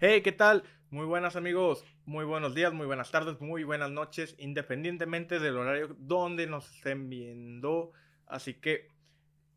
Hey, 0.00 0.22
¿qué 0.22 0.30
tal? 0.30 0.62
Muy 0.90 1.06
buenas 1.06 1.34
amigos, 1.34 1.84
muy 2.04 2.24
buenos 2.24 2.54
días, 2.54 2.72
muy 2.72 2.86
buenas 2.86 3.10
tardes, 3.10 3.40
muy 3.40 3.64
buenas 3.64 3.90
noches, 3.90 4.36
independientemente 4.38 5.40
del 5.40 5.56
horario 5.56 5.96
donde 5.98 6.46
nos 6.46 6.72
estén 6.72 7.08
viendo. 7.10 7.90
Así 8.24 8.54
que, 8.54 8.92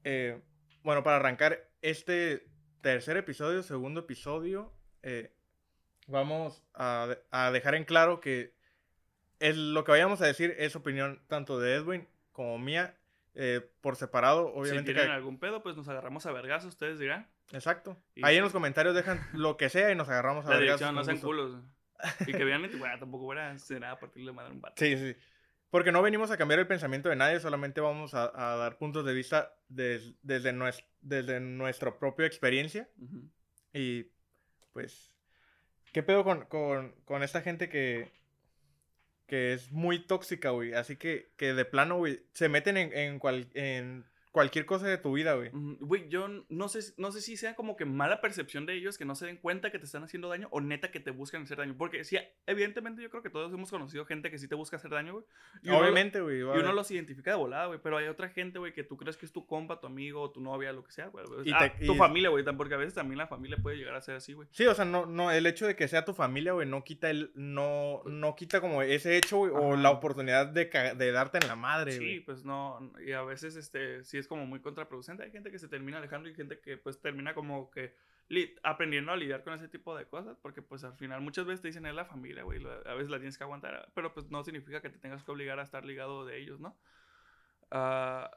eh, 0.04 0.42
bueno, 0.82 1.04
para 1.04 1.18
arrancar 1.18 1.70
este 1.84 2.48
tercer 2.82 3.18
episodio, 3.18 3.62
segundo 3.62 4.00
episodio, 4.00 4.74
eh, 5.04 5.32
vamos 6.08 6.64
a, 6.74 7.16
a 7.30 7.52
dejar 7.52 7.76
en 7.76 7.86
claro 7.86 8.20
que 8.20 8.56
es, 9.38 9.56
lo 9.56 9.84
que 9.84 9.92
vayamos 9.92 10.22
a 10.22 10.26
decir 10.26 10.56
es 10.58 10.76
opinión 10.76 11.22
tanto 11.28 11.60
de 11.60 11.76
Edwin 11.76 12.08
como 12.32 12.58
mía, 12.58 12.98
eh, 13.36 13.62
por 13.80 13.96
separado, 13.96 14.48
obviamente. 14.54 14.92
Si 14.92 14.96
tienen 14.96 15.14
algún 15.14 15.38
pedo, 15.38 15.62
pues 15.62 15.78
nos 15.78 15.88
agarramos 15.88 16.26
a 16.26 16.32
vergas, 16.32 16.66
ustedes 16.66 16.98
dirán. 16.98 17.30
Exacto. 17.52 17.98
Ahí 18.24 18.38
en 18.38 18.44
los 18.44 18.52
comentarios 18.54 18.96
dejan 18.96 19.20
lo 19.34 19.58
que 19.58 19.70
sea 19.70 19.92
y 19.92 19.96
nos 19.96 20.10
agarramos 20.10 20.46
a 20.46 20.52
La 20.52 20.60
dirección, 20.60 20.96
no 20.96 21.04
sean 21.04 21.20
culos. 21.20 21.62
Y 22.28 22.32
que 22.32 22.44
vean, 22.44 22.66
y, 22.66 22.76
bueno, 22.78 22.98
tampoco 22.98 23.26
fuera 23.26 23.56
será 23.60 23.92
a 23.92 24.00
partir 24.00 24.26
de 24.26 24.32
madre 24.32 24.52
un 24.54 24.62
vato. 24.62 24.74
Sí, 24.78 24.98
sí. 24.98 25.16
Porque 25.70 25.92
no 25.92 26.02
venimos 26.02 26.32
a 26.32 26.38
cambiar 26.38 26.60
el 26.60 26.68
pensamiento 26.68 27.10
de 27.10 27.16
nadie, 27.16 27.40
solamente 27.40 27.80
vamos 27.80 28.14
a, 28.16 28.32
a 28.34 28.56
dar 28.58 28.78
puntos 28.80 29.06
de 29.06 29.14
vista 29.14 29.54
des- 29.70 30.16
desde, 30.24 30.52
nues- 30.52 30.84
desde 31.02 31.40
nuestra 31.40 32.00
propia 32.00 32.26
experiencia. 32.26 32.90
Ujú. 32.98 33.30
Y 33.72 34.08
pues, 34.74 35.14
¿qué 35.94 36.02
pedo 36.04 36.24
con, 36.24 36.46
con, 36.46 36.96
con 37.06 37.22
esta 37.24 37.42
gente 37.42 37.70
que, 37.70 38.12
que 39.28 39.54
es 39.54 39.72
muy 39.72 40.00
tóxica, 40.00 40.50
güey? 40.50 40.74
Así 40.74 40.98
que, 40.98 41.32
que 41.38 41.54
de 41.54 41.66
plano, 41.66 41.98
güey, 41.98 42.26
se 42.34 42.50
meten 42.50 42.78
en, 42.78 42.92
en, 42.94 43.20
cual- 43.20 43.50
en 43.54 44.06
cualquier 44.32 44.66
cosa 44.66 44.88
de 44.88 44.98
tu 44.98 45.14
vida, 45.14 45.34
güey. 45.36 45.50
Güey, 45.54 46.08
yo 46.10 46.28
no 46.50 46.70
sé, 46.70 46.94
no 46.98 47.12
sé 47.12 47.22
si 47.22 47.36
sea 47.38 47.54
como 47.56 47.76
que 47.76 47.86
mala 47.86 48.22
percepción 48.22 48.66
de 48.66 48.74
ellos, 48.76 48.98
que 48.98 49.06
no 49.06 49.16
se 49.16 49.26
den 49.26 49.38
cuenta 49.38 49.72
que 49.72 49.80
te 49.80 49.86
están 49.86 50.04
haciendo 50.04 50.30
daño, 50.30 50.48
o 50.52 50.62
neta 50.62 50.90
que 50.92 51.00
te 51.00 51.12
buscan 51.12 51.44
hacer 51.44 51.58
daño. 51.58 51.76
Porque 51.78 52.04
sí, 52.04 52.18
evidentemente 52.46 53.02
yo 53.02 53.10
creo 53.10 53.22
que 53.24 53.30
todos 53.30 53.52
hemos 53.54 53.70
conocido 53.70 54.06
gente 54.06 54.32
que 54.32 54.38
sí 54.38 54.48
te 54.48 54.56
busca 54.56 54.78
hacer 54.78 54.92
daño, 54.92 55.14
güey. 55.14 55.26
Y 55.64 55.70
Obviamente, 55.70 56.22
güey. 56.22 56.40
Y 56.40 56.42
uno 56.44 56.74
los 56.74 56.90
identifica 56.92 57.32
de 57.32 57.38
volada, 57.38 57.66
güey. 57.68 57.80
Pero 57.84 57.98
hay 57.98 58.08
otra 58.08 58.30
gente, 58.30 58.58
güey, 58.60 58.74
que 58.74 58.84
tú 58.84 58.98
crees 58.98 59.18
que 59.18 59.26
es 59.26 59.32
tu 59.34 59.46
compa, 59.46 59.80
tu 59.80 59.88
amigo, 59.88 60.32
tu 60.32 60.40
novia, 60.42 60.72
lo 60.72 60.84
que 60.84 60.92
sea, 60.92 61.08
güey. 61.08 61.26
Y 61.44 61.52
Ah, 61.54 61.74
te- 61.78 61.86
tu 61.86 61.94
y- 61.94 61.98
familia, 61.98 62.30
güey. 62.30 62.46
Porque 62.58 62.74
a 62.74 62.78
veces 62.78 62.94
también 62.94 63.18
la 63.18 63.28
familia 63.28 63.58
puede 63.62 63.78
llegar 63.78 63.96
a 63.96 64.02
ser 64.02 64.16
así, 64.16 64.34
güey. 64.34 64.48
Sí, 64.52 64.66
o 64.66 64.74
sea, 64.74 64.86
no, 64.86 65.06
no, 65.06 65.32
el 65.32 65.46
hecho 65.46 65.68
de 65.68 65.76
que 65.76 65.88
sea 65.88 66.06
tu 66.06 66.14
familia, 66.14 66.54
güey, 66.54 66.68
no 66.68 66.84
quita 66.84 67.10
el, 67.10 67.32
no, 67.36 68.02
no 68.06 68.36
quita 68.36 68.62
como 68.62 68.82
ese 68.82 69.18
hecho, 69.18 69.38
güey, 69.40 69.52
o 69.54 69.76
la 69.76 69.92
oportunidad 69.92 70.48
de, 70.48 70.66
de 70.96 71.12
darte 71.12 71.38
en 71.40 71.48
la 71.48 71.56
madre, 71.56 71.92
Sí, 71.92 72.22
pues 72.22 72.46
no. 72.46 72.92
Y 73.06 73.12
a 73.12 73.24
veces, 73.24 73.56
este, 73.56 74.04
sí 74.06 74.21
es 74.22 74.28
como 74.28 74.46
muy 74.46 74.62
contraproducente. 74.62 75.24
Hay 75.24 75.32
gente 75.32 75.52
que 75.52 75.60
se 75.60 75.68
termina 75.68 75.98
alejando 75.98 76.30
y 76.30 76.34
gente 76.34 76.60
que, 76.60 76.78
pues, 76.78 77.02
termina 77.02 77.34
como 77.34 77.70
que 77.70 77.96
aprendiendo 78.64 79.12
a 79.12 79.18
lidiar 79.18 79.44
con 79.44 79.54
ese 79.54 79.68
tipo 79.68 79.96
de 79.98 80.06
cosas. 80.06 80.38
Porque, 80.42 80.62
pues, 80.62 80.84
al 80.86 80.96
final 80.96 81.22
muchas 81.22 81.46
veces 81.46 81.62
te 81.62 81.68
dicen 81.68 81.86
es 81.86 81.94
la 81.94 82.06
familia, 82.06 82.44
güey. 82.44 82.66
A 82.86 82.94
veces 82.94 83.10
la 83.10 83.18
tienes 83.18 83.38
que 83.38 83.44
aguantar. 83.44 83.92
Pero, 83.94 84.14
pues, 84.14 84.32
no 84.32 84.44
significa 84.44 84.82
que 84.82 84.90
te 84.90 85.00
tengas 85.00 85.24
que 85.24 85.32
obligar 85.32 85.60
a 85.60 85.64
estar 85.64 85.84
ligado 85.86 86.26
de 86.26 86.38
ellos, 86.40 86.60
¿no? 86.60 86.78
Ah, 87.72 88.32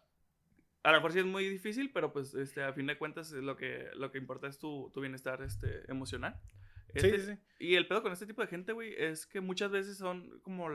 a 0.84 0.90
lo 0.90 0.98
mejor 0.98 1.12
sí 1.12 1.18
es 1.20 1.24
muy 1.24 1.48
difícil, 1.48 1.90
pero 1.92 2.12
pues 2.12 2.34
este, 2.34 2.62
a 2.62 2.72
fin 2.74 2.86
de 2.86 2.98
cuentas 2.98 3.32
lo 3.32 3.56
que, 3.56 3.88
lo 3.94 4.12
que 4.12 4.18
importa 4.18 4.48
es 4.48 4.58
tu, 4.58 4.90
tu 4.92 5.00
bienestar 5.00 5.40
este, 5.42 5.90
emocional. 5.90 6.38
Sí, 6.94 7.06
Este- 7.06 7.18
sí, 7.20 7.32
sí. 7.32 7.38
Y 7.58 7.74
el 7.76 7.88
pedo 7.88 8.02
con 8.02 8.12
este 8.12 8.26
tipo 8.26 8.42
de 8.42 8.48
gente, 8.48 8.72
güey, 8.72 8.94
es 8.98 9.26
que 9.26 9.40
muchas 9.40 9.70
veces 9.70 9.96
son 9.96 10.38
como... 10.40 10.68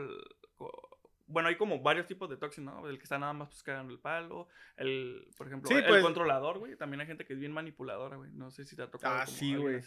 bueno, 1.30 1.48
hay 1.48 1.56
como 1.56 1.80
varios 1.80 2.06
tipos 2.06 2.28
de 2.28 2.36
tóxicos, 2.36 2.64
¿no? 2.72 2.88
El 2.88 2.98
que 2.98 3.04
está 3.04 3.18
nada 3.18 3.32
más 3.32 3.48
pues 3.48 3.62
cagando 3.62 3.92
el 3.92 3.98
palo, 3.98 4.48
el, 4.76 5.28
por 5.36 5.46
ejemplo, 5.46 5.68
Sí, 5.68 5.74
el 5.74 5.84
pues- 5.86 6.02
controlador, 6.02 6.58
güey. 6.58 6.76
También 6.76 7.00
hay 7.00 7.06
gente 7.06 7.24
que 7.24 7.32
es 7.32 7.38
bien 7.38 7.52
manipuladora, 7.52 8.16
güey. 8.16 8.30
No 8.32 8.50
sé 8.50 8.64
si 8.64 8.76
te 8.76 8.82
ha 8.82 8.90
tocado. 8.90 9.14
Ah, 9.16 9.24
como 9.24 9.36
sí, 9.36 9.54
güey. 9.56 9.80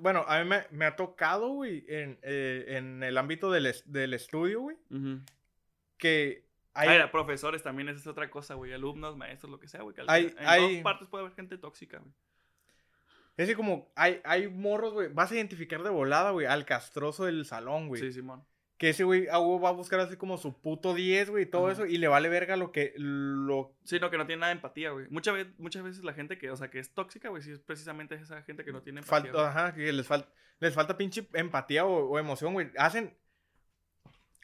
bueno, 0.00 0.24
a 0.28 0.38
mí 0.42 0.48
me, 0.48 0.66
me 0.70 0.84
ha 0.84 0.96
tocado, 0.96 1.48
güey, 1.50 1.84
en, 1.88 2.18
eh, 2.22 2.64
en 2.76 3.02
el 3.02 3.16
ámbito 3.18 3.50
del, 3.50 3.66
es- 3.66 3.90
del 3.90 4.12
estudio, 4.14 4.60
güey, 4.60 4.76
Ujú. 4.90 5.20
que 5.96 6.44
hay... 6.74 6.88
Ah, 6.88 6.94
era, 6.94 7.10
profesores 7.10 7.62
también, 7.62 7.88
esa 7.88 7.98
es 8.00 8.06
otra 8.06 8.30
cosa, 8.30 8.54
güey. 8.54 8.72
Alumnos, 8.72 9.16
maestros, 9.16 9.50
lo 9.50 9.58
que 9.58 9.68
sea, 9.68 9.82
güey. 9.82 9.94
que 9.94 10.02
Hay- 10.06 10.26
en 10.38 10.46
hay- 10.46 10.60
todas 10.68 10.82
partes 10.82 11.08
puede 11.08 11.24
haber 11.24 11.34
gente 11.36 11.58
tóxica, 11.58 11.98
güey. 11.98 12.12
Es 13.36 13.46
que 13.48 13.54
como 13.54 13.88
hay, 13.94 14.20
hay 14.24 14.48
morros, 14.48 14.92
güey, 14.94 15.08
vas 15.12 15.30
a 15.30 15.36
identificar 15.36 15.82
de 15.84 15.90
volada, 15.90 16.32
güey, 16.32 16.46
al 16.46 16.64
castroso 16.64 17.24
del 17.24 17.44
salón, 17.46 17.86
güey. 17.86 18.00
Sí, 18.02 18.12
Simón. 18.12 18.44
Que 18.78 18.90
ese 18.90 19.04
güey 19.04 19.26
a 19.28 19.38
huevo 19.38 19.60
va 19.60 19.70
a 19.70 19.72
buscar 19.72 20.00
así 20.00 20.16
como 20.16 20.38
su 20.38 20.58
puto 20.60 20.94
10, 20.94 21.30
güey, 21.30 21.42
y 21.42 21.46
todo 21.46 21.66
Ajá. 21.66 21.72
eso, 21.72 21.86
y 21.86 21.98
le 21.98 22.08
vale 22.08 22.28
verga 22.28 22.56
lo 22.56 22.70
que, 22.70 22.94
lo... 22.96 23.74
Sí, 23.84 23.98
no, 23.98 24.08
que 24.08 24.16
no 24.16 24.24
tiene 24.24 24.40
nada 24.40 24.52
de 24.52 24.58
empatía, 24.58 24.90
güey. 24.90 25.06
Muchas 25.10 25.34
veces, 25.34 25.52
muchas 25.58 25.82
veces 25.82 26.04
la 26.04 26.14
gente 26.14 26.38
que, 26.38 26.50
o 26.50 26.56
sea, 26.56 26.70
que 26.70 26.78
es 26.78 26.94
tóxica, 26.94 27.28
güey, 27.28 27.42
sí 27.42 27.50
es 27.50 27.58
precisamente 27.58 28.14
esa 28.14 28.40
gente 28.42 28.64
que 28.64 28.72
no 28.72 28.82
tiene 28.82 29.00
empatía. 29.00 29.32
Falta, 29.32 29.48
ajá, 29.48 29.74
que 29.74 29.92
les, 29.92 30.06
falta 30.06 30.32
les 30.60 30.74
falta 30.74 30.96
pinche 30.96 31.28
empatía 31.34 31.84
o, 31.84 32.08
o 32.08 32.18
emoción, 32.18 32.52
güey. 32.52 32.70
Hacen... 32.76 33.16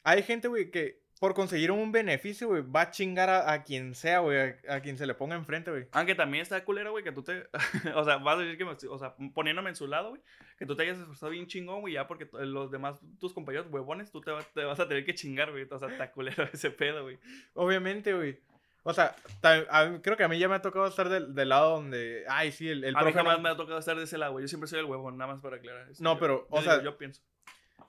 Hay 0.02 0.22
gente, 0.22 0.48
güey, 0.48 0.70
que 0.70 1.03
por 1.24 1.32
conseguir 1.32 1.70
un 1.70 1.90
beneficio, 1.90 2.48
güey, 2.48 2.60
va 2.62 2.82
a 2.82 2.90
chingar 2.90 3.30
a, 3.30 3.50
a 3.50 3.62
quien 3.64 3.94
sea, 3.94 4.18
güey, 4.18 4.36
a, 4.68 4.74
a 4.74 4.80
quien 4.82 4.98
se 4.98 5.06
le 5.06 5.14
ponga 5.14 5.36
enfrente, 5.36 5.70
güey. 5.70 5.86
Aunque 5.92 6.14
también 6.14 6.42
está 6.42 6.62
culero, 6.66 6.90
güey, 6.90 7.02
que 7.02 7.12
tú 7.12 7.22
te. 7.22 7.46
o 7.94 8.04
sea, 8.04 8.18
vas 8.18 8.36
a 8.36 8.42
decir 8.42 8.58
que. 8.58 8.66
me 8.66 8.72
estoy- 8.72 8.90
o 8.90 8.98
sea, 8.98 9.14
poniéndome 9.32 9.70
en 9.70 9.76
su 9.76 9.86
lado, 9.86 10.10
güey. 10.10 10.20
Que 10.58 10.66
tú 10.66 10.76
te 10.76 10.82
hayas 10.82 10.98
esforzado 10.98 11.32
bien 11.32 11.46
chingón, 11.46 11.80
güey. 11.80 11.94
Ya 11.94 12.06
porque 12.06 12.28
los 12.32 12.70
demás, 12.70 13.00
tus 13.18 13.32
compañeros 13.32 13.68
huevones, 13.70 14.10
tú 14.12 14.20
te, 14.20 14.32
va- 14.32 14.42
te 14.42 14.64
vas 14.64 14.78
a 14.80 14.86
tener 14.86 15.06
que 15.06 15.14
chingar, 15.14 15.50
güey. 15.50 15.66
O 15.70 15.78
sea, 15.78 15.88
está 15.88 16.12
culero 16.12 16.44
ese 16.52 16.70
pedo, 16.70 17.04
güey. 17.04 17.18
Obviamente, 17.54 18.12
güey. 18.12 18.38
O 18.82 18.92
sea, 18.92 19.16
mí- 19.42 20.00
creo 20.02 20.18
que 20.18 20.24
a 20.24 20.28
mí 20.28 20.38
ya 20.38 20.46
me 20.46 20.56
ha 20.56 20.60
tocado 20.60 20.86
estar 20.86 21.08
del, 21.08 21.34
del 21.34 21.48
lado 21.48 21.70
donde... 21.76 22.24
Ay, 22.28 22.52
sí, 22.52 22.68
el, 22.68 22.84
el 22.84 22.94
a 22.94 22.98
mí 22.98 23.04
profe 23.04 23.18
jamás 23.18 23.38
no- 23.38 23.42
me 23.44 23.48
ha 23.48 23.56
tocado 23.56 23.78
estar 23.78 23.96
de 23.96 24.04
ese 24.04 24.18
lado, 24.18 24.32
güey. 24.32 24.44
Yo 24.44 24.48
siempre 24.48 24.68
soy 24.68 24.80
el 24.80 24.84
huevón, 24.84 25.16
nada 25.16 25.32
más 25.32 25.40
para 25.40 25.56
aclarar. 25.56 25.88
eso. 25.90 26.04
No, 26.04 26.12
Yo- 26.14 26.20
pero, 26.20 26.46
o 26.50 26.58
yo 26.58 26.62
sea- 26.64 26.82
yo 26.82 26.98
pienso. 26.98 27.22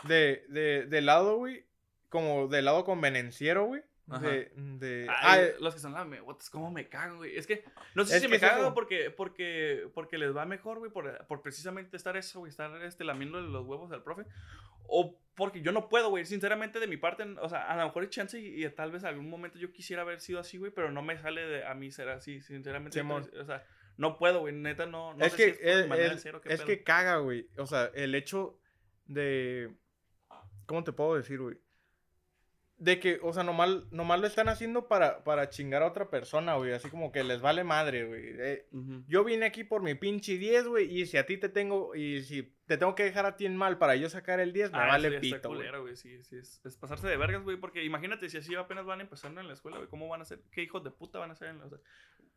de, 0.05 0.45
de, 0.47 0.85
del 0.85 1.05
lado, 1.05 1.35
güey, 1.35 1.65
como 2.15 2.47
del 2.47 2.65
lado 2.65 2.83
convenenciero, 2.83 3.65
güey. 3.65 3.83
De, 4.21 4.51
de... 4.55 5.07
Ay, 5.09 5.49
ah, 5.49 5.57
los 5.59 5.73
que 5.73 5.79
son 5.79 5.93
la 5.93 6.05
megotas, 6.05 6.51
cómo 6.51 6.69
me 6.69 6.87
cago, 6.87 7.17
güey. 7.17 7.35
Es 7.35 7.47
que 7.47 7.63
no 7.95 8.05
sé 8.05 8.17
Es 8.17 8.21
si 8.21 8.27
me 8.27 8.35
es 8.35 8.41
cago 8.41 8.71
porque, 8.75 9.09
porque, 9.09 9.89
porque 9.95 10.19
les 10.19 10.35
va 10.35 10.45
mejor, 10.45 10.77
güey, 10.77 10.91
por, 10.91 11.25
por 11.25 11.41
precisamente 11.41 11.97
estar 11.97 12.15
eso, 12.15 12.39
güey, 12.39 12.51
estar 12.51 12.83
este, 12.83 13.03
lamiendo 13.03 13.41
los 13.41 13.65
huevos 13.65 13.91
al 13.91 14.03
profe. 14.03 14.25
O 14.87 15.19
porque 15.33 15.61
yo 15.61 15.71
no 15.71 15.89
puedo, 15.89 16.09
güey. 16.11 16.23
Sinceramente, 16.23 16.79
de 16.79 16.85
mi 16.85 16.97
parte, 16.97 17.23
o 17.41 17.49
sea, 17.49 17.67
a 17.67 17.75
lo 17.77 17.85
mejor 17.85 18.03
hay 18.03 18.09
chance 18.09 18.39
y, 18.39 18.63
y 18.63 18.69
tal 18.69 18.91
vez 18.91 19.03
algún 19.03 19.27
momento 19.27 19.57
yo 19.57 19.71
quisiera 19.71 20.03
haber 20.03 20.21
sido 20.21 20.39
así, 20.39 20.59
güey, 20.59 20.71
pero 20.71 20.91
no 20.91 21.01
me 21.01 21.17
sale 21.17 21.41
de, 21.41 21.65
a 21.65 21.73
mí 21.73 21.91
ser 21.91 22.09
así, 22.09 22.41
sinceramente. 22.41 23.01
O 23.01 23.45
sea, 23.45 23.65
no 23.97 24.17
puedo, 24.19 24.41
güey, 24.41 24.53
neta, 24.53 24.85
no. 24.85 25.15
no 25.15 25.25
es 25.25 25.33
sé 25.33 25.37
que, 25.37 25.53
si 25.55 25.89
mi 25.89 25.97
es, 25.97 26.25
es- 26.25 26.35
es 26.45 26.61
que 26.61 26.83
caga, 26.83 27.17
güey. 27.17 27.49
O 27.57 27.65
sea, 27.65 27.89
el 27.95 28.13
hecho 28.13 28.59
de... 29.07 29.73
¿Cómo 30.67 30.83
te 30.83 30.91
puedo 30.93 31.15
decir, 31.15 31.39
güey? 31.39 31.57
De 32.77 32.99
que, 32.99 33.19
o 33.23 33.31
sea, 33.31 33.43
nomás, 33.43 33.89
nomás 33.91 34.19
lo 34.19 34.27
están 34.27 34.49
haciendo 34.49 34.89
para, 34.89 35.23
para 35.23 35.49
chingar 35.49 35.81
a 35.81 35.87
otra 35.87 36.09
persona, 36.09 36.55
güey. 36.55 36.73
Así 36.73 36.89
como 36.89 37.09
que 37.11 37.23
les 37.23 37.39
vale 37.39 37.63
madre, 37.63 38.05
güey. 38.05 38.35
Eh, 38.37 38.67
yo 39.07 39.23
vine 39.23 39.45
aquí 39.45 39.63
por 39.63 39.81
mi 39.81 39.95
pinche 39.95 40.37
10, 40.37 40.67
güey. 40.67 40.99
Y 40.99 41.05
si 41.05 41.15
a 41.17 41.25
ti 41.25 41.37
te 41.37 41.47
tengo... 41.47 41.95
Y 41.95 42.21
si 42.23 42.43
te 42.67 42.77
tengo 42.77 42.93
que 42.93 43.05
dejar 43.05 43.25
a 43.25 43.37
ti 43.37 43.45
en 43.45 43.55
mal 43.55 43.77
para 43.77 43.95
yo 43.95 44.09
sacar 44.09 44.41
el 44.41 44.51
10, 44.51 44.73
me 44.73 44.77
Ah, 44.77 44.87
vale 44.87 45.07
está 45.07 45.19
pito, 45.21 45.49
güey. 45.53 45.95
Sí, 45.95 46.21
sí, 46.23 46.35
es, 46.35 46.59
es 46.65 46.75
pasarse 46.75 47.07
de 47.07 47.15
vergas, 47.15 47.43
güey. 47.43 47.55
Porque 47.55 47.81
imagínate 47.83 48.29
si 48.29 48.37
así 48.37 48.53
apenas 48.55 48.85
van 48.85 48.99
empezando 48.99 49.39
en 49.39 49.47
la 49.47 49.53
escuela, 49.53 49.77
güey. 49.77 49.89
¿Cómo 49.89 50.09
van 50.09 50.21
a 50.21 50.25
ser? 50.25 50.41
¿Qué 50.51 50.61
hijos 50.61 50.83
de 50.83 50.91
puta 50.91 51.17
van 51.19 51.31
a 51.31 51.35
ser 51.35 51.47
en 51.49 51.59
la 51.59 51.65
o 51.67 51.69
sea, 51.69 51.79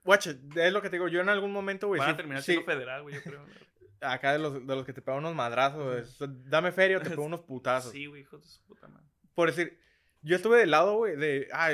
Guache, 0.04 0.38
es 0.54 0.72
lo 0.72 0.80
que 0.80 0.88
te 0.88 0.96
digo. 0.96 1.08
Yo 1.08 1.20
en 1.20 1.28
algún 1.30 1.50
momento, 1.50 1.88
güey... 1.88 1.98
Van 1.98 2.10
a 2.10 2.12
sí- 2.12 2.16
terminar 2.16 2.42
sí, 2.42 2.52
siendo 2.52 2.64
federal, 2.64 3.02
güey, 3.02 3.16
yo 3.16 3.22
creo. 3.22 3.44
acá 4.00 4.32
de 4.32 4.38
los, 4.38 4.64
de 4.64 4.76
los 4.76 4.84
que 4.86 4.92
te 4.92 5.02
pegan 5.02 5.18
unos 5.18 5.34
madrazos, 5.34 5.82
güey. 5.84 6.28
Dame 6.44 6.70
feria 6.70 6.98
o 6.98 7.00
te 7.00 7.10
pego 7.10 7.24
unos 7.24 7.40
putazos. 7.40 7.90
Sí, 7.90 8.06
güey, 8.06 8.22
hijos 8.22 8.40
de 8.40 8.46
su 8.46 8.62
puta 8.64 8.86
madre. 8.86 9.06
Por 9.34 9.48
decir, 9.48 9.78
yo 10.22 10.36
estuve 10.36 10.58
del 10.58 10.70
lado, 10.70 10.96
güey, 10.96 11.16
de... 11.16 11.48
Ah, 11.52 11.70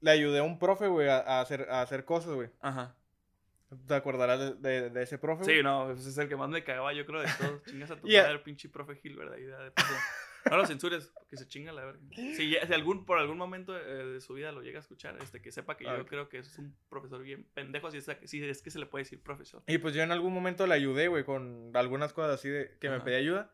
le 0.00 0.10
ayudé 0.10 0.40
a 0.40 0.42
un 0.42 0.58
profe, 0.58 0.86
güey, 0.88 1.08
a, 1.08 1.18
a 1.18 1.40
hacer, 1.40 1.66
a 1.70 1.80
hacer 1.82 2.04
cosas, 2.04 2.32
güey. 2.34 2.50
Ajá. 2.60 2.94
¿Te 3.88 3.94
acordarás 3.94 4.60
de, 4.60 4.80
de- 4.82 4.90
de 4.90 5.02
ese 5.02 5.18
profe? 5.18 5.44
Sí, 5.44 5.50
güey? 5.52 5.62
no, 5.62 5.90
ese 5.92 6.08
es 6.10 6.18
el 6.18 6.28
que 6.28 6.36
más 6.36 6.48
me 6.50 6.62
cagaba, 6.62 6.92
yo 6.92 7.04
creo, 7.06 7.22
de 7.22 7.28
todos. 7.38 7.62
Chingas 7.66 7.90
a 7.90 7.96
tu 7.96 8.06
Y 8.06 8.16
a- 8.16 8.22
madre, 8.24 8.38
pinche 8.40 8.68
profe 8.68 8.96
Gil, 8.96 9.16
¿verdad? 9.16 9.36
Y 9.38 9.42
de 9.44 9.70
paso. 9.70 9.94
No 10.50 10.58
lo 10.58 10.66
censures, 10.66 11.10
que 11.30 11.38
se 11.38 11.46
chinga 11.48 11.72
la 11.72 11.86
verga. 11.86 12.00
Si, 12.36 12.50
ya- 12.50 12.66
si 12.66 12.72
algún, 12.74 13.06
por 13.06 13.18
algún 13.18 13.38
momento 13.38 13.74
eh, 13.78 13.82
de 14.04 14.20
su 14.20 14.34
vida 14.34 14.52
lo 14.52 14.60
llega 14.60 14.78
a 14.78 14.82
escuchar, 14.82 15.16
este, 15.22 15.40
que 15.40 15.50
sepa 15.50 15.78
que 15.78 15.88
Ah, 15.88 15.96
yo 15.96 16.04
creo 16.04 16.28
que 16.28 16.36
es 16.38 16.58
un 16.58 16.76
profesor 16.90 17.22
bien 17.22 17.46
pendejo, 17.54 17.90
si 17.90 17.96
es, 17.96 18.06
si 18.24 18.44
es 18.44 18.60
que 18.60 18.70
se 18.70 18.78
le 18.78 18.84
puede 18.84 19.04
decir 19.04 19.22
profesor. 19.22 19.62
Y 19.66 19.78
pues 19.78 19.94
yo 19.94 20.02
en 20.02 20.12
algún 20.12 20.34
momento 20.34 20.66
le 20.66 20.74
ayudé, 20.74 21.08
güey, 21.08 21.24
con 21.24 21.70
algunas 21.74 22.12
cosas 22.12 22.34
así 22.34 22.50
de 22.50 22.76
que 22.78 22.90
me 22.90 23.00
pedía 23.00 23.16
ayuda. 23.16 23.50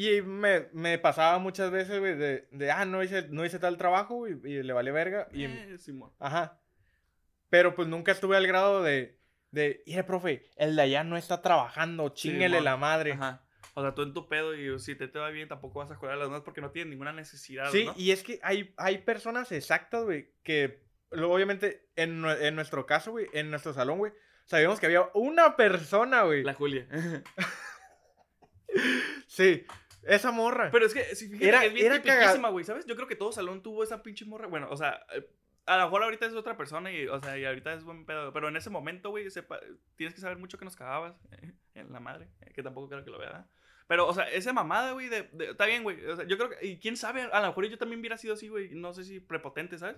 Y 0.00 0.22
me, 0.22 0.68
me 0.72 0.96
pasaba 0.96 1.40
muchas 1.40 1.72
veces, 1.72 1.98
güey, 1.98 2.14
de, 2.14 2.46
de, 2.52 2.70
ah, 2.70 2.84
no 2.84 3.02
hice, 3.02 3.26
no 3.30 3.44
hice 3.44 3.58
tal 3.58 3.76
trabajo, 3.76 4.28
y 4.28 4.62
le 4.62 4.72
vale 4.72 4.92
verga. 4.92 5.26
Y, 5.32 5.42
Eh, 5.46 5.76
Simón. 5.76 6.12
Ajá. 6.20 6.60
Pero 7.50 7.74
pues 7.74 7.88
nunca 7.88 8.12
estuve 8.12 8.36
al 8.36 8.46
grado 8.46 8.84
de, 8.84 9.18
de, 9.50 9.82
mire, 9.88 10.04
profe, 10.04 10.44
el 10.56 10.76
de 10.76 10.82
allá 10.82 11.02
no 11.02 11.16
está 11.16 11.42
trabajando, 11.42 12.10
chinguele 12.10 12.58
Simón. 12.58 12.64
la 12.64 12.76
madre. 12.76 13.12
Ajá. 13.14 13.44
O 13.74 13.82
sea, 13.82 13.92
tú 13.96 14.02
en 14.02 14.14
tu 14.14 14.28
pedo 14.28 14.54
y 14.54 14.78
si 14.78 14.94
te, 14.94 15.08
te 15.08 15.18
va 15.18 15.30
bien 15.30 15.48
tampoco 15.48 15.80
vas 15.80 15.90
a 15.90 15.96
jugar 15.96 16.12
a 16.14 16.16
las 16.16 16.28
demás 16.28 16.42
porque 16.44 16.60
no 16.60 16.70
tienes 16.70 16.90
ninguna 16.90 17.12
necesidad, 17.12 17.68
Sí, 17.72 17.86
¿no? 17.86 17.94
y 17.96 18.12
es 18.12 18.22
que 18.22 18.38
hay, 18.44 18.72
hay 18.76 18.98
personas 18.98 19.50
exactas, 19.50 20.04
güey, 20.04 20.32
que 20.44 20.84
obviamente 21.10 21.88
en, 21.96 22.24
en 22.24 22.54
nuestro 22.54 22.86
caso, 22.86 23.10
güey, 23.10 23.26
en 23.32 23.50
nuestro 23.50 23.72
salón, 23.72 23.98
güey, 23.98 24.12
sabíamos 24.44 24.78
que 24.78 24.86
había 24.86 25.08
una 25.14 25.56
persona, 25.56 26.22
güey. 26.22 26.44
La 26.44 26.54
Julia. 26.54 26.86
Sí, 29.26 29.64
esa 30.08 30.30
morra. 30.32 30.70
Pero 30.70 30.86
es 30.86 30.94
que, 30.94 31.14
sí, 31.14 31.28
fíjate 31.28 31.48
Era- 31.48 31.60
que 31.60 31.66
es 31.68 31.74
bien 31.74 31.92
tipiquísima, 32.02 32.48
güey, 32.50 32.64
¿sabes? 32.64 32.86
Yo 32.86 32.96
creo 32.96 33.08
que 33.08 33.16
todo 33.16 33.32
salón 33.32 33.62
tuvo 33.62 33.82
esa 33.84 34.02
pinche 34.02 34.24
morra. 34.24 34.46
Bueno, 34.46 34.68
o 34.70 34.76
sea, 34.76 35.04
eh, 35.14 35.26
a 35.66 35.76
lo 35.78 35.84
mejor 35.84 36.02
ahorita 36.04 36.26
es 36.26 36.32
otra 36.34 36.56
persona 36.56 36.90
y, 36.90 37.06
o 37.08 37.20
sea, 37.20 37.36
y 37.38 37.44
ahorita 37.44 37.72
es 37.74 37.84
buen 37.84 38.04
pedo. 38.06 38.32
Pero 38.32 38.48
en 38.48 38.56
ese 38.56 38.70
momento, 38.70 39.10
güey, 39.10 39.26
tienes 39.96 40.14
que 40.14 40.20
saber 40.20 40.38
mucho 40.38 40.58
que 40.58 40.64
nos 40.64 40.76
cagabas 40.76 41.14
eh, 41.32 41.52
en 41.74 41.92
la 41.92 42.00
madre, 42.00 42.28
eh, 42.40 42.52
que 42.54 42.62
tampoco 42.62 42.88
creo 42.88 43.04
que 43.04 43.10
lo 43.10 43.18
vea. 43.18 43.46
Pero, 43.86 44.06
o 44.06 44.12
sea, 44.12 44.24
esa 44.30 44.52
mamada, 44.52 44.92
güey, 44.92 45.08
de, 45.08 45.22
de- 45.32 45.50
está 45.50 45.64
bien, 45.66 45.82
güey. 45.82 46.04
O 46.06 46.16
sea, 46.16 46.26
yo 46.26 46.36
creo 46.36 46.50
que, 46.50 46.66
y 46.66 46.78
quién 46.78 46.96
sabe, 46.96 47.22
a 47.22 47.40
lo 47.40 47.46
mejor 47.48 47.66
yo 47.68 47.78
también 47.78 48.00
hubiera 48.00 48.18
sido 48.18 48.34
así, 48.34 48.48
güey. 48.48 48.68
No 48.74 48.92
sé 48.92 49.04
si 49.04 49.18
prepotente, 49.20 49.78
¿sabes? 49.78 49.96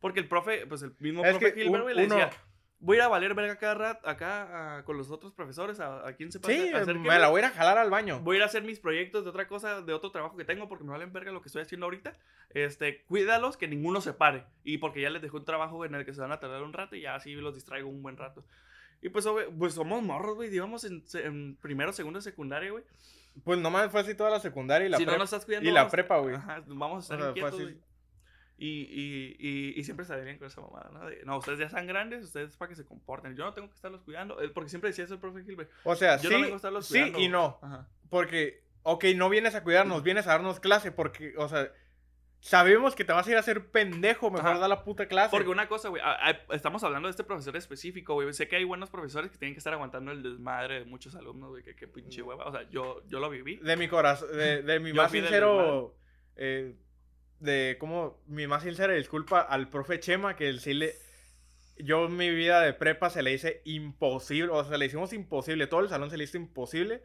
Porque 0.00 0.20
el 0.20 0.28
profe, 0.28 0.66
pues 0.66 0.82
el 0.82 0.94
mismo 1.00 1.22
Es 1.24 1.36
profe 1.36 1.52
Gilbert, 1.54 1.82
güey, 1.82 1.94
le 1.96 2.06
uno- 2.06 2.14
decía, 2.16 2.30
voy 2.78 2.96
a 2.96 2.98
ir 2.98 3.02
a 3.02 3.08
valer 3.08 3.34
verga 3.34 3.56
cada 3.56 3.74
rato 3.74 4.08
acá 4.08 4.82
con 4.84 4.96
los 4.96 5.10
otros 5.10 5.32
profesores, 5.32 5.80
a, 5.80 6.06
a 6.06 6.12
quién 6.14 6.30
se. 6.30 6.38
Sí, 6.38 6.68
a 6.72 6.78
hacer 6.78 6.94
qué, 6.94 7.00
me 7.00 7.18
la 7.18 7.28
voy 7.28 7.40
a 7.40 7.46
ir 7.46 7.50
a 7.50 7.54
jalar 7.54 7.78
al 7.78 7.90
baño. 7.90 8.20
Voy 8.20 8.36
a 8.36 8.38
ir 8.38 8.42
a 8.42 8.46
hacer 8.46 8.62
mis 8.62 8.80
proyectos 8.80 9.24
de 9.24 9.30
otra 9.30 9.48
cosa, 9.48 9.82
de 9.82 9.92
otro 9.92 10.10
trabajo 10.10 10.36
que 10.36 10.44
tengo, 10.44 10.68
porque 10.68 10.84
me 10.84 10.90
valen 10.90 11.12
verga 11.12 11.32
lo 11.32 11.40
que 11.42 11.48
estoy 11.48 11.62
haciendo 11.62 11.86
ahorita. 11.86 12.14
Este, 12.50 13.02
cuídalos, 13.04 13.56
que 13.56 13.68
ninguno 13.68 14.00
se 14.00 14.12
pare. 14.12 14.44
Y 14.64 14.78
porque 14.78 15.00
ya 15.00 15.10
les 15.10 15.22
dejé 15.22 15.36
un 15.36 15.44
trabajo 15.44 15.84
en 15.84 15.94
el 15.94 16.04
que 16.04 16.14
se 16.14 16.20
van 16.20 16.32
a 16.32 16.40
tardar 16.40 16.62
un 16.62 16.72
rato 16.72 16.96
y 16.96 17.02
ya 17.02 17.14
así 17.14 17.34
los 17.34 17.54
distraigo 17.54 17.88
un 17.88 18.02
buen 18.02 18.16
rato. 18.16 18.44
Y 19.02 19.08
pues, 19.08 19.26
obvio, 19.26 19.50
pues 19.56 19.74
somos 19.74 20.02
morros, 20.02 20.36
güey. 20.36 20.54
Íbamos 20.54 20.84
en, 20.84 21.56
primero, 21.60 21.92
segundo, 21.92 22.20
secundaria, 22.20 22.70
güey. 22.70 22.84
Pues 23.44 23.58
nomás 23.58 23.90
fue 23.90 24.00
así 24.00 24.14
toda 24.14 24.30
la 24.30 24.40
secundaria 24.40 24.86
y 24.86 24.90
la 24.90 24.96
Si 24.96 25.04
no 25.04 25.12
nos 25.18 25.24
estás 25.24 25.44
cuidando. 25.44 25.68
y 25.68 25.72
la 25.72 25.88
prepa, 25.88 26.18
güey. 26.18 26.34
Ajá, 26.34 26.62
vamos 26.66 27.10
a 27.10 27.14
estar 27.14 27.18
O 27.18 27.34
sea, 27.34 27.48
inquietos. 27.48 27.85
Y, 28.58 28.68
y, 28.90 29.36
y, 29.38 29.78
y 29.78 29.84
siempre 29.84 30.06
salían 30.06 30.38
con 30.38 30.46
esa 30.46 30.62
mamada, 30.62 30.88
¿no? 30.90 31.06
De, 31.06 31.22
no, 31.26 31.36
ustedes 31.36 31.58
ya 31.58 31.66
están 31.66 31.86
grandes, 31.86 32.24
ustedes 32.24 32.56
para 32.56 32.70
que 32.70 32.74
se 32.76 32.86
comporten. 32.86 33.36
Yo 33.36 33.44
no 33.44 33.52
tengo 33.52 33.68
que 33.68 33.74
estarlos 33.74 34.02
cuidando. 34.02 34.40
eh, 34.40 34.48
Porque 34.48 34.70
siempre 34.70 34.88
decía 34.90 35.04
eso 35.04 35.14
el 35.14 35.20
profe 35.20 35.44
Gilbert. 35.44 35.70
O 35.84 35.94
sea, 35.94 36.16
Yo 36.16 36.30
sí, 36.30 36.34
no 36.36 36.40
vengo 36.40 36.54
a 36.54 36.56
estarlos 36.56 36.86
sí 36.86 36.94
cuidando. 37.00 37.18
y 37.20 37.28
no. 37.28 37.58
Ajá. 37.60 37.86
Porque, 38.08 38.62
ok, 38.82 39.04
no 39.14 39.28
vienes 39.28 39.54
a 39.54 39.62
cuidarnos, 39.62 40.02
vienes 40.02 40.26
a 40.26 40.30
darnos 40.30 40.58
clase 40.60 40.90
porque, 40.90 41.34
o 41.36 41.48
sea, 41.48 41.70
sabemos 42.40 42.94
que 42.94 43.04
te 43.04 43.12
vas 43.12 43.26
a 43.26 43.30
ir 43.30 43.36
a 43.36 43.40
hacer 43.40 43.70
pendejo, 43.70 44.30
mejor 44.30 44.50
Ajá. 44.52 44.58
da 44.60 44.68
la 44.68 44.84
puta 44.84 45.06
clase. 45.06 45.30
Porque 45.32 45.48
una 45.50 45.68
cosa, 45.68 45.88
güey, 45.88 46.02
estamos 46.52 46.82
hablando 46.84 47.08
de 47.08 47.10
este 47.10 47.24
profesor 47.24 47.56
específico, 47.56 48.14
güey. 48.14 48.32
Sé 48.32 48.48
que 48.48 48.56
hay 48.56 48.64
buenos 48.64 48.88
profesores 48.88 49.30
que 49.30 49.36
tienen 49.38 49.54
que 49.54 49.58
estar 49.58 49.72
aguantando 49.74 50.12
el 50.12 50.22
desmadre 50.22 50.78
de 50.80 50.84
muchos 50.86 51.14
alumnos, 51.14 51.50
güey. 51.50 51.62
Que, 51.62 51.74
que 51.74 51.88
pinche 51.88 52.22
Mm. 52.22 52.26
hueva. 52.26 52.44
O 52.46 52.52
sea, 52.52 52.68
yo, 52.70 53.02
yo 53.08 53.20
lo 53.20 53.28
viví. 53.28 53.56
De 53.56 53.76
mi 53.76 53.88
corazón, 53.88 54.30
de, 54.36 54.62
de 54.62 54.80
mi 54.80 54.90
Yo 54.90 54.96
más 55.02 55.10
sincero, 55.10 55.94
eh, 56.36 56.74
de 57.40 57.76
como, 57.78 58.22
mi 58.26 58.46
más 58.46 58.62
sincera 58.62 58.92
disculpa 58.94 59.40
al 59.40 59.68
profe 59.68 60.00
Chema, 60.00 60.36
que 60.36 60.48
él 60.48 60.60
sí 60.60 60.74
le, 60.74 60.94
yo 61.78 62.06
en 62.06 62.16
mi 62.16 62.30
vida 62.30 62.60
de 62.62 62.72
prepa 62.72 63.10
se 63.10 63.22
le 63.22 63.32
hice 63.32 63.60
imposible, 63.64 64.50
o 64.52 64.64
sea, 64.64 64.78
le 64.78 64.86
hicimos 64.86 65.12
imposible, 65.12 65.66
todo 65.66 65.80
el 65.80 65.88
salón 65.88 66.10
se 66.10 66.16
le 66.16 66.24
hizo 66.24 66.36
imposible, 66.36 67.02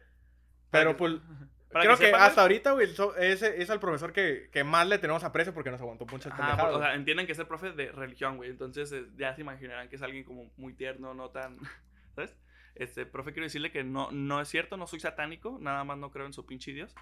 pero 0.70 0.92
que- 0.92 0.98
pues, 0.98 1.12
creo 1.70 1.96
que, 1.96 2.10
güey. 2.10 2.22
hasta 2.22 2.42
ahorita, 2.42 2.72
güey, 2.72 2.88
ese 3.18 3.62
es 3.62 3.70
el 3.70 3.80
profesor 3.80 4.12
que, 4.12 4.48
que 4.52 4.64
más 4.64 4.86
le 4.88 4.98
tenemos 4.98 5.24
aprecio 5.24 5.52
porque 5.54 5.70
nos 5.70 5.80
aguantó 5.80 6.06
muchas 6.06 6.32
Ajá, 6.32 6.46
pendejadas. 6.46 6.74
o 6.76 6.78
sea, 6.80 6.94
entienden 6.94 7.26
que 7.26 7.32
es 7.32 7.38
el 7.38 7.46
profe 7.46 7.72
de 7.72 7.92
religión, 7.92 8.36
güey. 8.36 8.50
Entonces 8.50 8.90
eh, 8.92 9.06
ya 9.16 9.34
se 9.34 9.40
imaginarán 9.42 9.88
que 9.88 9.96
es 9.96 10.02
alguien 10.02 10.24
como 10.24 10.50
muy 10.56 10.74
tierno, 10.74 11.14
no 11.14 11.30
tan. 11.30 11.58
¿Sabes? 12.14 12.36
Este, 12.74 13.04
profe, 13.06 13.32
quiero 13.32 13.44
decirle 13.44 13.70
que 13.70 13.84
no, 13.84 14.10
no 14.12 14.40
es 14.40 14.48
cierto, 14.48 14.76
no 14.78 14.86
soy 14.86 15.00
satánico, 15.00 15.58
nada 15.60 15.84
más 15.84 15.98
no 15.98 16.10
creo 16.10 16.24
en 16.26 16.32
su 16.32 16.46
pinche 16.46 16.72
Dios. 16.72 16.94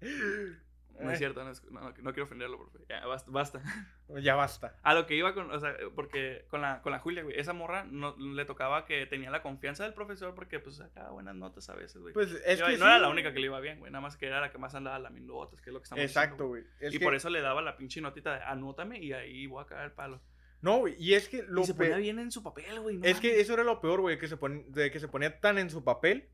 No 1.04 1.10
es 1.10 1.18
cierto, 1.18 1.44
no, 1.44 1.50
es- 1.50 1.62
no, 1.70 1.80
no 1.80 2.12
quiero 2.12 2.24
ofenderlo, 2.24 2.58
profe. 2.58 2.78
Ya, 2.88 3.04
basta. 3.06 3.30
basta. 3.30 3.62
Ya 4.22 4.34
basta. 4.36 4.76
A 4.82 4.94
lo 4.94 5.04
que 5.06 5.16
iba 5.16 5.34
con, 5.34 5.50
o 5.50 5.58
sea, 5.58 5.74
porque 5.96 6.44
con 6.48 6.60
la, 6.62 6.80
con 6.80 6.92
la 6.92 7.00
Julia, 7.00 7.22
güey, 7.24 7.38
esa 7.38 7.52
morra 7.52 7.84
no, 7.84 8.16
le 8.16 8.44
tocaba 8.44 8.84
que 8.86 9.04
tenía 9.06 9.30
la 9.30 9.42
confianza 9.42 9.82
del 9.82 9.94
profesor 9.94 10.34
porque 10.34 10.60
pues 10.60 10.76
sacaba 10.76 11.10
buenas 11.10 11.34
notas 11.34 11.68
a 11.70 11.74
veces, 11.74 12.00
güey. 12.00 12.14
Pues 12.14 12.30
es 12.44 12.58
Iba- 12.60 12.68
que 12.68 12.72
no 12.78 12.84
sí, 12.84 12.90
era 12.90 12.98
la 13.00 13.08
única 13.08 13.32
que 13.32 13.40
le 13.40 13.46
iba 13.46 13.58
bien, 13.60 13.80
güey, 13.80 13.90
nada 13.90 14.00
más 14.02 14.16
que 14.16 14.26
era 14.26 14.40
la 14.40 14.50
que 14.52 14.58
más 14.58 14.74
andaba 14.76 14.98
lamiendo 15.00 15.34
otras, 15.36 15.60
que 15.60 15.70
es 15.70 15.74
lo 15.74 15.80
que 15.80 15.84
estamos 15.84 16.04
Exacto, 16.04 16.46
güey. 16.46 16.62
Es 16.78 16.94
y 16.94 16.98
que- 16.98 17.04
por 17.04 17.14
eso 17.16 17.28
le 17.30 17.40
daba 17.40 17.62
la 17.62 17.76
pinche 17.76 18.00
notita 18.00 18.36
de 18.36 18.42
anótame 18.44 18.98
y 19.00 19.12
ahí 19.12 19.46
voy 19.48 19.62
a 19.62 19.66
caer 19.66 19.86
el 19.86 19.92
palo. 19.92 20.20
No, 20.62 20.78
güey, 20.78 20.94
y 20.98 21.14
es 21.14 21.28
que 21.28 21.42
lo 21.42 21.62
y 21.62 21.64
se 21.64 21.74
pe- 21.74 21.84
ponía 21.84 21.96
bien 21.98 22.18
en 22.18 22.30
su 22.30 22.42
papel, 22.42 22.80
güey. 22.80 22.96
no 22.96 23.04
Es 23.04 23.20
que 23.20 23.40
eso 23.40 23.52
era 23.54 23.64
lo 23.64 23.80
peor, 23.80 24.00
güey, 24.00 24.18
que 24.18 24.28
se 24.28 24.36
pon- 24.36 24.70
de 24.72 24.90
que 24.90 25.00
se 25.00 25.08
ponía 25.08 25.38
tan 25.40 25.58
en 25.58 25.68
su 25.68 25.82
papel 25.84 26.28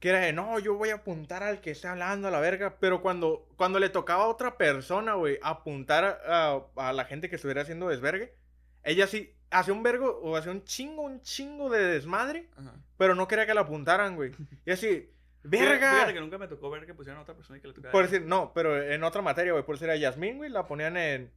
que 0.00 0.10
era 0.10 0.20
de, 0.20 0.32
no, 0.32 0.58
yo 0.58 0.74
voy 0.74 0.90
a 0.90 0.96
apuntar 0.96 1.42
al 1.42 1.60
que 1.60 1.70
está 1.70 1.92
hablando 1.92 2.28
a 2.28 2.30
la 2.30 2.40
verga, 2.40 2.76
pero 2.78 3.02
cuando, 3.02 3.46
cuando 3.56 3.78
le 3.80 3.88
tocaba 3.88 4.24
a 4.24 4.28
otra 4.28 4.56
persona, 4.56 5.14
güey, 5.14 5.38
apuntar 5.42 6.20
a, 6.26 6.60
a 6.76 6.92
la 6.92 7.04
gente 7.04 7.28
que 7.28 7.36
estuviera 7.36 7.62
haciendo 7.62 7.88
desvergue, 7.88 8.34
ella 8.84 9.06
sí 9.06 9.34
hacía 9.50 9.74
un 9.74 9.82
vergo 9.82 10.20
o 10.22 10.36
hacía 10.36 10.52
un 10.52 10.64
chingo, 10.64 11.02
un 11.02 11.20
chingo 11.22 11.70
de 11.70 11.82
desmadre, 11.84 12.48
Ajá. 12.56 12.74
pero 12.96 13.14
no 13.14 13.26
quería 13.28 13.46
que 13.46 13.54
la 13.54 13.62
apuntaran, 13.62 14.16
güey. 14.16 14.32
Y 14.64 14.70
así, 14.70 15.10
verga. 15.42 15.92
Fíjate 15.92 16.14
que 16.14 16.20
nunca 16.20 16.38
me 16.38 16.48
tocó 16.48 16.70
ver 16.70 16.86
que 16.86 16.94
pusieran 16.94 17.18
a 17.18 17.22
otra 17.22 17.34
persona 17.34 17.58
y 17.58 17.60
que 17.60 17.68
le 17.68 17.74
tocara. 17.74 17.92
Por 17.92 18.08
decir, 18.08 18.26
no, 18.26 18.52
pero 18.54 18.80
en 18.80 19.02
otra 19.04 19.22
materia, 19.22 19.52
güey, 19.52 19.64
por 19.64 19.76
decir 19.76 19.90
a 19.90 19.96
Yasmín, 19.96 20.38
güey, 20.38 20.50
la 20.50 20.66
ponían 20.66 20.96
en... 20.96 21.32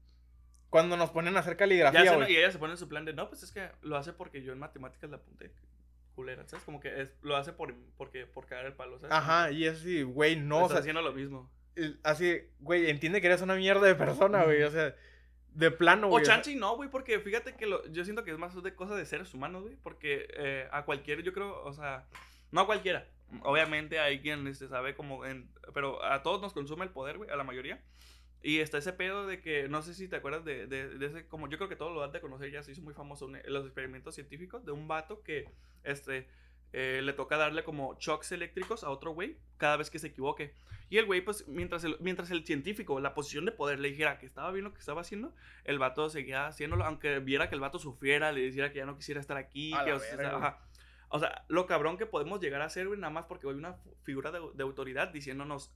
Cuando 0.69 0.95
nos 0.95 1.09
ponían 1.09 1.35
a 1.35 1.41
hacer 1.41 1.57
caligrafía, 1.57 2.15
güey. 2.15 2.31
y 2.31 2.37
ella 2.37 2.49
se 2.49 2.57
pone 2.57 2.73
en 2.73 2.77
su 2.77 2.87
plan 2.87 3.03
de, 3.03 3.11
no, 3.11 3.27
pues 3.27 3.43
es 3.43 3.51
que 3.51 3.69
lo 3.81 3.97
hace 3.97 4.13
porque 4.13 4.41
yo 4.41 4.53
en 4.53 4.59
matemáticas 4.59 5.09
la 5.09 5.17
apunté. 5.17 5.51
Culera, 6.15 6.47
¿sabes? 6.47 6.63
Como 6.65 6.79
que 6.79 7.01
es, 7.01 7.09
lo 7.21 7.35
hace 7.35 7.53
por, 7.53 7.73
porque, 7.97 8.25
por 8.25 8.45
cagar 8.45 8.65
el 8.65 8.73
palo, 8.73 8.99
¿sabes? 8.99 9.15
Ajá, 9.15 9.51
y 9.51 9.65
es 9.65 9.79
así, 9.79 10.03
güey, 10.03 10.35
no, 10.35 10.59
No, 10.59 10.65
o 10.65 10.69
sea, 10.69 10.79
haciendo 10.79 11.01
lo 11.01 11.13
mismo. 11.13 11.49
así, 12.03 12.41
güey, 12.59 12.89
entiende 12.89 13.21
que 13.21 13.27
eres 13.27 13.41
una 13.41 13.55
mierda 13.55 13.87
de 13.87 13.95
persona, 13.95 14.43
güey, 14.43 14.63
o 14.63 14.71
sea, 14.71 14.95
de 15.53 15.71
plano, 15.71 16.07
güey. 16.07 16.23
o 16.25 16.49
y 16.49 16.55
no, 16.55 16.75
güey, 16.75 16.89
porque 16.89 17.19
fíjate 17.19 17.55
que 17.55 17.65
lo- 17.65 17.85
yo 17.87 18.03
siento 18.03 18.23
que 18.23 18.31
es 18.31 18.37
más 18.37 18.61
de 18.61 18.75
cosas 18.75 18.97
de 18.97 19.05
seres 19.05 19.33
humanos, 19.33 19.63
güey, 19.63 19.75
porque 19.77 20.27
eh, 20.35 20.67
a 20.71 20.83
cualquiera, 20.85 21.21
yo 21.21 21.33
creo, 21.33 21.61
o 21.63 21.73
sea, 21.73 22.07
no 22.51 22.61
a 22.61 22.65
cualquiera. 22.65 23.07
Obviamente 23.43 23.99
hay 23.99 24.19
quien 24.19 24.45
este, 24.47 24.67
sabe 24.67 24.93
como, 24.95 25.25
en, 25.25 25.49
pero 25.73 26.03
a 26.03 26.21
todos 26.21 26.41
nos 26.41 26.53
consume 26.53 26.83
el 26.85 26.91
poder, 26.91 27.17
güey, 27.17 27.29
a 27.29 27.35
la 27.35 27.43
mayoría. 27.45 27.81
Y 28.43 28.59
está 28.59 28.79
ese 28.79 28.93
pedo 28.93 29.27
de 29.27 29.39
que, 29.39 29.69
no 29.69 29.81
sé 29.83 29.93
si 29.93 30.07
te 30.07 30.15
acuerdas 30.15 30.43
de, 30.43 30.65
de, 30.65 30.89
de 30.97 31.05
ese, 31.05 31.27
como 31.27 31.47
yo 31.47 31.57
creo 31.57 31.69
que 31.69 31.75
todos 31.75 31.93
lo 31.93 32.03
han 32.03 32.11
de 32.11 32.21
conocer, 32.21 32.51
ya 32.51 32.63
se 32.63 32.71
hizo 32.71 32.81
muy 32.81 32.93
famoso 32.93 33.25
un- 33.25 33.39
los 33.45 33.65
experimentos 33.65 34.15
científicos 34.15 34.65
de 34.65 34.71
un 34.71 34.87
vato 34.87 35.21
que, 35.21 35.45
este, 35.83 36.27
eh, 36.73 37.01
le 37.03 37.13
toca 37.13 37.37
darle 37.37 37.63
como 37.63 37.97
shocks 37.99 38.31
eléctricos 38.31 38.83
a 38.83 38.89
otro 38.89 39.11
güey 39.11 39.37
cada 39.57 39.77
vez 39.77 39.89
que 39.89 39.99
se 39.99 40.07
equivoque. 40.07 40.53
Y 40.89 40.97
el 40.97 41.05
güey, 41.05 41.21
pues, 41.21 41.47
mientras 41.47 41.83
el, 41.83 41.97
mientras 41.99 42.31
el 42.31 42.45
científico, 42.45 42.99
la 42.99 43.13
posición 43.13 43.45
de 43.45 43.51
poder, 43.51 43.79
le 43.79 43.89
dijera 43.89 44.17
que 44.17 44.25
estaba 44.25 44.51
bien 44.51 44.63
lo 44.63 44.73
que 44.73 44.79
estaba 44.79 45.01
haciendo, 45.01 45.33
el 45.63 45.77
vato 45.79 46.09
seguía 46.09 46.47
haciéndolo, 46.47 46.83
aunque 46.85 47.19
viera 47.19 47.47
que 47.47 47.55
el 47.55 47.61
vato 47.61 47.77
sufriera, 47.77 48.31
le 48.31 48.41
dijera 48.41 48.71
que 48.71 48.79
ya 48.79 48.85
no 48.85 48.95
quisiera 48.97 49.21
estar 49.21 49.37
aquí, 49.37 49.71
A 49.73 49.83
que, 49.83 49.91
la 49.91 49.95
o 49.97 49.99
sea, 49.99 50.35
ajá. 50.37 50.59
O 51.09 51.19
sea, 51.19 51.45
lo 51.49 51.65
cabrón 51.67 51.97
que 51.97 52.05
podemos 52.05 52.39
llegar 52.41 52.61
a 52.61 52.69
ser, 52.69 52.87
güey, 52.87 52.99
nada 52.99 53.11
más 53.11 53.25
porque 53.25 53.47
hay 53.47 53.53
una 53.53 53.75
figura 54.03 54.31
de, 54.31 54.39
de 54.53 54.63
autoridad 54.63 55.09
diciéndonos, 55.09 55.73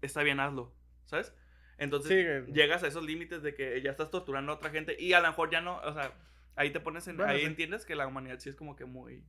está 0.00 0.22
bien, 0.22 0.38
hazlo, 0.40 0.72
¿sabes? 1.06 1.34
Entonces, 1.80 2.44
Sí, 2.46 2.52
llegas 2.52 2.84
a 2.84 2.86
esos 2.86 3.02
límites 3.04 3.42
de 3.42 3.54
que 3.54 3.80
ya 3.82 3.90
estás 3.90 4.10
torturando 4.10 4.52
a 4.52 4.56
otra 4.56 4.70
gente 4.70 4.96
y 4.98 5.14
a 5.14 5.20
lo 5.20 5.28
mejor 5.28 5.50
ya 5.50 5.60
no, 5.62 5.78
o 5.78 5.92
sea, 5.94 6.12
ahí 6.54 6.70
te 6.70 6.78
pones 6.78 7.08
en, 7.08 7.16
Bueno, 7.16 7.32
ahí 7.32 7.40
sí. 7.40 7.46
entiendes 7.46 7.86
que 7.86 7.96
la 7.96 8.06
humanidad 8.06 8.38
sí 8.38 8.50
es 8.50 8.54
como 8.54 8.76
que 8.76 8.84
muy... 8.84 9.24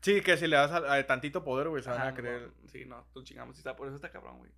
Sí, 0.00 0.20
que 0.20 0.36
si 0.36 0.46
le 0.46 0.54
das 0.54 0.70
a, 0.70 0.94
a 0.94 1.06
tantito 1.06 1.42
poder, 1.42 1.68
güey, 1.68 1.82
se 1.82 1.90
van 1.90 2.06
a 2.06 2.14
creer. 2.14 2.42
no, 2.42 2.68
sí, 2.68 2.84
no, 2.86 3.06
tú 3.12 3.24
chingamos, 3.24 3.58
está, 3.58 3.74
por 3.74 3.88
eso 3.88 3.96
está 3.96 4.10
cabrón, 4.10 4.38
güey. 4.38 4.52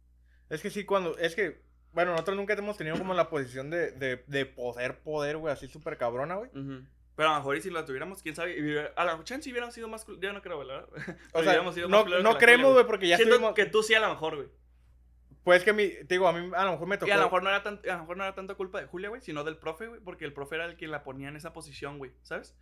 Es 0.50 0.60
que 0.60 0.68
sí, 0.68 0.84
cuando, 0.84 1.16
es 1.16 1.34
que, 1.34 1.62
bueno, 1.92 2.12
nosotros 2.12 2.36
nunca 2.36 2.52
hemos 2.52 2.76
tenido 2.76 2.98
como 2.98 3.14
la 3.14 3.30
posición 3.30 3.70
de, 3.70 3.92
de, 3.92 4.22
de 4.26 4.44
poder, 4.44 4.98
poder, 5.00 5.38
güey, 5.38 5.52
así 5.52 5.68
súper 5.68 5.96
cabrona, 5.96 6.34
güey. 6.34 6.50
Pero 7.16 7.30
a 7.30 7.32
lo 7.32 7.38
mejor 7.38 7.56
y 7.56 7.62
si 7.62 7.70
lo 7.70 7.84
tuviéramos, 7.84 8.22
quién 8.22 8.36
sabe, 8.36 8.92
a 8.94 9.04
lo 9.04 9.10
mejor 9.12 9.24
chance 9.24 9.50
hubiera 9.50 9.70
sido 9.70 9.88
más, 9.88 10.06
yo 10.20 10.32
no 10.34 10.42
creo, 10.42 10.58
¿verdad? 10.58 10.86
O 11.32 11.42
sea, 11.42 11.72
sido 11.72 11.88
no, 11.88 12.04
no 12.04 12.32
la 12.32 12.38
creemos, 12.38 12.74
güey, 12.74 12.86
porque 12.86 13.08
ya 13.08 13.16
Siento 13.16 13.36
estuvimos... 13.36 13.54
que 13.56 13.66
tú 13.66 13.82
sí 13.82 13.94
a 13.94 14.00
lo 14.00 14.10
mejor, 14.10 14.36
güey. 14.36 14.48
Pues 15.44 15.64
que 15.64 15.72
mi, 15.72 15.88
te 15.88 16.06
digo, 16.14 16.28
a 16.28 16.32
mí 16.32 16.50
a 16.54 16.64
lo 16.64 16.72
mejor 16.72 16.88
me 16.88 16.98
tocó... 16.98 17.08
Y 17.08 17.12
a 17.12 17.16
lo 17.16 17.24
mejor 17.24 17.42
no 17.42 17.48
era 17.48 17.62
tan, 17.62 17.80
a 17.88 17.94
lo 17.94 18.00
mejor 18.00 18.16
no 18.16 18.24
era 18.24 18.34
tanto 18.34 18.56
culpa 18.56 18.80
de 18.80 18.86
Julia, 18.86 19.08
güey, 19.08 19.20
sino 19.22 19.44
del 19.44 19.56
profe, 19.56 19.86
güey, 19.86 20.00
porque 20.00 20.24
el 20.24 20.32
profe 20.32 20.56
era 20.56 20.66
el 20.66 20.76
que 20.76 20.88
la 20.88 21.02
ponía 21.02 21.28
en 21.28 21.36
esa 21.36 21.52
posición, 21.52 21.98
güey, 21.98 22.12
¿sabes? 22.22 22.54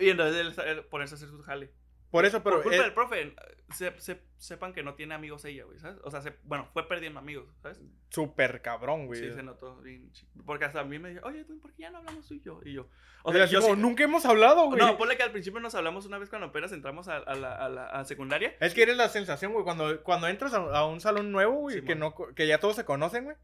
Y 0.00 0.10
entonces 0.10 0.58
él, 0.58 0.66
él 0.66 0.84
ponerse 0.84 1.14
a 1.14 1.16
hacer 1.16 1.28
su 1.28 1.42
jale. 1.42 1.70
Por 2.10 2.24
eso, 2.24 2.42
pero... 2.42 2.56
Por 2.56 2.62
culpa 2.64 2.76
eh, 2.76 2.82
del 2.82 2.94
profe, 2.94 3.34
se- 3.74 3.98
se- 4.00 4.22
sepan 4.38 4.72
que 4.72 4.82
no 4.82 4.94
tiene 4.94 5.14
amigos 5.14 5.44
ella, 5.44 5.64
güey, 5.64 5.78
¿sabes? 5.78 5.98
O 6.04 6.10
sea, 6.10 6.22
se- 6.22 6.36
bueno, 6.44 6.68
fue 6.72 6.86
perdiendo 6.88 7.18
amigos, 7.18 7.46
¿sabes? 7.62 7.80
Súper 8.10 8.62
cabrón, 8.62 9.06
güey. 9.06 9.20
Sí, 9.20 9.32
se 9.34 9.42
notó 9.42 9.76
bien 9.82 10.10
Porque 10.44 10.64
hasta 10.66 10.80
a 10.80 10.84
mí 10.84 10.98
me 10.98 11.10
dijo, 11.10 11.26
oye, 11.26 11.42
güey, 11.42 11.58
¿por 11.58 11.72
qué 11.72 11.82
ya 11.82 11.90
no 11.90 11.98
hablamos 11.98 12.26
tú 12.26 12.34
y 12.34 12.40
yo? 12.42 12.60
Y 12.64 12.74
yo, 12.74 12.88
O 13.24 13.32
sea, 13.32 13.46
yo 13.46 13.60
como, 13.60 13.74
sí- 13.74 13.80
nunca 13.80 14.04
hemos 14.04 14.24
hablado, 14.24 14.66
güey. 14.66 14.78
No, 14.78 14.96
ponle 14.96 15.16
que 15.16 15.24
al 15.24 15.32
principio 15.32 15.58
nos 15.60 15.74
hablamos 15.74 16.06
una 16.06 16.18
vez 16.18 16.28
cuando 16.30 16.46
apenas 16.48 16.70
entramos 16.72 17.08
a, 17.08 17.16
a 17.16 17.34
la, 17.34 17.54
a 17.56 17.68
la 17.68 17.86
a 17.86 18.04
secundaria. 18.04 18.54
Es 18.60 18.72
que 18.72 18.82
eres 18.82 18.96
la 18.96 19.08
sensación, 19.08 19.52
güey, 19.52 19.64
cuando, 19.64 20.02
cuando 20.04 20.28
entras 20.28 20.54
a, 20.54 20.84
un 20.86 21.00
salón 21.00 21.32
nuevo, 21.32 21.54
güey, 21.56 21.76
Sí, 21.80 21.82
que, 21.84 21.96
man. 21.96 22.14
no, 22.16 22.34
que 22.34 22.46
ya 22.46 22.58
todos 22.60 22.76
se 22.76 22.84
conocen, 22.84 23.24
güey. 23.24 23.36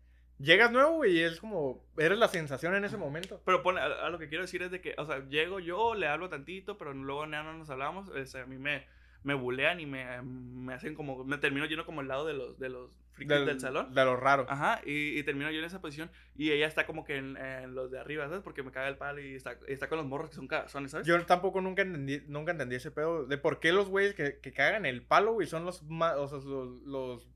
Llegas 0.43 0.73
nuevo, 0.73 0.97
güey, 0.97 1.19
y 1.19 1.21
es 1.21 1.39
como, 1.39 1.85
eres 1.97 2.19
la 2.19 2.27
sensación 2.27 2.75
en 2.75 2.85
ese 2.85 2.97
momento. 2.97 3.41
Pero 3.45 3.63
pone, 3.63 3.81
a, 3.81 3.85
a 3.85 4.11
lo 4.11 4.19
que 4.19 4.29
quiero 4.29 4.43
decir 4.43 4.63
es 4.63 4.73
de 4.73 4.81
que, 4.81 4.95
o 4.99 5.07
sea, 5.07 5.27
llego 5.29 5.61
yo, 5.61 5.95
le 5.95 6.09
hablo 6.09 6.29
tantito, 6.29 6.77
pero 6.77 6.93
luego 6.93 7.25
ya 7.31 7.45
no 7.45 7.53
nos 7.55 7.71
hablamos. 7.71 8.11
este, 8.17 8.41
a 8.41 8.47
mí 8.47 8.59
me, 8.59 8.85
me 9.23 9.35
bulean 9.35 9.79
y 9.79 9.87
me, 9.87 10.21
me 10.23 10.75
hacen 10.75 10.95
como, 10.95 11.25
me 11.25 11.39
termino 11.39 11.67
lleno 11.67 11.87
como 11.87 12.01
el 12.01 12.09
lado 12.09 12.27
de 12.27 12.35
los, 12.35 12.59
de 12.59 12.69
los 12.71 12.91
frikis 13.13 13.47
del, 13.47 13.61
salón. 13.61 13.95
De 13.95 14.05
los 14.05 14.19
raros. 14.19 14.47
Ajá, 14.49 14.81
y, 14.85 15.19
y, 15.19 15.23
termino 15.23 15.51
yo 15.51 15.61
en 15.61 15.65
esa 15.65 15.81
posición 15.81 16.11
y 16.35 16.51
ella 16.51 16.67
está 16.67 16.87
como 16.87 17.05
que 17.05 17.17
en, 17.17 17.37
en, 17.37 17.75
los 17.75 17.91
de 17.91 18.01
arriba, 18.01 18.27
¿sabes? 18.27 18.43
Porque 18.43 18.63
me 18.63 18.73
caga 18.73 18.89
el 18.89 18.97
palo 18.97 19.21
y 19.21 19.35
está, 19.35 19.59
está 19.69 19.89
con 19.89 19.99
los 19.99 20.07
morros 20.07 20.31
que 20.31 20.37
son 20.37 20.49
cagazones, 20.49 20.91
¿sabes? 20.91 21.07
Yo 21.07 21.25
tampoco 21.25 21.61
nunca 21.61 21.83
entendí, 21.83 22.23
nunca 22.27 22.53
entendí 22.53 22.77
ese 22.77 22.91
pedo 22.91 23.27
de 23.27 23.39
por 23.39 23.61
qué 23.61 23.73
los 23.73 23.89
güeyes 23.89 24.15
que, 24.15 24.39
que 24.39 24.53
cagan 24.53 24.87
el 24.87 25.03
palo, 25.03 25.35
güey, 25.35 25.47
son 25.47 25.65
los 25.65 25.83
más, 25.85 26.17
o 26.17 26.27
sea, 26.27 26.39
los, 26.39 26.83
los 26.83 27.32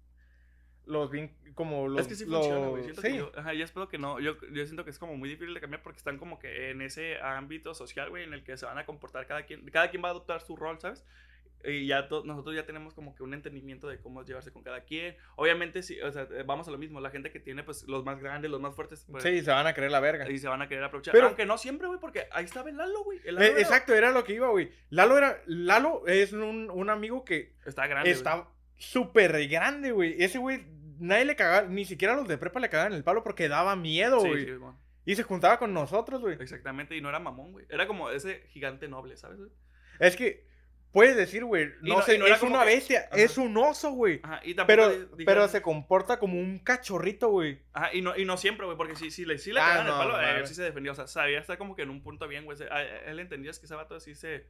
los 0.87 1.11
bien 1.11 1.37
como 1.55 1.89
los 1.89 2.03
es 2.03 2.09
que 2.09 2.15
sí 2.15 2.25
funciona 2.25 2.69
güey 2.69 2.85
siento 2.85 3.03
sí. 3.03 3.09
que 3.09 3.17
yo, 3.19 3.33
ajá, 3.37 3.53
yo 3.55 3.65
espero 3.65 3.89
que 3.89 3.99
no 3.99 4.21
yo, 4.21 4.37
yo 4.53 4.65
siento 4.65 4.85
que 4.85 4.91
es 4.91 4.99
como 4.99 5.17
muy 5.17 5.29
difícil 5.29 5.55
de 5.55 5.61
cambiar 5.61 5.83
porque 5.83 5.99
están 5.99 6.19
como 6.19 6.39
que 6.39 6.71
en 6.71 6.81
ese 6.81 7.21
ámbito 7.21 7.75
social 7.75 8.11
güey 8.11 8.25
en 8.25 8.33
el 8.33 8.45
que 8.45 8.57
se 8.57 8.67
van 8.67 8.79
a 8.79 8.87
comportar 8.87 9.27
cada 9.27 9.45
quien 9.45 9.65
cada 9.71 9.91
quien 9.91 10.03
va 10.03 10.09
a 10.09 10.11
adoptar 10.13 10.41
su 10.41 10.57
rol 10.57 10.79
sabes 10.81 11.05
y 11.65 11.87
ya 11.87 12.07
nosotros 12.25 12.55
ya 12.55 12.65
tenemos 12.65 12.95
como 12.95 13.15
que 13.15 13.23
un 13.23 13.35
entendimiento 13.35 13.89
de 13.89 13.99
cómo 13.99 14.23
llevarse 14.25 14.53
con 14.53 14.63
cada 14.63 14.83
quien. 14.83 15.17
Obviamente, 15.35 15.83
sí, 15.83 16.01
o 16.01 16.13
sea, 16.13 16.29
vamos 16.45 16.69
a 16.69 16.71
lo 16.71 16.79
mismo, 16.79 17.01
la 17.01 17.11
gente 17.11 17.31
que 17.31 17.41
tiene 17.41 17.65
pues 17.65 17.85
los 17.85 18.05
más 18.05 18.21
grandes, 18.21 18.51
los 18.51 18.61
más 18.61 18.75
fuertes. 18.75 19.05
Pues, 19.11 19.25
sí, 19.25 19.43
se 19.43 19.51
van 19.51 19.67
a 19.67 19.75
creer 19.75 19.91
la 19.91 20.01
verga. 20.01 20.31
Y 20.31 20.39
se 20.39 20.49
van 20.49 20.63
a 20.63 20.69
querer 20.69 20.85
aprovechar. 20.85 21.13
Pero, 21.13 21.27
Aunque 21.27 21.47
no 21.47 21.59
siempre, 21.59 21.89
güey, 21.89 21.99
porque 21.99 22.29
ahí 22.31 22.45
estaba 22.45 22.71
el 22.71 22.77
Lalo, 22.77 23.03
güey. 23.03 23.19
Eh, 23.25 23.55
exacto, 23.59 23.95
era 23.95 24.13
lo 24.13 24.23
que 24.23 24.35
iba, 24.35 24.49
güey. 24.49 24.71
Lalo 24.91 25.19
era, 25.19 25.43
Lalo 25.47 26.07
es 26.07 26.33
un, 26.33 26.71
un 26.71 26.91
amigo 26.91 27.25
que... 27.25 27.55
Está 27.65 27.87
grande. 27.87 28.11
Está 28.11 28.47
súper 28.77 29.47
grande, 29.49 29.93
güey. 29.93 30.17
Ese 30.23 30.39
güey, 30.39 30.65
nadie 30.99 31.25
le 31.25 31.37
cagaba, 31.37 31.69
ni 31.69 31.85
siquiera 31.85 32.15
los 32.15 32.29
de 32.29 32.39
prepa 32.39 32.61
le 32.61 32.69
cagaban 32.69 32.93
el 32.93 33.05
palo 33.05 33.23
porque 33.23 33.49
daba 33.49 33.77
miedo, 33.77 34.21
güey. 34.21 34.45
Sí, 34.45 34.53
sí, 34.53 34.57
bueno. 34.57 34.81
Y 35.05 35.15
se 35.15 35.23
juntaba 35.23 35.59
con 35.59 35.73
nosotros, 35.73 36.21
güey. 36.21 36.37
Exactamente, 36.41 36.97
y 36.97 37.01
no 37.01 37.09
era 37.09 37.21
mamón, 37.21 37.53
güey. 37.53 37.67
Era 37.69 37.87
como 37.87 38.11
ese 38.11 38.43
gigante 38.49 38.89
noble, 38.89 39.17
¿sabes? 39.17 39.39
Güey? 39.39 39.51
Es 40.01 40.17
que 40.17 40.45
puedes 40.91 41.15
decir, 41.15 41.45
güey, 41.45 41.67
no, 41.83 41.99
no, 41.99 42.03
sé, 42.03 42.19
no 42.19 42.27
es 42.27 42.43
una 42.43 42.61
que... 42.61 42.67
bestia, 42.67 43.09
Ajá. 43.13 43.21
es 43.21 43.39
un 43.39 43.57
oso, 43.57 43.93
güey. 43.93 44.21
Y 44.43 44.55
tampoco 44.55 44.67
pero, 44.67 44.89
dijeron... 44.89 45.25
pero 45.25 45.49
se 45.49 45.63
comporta 45.63 46.19
como 46.19 46.41
un 46.41 46.59
cachorrito, 46.59 47.29
güey. 47.29 47.61
Ajá, 47.73 47.95
y 47.95 48.03
no, 48.03 48.17
y 48.17 48.25
no 48.25 48.37
siempre, 48.37 48.67
güey, 48.67 48.77
porque 48.77 48.97
si, 48.97 49.11
si 49.11 49.25
le, 49.25 49.39
si 49.39 49.53
le 49.53 49.61
ah, 49.61 49.85
no, 49.85 49.93
el 49.93 50.09
palo, 50.09 50.21
eh, 50.21 50.41
él 50.41 50.47
sí 50.47 50.55
se 50.55 50.63
defendió. 50.63 50.93
O 50.93 50.95
sea, 50.95 51.07
sabía 51.07 51.39
estar 51.39 51.59
como 51.59 51.77
que 51.77 51.83
en 51.83 51.91
un 51.91 52.03
punto 52.03 52.27
bien, 52.27 52.45
güey. 52.45 52.59
Él 53.07 53.21
entendía 53.21 53.53
que 53.53 53.67
ese 53.67 53.75
vato 53.75 53.95
así 53.95 54.15
se... 54.15 54.47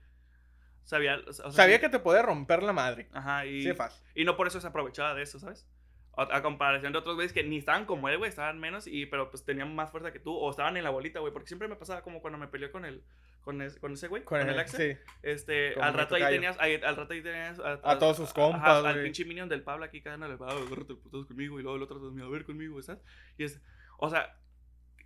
Sabía, 0.87 1.19
o 1.26 1.33
sea, 1.33 1.50
sabía 1.50 1.81
que 1.81 1.88
te 1.88 1.99
podía 1.99 2.23
romper 2.23 2.62
la 2.62 2.73
madre. 2.73 3.09
Ajá, 3.12 3.45
y, 3.45 3.62
sí, 3.62 3.75
fácil. 3.75 4.00
y 4.14 4.25
no 4.25 4.37
por 4.37 4.47
eso 4.47 4.61
se 4.61 4.69
aprovechaba 4.69 5.14
de 5.14 5.23
eso, 5.23 5.40
¿sabes? 5.40 5.69
A, 6.16 6.40
comparación 6.43 6.93
de 6.93 6.99
otros 6.99 7.16
güeyes 7.16 7.33
que 7.33 7.43
ni 7.43 7.59
estaban 7.59 7.87
como 7.87 8.09
él, 8.09 8.19
güey, 8.19 8.31
estaban 8.31 8.61
menos, 8.61 8.87
y, 8.87 9.05
pero 9.07 9.28
pues 9.28 9.45
tenían 9.45 9.75
más 9.75 9.90
fuerza 9.90 10.12
que 10.12 10.21
tú, 10.21 10.33
o 10.33 10.49
estaban 10.49 10.76
en 10.76 10.85
la 10.85 10.90
bolita, 10.90 11.19
güey, 11.19 11.33
porque 11.33 11.49
siempre 11.49 11.66
me 11.66 11.75
pasaba 11.75 12.02
como 12.02 12.23
cuando 12.23 12.38
me 12.38 12.47
peleé 12.47 12.71
con 12.71 12.85
el, 12.85 13.02
con, 13.43 13.61
ese, 13.61 13.81
con 13.81 13.93
ese 13.93 14.07
güey, 14.07 14.23
con, 14.23 14.38
con, 14.38 14.49
el, 14.49 14.55
el 14.55 14.61
Axel, 14.61 14.97
sí. 14.97 15.02
este, 15.25 15.75
al 15.75 15.93
rato 15.93 16.14
ahí 16.14 16.23
tenías, 16.23 16.57
ahí, 16.61 16.76
al 16.76 16.97
rato 16.97 17.12
ahí 17.12 17.21
tenías 17.21 17.59
a, 17.59 17.73
a, 17.73 17.93
a 17.93 17.99
todos 17.99 18.16
sus 18.16 18.33
compas, 18.33 18.85
al 18.85 19.02
pinche 19.02 19.25
minion 19.25 19.49
del 19.49 19.62
Pablo 19.62 19.85
aquí 19.85 20.00
cagándole, 20.00 20.37
va, 20.37 20.52
agárrate 20.52 20.93
el 20.93 20.99
puto 20.99 21.26
conmigo, 21.26 21.59
y 21.59 21.64
luego 21.64 21.76
el 21.76 21.83
otro, 21.83 21.99
a 21.99 22.28
ver 22.31 22.45
conmigo, 22.45 22.81
¿sabes? 22.81 23.02
Y 23.37 23.45
es, 23.45 23.61
o 23.99 24.09
sea, 24.09 24.37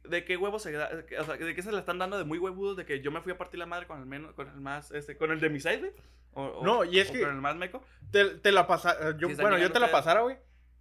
¿de 0.04 0.25
qué 0.25 0.37
huevos 0.37 0.62
se 0.62 0.73
da? 0.73 0.90
O 1.21 1.25
sea, 1.25 1.37
¿de 1.37 1.54
qué 1.54 1.62
se 1.62 1.73
le 1.73 1.78
están 1.78 1.99
dando 1.99 2.19
de 2.19 2.25
muy 2.25 2.38
huevudos 2.38 2.76
de 2.76 2.85
que 2.85 3.00
yo 3.00 3.11
me 3.11 3.21
fui 3.21 3.33
a 3.33 3.38
partir 3.38 3.59
la 3.59 3.66
madre 3.66 3.87
con 3.87 4.00
el 4.00 4.07
menos, 4.07 4.35
con 4.35 4.49
el 4.49 4.61
más, 4.61 4.90
este, 4.92 5.16
con 5.16 5.30
el 5.30 5.40
de 5.40 5.50
mi 5.50 5.61
side, 5.61 5.78
güey? 5.78 5.92
O, 6.33 6.64
no, 6.64 6.85
y 6.85 6.99
es 6.99 7.11
o 7.11 7.12
que. 7.12 7.21
Con 7.21 7.30
el 7.30 7.40
más 7.40 7.57
meco. 7.57 7.83
Te, 8.11 8.26
te 8.26 8.52
la 8.52 8.66
pasa. 8.66 9.16
Yo, 9.19 9.28
bueno, 9.37 9.59
yo 9.59 9.73
te 9.73 9.80
la 9.80 9.90
pasara, 9.90 10.21
güey. 10.21 10.37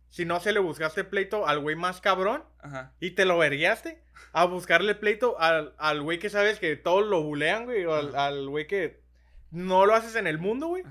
Si 0.10 0.26
no 0.26 0.40
se 0.40 0.54
le 0.54 0.60
buscaste 0.60 1.04
pleito 1.04 1.48
al 1.48 1.60
güey 1.60 1.76
más 1.76 2.02
cabrón 2.02 2.44
Ajá. 2.60 2.94
y 3.00 3.12
te 3.12 3.26
lo 3.26 3.38
verguiaste 3.38 4.02
a 4.32 4.46
buscarle 4.46 4.96
pleito 4.96 5.40
al, 5.40 5.76
al 5.78 6.02
güey 6.02 6.18
que 6.18 6.32
sabes 6.32 6.60
que 6.60 6.76
todos 6.76 7.06
lo 7.06 7.22
bulean, 7.22 7.66
güey, 7.66 7.86
o 7.86 7.94
al, 7.94 8.16
al 8.16 8.50
güey 8.50 8.66
que 8.66 9.02
no 9.52 9.86
lo 9.86 9.94
haces 9.96 10.16
en 10.16 10.28
el 10.28 10.40
mundo, 10.40 10.68
güey. 10.68 10.84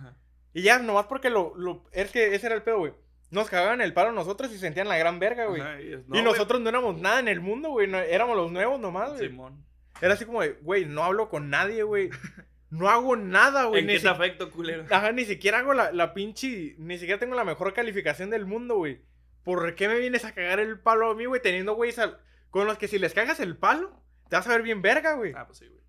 Y 0.53 0.63
ya, 0.63 0.79
nomás 0.79 1.07
porque 1.07 1.31
lo, 1.31 1.53
lo. 1.57 1.85
Es 1.93 2.11
que 2.11 2.35
ese 2.35 2.47
era 2.47 2.57
el 2.57 2.63
pedo, 2.63 2.79
güey. 2.79 2.95
Nos 3.31 3.51
cagaban 3.51 3.81
el 3.81 3.93
palo 3.93 4.13
nosotros 4.13 4.53
y 4.53 4.59
sentían 4.59 4.89
la 4.89 4.97
gran 4.97 5.19
verga, 5.19 5.47
güey. 5.47 5.61
y, 5.87 5.93
es, 5.93 6.09
no, 6.09 6.19
y 6.19 6.23
nosotros 6.23 6.61
no 6.61 6.69
éramos 6.69 6.99
nada 6.99 7.21
en 7.21 7.29
el 7.29 7.41
mundo, 7.41 7.71
güey. 7.71 7.87
No, 7.87 7.99
éramos 7.99 8.37
los 8.37 8.51
nuevos 8.51 8.81
nomás, 8.81 9.11
güey. 9.11 9.29
Simón. 9.29 9.65
Era 10.01 10.15
así 10.15 10.25
como 10.25 10.43
de, 10.43 10.53
güey, 10.63 10.87
no 10.87 11.05
hablo 11.05 11.29
con 11.29 11.51
nadie, 11.51 11.83
güey. 11.83 12.11
No 12.71 12.91
hago 12.91 13.17
nada, 13.17 13.65
güey. 13.65 13.81
¿En 13.81 13.89
qué 13.89 13.99
te 13.99 14.09
afecto, 14.09 14.51
culero? 14.51 14.85
Ajá, 14.91 15.13
ni 15.13 15.25
siquiera 15.25 15.61
hago 15.61 15.73
la, 15.73 15.91
la 15.91 16.13
pinche. 16.13 16.75
Ni 16.79 16.99
siquiera 16.99 17.19
tengo 17.19 17.35
la 17.35 17.45
mejor 17.45 17.73
calificación 17.73 18.29
del 18.29 18.45
mundo, 18.45 18.77
güey. 18.77 19.01
¿Por 19.43 19.75
qué 19.75 19.89
me 19.89 19.99
vienes 19.99 20.27
a 20.27 20.33
cagar 20.35 20.61
el 20.61 20.79
palo 20.79 21.11
a 21.11 21.15
mí, 21.15 21.25
güey? 21.25 21.41
Teniendo 21.41 21.75
güeyes 21.75 21.99
al... 21.99 22.19
con 22.51 22.67
los 22.67 22.77
que 22.77 22.87
si 22.87 22.99
les 22.99 23.15
cagas 23.15 23.41
el 23.41 23.57
palo, 23.57 24.03
te 24.29 24.37
vas 24.37 24.47
a 24.47 24.51
ver 24.51 24.63
bien 24.63 24.83
verga, 24.83 25.15
güey. 25.15 25.33
Ah, 25.35 25.47
pues 25.47 25.59
sí, 25.59 25.67
güey. 25.67 25.81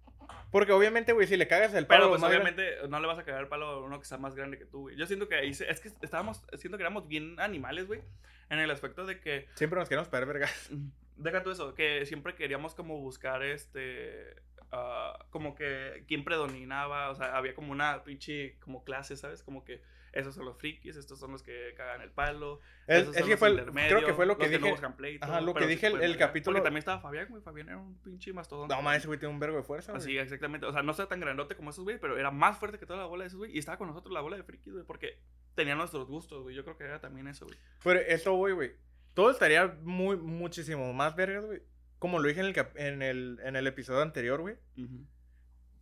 Porque 0.51 0.71
obviamente, 0.71 1.13
güey, 1.13 1.27
si 1.27 1.37
le 1.37 1.47
cagas 1.47 1.73
el 1.73 1.85
palo. 1.85 2.05
Pero 2.05 2.09
pues 2.11 2.23
obviamente 2.23 2.63
grande... 2.63 2.89
no 2.89 2.99
le 2.99 3.07
vas 3.07 3.19
a 3.19 3.23
cagar 3.23 3.41
el 3.41 3.47
palo 3.47 3.67
a 3.67 3.79
uno 3.81 3.97
que 3.99 4.03
está 4.03 4.17
más 4.17 4.35
grande 4.35 4.57
que 4.57 4.65
tú, 4.65 4.81
güey. 4.81 4.95
Yo 4.95 5.05
siento 5.05 5.27
que 5.27 5.35
ahí. 5.35 5.53
Se... 5.53 5.69
Es 5.69 5.79
que 5.79 5.89
estábamos. 6.01 6.41
Siento 6.57 6.77
que 6.77 6.83
éramos 6.83 7.07
bien 7.07 7.39
animales, 7.39 7.87
güey. 7.87 8.01
En 8.49 8.59
el 8.59 8.71
aspecto 8.71 9.05
de 9.05 9.19
que. 9.19 9.47
Siempre 9.55 9.79
nos 9.79 9.87
queríamos 9.87 10.09
pegar 10.09 10.25
vergas. 10.25 10.69
Deja 11.17 11.43
tú 11.43 11.51
eso. 11.51 11.75
Que 11.75 12.05
siempre 12.05 12.35
queríamos 12.35 12.73
como 12.73 12.99
buscar 12.99 13.43
este. 13.43 14.35
Uh, 14.71 15.17
como 15.29 15.55
que 15.55 16.03
quién 16.07 16.23
predominaba. 16.23 17.11
O 17.11 17.15
sea, 17.15 17.35
había 17.35 17.53
como 17.53 17.71
una 17.71 18.03
pinche. 18.03 18.57
Como 18.59 18.83
clase, 18.83 19.17
¿sabes? 19.17 19.43
Como 19.43 19.63
que 19.63 19.81
esos 20.11 20.35
son 20.35 20.45
los 20.45 20.57
frikis, 20.57 20.95
estos 20.95 21.19
son 21.19 21.31
los 21.31 21.43
que 21.43 21.73
cagan 21.75 22.01
el 22.01 22.11
palo. 22.11 22.59
Es, 22.87 23.07
es 23.15 23.23
que 23.23 23.37
fue, 23.37 23.55
creo 23.55 24.05
que 24.05 24.13
fue 24.13 24.25
lo 24.25 24.37
que 24.37 24.49
los 24.49 24.61
dije. 24.61 24.75
Que 24.75 24.81
no 24.81 24.95
play, 24.95 25.17
ajá, 25.21 25.41
lo 25.41 25.53
que 25.53 25.67
dije 25.67 25.87
el, 25.87 26.01
el 26.01 26.17
capítulo. 26.17 26.55
Porque 26.55 26.65
también 26.65 26.79
estaba 26.79 26.99
Fabián, 26.99 27.27
güey. 27.29 27.41
Fabián 27.41 27.69
era 27.69 27.77
un 27.77 27.97
pinche 27.99 28.33
mastodonte. 28.33 28.73
No, 28.73 28.81
mames, 28.81 28.99
ese 28.99 29.07
güey 29.07 29.19
tiene 29.19 29.33
un 29.33 29.39
vergo 29.39 29.57
de 29.57 29.63
fuerza, 29.63 29.91
güey. 29.91 30.01
Así, 30.01 30.17
exactamente. 30.17 30.65
O 30.65 30.71
sea, 30.71 30.83
no 30.83 30.91
está 30.91 31.07
tan 31.07 31.19
grandote 31.19 31.55
como 31.55 31.69
esos, 31.69 31.83
güey, 31.83 31.99
pero 31.99 32.17
era 32.17 32.31
más 32.31 32.57
fuerte 32.57 32.79
que 32.79 32.85
toda 32.85 32.99
la 32.99 33.05
bola 33.05 33.23
de 33.23 33.27
esos, 33.27 33.37
güey. 33.37 33.55
Y 33.55 33.59
estaba 33.59 33.77
con 33.77 33.87
nosotros 33.87 34.13
la 34.13 34.21
bola 34.21 34.37
de 34.37 34.43
frikis, 34.43 34.73
güey, 34.73 34.85
porque 34.85 35.19
tenía 35.55 35.75
nuestros 35.75 36.07
gustos, 36.07 36.43
güey. 36.43 36.55
Yo 36.55 36.63
creo 36.63 36.77
que 36.77 36.85
era 36.85 36.99
también 36.99 37.27
eso, 37.27 37.45
güey. 37.45 37.57
Pero 37.83 37.99
eso, 37.99 38.33
güey, 38.33 38.53
güey. 38.53 38.71
Todo 39.13 39.31
estaría 39.31 39.67
muy, 39.83 40.17
muchísimo 40.17 40.93
más 40.93 41.15
vergas, 41.15 41.45
güey. 41.45 41.61
Como 41.97 42.19
lo 42.19 42.27
dije 42.27 42.39
en 42.39 42.45
el, 42.47 42.55
en 42.75 43.01
el, 43.01 43.39
en 43.43 43.55
el 43.55 43.67
episodio 43.67 44.01
anterior, 44.01 44.39
güey. 44.39 44.55
Uh 44.77 44.81
-huh. 44.81 45.05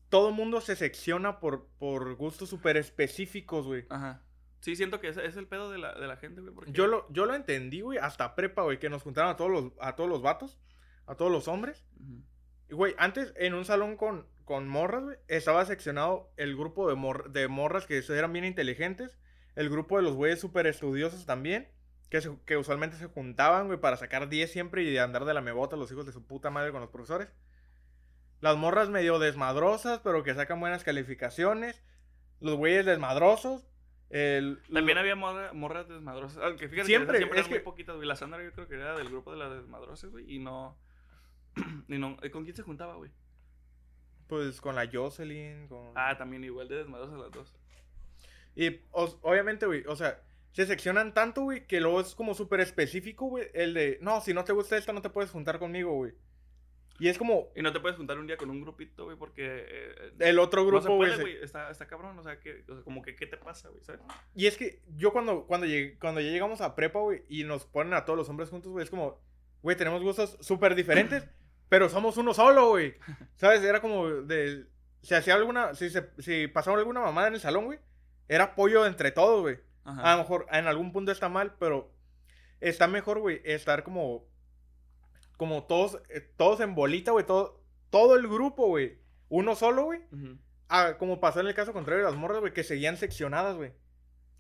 Todo 0.10 0.32
mundo 0.32 0.62
se 0.62 0.76
secciona 0.76 1.40
por, 1.40 1.68
por 1.80 2.16
gustos 2.16 2.50
súper 2.50 2.78
específicos, 2.78 3.66
güey. 3.66 3.86
Ajá. 3.90 4.24
Sí, 4.60 4.76
siento 4.76 5.00
que 5.00 5.10
ese 5.10 5.26
es 5.26 5.38
el 5.38 5.48
pedo 5.48 5.70
de 5.72 5.78
la, 5.78 5.94
de 5.94 6.08
la 6.08 6.18
gente, 6.18 6.42
güey. 6.42 6.54
Porque... 6.54 6.72
Yo, 6.72 6.88
lo, 6.88 7.12
yo 7.12 7.26
lo 7.26 7.36
entendí, 7.36 7.82
güey, 7.82 8.00
hasta 8.00 8.36
prepa, 8.36 8.64
güey, 8.64 8.80
que 8.80 8.90
nos 8.90 9.04
juntaron 9.04 9.32
a 9.32 9.36
todos 9.36 9.52
los, 9.52 9.72
a 9.80 9.96
todos 9.96 10.10
los 10.10 10.22
vatos, 10.22 10.60
a 11.06 11.16
todos 11.16 11.32
los 11.32 11.48
hombres. 11.48 11.86
Uh 12.00 12.04
-huh. 12.04 12.24
Y, 12.70 12.74
güey, 12.74 12.96
antes 12.98 13.34
en 13.38 13.54
un 13.54 13.66
salón 13.66 13.96
con, 13.96 14.28
con 14.46 14.68
morras, 14.68 15.04
güey, 15.04 15.18
estaba 15.28 15.64
seccionado 15.66 16.32
el 16.38 16.56
grupo 16.56 16.90
de, 16.90 16.96
mor 16.96 17.32
de 17.32 17.48
morras 17.48 17.86
que 17.86 18.04
eran 18.10 18.34
bien 18.34 18.46
inteligentes, 18.46 19.18
el 19.56 19.70
grupo 19.70 19.98
de 19.98 20.04
los 20.04 20.16
güeyes 20.16 20.40
súper 20.40 20.68
estudiosos 20.68 21.26
también, 21.26 21.70
que, 22.10 22.22
se, 22.22 22.38
que 22.46 22.58
usualmente 22.58 22.98
se 22.98 23.08
juntaban, 23.08 23.68
güey, 23.68 23.80
para 23.80 23.98
sacar 23.98 24.30
10 24.30 24.52
siempre 24.52 24.84
y 24.84 24.92
de 24.92 25.00
andar 25.00 25.26
de 25.26 25.34
la 25.34 25.42
mebota 25.42 25.76
los 25.76 25.92
hijos 25.92 26.06
de 26.06 26.12
su 26.12 26.26
puta 26.26 26.50
madre 26.50 26.72
con 26.72 26.82
los 26.82 26.90
profesores. 26.90 27.30
Las 28.40 28.58
morras 28.58 28.90
medio 28.90 29.20
desmadrosas, 29.20 30.00
pero 30.04 30.24
que 30.24 30.34
sacan 30.34 30.60
buenas 30.60 30.84
calificaciones. 30.84 31.82
Los 32.40 32.56
güeyes 32.56 32.86
desmadrosos. 32.86 33.68
El, 34.10 34.62
También 34.72 34.96
lo... 34.96 35.02
había 35.02 35.16
morra, 35.16 35.54
morras 35.54 35.90
desmadrosas. 35.90 36.42
Aunque 36.44 36.70
fíjate 36.70 36.88
siempre, 36.88 37.14
que 37.14 37.18
siempre 37.18 37.40
es 37.40 37.46
eran 37.46 37.50
que... 37.50 37.60
muy 37.60 37.64
poquitas, 37.64 37.96
güey. 37.96 38.08
La 38.08 38.16
Sandra 38.16 38.44
yo 38.44 38.52
creo 38.52 38.68
que 38.68 38.76
era 38.76 38.96
del 38.96 39.10
grupo 39.10 39.32
de 39.32 39.38
las 39.38 39.52
desmadrosas, 39.52 40.12
güey. 40.12 40.32
Y 40.34 40.40
no... 40.40 40.78
y 41.88 41.98
no... 41.98 42.18
¿Con 42.32 42.44
quién 42.44 42.56
se 42.56 42.64
juntaba, 42.64 42.96
güey? 42.96 43.12
Pues 44.28 44.62
con 44.62 44.76
la 44.76 44.90
Jocelyn, 44.92 45.68
con... 45.68 45.94
Ah, 45.96 46.18
también 46.18 46.44
igual 46.44 46.68
de 46.68 46.78
desmadrosas 46.78 47.18
las 47.18 47.32
dos. 47.32 47.54
Y 48.56 48.82
os, 48.92 49.18
obviamente, 49.22 49.66
güey, 49.66 49.84
o 49.88 49.96
sea, 49.96 50.22
se 50.52 50.66
seccionan 50.66 51.14
tanto, 51.14 51.44
güey, 51.44 51.66
que 51.66 51.80
luego 51.80 52.02
es 52.02 52.16
como 52.16 52.34
súper 52.34 52.60
específico, 52.60 53.28
güey, 53.28 53.48
el 53.54 53.74
de, 53.74 54.00
no, 54.02 54.20
si 54.22 54.34
no 54.34 54.44
te 54.44 54.54
gusta 54.54 54.76
esta, 54.76 54.92
no 54.92 55.02
te 55.02 55.12
puedes 55.12 55.32
juntar 55.32 55.60
conmigo, 55.60 55.94
güey. 55.94 56.14
Y 57.00 57.10
es 57.10 57.18
como... 57.18 57.50
Y 57.56 57.62
no 57.62 57.72
te 57.72 57.80
puedes 57.80 57.98
juntar 57.98 58.18
un 58.18 58.28
día 58.28 58.38
con 58.38 58.50
un 58.50 58.62
grupito, 58.62 59.06
güey, 59.06 59.18
porque... 59.18 59.66
Eh, 59.68 60.12
el 60.20 60.40
otro 60.40 60.66
grupo, 60.66 60.96
güey... 60.96 61.18
No 61.18 61.28
está, 61.28 61.70
está 61.70 61.88
cabrón, 61.88 62.18
o 62.18 62.24
sea, 62.24 62.40
que, 62.40 62.64
o 62.68 62.76
sea, 62.76 62.84
como 62.84 63.02
que, 63.02 63.16
¿qué 63.16 63.28
te 63.28 63.38
pasa, 63.38 63.70
güey? 63.70 63.84
¿Sabes? 63.84 64.02
Y 64.36 64.48
es 64.48 64.58
que 64.58 64.82
yo 64.96 65.12
cuando, 65.12 65.46
cuando, 65.46 65.68
llegué, 65.68 65.98
cuando 66.00 66.22
ya 66.22 66.32
llegamos 66.32 66.62
a 66.62 66.76
prepa, 66.76 67.00
güey, 67.00 67.24
y 67.30 67.44
nos 67.44 67.66
ponen 67.66 67.94
a 67.94 68.06
todos 68.06 68.18
los 68.18 68.30
hombres 68.30 68.50
juntos, 68.50 68.72
güey, 68.72 68.84
es 68.84 68.90
como, 68.90 69.22
güey, 69.62 69.76
tenemos 69.76 70.02
gustos 70.02 70.38
súper 70.42 70.74
diferentes, 70.76 71.28
pero 71.70 71.90
somos 71.90 72.18
uno 72.18 72.34
solo, 72.34 72.70
güey. 72.70 72.96
¿Sabes? 73.36 73.64
Era 73.64 73.82
como 73.82 74.08
de... 74.08 74.66
Si 75.02 75.14
hacía 75.14 75.36
alguna... 75.36 75.76
Si, 75.76 75.90
se, 75.90 76.10
si 76.18 76.48
pasaba 76.48 76.78
alguna 76.78 77.02
mamada 77.02 77.28
en 77.28 77.36
el 77.36 77.40
salón, 77.40 77.66
güey, 77.66 77.80
era 78.28 78.46
apoyo 78.46 78.86
entre 78.86 79.12
todos, 79.12 79.42
güey. 79.42 79.60
A 79.86 80.14
lo 80.14 80.24
mejor 80.24 80.48
en 80.52 80.68
algún 80.68 80.92
punto 80.92 81.14
está 81.14 81.30
mal, 81.30 81.56
pero 81.60 81.94
está 82.60 82.88
mejor, 82.88 83.20
güey, 83.20 83.42
estar 83.46 83.84
como... 83.84 84.26
Como 85.38 85.64
todos, 85.64 86.02
eh, 86.10 86.22
todos 86.36 86.60
en 86.60 86.76
bolita, 86.76 87.12
güey, 87.12 87.26
todo, 87.26 87.64
todo 87.90 88.16
el 88.16 88.28
grupo, 88.28 88.68
güey. 88.68 88.98
Uno 89.30 89.56
solo, 89.56 89.86
güey. 89.86 90.02
Uh 90.12 90.38
-huh. 90.70 90.98
como 90.98 91.20
pasó 91.20 91.40
en 91.40 91.48
el 91.48 91.54
caso 91.54 91.74
contrario 91.74 92.04
de 92.04 92.12
las 92.12 92.20
morras, 92.20 92.40
güey, 92.40 92.54
que 92.54 92.64
seguían 92.64 92.98
seccionadas, 92.98 93.56
güey. 93.56 93.72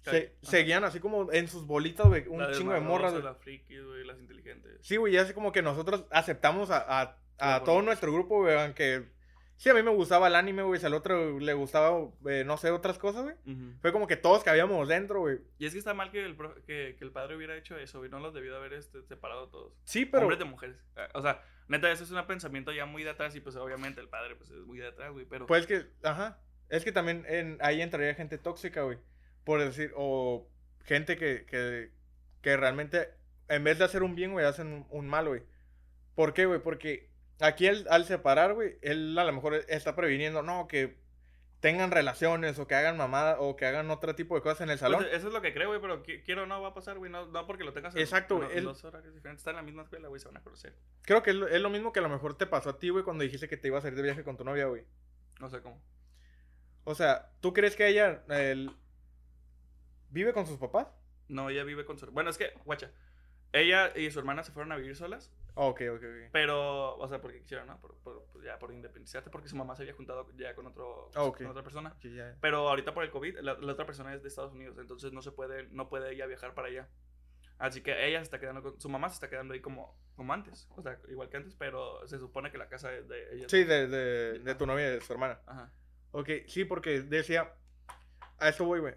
Se, 0.02 0.36
seguían 0.42 0.86
así 0.86 1.00
como 1.02 1.32
en 1.34 1.50
sus 1.50 1.66
bolitas, 1.68 2.08
güey, 2.08 2.28
un 2.28 2.40
la 2.40 2.52
chingo 2.54 2.74
de 2.74 2.80
morras, 2.80 3.12
güey. 3.12 3.24
Las 3.24 3.38
frikis, 3.38 3.84
güey, 3.84 4.06
las 4.06 4.18
inteligentes. 4.20 4.80
Sí, 4.82 4.96
güey, 4.96 5.14
ya 5.14 5.24
así 5.24 5.34
como 5.34 5.52
que 5.52 5.62
nosotros 5.62 6.06
aceptamos 6.12 6.70
a, 6.72 7.02
a, 7.02 7.18
a 7.40 7.64
todo 7.64 7.82
nuestro 7.82 8.14
grupo, 8.14 8.42
güey, 8.42 8.58
aunque 8.58 9.10
Sí, 9.58 9.70
a 9.70 9.74
mí 9.74 9.82
me 9.82 9.90
gustaba 9.92 10.28
el 10.28 10.36
anime, 10.36 10.62
güey. 10.62 10.80
Si 10.80 10.86
al 10.86 10.94
otro 10.94 11.40
le 11.40 11.54
gustaba, 11.54 12.10
eh, 12.30 12.44
no 12.46 12.58
sé, 12.58 12.70
otras 12.70 13.00
cosas, 13.00 13.24
güey. 13.24 13.36
Fue 13.82 13.92
como 13.92 14.06
que 14.08 14.16
todos 14.16 14.44
cabíamos 14.44 14.88
dentro, 14.88 15.22
güey. 15.22 15.40
Y 15.58 15.66
es 15.66 15.74
que 15.74 15.80
está 15.80 15.96
mal 15.96 16.12
que 16.12 16.24
el, 16.24 16.36
pro- 16.36 16.54
que, 16.66 16.96
que 16.98 17.04
el 17.04 17.12
padre 17.12 17.36
hubiera 17.36 17.58
hecho 17.58 17.76
eso, 17.76 17.98
güey. 17.98 18.12
No 18.12 18.20
los 18.20 18.34
debió 18.36 18.52
de 18.52 18.58
haber 18.58 18.74
este, 18.74 19.02
separado 19.04 19.50
todos. 19.50 19.74
Sí, 19.84 20.06
pero. 20.06 20.24
Hombres 20.24 20.38
de 20.40 20.46
mujeres. 20.46 20.78
Eh, 20.96 21.08
O 21.16 21.22
sea, 21.24 21.44
neta, 21.68 21.92
eso 21.92 22.04
es 22.04 22.12
un 22.12 22.26
pensamiento 22.28 22.72
ya 22.72 22.86
muy 22.86 23.04
de 23.04 23.10
atrás 23.10 23.36
y 23.36 23.40
pues 23.40 23.56
obviamente 23.56 24.00
el 24.00 24.10
padre 24.10 24.36
pues 24.36 24.52
es 24.52 24.60
muy 24.64 24.78
de 24.78 24.88
atrás, 24.88 25.12
güey. 25.12 25.26
Pero... 25.26 25.48
Pues 25.48 25.66
que, 25.66 25.88
ajá. 26.04 26.40
Es 26.70 26.84
que 26.84 26.92
también 26.92 27.26
en, 27.28 27.58
ahí 27.62 27.82
entraría 27.82 28.14
gente 28.14 28.38
tóxica, 28.38 28.84
güey. 28.84 29.00
Por 29.44 29.60
decir, 29.60 29.92
o 29.96 30.48
gente 30.84 31.18
que, 31.18 31.46
que, 31.46 31.92
que 32.42 32.58
realmente, 32.58 33.10
en 33.48 33.64
vez 33.64 33.80
de 33.80 33.86
hacer 33.86 34.04
un 34.04 34.14
bien, 34.14 34.34
güey, 34.34 34.46
hacen 34.46 34.68
un, 34.68 34.88
un 34.92 35.08
mal, 35.08 35.28
güey. 35.28 35.42
¿Por 36.14 36.34
qué, 36.34 36.46
güey? 36.46 36.60
Porque 36.62 37.07
aquí 37.40 37.68
él, 37.68 37.86
al 37.90 38.06
separar, 38.06 38.54
güey, 38.54 38.78
él 38.82 39.18
a 39.18 39.24
lo 39.26 39.34
mejor 39.34 39.54
está 39.68 39.96
previniendo, 39.96 40.42
no, 40.44 40.68
que 40.68 40.98
tengan 41.60 41.90
relaciones 41.90 42.60
o 42.60 42.68
que 42.68 42.76
hagan 42.76 42.98
mamada 42.98 43.40
o 43.40 43.56
que 43.56 43.66
hagan 43.66 43.90
otro 43.90 44.14
tipo 44.16 44.36
de 44.36 44.42
cosas 44.42 44.62
en 44.62 44.70
el 44.70 44.74
Pues, 44.78 44.80
salón. 44.80 45.06
eso 45.12 45.28
es 45.28 45.34
lo 45.34 45.42
que 45.42 45.54
creo, 45.54 45.70
güey, 45.70 45.82
pero 45.82 46.04
qui- 46.04 46.24
quiero 46.24 46.46
no 46.46 46.62
va 46.62 46.70
a 46.70 46.74
pasar, 46.76 46.98
güey. 47.00 47.12
No, 47.12 47.26
no 47.26 47.48
porque 47.48 47.64
lo 47.64 47.74
tengas 47.74 47.96
en- 47.96 48.02
Exacto, 48.02 48.36
en 48.36 48.42
los- 48.44 48.52
él- 48.54 48.64
dos 48.64 48.84
horarios 48.84 49.14
diferentes. 49.16 49.42
Están 49.42 49.54
en 49.54 49.58
la 49.58 49.62
misma 49.64 49.82
escuela, 49.84 50.08
güey, 50.08 50.22
se 50.22 50.28
van 50.28 50.38
a 50.38 50.44
conocer. 50.44 50.76
Creo 51.02 51.24
que 51.24 51.32
es 51.32 51.36
lo, 51.36 51.48
es 51.48 51.60
lo 51.60 51.70
mismo 51.72 51.92
que 51.92 52.00
a 52.00 52.04
lo 52.04 52.10
mejor 52.10 52.38
te 52.38 52.46
pasó 52.46 52.70
a 52.70 52.78
ti, 52.80 52.90
güey, 52.90 53.04
cuando 53.04 53.24
dijiste 53.24 53.48
que 53.48 53.58
te 53.58 53.70
ibas 53.70 53.84
a 53.84 53.88
ir 53.88 53.96
de 53.96 54.04
viaje 54.04 54.24
con 54.24 54.38
tu 54.38 54.44
novia, 54.44 54.66
güey. 54.68 54.84
No 55.40 55.50
sé 55.50 55.62
cómo. 55.62 55.82
O 56.84 56.94
sea, 56.94 57.32
¿tú 57.42 57.54
crees 57.54 57.76
que 57.76 57.88
ella 57.88 58.24
el- 58.30 58.72
vive 60.10 60.34
con 60.34 60.46
sus 60.46 60.58
papás? 60.58 60.88
No, 61.28 61.50
ella 61.50 61.64
vive 61.64 61.86
con 61.86 61.98
su... 61.98 62.06
Bueno, 62.12 62.30
es 62.30 62.38
que, 62.38 62.54
guacha, 62.66 62.92
ella 63.52 63.92
y 63.98 64.10
su 64.12 64.20
hermana 64.20 64.44
se 64.44 64.52
fueron 64.52 64.72
a 64.72 64.78
vivir 64.78 64.96
solas, 64.96 65.32
Ok, 65.60 65.82
ok, 65.92 66.04
ok. 66.04 66.30
pero, 66.32 66.96
o 66.98 67.08
sea, 67.08 67.20
porque 67.20 67.40
quisieron, 67.42 67.68
¿no? 67.68 67.80
Por, 67.80 67.96
por- 67.98 68.26
pues 68.32 68.46
ya 68.46 68.60
por 68.60 68.72
independizarse, 68.72 69.30
porque 69.30 69.48
su 69.50 69.56
mamá 69.56 69.76
se 69.76 69.82
había 69.84 69.94
juntado 69.96 70.28
ya 70.38 70.54
con, 70.56 70.68
otro, 70.68 71.10
ok. 71.16 71.38
con 71.38 71.48
otra 71.48 71.64
persona. 71.64 71.96
Ya. 72.04 72.36
Pero 72.42 72.70
ahorita 72.70 72.94
por 72.94 73.04
el 73.04 73.10
COVID, 73.12 73.40
la, 73.40 73.56
la 73.56 73.72
otra 73.74 73.86
persona 73.86 74.14
es 74.14 74.22
de 74.22 74.30
Estados 74.30 74.54
Unidos, 74.54 74.78
entonces 74.78 75.12
no 75.14 75.22
se 75.22 75.32
puede, 75.32 75.68
no 75.72 75.90
puede 75.90 76.14
ella 76.14 76.26
viajar 76.28 76.54
para 76.54 76.68
allá. 76.68 76.88
Así 77.58 77.82
que 77.82 78.06
ella 78.08 78.20
se 78.20 78.24
está 78.26 78.40
quedando 78.40 78.62
con, 78.62 78.80
su 78.80 78.88
mamá 78.88 79.10
se 79.10 79.16
está 79.16 79.30
quedando 79.30 79.56
ahí 79.56 79.62
como, 79.62 80.00
como 80.16 80.32
antes, 80.32 80.70
o 80.76 80.82
sea, 80.84 81.00
igual 81.10 81.30
que 81.30 81.38
antes, 81.38 81.56
pero 81.56 82.06
se 82.08 82.20
supone 82.20 82.52
que 82.52 82.60
la 82.60 82.70
casa 82.70 82.94
es 82.94 83.08
de 83.08 83.34
ella. 83.36 83.50
Sí, 83.50 83.64
de, 83.64 83.88
de, 83.88 84.40
de 84.40 84.56
tu 84.56 84.68
novia 84.68 84.92
de 84.92 85.02
su 85.02 85.12
hermana. 85.12 85.40
Ajá. 85.48 85.72
Ok, 86.12 86.30
sí, 86.48 86.66
porque 86.66 87.02
decía, 87.02 87.52
a 88.38 88.50
esto 88.50 88.64
voy, 88.66 88.80
güey. 88.80 88.94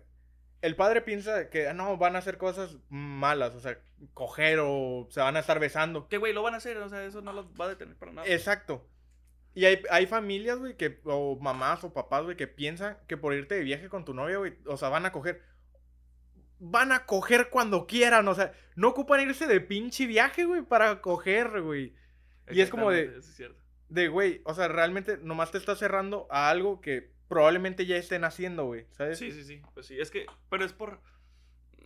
El 0.63 0.77
padre 0.77 1.01
piensa 1.01 1.49
que 1.49 1.69
ah, 1.69 1.75
no, 1.75 1.97
van 1.97 2.17
a 2.17 2.19
hacer 2.19 2.37
cosas 2.37 2.77
malas, 2.91 3.55
o 3.55 3.61
sea, 3.61 3.79
coger 4.13 4.59
o 4.61 5.07
se 5.11 5.21
van 5.21 5.37
a 5.37 5.41
estar 5.41 5.59
besando. 5.59 6.09
Que, 6.09 6.19
güey, 6.19 6.33
lo 6.33 6.43
van 6.43 6.55
a 6.55 6.59
hacer, 6.59 6.77
o 6.79 6.89
sea, 6.89 7.05
eso 7.05 7.23
no 7.23 7.33
los 7.33 7.47
va 7.59 7.65
a 7.65 7.69
detener 7.69 7.97
para 7.97 8.13
nada. 8.13 8.29
Exacto. 8.29 8.87
Y 9.55 9.65
hay, 9.65 9.83
hay 9.91 10.07
familias, 10.07 10.59
güey, 10.59 10.77
que, 10.77 11.01
o 11.05 11.39
mamás 11.41 11.83
o 11.83 11.93
papás, 11.93 12.25
güey, 12.25 12.37
que 12.37 12.47
piensan 12.47 12.99
que 13.09 13.17
por 13.17 13.35
irte 13.35 13.55
de 13.57 13.65
viaje 13.65 13.89
con 13.89 14.05
tu 14.05 14.15
novia, 14.15 14.37
güey, 14.37 14.59
o 14.67 14.77
sea, 14.77 14.91
van 14.91 15.07
a 15.07 15.13
coger. 15.13 15.43
Van 16.59 16.93
a 16.93 17.07
coger 17.07 17.49
cuando 17.49 17.87
quieran, 17.87 18.29
o 18.29 18.35
sea, 18.35 18.53
no 18.77 18.89
ocupan 18.89 19.23
irse 19.23 19.47
de 19.47 19.61
pinche 19.61 20.07
viaje, 20.07 20.45
güey, 20.45 20.63
para 20.63 21.01
coger, 21.01 21.63
güey. 21.63 21.95
Y 22.51 22.61
es 22.61 22.69
como 22.69 22.91
de- 22.91 23.01
Exactamente, 23.01 23.19
eso 23.21 23.31
es 23.31 23.37
cierto. 23.37 23.63
De, 23.89 24.09
güey, 24.09 24.43
o 24.45 24.55
sea, 24.55 24.69
realmente 24.69 25.19
nomás 25.23 25.51
te 25.51 25.59
estás 25.59 25.79
cerrando 25.79 26.29
a 26.31 26.51
algo 26.51 26.81
que 26.81 27.13
probablemente 27.31 27.87
ya 27.87 27.97
estén 27.97 28.25
haciendo, 28.25 28.65
güey, 28.65 28.87
¿sabes? 28.91 29.19
Sí, 29.19 29.31
sí, 29.33 29.45
sí, 29.45 29.63
pues 29.73 29.87
sí, 29.87 29.99
es 29.99 30.11
que, 30.11 30.27
pero 30.51 30.65
es 30.65 30.73
por, 30.73 31.01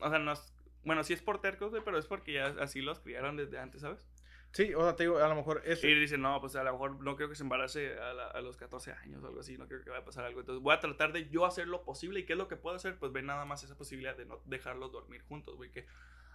o 0.00 0.08
sea, 0.10 0.18
no 0.18 0.32
es, 0.32 0.52
bueno, 0.84 1.04
sí 1.04 1.12
es 1.12 1.20
por 1.22 1.40
tercos, 1.40 1.70
güey, 1.70 1.82
pero 1.84 1.98
es 1.98 2.06
porque 2.06 2.32
ya 2.32 2.46
así 2.60 2.80
los 2.80 2.98
criaron 2.98 3.36
desde 3.36 3.58
antes, 3.58 3.82
¿sabes? 3.82 4.06
Sí, 4.52 4.72
o 4.72 4.80
sea, 4.82 4.96
te 4.96 5.02
digo, 5.02 5.18
a 5.18 5.28
lo 5.28 5.34
mejor 5.34 5.62
es... 5.66 5.82
Y 5.84 5.92
dicen, 5.94 6.22
no, 6.22 6.40
pues 6.40 6.54
a 6.56 6.62
lo 6.64 6.72
mejor 6.72 7.00
no 7.02 7.16
creo 7.16 7.28
que 7.28 7.34
se 7.34 7.42
embarace 7.42 7.98
a, 7.98 8.14
la- 8.14 8.28
a 8.28 8.40
los 8.40 8.56
14 8.56 8.92
años 8.92 9.22
o 9.22 9.26
algo 9.26 9.40
así, 9.40 9.58
no 9.58 9.66
creo 9.66 9.82
que 9.82 9.90
vaya 9.90 10.02
a 10.02 10.04
pasar 10.04 10.24
algo. 10.24 10.40
Entonces 10.40 10.62
voy 10.62 10.72
a 10.74 10.78
tratar 10.80 11.12
de 11.12 11.28
yo 11.28 11.44
hacer 11.44 11.66
lo 11.68 11.82
posible. 11.84 12.20
¿Y 12.20 12.24
qué 12.24 12.34
es 12.34 12.38
lo 12.38 12.46
que 12.48 12.54
puedo 12.56 12.76
hacer? 12.76 12.96
Pues 12.96 13.10
ver 13.12 13.24
nada 13.24 13.44
más 13.44 13.64
esa 13.64 13.76
posibilidad 13.76 14.16
de 14.16 14.26
no 14.26 14.40
dejarlos 14.44 14.92
dormir 14.92 15.22
juntos, 15.22 15.56
güey, 15.56 15.72
que 15.72 15.86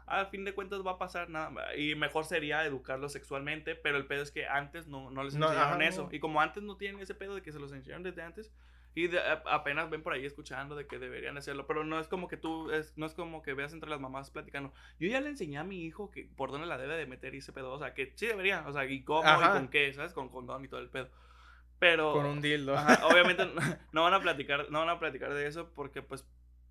a 0.06 0.26
fin 0.26 0.44
de 0.44 0.54
cuentas 0.54 0.86
va 0.86 0.92
a 0.92 0.98
pasar 0.98 1.30
nada 1.30 1.50
más. 1.50 1.66
Y 1.78 1.96
mejor 1.96 2.26
sería 2.26 2.66
educarlos 2.66 3.14
sexualmente, 3.14 3.76
pero 3.76 3.96
el 3.98 4.06
pedo 4.06 4.22
es 4.24 4.32
que 4.32 4.46
antes 4.46 4.88
no, 4.88 5.10
no 5.12 5.24
les 5.24 5.36
No, 5.36 5.46
enseñaron 5.48 5.82
ajá, 5.82 5.88
eso. 5.88 6.04
no. 6.04 6.10
Y 6.14 6.20
como 6.20 6.42
antes 6.42 6.62
no 6.62 6.76
tienen 6.76 7.00
ese 7.02 7.16
pedo 7.16 7.36
de 7.36 7.42
que 7.42 7.54
se 7.54 7.60
los 7.60 7.72
enseñaron 7.72 8.04
desde 8.04 8.22
antes, 8.22 8.52
y 8.96 9.08
de- 9.08 9.20
a- 9.20 9.44
apenas 9.48 9.90
ven 9.90 10.02
por 10.04 10.14
ahí 10.14 10.26
escuchando 10.26 10.76
de 10.76 10.88
que 10.88 11.00
deberían 11.00 11.38
hacerlo, 11.38 11.68
pero 11.68 11.84
no 11.84 12.00
es 12.00 12.08
como 12.08 12.28
que 12.28 12.38
tú, 12.38 12.72
es, 12.72 12.98
no 12.98 13.06
es 13.06 13.14
como 13.14 13.42
que 13.42 13.54
veas 13.54 13.74
entre 13.74 13.90
las 13.90 14.00
mamás 14.00 14.32
platicando, 14.32 14.74
yo 15.00 15.08
ya 15.10 15.22
le 15.22 15.30
enseñé 15.30 15.58
a 15.60 15.64
mi 15.64 15.84
hijo 15.86 16.12
que 16.12 16.30
por 16.36 16.52
dónde 16.52 16.68
la 16.68 16.78
debe 16.78 16.98
de 16.98 17.06
meter 17.06 17.36
y 17.36 17.38
ese 17.40 17.54
pedo, 17.54 17.72
o 17.72 17.80
sea, 17.80 17.94
que 17.94 18.12
sí 18.16 18.26
debería, 18.28 18.64
o 18.68 18.74
sea, 18.74 18.86
y 18.86 19.04
cómo 19.04 19.28
Ajá. 19.28 19.50
y 19.56 19.60
con 19.60 19.68
qué, 19.70 19.94
¿sabes? 19.94 20.14
Con 20.14 20.30
condón 20.30 20.66
y 20.66 20.68
todo 20.68 20.80
el 20.80 20.90
pedo. 20.90 21.10
Pero 21.78 22.12
Con 22.14 22.26
un 22.26 22.42
dildo. 22.42 22.76
ajá, 22.78 23.08
obviamente 23.08 23.46
no, 23.56 23.62
no 23.94 24.04
van 24.04 24.14
a 24.14 24.20
platicar, 24.22 24.70
no 24.70 24.80
van 24.80 24.90
a 24.90 25.00
platicar 25.00 25.34
de 25.34 25.48
eso 25.48 25.72
porque 25.74 26.02
pues 26.02 26.26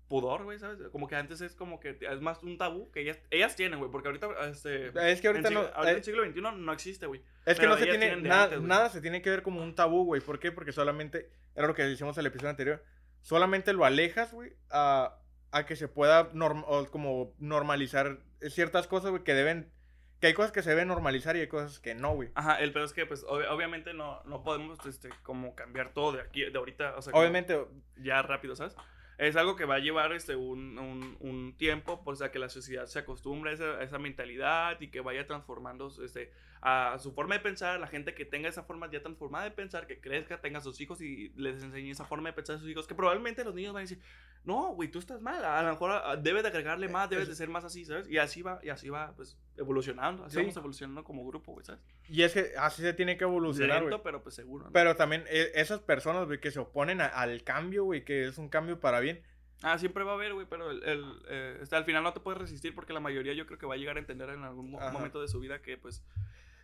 pudor, 0.09 0.43
güey, 0.43 0.59
¿sabes? 0.59 0.79
Como 0.91 1.07
que 1.07 1.15
antes 1.15 1.39
es 1.39 1.55
como 1.55 1.79
que 1.79 1.97
es 2.01 2.19
más 2.21 2.43
un 2.43 2.57
tabú 2.57 2.91
que 2.91 2.99
ellas, 3.01 3.19
ellas 3.29 3.55
tienen, 3.55 3.79
güey, 3.79 3.89
porque 3.91 4.09
ahorita 4.09 4.27
este 4.49 4.87
Es 5.11 5.21
que 5.21 5.27
ahorita 5.27 5.47
en 5.47 5.53
no... 5.53 5.61
siglo- 5.61 5.75
ahorita 5.75 5.91
eh, 5.93 5.97
en 5.97 6.03
siglo 6.03 6.25
XXI 6.25 6.41
no 6.61 6.73
existe, 6.73 7.05
güey. 7.05 7.21
Es 7.45 7.59
que 7.59 7.67
no 7.67 7.77
se 7.77 7.85
tiene, 7.85 8.15
nada, 8.17 8.43
antes, 8.45 8.61
nada 8.61 8.89
se 8.89 8.99
tiene 9.01 9.21
que 9.21 9.29
ver 9.29 9.43
como 9.43 9.61
un 9.63 9.75
tabú, 9.75 10.03
güey. 10.03 10.19
¿Por 10.21 10.39
qué? 10.39 10.51
Porque 10.51 10.71
solamente, 10.73 11.29
era 11.55 11.67
lo 11.67 11.73
que 11.75 11.83
decíamos 11.83 12.17
en 12.17 12.21
el 12.21 12.25
episodio 12.27 12.49
anterior, 12.49 12.83
solamente 13.21 13.71
lo 13.73 13.85
alejas, 13.85 14.33
güey, 14.33 14.53
a, 14.71 15.15
a 15.51 15.65
que 15.65 15.75
se 15.75 15.87
pueda 15.87 16.31
norm- 16.33 16.65
como 16.89 17.33
normalizar 17.39 18.19
ciertas 18.49 18.87
cosas, 18.87 19.11
güey, 19.11 19.23
que 19.23 19.33
deben, 19.33 19.71
que 20.19 20.27
hay 20.27 20.33
cosas 20.33 20.51
que 20.51 20.61
se 20.63 20.69
deben 20.71 20.87
normalizar 20.87 21.35
y 21.35 21.41
hay 21.41 21.47
cosas 21.47 21.79
que 21.79 21.93
no, 21.95 22.13
güey. 22.15 22.29
Ajá, 22.35 22.59
el 22.59 22.73
pedo 22.73 22.85
es 22.85 22.93
que 22.93 23.05
pues 23.05 23.23
ob- 23.25 23.47
obviamente 23.49 23.93
no, 23.93 24.21
no 24.25 24.43
podemos 24.43 24.83
este 24.85 25.09
como 25.23 25.53
cambiar 25.55 25.93
todo 25.93 26.13
de 26.13 26.21
aquí 26.21 26.43
de 26.49 26.57
ahorita, 26.57 26.95
o 26.97 27.01
sea, 27.01 27.13
Obviamente, 27.13 27.59
ya 27.97 28.21
rápido, 28.21 28.55
¿sabes? 28.55 28.75
Es 29.19 29.35
algo 29.35 29.57
que 29.57 29.65
va 29.65 29.75
a 29.75 29.79
llevar 29.79 30.13
este, 30.13 30.37
un, 30.37 30.77
un, 31.19 31.53
tiempo, 31.57 32.01
pues 32.05 32.21
a 32.21 32.31
que 32.31 32.39
la 32.39 32.47
sociedad 32.47 32.85
se 32.85 32.99
acostumbre 32.99 33.51
a 33.51 33.53
esa, 33.53 33.65
a 33.65 33.83
esa 33.83 33.99
mentalidad 33.99 34.79
y 34.79 34.87
que 34.87 35.01
vaya 35.01 35.27
transformando 35.27 35.91
este, 36.01 36.31
a 36.61 36.97
su 36.99 37.13
forma 37.13 37.35
de 37.35 37.39
pensar, 37.41 37.79
la 37.79 37.87
gente 37.87 38.13
que 38.13 38.25
tenga 38.25 38.49
esa 38.49 38.63
forma 38.63 38.91
ya 38.91 39.01
transformada 39.01 39.45
de 39.45 39.51
pensar, 39.51 39.87
que 39.87 39.99
crezca, 40.01 40.41
tenga 40.41 40.59
sus 40.59 40.81
hijos 40.81 41.01
y 41.01 41.29
les 41.37 41.63
enseñe 41.63 41.89
esa 41.91 42.03
forma 42.05 42.29
de 42.29 42.33
pensar 42.33 42.57
a 42.57 42.59
sus 42.59 42.67
hijos, 42.69 42.85
que 42.85 42.95
probablemente 42.95 43.43
los 43.45 43.55
niños 43.55 43.73
van 43.73 43.81
a 43.81 43.83
decir, 43.83 43.99
no, 44.43 44.73
güey, 44.73 44.89
tú 44.89 44.99
estás 44.99 45.21
mal, 45.21 45.43
a 45.45 45.61
lo 45.63 45.69
mejor 45.69 45.91
ah, 45.91 46.17
debes 46.17 46.43
de 46.43 46.49
agregarle 46.49 46.89
más, 46.89 47.09
debes 47.09 47.27
de 47.29 47.35
ser 47.35 47.47
más 47.49 47.63
así, 47.63 47.85
¿sabes? 47.85 48.09
Y 48.09 48.17
así 48.17 48.41
va, 48.41 48.59
y 48.61 48.69
así 48.69 48.89
va, 48.89 49.13
pues, 49.15 49.37
evolucionando, 49.57 50.25
así 50.25 50.35
Sí. 50.35 50.41
vamos 50.41 50.57
evolucionando 50.57 51.03
como 51.03 51.25
grupo, 51.25 51.53
güey, 51.53 51.65
¿sabes? 51.65 51.81
y 52.09 52.23
es 52.23 52.33
que 52.33 52.51
así 52.57 52.81
se 52.81 52.93
tiene 52.93 53.17
que 53.17 53.23
evolucionar. 53.23 53.81
Lento, 53.81 54.01
pero 54.03 54.21
pues 54.23 54.35
seguro. 54.35 54.65
¿no? 54.65 54.71
Pero 54.71 54.95
también 54.95 55.23
eh, 55.29 55.51
esas 55.55 55.79
personas, 55.79 56.25
güey, 56.25 56.39
que 56.41 56.51
se 56.51 56.59
oponen 56.59 56.99
a- 57.01 57.05
al 57.07 57.43
cambio, 57.43 57.83
güey, 57.85 58.03
que 58.03 58.25
es 58.27 58.37
un 58.37 58.49
cambio 58.49 58.79
para 58.79 58.99
bien. 58.99 59.21
Ah, 59.61 59.77
siempre 59.77 60.05
va 60.05 60.11
a 60.11 60.15
haber, 60.15 60.33
güey, 60.33 60.47
pero 60.49 60.71
el, 60.71 60.81
el, 60.83 61.03
eh, 61.29 61.59
este, 61.61 61.75
al 61.75 61.83
final 61.83 62.01
no 62.01 62.13
te 62.13 62.21
puedes 62.21 62.39
resistir 62.39 62.73
porque 62.73 62.93
la 62.93 63.01
mayoría 63.01 63.33
yo 63.33 63.45
creo 63.45 63.59
que 63.59 63.65
va 63.65 63.73
a 63.73 63.77
llegar 63.77 63.97
a 63.97 63.99
entender 63.99 64.29
en 64.29 64.43
algún 64.43 64.71
mo- 64.71 64.79
Ajá. 64.79 64.91
momento 64.91 65.21
de 65.21 65.27
su 65.27 65.39
vida 65.41 65.61
que 65.61 65.77
pues 65.77 66.01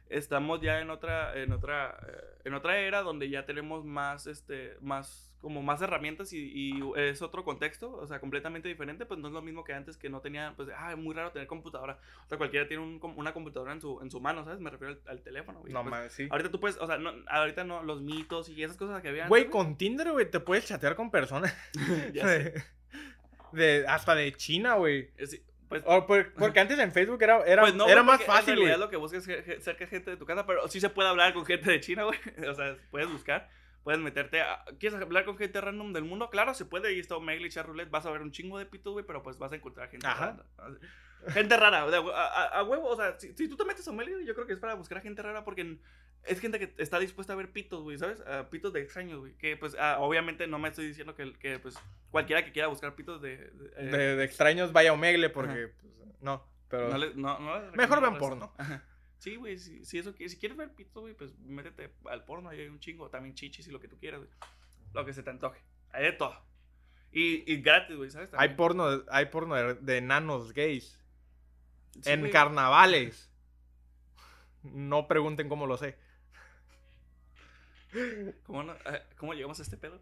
estamos 0.10 0.62
ya 0.62 0.80
en 0.80 0.90
otra 0.90 1.36
en 1.40 1.52
otra 1.52 1.98
eh, 2.08 2.24
en 2.46 2.54
otra 2.54 2.78
era 2.78 3.02
donde 3.02 3.30
ya 3.30 3.46
tenemos 3.46 3.86
más 3.86 4.28
este 4.28 4.78
más 4.82 5.32
como 5.46 5.62
más 5.62 5.80
herramientas 5.80 6.34
y, 6.34 6.40
y 6.56 6.82
es 6.96 7.22
otro 7.22 7.44
contexto, 7.44 7.94
o 7.94 8.08
sea, 8.08 8.20
completamente 8.20 8.68
diferente, 8.68 9.06
pues 9.06 9.20
no 9.20 9.28
es 9.28 9.34
lo 9.36 9.44
mismo 9.44 9.64
que 9.64 9.74
antes 9.74 9.96
que 9.96 10.10
no 10.10 10.20
tenían, 10.20 10.56
pues, 10.56 10.70
ah, 10.76 10.92
es 10.92 10.98
muy 10.98 11.14
raro 11.14 11.32
tener 11.32 11.48
computadora. 11.48 12.00
O 12.26 12.28
sea, 12.28 12.40
cualquiera 12.40 12.68
tiene 12.68 12.82
un 12.82 13.00
una 13.16 13.32
computadora 13.32 13.72
en 13.72 13.80
su, 13.80 14.02
en 14.02 14.10
su 14.10 14.20
mano, 14.20 14.44
¿sabes? 14.44 14.60
Me 14.60 14.72
refiero 14.72 14.94
al, 14.94 15.02
al 15.08 15.22
teléfono, 15.22 15.60
güey. 15.60 15.72
No 15.72 15.84
Pues, 15.84 15.92
mames, 15.92 16.14
sí. 16.14 16.28
Ahorita 16.32 16.50
tú 16.50 16.60
puedes, 16.60 16.78
o 16.80 16.88
sea, 16.88 16.98
no, 16.98 17.12
ahorita 17.28 17.64
no, 17.64 17.84
los 17.84 18.02
mitos 18.02 18.50
y 18.50 18.64
esas 18.64 18.76
cosas 18.76 19.04
que 19.04 19.10
había. 19.10 19.28
Güey, 19.28 19.52
con 19.52 19.78
Tinder, 19.78 20.12
güey, 20.14 20.28
te 20.28 20.40
puedes 20.40 20.66
chatear 20.66 20.96
con 20.96 21.12
personas. 21.12 21.56
ya 22.14 22.28
sé. 22.28 22.54
De, 23.52 23.86
hasta 23.88 24.16
de 24.16 24.34
China, 24.34 24.74
güey. 24.74 25.12
Sí, 25.28 25.44
pues, 25.84 25.98
O 25.98 26.06
por- 26.08 26.34
porque 26.34 26.60
antes 26.60 26.78
en 26.80 26.92
Facebook 26.92 27.22
era, 27.22 27.44
era, 27.46 27.62
Pues 27.64 27.74
no, 27.76 27.88
era 27.88 28.04
más 28.04 28.18
porque 28.20 28.32
En 28.32 28.38
fácil, 28.38 28.56
realidad 28.56 28.78
lo 28.80 28.90
que 28.90 28.98
buscas 28.98 29.28
es 29.28 29.64
cerca 29.64 29.88
gente 29.88 30.12
de 30.12 30.18
tu 30.18 30.26
casa, 30.26 30.46
pero 30.46 30.68
sí 30.68 30.80
se 30.80 30.90
puede 30.90 31.10
hablar 31.10 31.34
con 31.34 31.46
gente 31.46 31.70
de 31.70 31.80
China, 31.80 32.04
güey. 32.06 32.20
O 32.50 32.54
sea, 32.56 32.76
puedes 32.92 33.10
buscar, 33.12 33.50
puedes 33.84 34.00
meterte 34.02 34.42
a... 34.42 34.64
¿Quieres 34.80 35.00
hablar 35.02 35.26
con 35.26 35.38
gente 35.38 35.60
random 35.62 35.94
del 35.94 36.04
mundo? 36.04 36.30
Claro, 36.30 36.54
se 36.54 36.66
puede. 36.66 36.88
Ahí 36.90 37.00
está 37.00 37.16
Omegle 37.18 37.48
y 37.48 37.50
Chat 37.52 37.66
Roulette. 37.66 37.90
Vas 37.92 38.06
a 38.06 38.12
ver 38.12 38.22
un 38.22 38.32
chingo 38.32 38.58
de 38.60 38.66
pitos, 38.66 38.94
güey, 38.94 39.06
pero 39.06 39.22
pues 39.24 39.38
vas 39.38 39.52
a 39.52 39.56
encontrar 39.56 39.90
gente 39.90 40.08
Ajá. 40.08 40.38
rara. 40.58 40.78
Gente 41.30 41.58
rara, 41.58 41.86
o 41.86 41.90
sea, 41.90 42.00
a, 42.00 42.26
a- 42.44 42.60
a 42.60 42.64
huevo. 42.64 42.88
O 42.90 42.96
sea, 42.96 43.18
si, 43.20 43.34
si 43.34 43.48
tú 43.48 43.56
te 43.56 43.66
metes 43.66 43.88
a 43.88 43.92
Omegle, 43.92 44.26
yo 44.26 44.34
creo 44.36 44.46
que 44.46 44.54
es 44.54 44.60
para 44.60 44.76
buscar 44.76 45.00
a 45.00 45.02
gente 45.02 45.22
rara 45.24 45.44
porque 45.44 45.78
es 46.28 46.40
gente 46.40 46.60
que 46.60 46.74
está 46.82 47.00
dispuesta 47.00 47.34
a 47.34 47.36
ver 47.36 47.52
pitos, 47.52 47.82
güey, 47.84 47.98
¿sabes? 47.98 48.20
A 48.22 48.50
pitos 48.50 48.74
de 48.74 48.82
extraños, 48.82 49.20
güey. 49.20 49.34
Que 49.38 49.58
pues 49.58 49.76
ah, 49.80 49.98
obviamente 50.00 50.48
no 50.48 50.60
me 50.60 50.70
estoy 50.70 50.88
diciendo 50.88 51.16
que, 51.16 51.34
que 51.34 51.60
pues 51.60 51.76
cualquiera 52.12 52.44
que 52.46 52.52
quiera 52.52 52.68
buscar 52.68 52.96
pitos 52.96 53.22
de... 53.22 53.38
de- 53.38 53.72
eh, 53.78 53.86
De, 53.86 54.16
de 54.16 54.24
extraños 54.26 54.72
vaya 54.74 54.90
a 54.92 54.94
Omegle 54.94 55.30
porque, 55.30 55.68
pues, 55.80 55.94
no, 56.22 56.44
pero... 56.70 56.90
no 56.90 56.98
le- 56.98 57.14
no- 57.16 57.40
no 57.40 57.60
les 57.62 57.76
Mejor 57.76 58.02
vean 58.02 58.18
porno. 58.18 58.54
Ajá. 58.58 58.84
Sí, 59.18 59.38
güey, 59.38 59.58
si, 59.58 59.84
si 59.86 59.98
eso 59.98 60.14
qui- 60.14 60.28
si 60.28 60.38
quieres 60.38 60.58
ver 60.58 60.70
pito, 60.74 61.02
güey, 61.02 61.14
pues 61.14 61.38
métete 61.40 61.90
al 62.06 62.26
porno, 62.26 62.50
ahí 62.50 62.60
hay 62.62 62.68
un 62.68 62.80
chingo, 62.80 63.10
también 63.10 63.34
chichis 63.34 63.68
y 63.68 63.72
lo 63.72 63.80
que 63.80 63.88
tú 63.88 63.98
quieras, 63.98 64.20
güey. 64.20 64.30
Lo 64.94 65.06
que 65.06 65.14
se 65.14 65.24
te 65.24 65.30
antoje. 65.30 65.62
Hay 65.92 66.04
de 66.04 66.12
todo. 66.12 66.36
Y, 67.12 67.50
y 67.52 67.62
gratis, 67.62 67.96
güey, 67.96 68.12
¿sabes? 68.12 68.30
Hay 68.34 68.50
porno, 68.56 69.04
hay 69.10 69.26
porno 69.28 69.56
de, 69.56 69.76
de 69.76 69.98
enanos 69.98 70.54
gays. 70.54 71.00
Sí, 72.02 72.12
en 72.12 72.30
carnavales. 72.30 73.32
No 74.64 75.08
pregunten 75.08 75.48
cómo 75.48 75.66
lo 75.68 75.78
sé. 75.78 75.98
¿Cómo, 78.46 78.64
no- 78.64 78.74
eh, 78.74 79.04
¿Cómo 79.18 79.34
llegamos 79.34 79.60
a 79.60 79.64
este 79.64 79.78
pedo? 79.78 80.02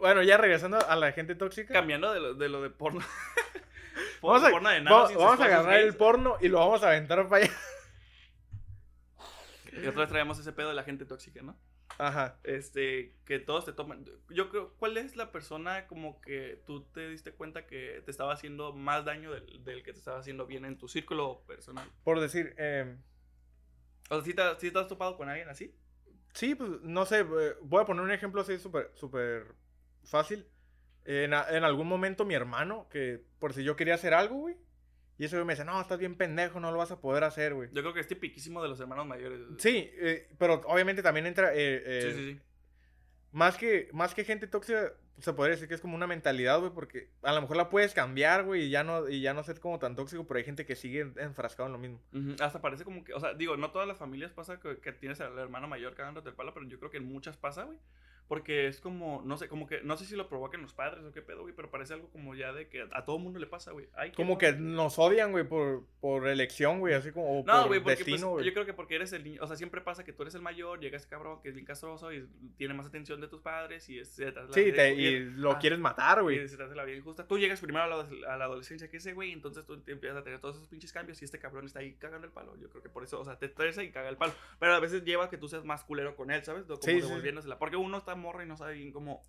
Bueno, 0.00 0.22
ya 0.22 0.36
regresando 0.38 0.78
a 0.88 0.96
la 0.96 1.12
gente 1.12 1.34
tóxica. 1.34 1.74
Cambiando 1.74 2.12
de 2.12 2.20
lo 2.20 2.34
de, 2.34 2.48
lo 2.48 2.62
de 2.62 2.70
porno. 2.70 3.00
Vamos 4.22 4.44
a, 4.44 4.50
porno 4.50 4.68
de 4.68 4.76
enanos 4.76 5.14
vamos 5.14 5.40
a 5.40 5.44
agarrar 5.46 5.78
el 5.80 5.96
porno 5.96 6.36
y 6.42 6.48
lo 6.48 6.58
vamos 6.58 6.82
a 6.82 6.88
aventar 6.88 7.26
para 7.26 7.44
allá. 7.44 7.54
Y 9.72 9.86
otra 9.86 10.00
vez 10.02 10.08
traemos 10.10 10.38
ese 10.38 10.52
pedo 10.52 10.68
de 10.68 10.74
la 10.74 10.82
gente 10.82 11.06
tóxica, 11.06 11.42
¿no? 11.42 11.56
Ajá. 11.98 12.38
Este, 12.44 13.14
que 13.24 13.38
todos 13.38 13.64
te 13.64 13.72
toman. 13.72 14.04
Yo 14.28 14.48
creo, 14.50 14.74
¿cuál 14.78 14.96
es 14.96 15.16
la 15.16 15.32
persona 15.32 15.86
como 15.86 16.20
que 16.20 16.62
tú 16.66 16.84
te 16.92 17.08
diste 17.08 17.32
cuenta 17.32 17.66
que 17.66 18.02
te 18.04 18.10
estaba 18.10 18.32
haciendo 18.34 18.72
más 18.72 19.04
daño 19.04 19.32
del, 19.32 19.64
del 19.64 19.82
que 19.82 19.92
te 19.92 19.98
estaba 19.98 20.18
haciendo 20.18 20.46
bien 20.46 20.64
en 20.64 20.76
tu 20.76 20.88
círculo 20.88 21.42
personal? 21.46 21.88
Por 22.04 22.20
decir, 22.20 22.54
eh, 22.58 22.96
O 24.10 24.16
sea, 24.16 24.24
¿sí 24.24 24.34
te, 24.34 24.42
sí 24.58 24.70
te 24.70 24.78
has 24.78 24.88
topado 24.88 25.16
con 25.16 25.28
alguien 25.28 25.48
así? 25.48 25.74
Sí, 26.32 26.54
pues 26.54 26.70
no 26.82 27.04
sé, 27.06 27.20
eh, 27.20 27.54
voy 27.62 27.82
a 27.82 27.86
poner 27.86 28.02
un 28.02 28.10
ejemplo 28.12 28.40
así 28.42 28.58
súper, 28.58 28.90
súper 28.94 29.46
fácil. 30.04 30.46
En, 31.04 31.32
a- 31.34 31.46
en 31.50 31.64
algún 31.64 31.88
momento 31.88 32.24
mi 32.24 32.34
hermano, 32.34 32.88
que 32.90 33.22
por 33.38 33.52
si 33.54 33.64
yo 33.64 33.76
quería 33.76 33.94
hacer 33.94 34.14
algo, 34.14 34.36
güey. 34.36 34.56
Y 35.18 35.24
ese 35.24 35.36
güey 35.36 35.46
me 35.46 35.52
dice, 35.54 35.64
no, 35.66 35.78
estás 35.80 35.98
bien 35.98 36.14
pendejo, 36.16 36.60
no 36.60 36.72
lo 36.72 36.78
vas 36.78 36.90
a 36.92 37.00
poder 37.00 37.24
hacer, 37.24 37.52
güey. 37.54 37.68
Yo 37.72 37.82
creo 37.82 37.92
que 37.92 38.00
es 38.00 38.06
tipiquísimo 38.08 38.62
de 38.62 38.68
los 38.70 38.80
hermanos 38.80 39.06
mayores. 39.06 39.40
Sí, 39.58 39.90
eh, 39.94 40.28
pero 40.38 40.62
obviamente 40.66 41.02
también 41.02 41.26
entra... 41.26 41.52
eh, 41.52 41.82
eh, 41.84 42.00
sí, 42.02 42.10
sí. 42.18 42.32
sí. 42.34 42.40
Más 43.32 43.56
que, 43.58 43.88
más 43.92 44.14
que 44.14 44.24
gente 44.24 44.46
tóxica, 44.46 44.92
se 45.20 45.32
podría 45.32 45.54
decir 45.54 45.68
que 45.68 45.74
es 45.74 45.80
como 45.80 45.94
una 45.94 46.06
mentalidad, 46.06 46.58
güey, 46.60 46.72
porque 46.72 47.08
a 47.22 47.32
lo 47.32 47.40
mejor 47.42 47.56
la 47.56 47.68
puedes 47.70 47.94
cambiar, 47.94 48.44
güey, 48.44 48.64
y 48.64 48.70
ya 48.70 48.82
no, 48.84 49.08
y 49.08 49.20
ya 49.20 49.34
no 49.34 49.42
ser 49.42 49.60
como 49.60 49.78
tan 49.78 49.94
tóxico, 49.96 50.26
pero 50.26 50.38
hay 50.38 50.44
gente 50.44 50.66
que 50.66 50.76
sigue 50.76 51.00
en- 51.00 51.14
enfrascado 51.18 51.66
en 51.66 51.72
lo 51.72 51.78
mismo. 51.78 52.00
Hasta 52.40 52.60
parece 52.60 52.84
como 52.84 53.04
que, 53.04 53.14
o 53.14 53.20
sea, 53.20 53.34
digo, 53.34 53.56
no 53.56 53.70
todas 53.70 53.86
las 53.86 53.98
familias 53.98 54.32
pasa 54.32 54.58
que, 54.60 54.78
que 54.78 54.92
tienes 54.92 55.20
al 55.20 55.38
hermano 55.38 55.68
mayor 55.68 55.94
cagándote 55.94 56.28
el 56.30 56.34
palo, 56.34 56.52
pero 56.54 56.66
yo 56.66 56.78
creo 56.78 56.90
que 56.90 56.96
en 56.98 57.04
muchas 57.04 57.36
pasa, 57.36 57.64
güey. 57.64 57.78
Porque 58.30 58.68
es 58.68 58.80
como, 58.80 59.22
no 59.24 59.36
sé, 59.36 59.48
como 59.48 59.66
que, 59.66 59.82
no 59.82 59.96
sé 59.96 60.04
si 60.04 60.14
lo 60.14 60.28
provoquen 60.28 60.62
los 60.62 60.72
padres 60.72 61.04
o 61.04 61.10
qué 61.12 61.20
pedo, 61.20 61.42
güey, 61.42 61.52
pero 61.52 61.68
parece 61.68 61.94
algo 61.94 62.08
como 62.10 62.36
ya 62.36 62.52
de 62.52 62.68
que 62.68 62.86
a 62.92 63.04
todo 63.04 63.18
mundo 63.18 63.40
le 63.40 63.48
pasa, 63.48 63.72
güey. 63.72 63.88
Ay, 63.96 64.12
Como 64.12 64.38
que 64.38 64.52
nos 64.52 65.00
odian, 65.00 65.32
güey, 65.32 65.42
por, 65.42 65.84
por 66.00 66.28
elección, 66.28 66.78
güey, 66.78 66.94
así 66.94 67.10
como 67.10 67.40
o 67.40 67.44
No, 67.44 67.58
por 67.62 67.66
güey, 67.66 67.80
porque 67.80 67.96
destino, 67.96 68.18
pues, 68.28 68.30
güey. 68.34 68.46
yo 68.46 68.52
creo 68.52 68.66
que 68.66 68.72
porque 68.72 68.94
eres 68.94 69.12
el 69.12 69.24
niño, 69.24 69.42
o 69.42 69.48
sea, 69.48 69.56
siempre 69.56 69.80
pasa 69.80 70.04
que 70.04 70.12
tú 70.12 70.22
eres 70.22 70.36
el 70.36 70.42
mayor, 70.42 70.78
llega 70.78 70.96
ese 70.96 71.08
cabrón 71.08 71.42
que 71.42 71.48
es 71.48 71.54
bien 71.56 71.66
castroso 71.66 72.12
y 72.12 72.24
tiene 72.56 72.72
más 72.72 72.86
atención 72.86 73.20
de 73.20 73.26
tus 73.26 73.40
padres 73.40 73.88
y 73.88 73.98
es, 73.98 74.08
se 74.10 74.30
te 74.30 74.38
hace 74.38 74.48
la 74.48 74.54
Sí, 74.54 74.62
vida 74.66 74.76
te- 74.76 74.94
inju- 74.94 75.00
y 75.00 75.18
lo 75.40 75.50
ah, 75.50 75.58
quieres 75.58 75.80
matar, 75.80 76.18
y 76.18 76.22
güey. 76.22 76.48
se 76.48 76.56
te 76.56 76.62
hace 76.62 76.76
la 76.76 76.84
vida 76.84 76.98
injusta. 76.98 77.26
Tú 77.26 77.36
llegas 77.36 77.60
primero 77.60 77.82
a 77.84 77.88
la, 77.88 78.32
a 78.32 78.36
la 78.36 78.44
adolescencia 78.44 78.88
que 78.88 78.98
ese 78.98 79.12
güey, 79.12 79.32
entonces 79.32 79.66
tú 79.66 79.80
te 79.80 79.90
empiezas 79.90 80.18
a 80.18 80.22
tener 80.22 80.38
todos 80.38 80.54
esos 80.54 80.68
pinches 80.68 80.92
cambios 80.92 81.20
y 81.20 81.24
este 81.24 81.40
cabrón 81.40 81.66
está 81.66 81.80
ahí 81.80 81.94
cagando 81.94 82.28
el 82.28 82.32
palo. 82.32 82.56
Yo 82.58 82.70
creo 82.70 82.80
que 82.80 82.90
por 82.90 83.02
eso, 83.02 83.18
o 83.20 83.24
sea, 83.24 83.36
te 83.40 83.46
estresa 83.46 83.82
y 83.82 83.90
caga 83.90 84.08
el 84.08 84.16
palo. 84.16 84.34
Pero 84.60 84.72
a 84.74 84.78
veces 84.78 85.02
lleva 85.04 85.24
a 85.24 85.28
que 85.30 85.36
tú 85.36 85.48
seas 85.48 85.64
más 85.64 85.82
culero 85.82 86.14
con 86.14 86.30
él, 86.30 86.44
¿sabes? 86.44 86.62
Como 86.66 86.80
Sí, 86.80 86.92
sí, 86.92 87.00
sí. 87.00 87.06
devolviéndosela. 87.08 87.58
Porque 87.58 87.74
uno 87.74 87.98
está 87.98 88.14
morro 88.20 88.42
y 88.42 88.46
no 88.46 88.56
sabe 88.56 88.74
bien 88.74 88.92
cómo 88.92 89.22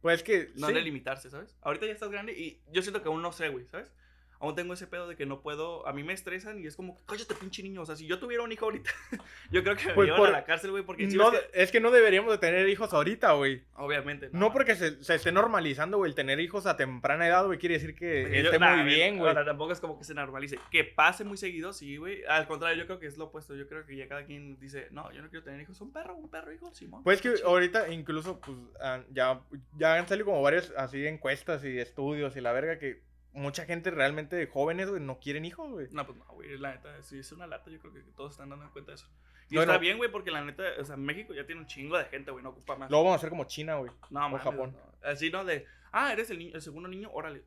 Pues 0.00 0.22
que, 0.22 0.52
no 0.56 0.68
sí, 0.68 0.72
delimitarse, 0.72 1.30
¿sabes? 1.30 1.56
Ahorita 1.62 1.86
ya 1.86 1.92
estás 1.92 2.10
grande 2.10 2.32
y 2.32 2.62
yo 2.70 2.82
siento 2.82 3.02
que 3.02 3.08
aún 3.08 3.22
no 3.22 3.32
sé, 3.32 3.48
güey, 3.48 3.66
¿sabes? 3.66 3.92
Aún 4.40 4.54
tengo 4.54 4.74
ese 4.74 4.86
pedo 4.86 5.08
de 5.08 5.16
que 5.16 5.26
no 5.26 5.40
puedo, 5.40 5.86
a 5.88 5.92
mí 5.92 6.02
me 6.02 6.12
estresan 6.12 6.58
y 6.60 6.66
es 6.66 6.76
como, 6.76 6.96
cállate 7.06 7.34
pinche 7.34 7.62
niño, 7.62 7.82
o 7.82 7.86
sea, 7.86 7.96
si 7.96 8.06
yo 8.06 8.18
tuviera 8.18 8.42
un 8.42 8.52
hijo 8.52 8.66
ahorita, 8.66 8.90
yo 9.50 9.62
creo 9.62 9.76
que 9.76 9.86
me 9.86 9.94
Pues 9.94 10.10
por- 10.12 10.28
a 10.28 10.32
la 10.32 10.44
cárcel, 10.44 10.70
güey, 10.72 10.82
porque 10.84 11.06
no, 11.06 11.30
que- 11.30 11.38
es 11.54 11.72
que 11.72 11.80
no 11.80 11.90
deberíamos 11.90 12.30
de 12.32 12.38
tener 12.38 12.68
hijos 12.68 12.92
ahorita, 12.92 13.32
güey. 13.32 13.62
obviamente. 13.76 14.28
No 14.32 14.52
porque 14.52 14.74
se, 14.76 15.02
se 15.02 15.14
esté 15.14 15.32
normalizando, 15.32 15.96
güey, 15.98 16.10
el 16.10 16.14
tener 16.14 16.38
hijos 16.40 16.66
a 16.66 16.76
temprana 16.76 17.26
edad, 17.26 17.46
güey, 17.46 17.58
quiere 17.58 17.74
decir 17.74 17.94
que 17.94 18.22
Porque 18.22 18.38
yo- 18.42 18.44
esté 18.46 18.58
nah, 18.58 18.76
muy 18.76 18.84
bien, 18.84 19.18
güey. 19.18 19.34
tampoco 19.34 19.72
es 19.72 19.80
como 19.80 19.98
que 19.98 20.04
se 20.04 20.14
normalice. 20.14 20.58
Que 20.70 20.84
pase 20.84 21.24
muy 21.24 21.36
seguido, 21.36 21.72
sí, 21.72 21.96
güey. 21.96 22.24
Al 22.26 22.46
contrario, 22.46 22.78
yo 22.78 22.86
creo 22.86 22.98
que 22.98 23.06
es 23.06 23.16
lo 23.16 23.26
opuesto. 23.26 23.54
Yo 23.56 23.66
creo 23.68 23.86
que 23.86 23.96
ya 23.96 24.06
cada 24.08 24.24
quien 24.26 24.58
dice, 24.58 24.88
no, 24.90 25.10
yo 25.12 25.22
no 25.22 25.30
quiero 25.30 25.44
tener 25.44 25.60
hijos. 25.60 25.80
Un 25.80 25.92
perro, 25.92 26.14
un 26.16 26.28
perro, 26.30 26.52
hijo, 26.52 26.74
Simón. 26.74 27.02
Pues 27.04 27.20
que 27.22 27.34
ahorita 27.44 27.88
incluso, 27.92 28.40
pues, 28.40 28.56
ah, 28.80 29.00
ya, 29.12 29.40
ya 29.78 29.94
han 29.96 30.06
salido 30.08 30.26
como 30.26 30.42
varias 30.42 30.72
así 30.76 31.06
encuestas 31.06 31.64
y 31.64 31.78
estudios 31.78 32.36
y 32.36 32.40
la 32.40 32.52
verga 32.52 32.78
que 32.78 33.05
mucha 33.36 33.66
gente 33.66 33.90
realmente 33.90 34.46
jóvenes, 34.46 34.88
güey, 34.88 35.00
no 35.00 35.18
quieren 35.20 35.44
hijos, 35.44 35.70
güey. 35.70 35.88
No, 35.92 36.06
pues 36.06 36.18
no, 36.18 36.24
güey. 36.32 36.58
La 36.58 36.72
neta, 36.74 37.02
si 37.02 37.18
es 37.18 37.30
una 37.32 37.46
lata, 37.46 37.70
yo 37.70 37.78
creo 37.78 37.92
que 37.92 38.00
todos 38.16 38.32
están 38.32 38.48
dando 38.48 38.64
en 38.64 38.70
cuenta 38.72 38.92
de 38.92 38.96
eso. 38.96 39.08
Y 39.48 39.58
está 39.58 39.78
bien, 39.78 39.98
güey, 39.98 40.10
porque 40.10 40.30
la 40.30 40.42
neta, 40.42 40.64
o 40.80 40.84
sea, 40.84 40.96
México 40.96 41.32
ya 41.32 41.46
tiene 41.46 41.60
un 41.60 41.66
chingo 41.66 41.96
de 41.96 42.06
gente, 42.06 42.30
güey, 42.30 42.42
no 42.42 42.50
ocupa 42.50 42.76
más. 42.76 42.90
Luego 42.90 43.04
vamos 43.04 43.18
a 43.18 43.20
hacer 43.20 43.30
como 43.30 43.44
China, 43.44 43.76
güey. 43.76 43.92
no, 44.10 44.20
mames, 44.20 44.42
Japón. 44.42 44.74
no. 44.74 45.08
Así, 45.08 45.30
¿no? 45.30 45.44
De, 45.44 45.66
ah, 45.92 46.12
eres 46.12 46.30
el, 46.30 46.38
niño, 46.38 46.54
el 46.54 46.62
segundo 46.62 46.88
niño, 46.88 47.10
órale. 47.12 47.44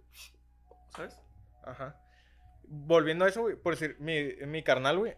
¿Sabes? 0.95 1.21
Ajá. 1.65 1.99
Volviendo 2.63 3.25
a 3.25 3.30
eso, 3.30 3.41
güey, 3.41 3.56
por 3.56 3.73
decir, 3.73 3.97
mi, 3.99 4.36
mi 4.47 4.63
carnal, 4.63 4.99
güey. 4.99 5.15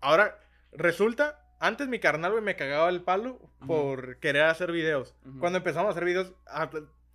Ahora, 0.00 0.38
resulta, 0.72 1.44
antes 1.58 1.88
mi 1.88 1.98
carnal, 1.98 2.32
güey, 2.32 2.44
me 2.44 2.54
cagaba 2.54 2.88
el 2.88 3.02
palo 3.02 3.40
por 3.66 4.18
querer 4.20 4.44
hacer 4.44 4.70
videos. 4.70 5.16
Ujú. 5.24 5.40
Cuando 5.40 5.58
empezamos 5.58 5.88
a 5.88 5.90
hacer 5.92 6.04
videos, 6.04 6.34
ah, 6.46 6.70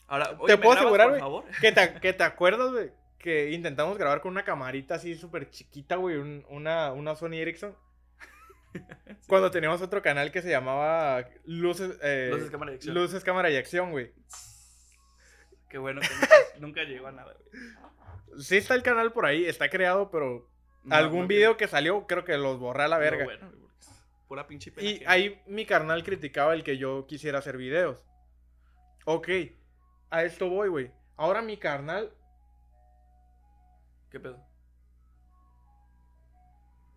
Ahora, 0.07 0.29
Te 0.29 0.35
oye, 0.39 0.55
¿me 0.57 0.63
puedo 0.63 0.77
asegurar, 0.79 1.19
güey, 1.19 1.43
que 1.61 1.71
te, 1.71 1.93
que 2.01 2.13
te 2.13 2.23
acuerdas, 2.23 2.71
güey, 2.71 2.91
que 3.19 3.51
intentamos 3.51 3.97
grabar 3.97 4.21
con 4.21 4.31
una 4.31 4.43
camarita 4.43 4.95
así 4.95 5.15
súper 5.15 5.49
chiquita, 5.49 5.95
güey, 5.97 6.17
un- 6.17 6.45
una, 6.49 6.93
una 6.93 7.15
Sony 7.15 7.33
Ericsson. 7.35 7.75
Cuando 9.27 9.51
teníamos 9.51 9.81
otro 9.81 10.01
canal 10.01 10.31
que 10.31 10.41
se 10.41 10.49
llamaba 10.49 11.25
Luces, 11.45 11.97
eh, 12.01 12.29
Luces, 12.31 12.49
cámara 12.51 12.71
y 12.71 12.75
acción. 12.75 12.95
Luces, 12.95 13.23
Cámara 13.23 13.49
y 13.49 13.55
Acción, 13.57 13.91
güey. 13.91 14.11
Qué 15.69 15.77
bueno 15.77 15.99
que 16.01 16.07
nunca, 16.07 16.35
nunca 16.59 16.83
llegó 16.83 17.07
a 17.07 17.11
nada, 17.11 17.33
güey. 17.33 18.43
Sí 18.43 18.57
está 18.57 18.75
el 18.75 18.83
canal 18.83 19.11
por 19.11 19.25
ahí, 19.25 19.45
está 19.45 19.69
creado, 19.69 20.11
pero 20.11 20.49
No, 20.83 20.95
algún 20.95 21.21
no 21.21 21.27
video 21.27 21.57
que 21.57 21.67
salió 21.67 22.05
creo 22.07 22.23
que 22.23 22.37
los 22.37 22.59
borré 22.59 22.83
a 22.83 22.87
la 22.87 22.97
verga. 22.97 23.25
bueno, 23.25 23.51
pura 24.27 24.47
pinche 24.47 24.71
pena 24.71 24.87
Y 24.87 25.03
ahí 25.07 25.41
mi 25.47 25.65
carnal 25.65 26.03
criticaba 26.03 26.53
el 26.53 26.63
que 26.63 26.77
yo 26.77 27.05
quisiera 27.07 27.39
hacer 27.39 27.57
videos. 27.57 28.03
Ok, 29.05 29.27
a 30.09 30.23
esto 30.23 30.49
voy, 30.49 30.69
güey. 30.69 30.91
Ahora 31.15 31.41
mi 31.41 31.57
carnal... 31.57 32.11
¿Qué 34.09 34.19
pedo? 34.19 34.39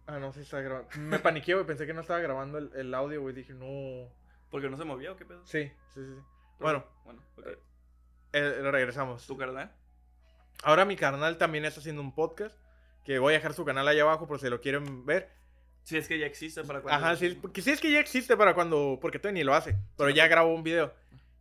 Ah, 0.07 0.19
no, 0.19 0.33
sí 0.33 0.41
está 0.41 0.61
grabando. 0.61 0.89
Me 0.99 1.19
paniqué, 1.19 1.55
güey. 1.55 1.67
Pensé 1.67 1.87
que 1.87 1.95
no 1.95 2.01
estaba 2.01 2.21
grabando 2.21 2.59
el, 2.59 2.71
el 2.75 2.95
audio, 2.95 3.21
güey. 3.23 3.35
Dije, 3.35 3.53
no. 3.55 4.09
¿Porque 4.51 4.69
no 4.69 4.77
se 4.77 4.85
movía 4.85 5.13
o 5.13 5.17
qué 5.17 5.25
pedo? 5.25 5.45
Sí, 5.47 5.71
sí, 5.95 6.05
sí. 6.05 6.15
sí. 6.15 6.23
Bueno. 6.59 6.85
Bueno, 7.05 7.23
ok. 7.37 7.47
Eh, 8.33 8.59
regresamos. 8.71 9.27
¿Tu 9.27 9.37
carnal? 9.37 9.73
Ahora 10.63 10.85
mi 10.85 10.97
carnal 10.97 11.39
también 11.39 11.65
está 11.65 11.81
haciendo 11.81 12.03
un 12.03 12.15
podcast. 12.15 12.57
Que 13.05 13.19
voy 13.19 13.35
a 13.35 13.37
dejar 13.39 13.55
su 13.55 13.65
canal 13.65 13.87
allá 13.89 14.03
abajo 14.03 14.27
por 14.27 14.41
si 14.41 14.49
lo 14.51 14.61
quieren 14.61 15.07
ver. 15.07 15.31
Sí, 15.85 15.97
es 15.97 16.07
que 16.07 16.19
ya 16.19 16.27
existe 16.27 16.63
para 16.65 16.83
cuando... 16.83 17.05
Ajá, 17.07 17.17
sí, 17.17 17.27
es- 17.27 17.65
sí 17.65 17.71
es 17.71 17.81
que 17.81 17.91
ya 17.91 18.01
existe 18.01 18.37
para 18.37 18.55
cuando. 18.55 18.99
Porque 19.01 19.19
todavía 19.19 19.41
ni 19.41 19.45
lo 19.45 19.55
hace. 19.55 19.77
Pero 19.97 20.11
ya 20.11 20.27
grabó 20.29 20.53
un 20.55 20.63
video. 20.63 20.93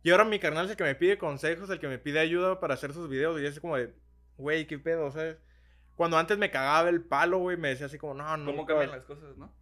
Y 0.02 0.10
ahora 0.10 0.24
mi 0.24 0.38
carnal 0.38 0.64
es 0.66 0.70
el 0.72 0.76
que 0.76 0.84
me 0.84 0.94
pide 0.94 1.18
consejos, 1.18 1.68
el 1.70 1.78
que 1.78 1.88
me 1.88 1.98
pide 1.98 2.20
ayuda 2.20 2.58
para 2.60 2.74
hacer 2.74 2.92
sus 2.92 3.08
videos. 3.08 3.40
Y 3.40 3.46
es 3.46 3.60
como 3.60 3.76
de, 3.76 3.92
güey, 4.36 4.66
qué 4.66 4.78
pedo, 4.78 5.10
¿sabes? 5.10 5.36
Cuando 5.94 6.16
antes 6.16 6.38
me 6.38 6.50
cagaba 6.50 6.88
el 6.88 7.02
palo, 7.02 7.38
güey, 7.38 7.56
me 7.58 7.68
decía 7.68 7.86
así 7.86 7.98
como, 7.98 8.14
no, 8.14 8.36
no. 8.38 8.46
¿Cómo 8.46 8.64
cambian 8.66 8.90
las 8.90 9.04
cosas, 9.04 9.36
no? 9.36 9.52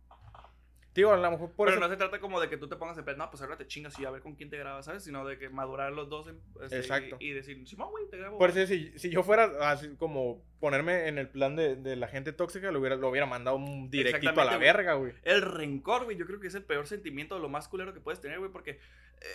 Digo, 0.94 1.12
a 1.12 1.16
lo 1.16 1.30
mejor 1.30 1.52
por 1.52 1.66
Pero 1.68 1.78
eso. 1.78 1.86
no 1.86 1.92
se 1.92 1.96
trata 1.96 2.18
como 2.18 2.40
de 2.40 2.48
que 2.48 2.56
tú 2.56 2.68
te 2.68 2.74
pongas 2.74 2.98
en 2.98 3.04
pedo, 3.04 3.16
no, 3.18 3.30
pues 3.30 3.40
ahora 3.40 3.56
te 3.56 3.68
chingas 3.68 3.96
y 4.00 4.04
a 4.04 4.10
ver 4.10 4.20
con 4.20 4.34
quién 4.34 4.50
te 4.50 4.58
grabas, 4.58 4.84
¿sabes? 4.86 5.04
Sino 5.04 5.24
de 5.24 5.38
que 5.38 5.48
madurar 5.48 5.92
los 5.92 6.08
dos 6.08 6.26
en- 6.26 6.40
este, 6.60 6.78
Exacto. 6.78 7.16
Y, 7.20 7.28
y 7.28 7.32
decir, 7.34 7.68
Simón, 7.68 7.90
güey, 7.90 8.08
te 8.10 8.16
grabo. 8.16 8.36
Por 8.38 8.50
eso, 8.50 8.66
si, 8.66 8.98
si 8.98 9.08
yo 9.10 9.22
fuera 9.22 9.70
así 9.70 9.94
como 9.96 10.42
ponerme 10.58 11.06
en 11.06 11.18
el 11.18 11.28
plan 11.28 11.54
de, 11.54 11.76
de 11.76 11.94
la 11.94 12.08
gente 12.08 12.32
tóxica, 12.32 12.72
lo 12.72 12.80
hubiera, 12.80 12.96
lo 12.96 13.08
hubiera 13.10 13.26
mandado 13.26 13.56
un 13.56 13.90
directito 13.90 14.40
a 14.40 14.44
la 14.44 14.58
verga, 14.58 14.94
güey. 14.94 15.12
El 15.22 15.42
rencor, 15.42 16.04
güey, 16.04 16.16
yo 16.16 16.26
creo 16.26 16.40
que 16.40 16.48
es 16.48 16.54
el 16.56 16.64
peor 16.64 16.88
sentimiento, 16.88 17.38
lo 17.38 17.48
más 17.48 17.68
culero 17.68 17.94
que 17.94 18.00
puedes 18.00 18.20
tener, 18.20 18.40
güey, 18.40 18.50
porque 18.50 18.80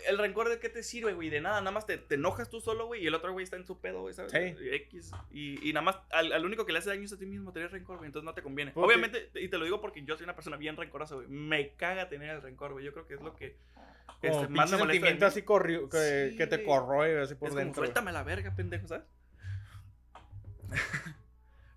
el 0.08 0.18
rencor 0.18 0.50
de 0.50 0.60
qué 0.60 0.70
te 0.70 0.84
sirve, 0.84 1.14
güey, 1.14 1.30
de 1.30 1.42
nada, 1.42 1.60
nada 1.62 1.72
más 1.72 1.86
te, 1.86 1.98
te 1.98 2.16
enojas 2.16 2.50
tú 2.50 2.62
solo, 2.62 2.86
güey, 2.88 3.04
y 3.04 3.08
el 3.08 3.16
otro 3.16 3.32
güey 3.34 3.44
está 3.44 3.58
en 3.58 3.66
su 3.66 3.80
pedo, 3.80 4.02
güey, 4.02 4.14
¿sabes? 4.14 4.32
Sí. 4.32 4.56
X, 4.72 5.12
y, 5.32 5.70
y 5.70 5.74
nada 5.74 5.84
más, 5.86 5.98
al, 6.12 6.32
al 6.32 6.46
único 6.46 6.66
que 6.66 6.72
le 6.74 6.80
hace 6.80 6.90
daño 6.90 7.04
es 7.04 7.14
a 7.14 7.18
ti 7.18 7.26
mismo 7.26 7.52
tener 7.54 7.72
rencor, 7.72 7.98
güey, 7.98 8.08
entonces 8.08 8.26
no 8.26 8.34
te 8.34 8.42
conviene. 8.42 8.72
Porque- 8.72 8.86
Obviamente, 8.88 9.30
y 9.36 9.48
te 9.50 9.58
lo 9.58 9.66
digo 9.66 9.82
porque 9.82 10.04
yo 10.04 10.16
soy 10.16 10.24
una 10.26 10.36
persona 10.36 10.58
bien 10.58 10.78
rencorosa, 10.78 11.16
güey, 11.16 11.28
me 11.28 11.72
caga 11.76 12.10
tener 12.10 12.30
el 12.30 12.42
rencor, 12.42 12.72
güey, 12.74 12.86
yo 12.86 12.94
creo 12.94 13.06
que 13.08 13.16
es 13.16 13.22
lo 13.22 13.36
que 13.36 13.56
Como 14.22 14.34
este, 14.42 14.48
pinche 14.48 14.72
me 14.72 14.78
sentimiento 14.78 15.26
así 15.26 15.42
corrió, 15.42 15.90
que, 15.90 16.30
Sí, 16.32 16.38
que 16.38 16.48
te 16.48 16.64
corroe 16.64 17.22
así 17.22 17.36
por 17.36 17.50
es 17.50 17.56
dentro. 17.56 17.82
suéltame 17.84 18.12
la 18.12 18.24
verga, 18.24 18.56
pendejo, 18.56 18.88
¿sabes? 18.88 19.06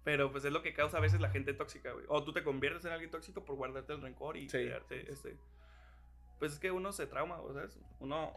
Pero 0.04 0.30
pues 0.30 0.44
es 0.44 0.52
lo 0.52 0.62
que 0.62 0.72
causa 0.72 0.98
a 0.98 1.00
veces 1.00 1.20
la 1.20 1.30
gente 1.30 1.52
tóxica, 1.52 1.90
güey. 1.92 2.04
O 2.08 2.22
tú 2.22 2.32
te 2.32 2.44
conviertes 2.44 2.84
en 2.84 2.92
alguien 2.92 3.10
tóxico 3.10 3.44
por 3.44 3.56
guardarte 3.56 3.92
el 3.92 4.00
rencor 4.00 4.36
y 4.36 4.48
Sí. 4.48 4.58
crearte 4.58 5.10
este. 5.12 5.36
Pues 6.38 6.52
es 6.52 6.58
que 6.58 6.70
uno 6.70 6.92
se 6.92 7.06
trauma, 7.06 7.38
¿sabes? 7.52 7.78
Uno. 8.00 8.32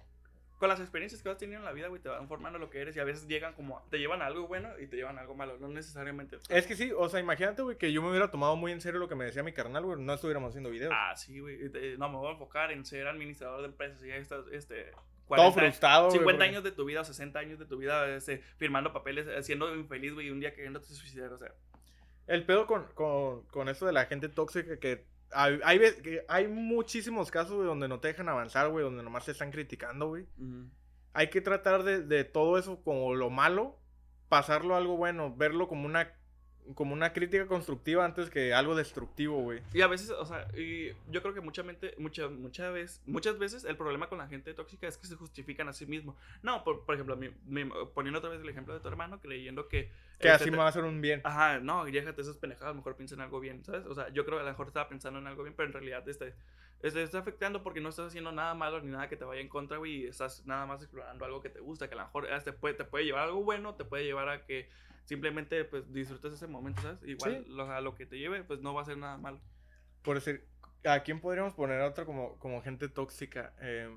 Con 0.58 0.68
las 0.68 0.82
experiencias 0.82 1.22
que 1.24 1.30
vas 1.30 1.38
teniendo 1.38 1.60
en 1.62 1.66
la 1.66 1.72
vida, 1.72 1.88
güey, 1.88 2.02
te 2.02 2.10
van 2.10 2.28
formando 2.28 2.60
lo 2.60 2.70
que 2.70 2.82
eres 2.82 2.94
y 2.96 3.00
a 3.00 3.06
veces 3.06 3.28
llegan 3.30 3.54
como. 3.54 3.82
Te 3.90 3.98
llevan 3.98 4.22
a 4.22 4.26
algo 4.26 4.46
bueno 4.48 4.70
y 4.78 4.88
te 4.88 4.98
llevan 4.98 5.18
a 5.18 5.22
algo 5.22 5.34
malo. 5.34 5.58
No 5.58 5.70
necesariamente. 5.70 6.38
Es 6.50 6.68
que 6.68 6.76
sí, 6.76 6.92
o 6.98 7.08
sea, 7.08 7.22
imagínate, 7.22 7.62
güey, 7.62 7.78
que 7.78 7.94
yo 7.94 8.02
me 8.02 8.10
hubiera 8.10 8.30
tomado 8.30 8.58
muy 8.58 8.74
en 8.74 8.82
serio 8.82 9.00
lo 9.00 9.08
que 9.08 9.16
me 9.16 9.24
decía 9.24 9.42
mi 9.42 9.54
carnal, 9.54 9.86
güey, 9.86 10.02
no 10.02 10.14
estuviéramos 10.14 10.50
haciendo 10.50 10.70
videos. 10.70 10.92
Ah, 10.94 11.16
sí, 11.16 11.40
güey. 11.40 11.58
No, 11.98 12.10
me 12.10 12.18
voy 12.18 12.28
a 12.28 12.32
enfocar 12.34 12.72
en 12.74 12.84
ser 12.86 13.08
administrador 13.08 13.62
de 13.62 13.68
empresas 13.68 14.04
y 14.04 14.08
ya 14.10 14.16
estás, 14.18 14.46
este. 14.52 14.92
Todo 14.92 15.54
40 15.54 15.60
frustrado, 15.62 16.06
güey. 16.08 16.18
50 16.20 16.38
porque- 16.40 16.50
años 16.50 16.64
de 16.66 16.72
tu 16.74 16.84
vida 16.86 17.02
o 17.02 17.06
60 17.06 17.40
años 17.40 17.60
de 17.60 17.66
tu 17.66 17.78
vida 17.78 18.10
este, 18.16 18.40
firmando 18.58 18.92
papeles, 18.92 19.28
eh, 19.28 19.42
siendo 19.44 19.74
infeliz, 19.76 20.14
güey, 20.14 20.28
y 20.28 20.32
un 20.32 20.40
día 20.42 20.54
queriéndote 20.54 20.88
suicidar, 20.88 21.32
o 21.32 21.38
sea. 21.38 21.54
El 22.28 22.46
pedo 22.46 22.68
con, 22.68 22.84
con, 22.96 23.44
con 23.44 23.70
eso 23.70 23.86
de 23.86 23.94
la 23.94 24.06
gente 24.08 24.28
tóxica 24.28 24.78
que 24.78 25.06
hay, 25.32 25.82
hay, 26.28 26.48
muchísimos 26.48 27.32
casos, 27.32 27.56
güey, 27.56 27.68
donde 27.68 27.88
no 27.88 28.00
te 28.00 28.10
dejan 28.10 28.30
avanzar, 28.30 28.70
güey, 28.70 28.84
donde 28.84 29.04
nomás 29.04 29.26
te 29.26 29.32
están 29.32 29.52
criticando, 29.52 30.08
güey. 30.08 30.26
Hay 31.14 31.30
que 31.30 31.42
tratar 31.42 31.84
de, 31.84 32.02
de 32.02 32.24
todo 32.24 32.58
eso 32.58 32.82
como 32.84 33.14
lo 33.16 33.30
malo, 33.30 33.80
pasarlo 34.28 34.76
a 34.76 34.78
algo 34.78 34.98
bueno, 34.98 35.36
verlo 35.36 35.68
como 35.68 35.86
una, 35.86 36.14
como 36.76 36.94
una 36.94 37.14
crítica 37.14 37.48
constructiva 37.48 38.06
antes 38.06 38.30
que 38.30 38.54
algo 38.54 38.76
destructivo, 38.76 39.42
güey. 39.42 39.62
Y 39.74 39.82
a 39.82 39.88
veces, 39.88 40.12
o 40.12 40.26
sea, 40.26 40.48
y 40.56 40.90
yo 41.10 41.22
creo 41.22 41.34
que 41.34 41.42
mucha 41.42 41.64
mente, 41.64 41.96
mucha, 41.98 42.28
mucha 42.28 42.70
vez, 42.70 43.02
muchas 43.06 43.38
veces 43.40 43.64
el 43.64 43.76
problema 43.78 44.08
con 44.10 44.18
la 44.20 44.28
gente 44.28 44.54
tóxica 44.54 44.88
es 44.88 44.98
que 44.98 45.08
se 45.08 45.16
justifican 45.16 45.68
a 45.68 45.74
sí 45.74 45.86
mismos. 45.86 46.16
No, 46.44 46.64
por, 46.64 46.86
por 46.86 46.96
ejemplo, 46.96 47.16
mi- 47.16 47.32
mi- 47.46 47.70
poniendo 47.94 48.20
otra 48.20 48.30
vez 48.30 48.42
el 48.42 48.50
ejemplo 48.50 48.74
de 48.74 48.80
tu 48.80 48.88
hermano, 48.88 49.20
creyendo 49.20 49.68
que... 49.68 49.92
Que 50.20 50.30
así 50.30 50.46
te- 50.46 50.52
me 50.52 50.58
va 50.58 50.66
a 50.66 50.70
hacer 50.70 50.84
un 50.84 51.02
bien. 51.02 51.22
Ajá, 51.24 51.60
no, 51.60 51.86
déjate 51.86 52.22
esas 52.22 52.38
pendejadas, 52.38 52.76
mejor 52.76 52.96
piensa 52.96 53.16
en 53.16 53.22
algo 53.22 53.40
bien, 53.40 53.64
¿sabes? 53.64 53.86
O 53.86 53.96
sea, 53.96 54.10
yo 54.10 54.26
creo 54.26 54.38
que 54.38 54.42
a 54.42 54.46
lo 54.46 54.52
mejor 54.52 54.68
estaba 54.68 54.90
pensando 54.90 55.18
en 55.20 55.28
algo 55.28 55.44
bien, 55.44 55.56
pero 55.56 55.68
en 55.68 55.74
realidad 55.74 56.04
te 56.04 56.12
está, 56.12 56.26
te 56.82 56.88
está 57.04 57.20
afectando 57.20 57.64
porque 57.64 57.82
no 57.82 57.90
estás 57.90 58.08
haciendo 58.08 58.32
nada 58.32 58.54
malo 58.54 58.82
ni 58.82 58.92
nada 58.92 59.08
que 59.10 59.16
te 59.18 59.24
vaya 59.26 59.42
en 59.42 59.50
contra, 59.50 59.78
güey, 59.78 60.04
y 60.04 60.08
estás 60.08 60.46
nada 60.46 60.66
más 60.66 60.82
explorando 60.82 61.26
algo 61.26 61.42
que 61.42 61.50
te 61.50 61.60
gusta, 61.62 61.88
que 61.88 61.96
a 61.96 61.98
lo 62.00 62.04
mejor 62.04 62.28
te 62.44 62.54
puede, 62.54 62.76
te 62.76 62.84
puede 62.84 63.06
llevar 63.06 63.22
a 63.22 63.26
algo 63.26 63.42
bueno, 63.44 63.76
te 63.76 63.86
puede 63.86 64.04
llevar 64.04 64.30
a 64.30 64.46
que 64.46 64.70
simplemente, 65.10 65.66
pues, 65.66 65.92
disfrutes 65.92 66.34
ese 66.34 66.46
momento, 66.46 66.82
¿sabes? 66.84 67.00
Igual, 67.04 67.44
Sí. 67.44 67.52
lo, 67.52 67.64
a 67.72 67.82
lo 67.82 67.96
que 67.96 68.06
te 68.06 68.20
lleve, 68.20 68.44
pues, 68.44 68.62
no 68.62 68.76
va 68.76 68.84
a 68.84 68.86
ser 68.86 68.98
nada 68.98 69.18
malo. 69.18 69.42
Por 70.04 70.16
decir, 70.16 70.48
¿a 70.86 71.00
quién 71.00 71.20
podríamos 71.20 71.56
poner 71.56 71.82
a 71.82 71.88
otro 71.88 72.06
como, 72.06 72.38
como 72.38 72.62
gente 72.62 72.88
tóxica? 72.90 73.54
Eh, 73.60 73.90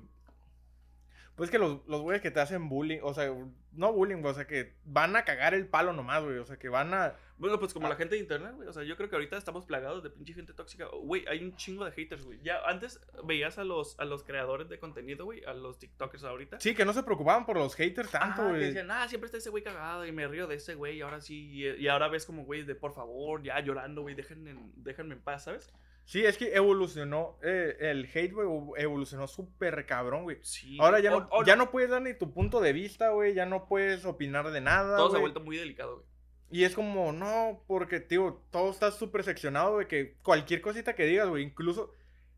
pues 1.35 1.51
que 1.51 1.59
los, 1.59 1.85
los 1.87 2.01
güeyes 2.01 2.21
que 2.23 2.31
te 2.31 2.39
hacen 2.39 2.67
bullying, 2.67 2.99
o 3.03 3.13
sea, 3.13 3.31
no 3.73 3.93
bullying, 3.93 4.23
o 4.23 4.33
sea, 4.33 4.45
que 4.47 4.73
van 4.85 5.15
a 5.15 5.23
cagar 5.23 5.53
el 5.53 5.67
palo 5.67 5.93
nomás, 5.93 6.23
güey, 6.23 6.37
o 6.39 6.45
sea, 6.45 6.57
que 6.57 6.69
van 6.69 6.93
a... 6.95 7.15
Bueno, 7.43 7.59
pues 7.59 7.73
como 7.73 7.87
Ah. 7.87 7.89
la 7.89 7.95
gente 7.97 8.15
de 8.15 8.21
internet, 8.21 8.53
güey. 8.55 8.69
O 8.69 8.71
sea, 8.71 8.83
yo 8.83 8.95
creo 8.95 9.09
que 9.09 9.15
ahorita 9.17 9.35
estamos 9.37 9.65
plagados 9.65 10.01
de 10.01 10.09
pinche 10.09 10.33
gente 10.33 10.53
tóxica. 10.53 10.87
Güey, 10.87 11.25
hay 11.27 11.43
un 11.43 11.55
chingo 11.57 11.83
de 11.83 11.91
haters, 11.91 12.23
güey. 12.23 12.39
Ya 12.41 12.61
antes 12.65 13.01
veías 13.25 13.57
a 13.57 13.65
los, 13.65 13.99
a 13.99 14.05
los 14.05 14.23
creadores 14.23 14.69
de 14.69 14.79
contenido, 14.79 15.25
güey, 15.25 15.43
a 15.43 15.53
los 15.53 15.77
TikTokers 15.77 16.23
ahorita. 16.23 16.61
Sí, 16.61 16.73
que 16.73 16.85
no 16.85 16.93
se 16.93 17.03
preocupaban 17.03 17.45
por 17.45 17.57
los 17.57 17.75
haters 17.75 18.09
tanto, 18.11 18.47
güey. 18.47 18.61
decían, 18.61 18.89
ah, 18.91 19.09
siempre 19.09 19.25
está 19.25 19.39
ese 19.39 19.49
güey 19.49 19.61
cagado 19.61 20.05
y 20.05 20.13
me 20.13 20.25
río 20.25 20.47
de 20.47 20.55
ese 20.55 20.75
güey 20.75 20.95
y 20.97 21.01
ahora 21.01 21.19
sí. 21.19 21.49
Y, 21.51 21.67
y 21.67 21.87
ahora 21.89 22.07
ves 22.07 22.25
como, 22.25 22.45
güey, 22.45 22.63
de 22.63 22.75
por 22.75 22.93
favor, 22.93 23.43
ya 23.43 23.59
llorando, 23.59 24.03
güey, 24.03 24.15
déjenme, 24.15 24.55
déjenme 24.77 25.15
en 25.15 25.21
paz, 25.21 25.43
¿sabes? 25.43 25.69
Sí, 26.05 26.25
es 26.25 26.37
que 26.37 26.53
evolucionó, 26.55 27.37
eh, 27.43 27.75
el 27.79 28.09
hate, 28.13 28.33
güey, 28.33 28.47
evolucionó 28.77 29.27
súper 29.27 29.85
cabrón, 29.85 30.23
güey. 30.23 30.37
Sí. 30.43 30.77
Ahora 30.79 30.99
ya, 30.99 31.15
O- 31.15 31.19
no, 31.21 31.27
o 31.31 31.43
ya 31.43 31.55
no 31.55 31.71
puedes 31.71 31.89
dar 31.89 32.01
ni 32.01 32.13
tu 32.13 32.33
punto 32.33 32.59
de 32.61 32.73
vista, 32.73 33.09
güey, 33.09 33.33
ya 33.33 33.45
no 33.45 33.67
puedes 33.67 34.03
opinar 34.05 34.49
de 34.51 34.59
nada, 34.61 34.97
Todo 34.97 35.11
se 35.11 35.17
ha 35.17 35.19
vuelto 35.21 35.39
muy 35.39 35.57
delicado, 35.57 35.95
güey. 35.97 36.12
Y 36.53 36.63
es 36.65 36.75
como, 36.75 37.11
no, 37.11 37.63
porque, 37.67 37.99
tío, 37.99 38.39
todo 38.51 38.69
está 38.71 38.91
súper 38.91 39.23
seccionado, 39.23 39.73
güey, 39.73 39.87
que 39.87 40.13
cualquier 40.21 40.61
cosita 40.61 40.93
que 40.93 41.05
digas, 41.05 41.27
güey, 41.27 41.43
incluso, 41.43 41.91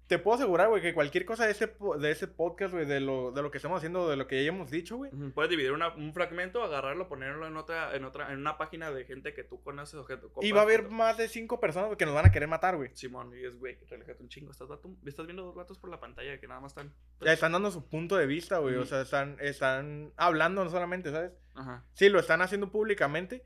te 0.08 0.20
puedo 0.20 0.36
asegurar, 0.36 0.70
güey, 0.70 0.84
que 0.84 0.94
cualquier 0.94 1.26
cosa 1.26 1.46
de 1.46 1.52
ese, 1.52 1.74
de 2.00 2.12
ese 2.12 2.28
podcast, 2.28 2.72
güey, 2.76 2.86
de 2.86 3.00
lo, 3.00 3.32
de 3.32 3.42
lo 3.42 3.50
que 3.50 3.58
estamos 3.58 3.78
haciendo, 3.78 4.08
de 4.08 4.16
lo 4.16 4.28
que 4.28 4.44
ya 4.44 4.50
hemos 4.50 4.70
dicho, 4.70 4.98
güey. 4.98 5.10
Puedes 5.34 5.50
dividir 5.50 5.72
una- 5.72 5.96
un 5.96 6.14
fragmento, 6.14 6.62
agarrarlo, 6.64 7.10
ponerlo 7.10 7.48
en 7.48 7.58
otra, 7.58 7.96
en 7.96 8.06
otra, 8.06 8.32
en 8.32 8.38
una 8.38 8.56
página 8.60 8.92
de 8.92 9.04
gente 9.06 9.34
que 9.34 9.44
tú 9.44 9.64
conoces 9.64 9.96
o 9.96 10.06
que 10.06 10.16
tú 10.18 10.32
Y 10.44 10.52
va 10.52 10.60
a 10.60 10.64
haber 10.64 10.90
más 10.90 11.18
de 11.18 11.28
cinco 11.28 11.60
personas 11.60 11.96
que 11.98 12.06
nos 12.06 12.14
van 12.14 12.28
a 12.28 12.32
querer 12.32 12.48
matar, 12.48 12.78
güey. 12.78 12.92
Simón, 12.94 13.34
y 13.36 13.44
es, 13.44 13.58
güey, 13.58 13.80
relájate 13.90 14.22
un 14.22 14.30
chingo. 14.30 14.52
Estás, 14.52 14.68
vato- 14.68 14.96
estás 15.08 15.26
viendo 15.26 15.44
dos 15.44 15.56
vatos 15.56 15.80
por 15.80 15.90
la 15.90 16.00
pantalla 16.00 16.40
que 16.40 16.48
nada 16.48 16.62
más 16.62 16.74
están. 16.74 16.94
Ya 17.22 17.34
están 17.34 17.52
dando 17.54 17.72
su 17.72 17.90
punto 17.90 18.16
de 18.16 18.28
vista, 18.28 18.60
güey, 18.60 18.76
o 18.76 18.86
sea, 18.86 19.02
están, 19.02 19.38
están 19.42 20.14
hablando 20.18 20.64
no 20.64 20.70
solamente, 20.70 21.10
¿sabes? 21.12 21.32
Ajá. 21.56 21.84
Sí, 21.96 22.10
lo 22.10 22.20
están 22.20 22.42
haciendo 22.44 22.70
públicamente. 22.72 23.44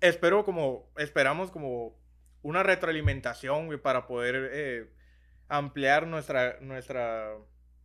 Espero 0.00 0.44
como, 0.44 0.90
esperamos 0.96 1.50
como 1.50 1.98
una 2.42 2.62
retroalimentación, 2.62 3.66
güey, 3.66 3.78
para 3.78 4.06
poder 4.06 4.50
eh, 4.52 4.90
ampliar 5.48 6.06
nuestra, 6.06 6.58
nuestra, 6.60 7.34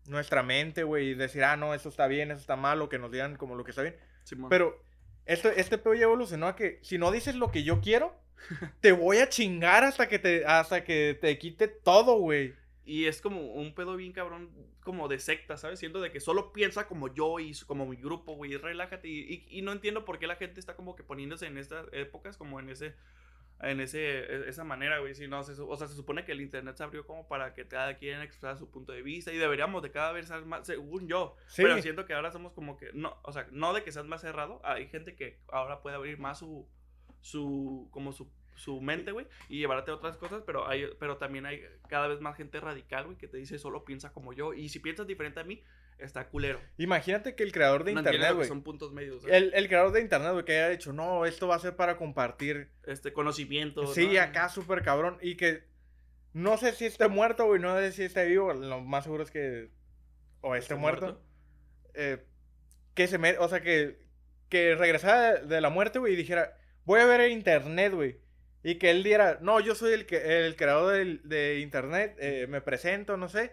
nuestra 0.05 0.43
mente, 0.43 0.83
güey, 0.83 1.09
y 1.09 1.13
decir, 1.15 1.43
ah, 1.43 1.57
no, 1.57 1.73
eso 1.73 1.89
está 1.89 2.07
bien, 2.07 2.31
eso 2.31 2.41
está 2.41 2.55
mal, 2.55 2.81
o 2.81 2.89
que 2.89 2.99
nos 2.99 3.11
digan 3.11 3.35
como 3.35 3.55
lo 3.55 3.63
que 3.63 3.71
está 3.71 3.81
bien. 3.81 3.95
Simón. 4.23 4.49
Pero 4.49 4.83
este, 5.25 5.59
este 5.59 5.77
pedo 5.77 5.93
ya 5.93 6.03
evolucionó 6.03 6.47
a 6.47 6.55
que 6.55 6.79
si 6.81 6.97
no 6.97 7.11
dices 7.11 7.35
lo 7.35 7.51
que 7.51 7.63
yo 7.63 7.81
quiero, 7.81 8.15
te 8.81 8.91
voy 8.91 9.17
a 9.17 9.29
chingar 9.29 9.83
hasta 9.83 10.07
que 10.07 10.19
te, 10.19 10.45
hasta 10.45 10.83
que 10.83 11.17
te 11.19 11.37
quite 11.37 11.67
todo, 11.67 12.17
güey. 12.17 12.53
Y 12.85 13.05
es 13.05 13.21
como 13.21 13.39
un 13.53 13.73
pedo 13.73 13.95
bien 13.95 14.11
cabrón, 14.11 14.51
como 14.81 15.07
de 15.07 15.17
secta, 15.19 15.55
¿sabes? 15.57 15.79
Siendo 15.79 16.01
de 16.01 16.11
que 16.11 16.19
solo 16.19 16.51
piensa 16.51 16.85
como 16.87 17.13
yo 17.13 17.39
y 17.39 17.53
como 17.65 17.85
mi 17.85 17.95
grupo, 17.95 18.35
güey, 18.35 18.57
relájate. 18.57 19.07
Y, 19.07 19.19
y- 19.19 19.59
y 19.59 19.61
no 19.61 19.71
entiendo 19.71 20.03
por 20.03 20.19
qué 20.19 20.27
la 20.27 20.35
gente 20.35 20.59
está 20.59 20.75
como 20.75 20.95
que 20.95 21.03
poniéndose 21.03 21.47
en 21.47 21.57
estas 21.57 21.87
épocas 21.93 22.35
como 22.37 22.59
en 22.59 22.69
ese, 22.69 22.93
en 23.61 23.79
ese, 23.79 24.19
e- 24.19 24.49
esa 24.49 24.65
manera, 24.65 24.99
güey. 24.99 25.15
Si 25.15 25.29
no, 25.29 25.41
se 25.43 25.53
o 25.61 25.77
sea, 25.77 25.87
se 25.87 25.95
supone 25.95 26.25
que 26.25 26.33
el 26.33 26.41
internet 26.41 26.75
se 26.75 26.83
abrió 26.83 27.07
como 27.07 27.25
para 27.25 27.53
que 27.53 27.65
cada 27.69 27.95
quien 27.97 28.19
expresara 28.21 28.57
su 28.57 28.69
punto 28.69 28.91
de 28.91 29.01
vista 29.01 29.31
y 29.31 29.37
deberíamos 29.37 29.81
de 29.81 29.91
cada 29.91 30.11
vez 30.11 30.27
ser 30.27 30.43
más, 30.43 30.67
según 30.67 31.07
yo. 31.07 31.37
Sí. 31.47 31.61
Pero 31.61 31.81
siento 31.81 32.05
que 32.05 32.13
ahora 32.13 32.31
somos 32.33 32.51
como 32.51 32.75
que, 32.75 32.91
no, 32.93 33.17
o 33.23 33.31
sea, 33.31 33.47
no 33.51 33.71
de 33.73 33.83
que 33.83 33.93
seas 33.93 34.05
más 34.05 34.19
cerrado, 34.19 34.59
hay 34.65 34.89
gente 34.89 35.15
que 35.15 35.39
ahora 35.47 35.81
puede 35.81 35.95
abrir 35.95 36.19
más 36.19 36.39
su, 36.39 36.67
su, 37.21 37.87
como 37.91 38.11
su, 38.11 38.29
su 38.55 38.81
mente, 38.81 39.11
güey, 39.11 39.27
y 39.49 39.59
llevarte 39.59 39.91
a 39.91 39.95
otras 39.95 40.17
cosas, 40.17 40.43
pero 40.45 40.67
hay, 40.67 40.87
pero 40.99 41.17
también 41.17 41.45
hay 41.45 41.61
cada 41.87 42.07
vez 42.07 42.21
más 42.21 42.37
gente 42.37 42.59
radical, 42.59 43.05
güey, 43.05 43.17
que 43.17 43.27
te 43.27 43.37
dice 43.37 43.57
solo 43.59 43.85
piensa 43.85 44.11
como 44.13 44.33
yo, 44.33 44.53
y 44.53 44.69
si 44.69 44.79
piensas 44.79 45.07
diferente 45.07 45.39
a 45.39 45.43
mí, 45.43 45.63
está 45.97 46.27
culero. 46.27 46.59
Imagínate 46.77 47.35
que 47.35 47.43
el 47.43 47.51
creador 47.51 47.83
de 47.83 47.93
no 47.93 47.99
internet, 47.99 48.33
güey. 48.33 48.47
son 48.47 48.63
puntos 48.63 48.93
medios, 48.93 49.21
¿sabes? 49.21 49.35
El, 49.35 49.53
el 49.53 49.67
creador 49.67 49.91
de 49.91 50.01
internet, 50.01 50.31
güey, 50.33 50.45
que 50.45 50.53
haya 50.53 50.69
dicho, 50.69 50.93
no, 50.93 51.25
esto 51.25 51.47
va 51.47 51.55
a 51.55 51.59
ser 51.59 51.75
para 51.75 51.97
compartir. 51.97 52.69
este 52.85 53.13
conocimiento. 53.13 53.87
Sí, 53.87 54.07
¿no? 54.13 54.21
acá 54.21 54.49
súper 54.49 54.83
cabrón. 54.83 55.17
Y 55.21 55.35
que 55.35 55.63
no 56.33 56.57
sé 56.57 56.73
si 56.73 56.85
esté 56.85 57.07
muerto, 57.07 57.45
güey, 57.45 57.61
no 57.61 57.77
sé 57.77 57.91
si 57.91 58.03
esté 58.03 58.25
vivo. 58.25 58.53
Lo 58.53 58.81
más 58.81 59.03
seguro 59.03 59.23
es 59.23 59.31
que 59.31 59.69
o 60.41 60.55
esté 60.55 60.73
¿Está 60.73 60.75
muerto. 60.75 61.21
Eh, 61.93 62.25
que 62.93 63.07
se 63.07 63.17
me, 63.17 63.37
o 63.37 63.47
sea, 63.47 63.61
que, 63.61 63.99
que 64.49 64.75
regresara 64.75 65.41
de, 65.41 65.47
de 65.47 65.61
la 65.61 65.69
muerte, 65.69 65.99
güey, 65.99 66.13
y 66.13 66.17
dijera, 66.17 66.57
voy 66.85 66.99
a 66.99 67.05
ver 67.05 67.21
el 67.21 67.31
internet, 67.31 67.93
güey. 67.93 68.19
Y 68.63 68.75
que 68.75 68.91
él 68.91 69.03
diera, 69.03 69.39
no, 69.41 69.59
yo 69.59 69.75
soy 69.75 69.93
el, 69.93 70.05
que, 70.05 70.45
el 70.47 70.55
creador 70.55 70.93
del- 70.93 71.21
de 71.27 71.59
internet, 71.59 72.15
eh, 72.19 72.47
me 72.49 72.61
presento, 72.61 73.17
no 73.17 73.27
sé. 73.27 73.51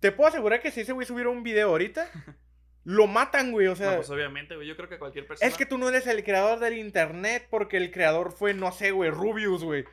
Te 0.00 0.12
puedo 0.12 0.28
asegurar 0.28 0.60
que 0.60 0.70
si 0.70 0.80
ese 0.80 0.92
güey 0.92 1.06
subiera 1.06 1.28
un 1.30 1.42
video 1.42 1.68
ahorita, 1.68 2.08
lo 2.84 3.06
matan, 3.06 3.52
güey, 3.52 3.66
o 3.66 3.76
sea... 3.76 3.90
No, 3.90 3.96
pues 3.96 4.10
obviamente, 4.10 4.54
güey, 4.56 4.66
yo 4.66 4.76
creo 4.76 4.88
que 4.88 4.98
cualquier 4.98 5.26
persona... 5.26 5.46
Es 5.48 5.56
que 5.56 5.66
tú 5.66 5.76
no 5.78 5.88
eres 5.88 6.06
el 6.06 6.24
creador 6.24 6.58
del 6.58 6.78
internet 6.78 7.46
porque 7.50 7.76
el 7.76 7.90
creador 7.90 8.32
fue, 8.32 8.54
no 8.54 8.72
sé, 8.72 8.90
güey, 8.92 9.10
Rubius, 9.10 9.62
güey. 9.62 9.84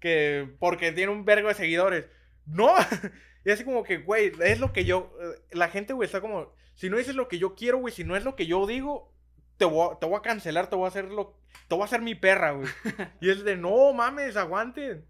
Que 0.00 0.48
porque 0.60 0.92
tiene 0.92 1.10
un 1.12 1.24
vergo 1.24 1.48
de 1.48 1.54
seguidores. 1.54 2.06
No. 2.46 2.72
y 3.44 3.50
así 3.50 3.64
como 3.64 3.82
que, 3.84 3.98
güey, 3.98 4.32
es 4.42 4.60
lo 4.60 4.72
que 4.72 4.84
yo. 4.84 5.12
eh, 5.20 5.40
La 5.52 5.68
gente, 5.68 5.92
güey, 5.92 6.06
está 6.06 6.20
como. 6.20 6.52
Si 6.74 6.88
no 6.88 6.96
dices 6.98 7.16
lo 7.16 7.26
que 7.26 7.38
yo 7.38 7.56
quiero, 7.56 7.78
güey, 7.78 7.92
si 7.92 8.04
no 8.04 8.16
es 8.16 8.22
lo 8.24 8.36
que 8.36 8.46
yo 8.46 8.64
digo, 8.68 9.12
te 9.58 9.64
voy, 9.64 9.90
a, 9.92 9.98
te 9.98 10.06
voy 10.06 10.16
a 10.16 10.22
cancelar, 10.22 10.70
te 10.70 10.76
voy 10.76 10.86
a 10.86 10.88
hacer 10.88 11.10
lo. 11.10 11.36
Te 11.68 11.74
voy 11.74 11.82
a 11.82 11.84
hacer 11.84 12.00
mi 12.00 12.14
perra, 12.14 12.52
güey. 12.52 12.68
y 13.20 13.28
es 13.28 13.44
de, 13.44 13.56
no 13.56 13.92
mames, 13.92 14.36
aguanten. 14.36 15.04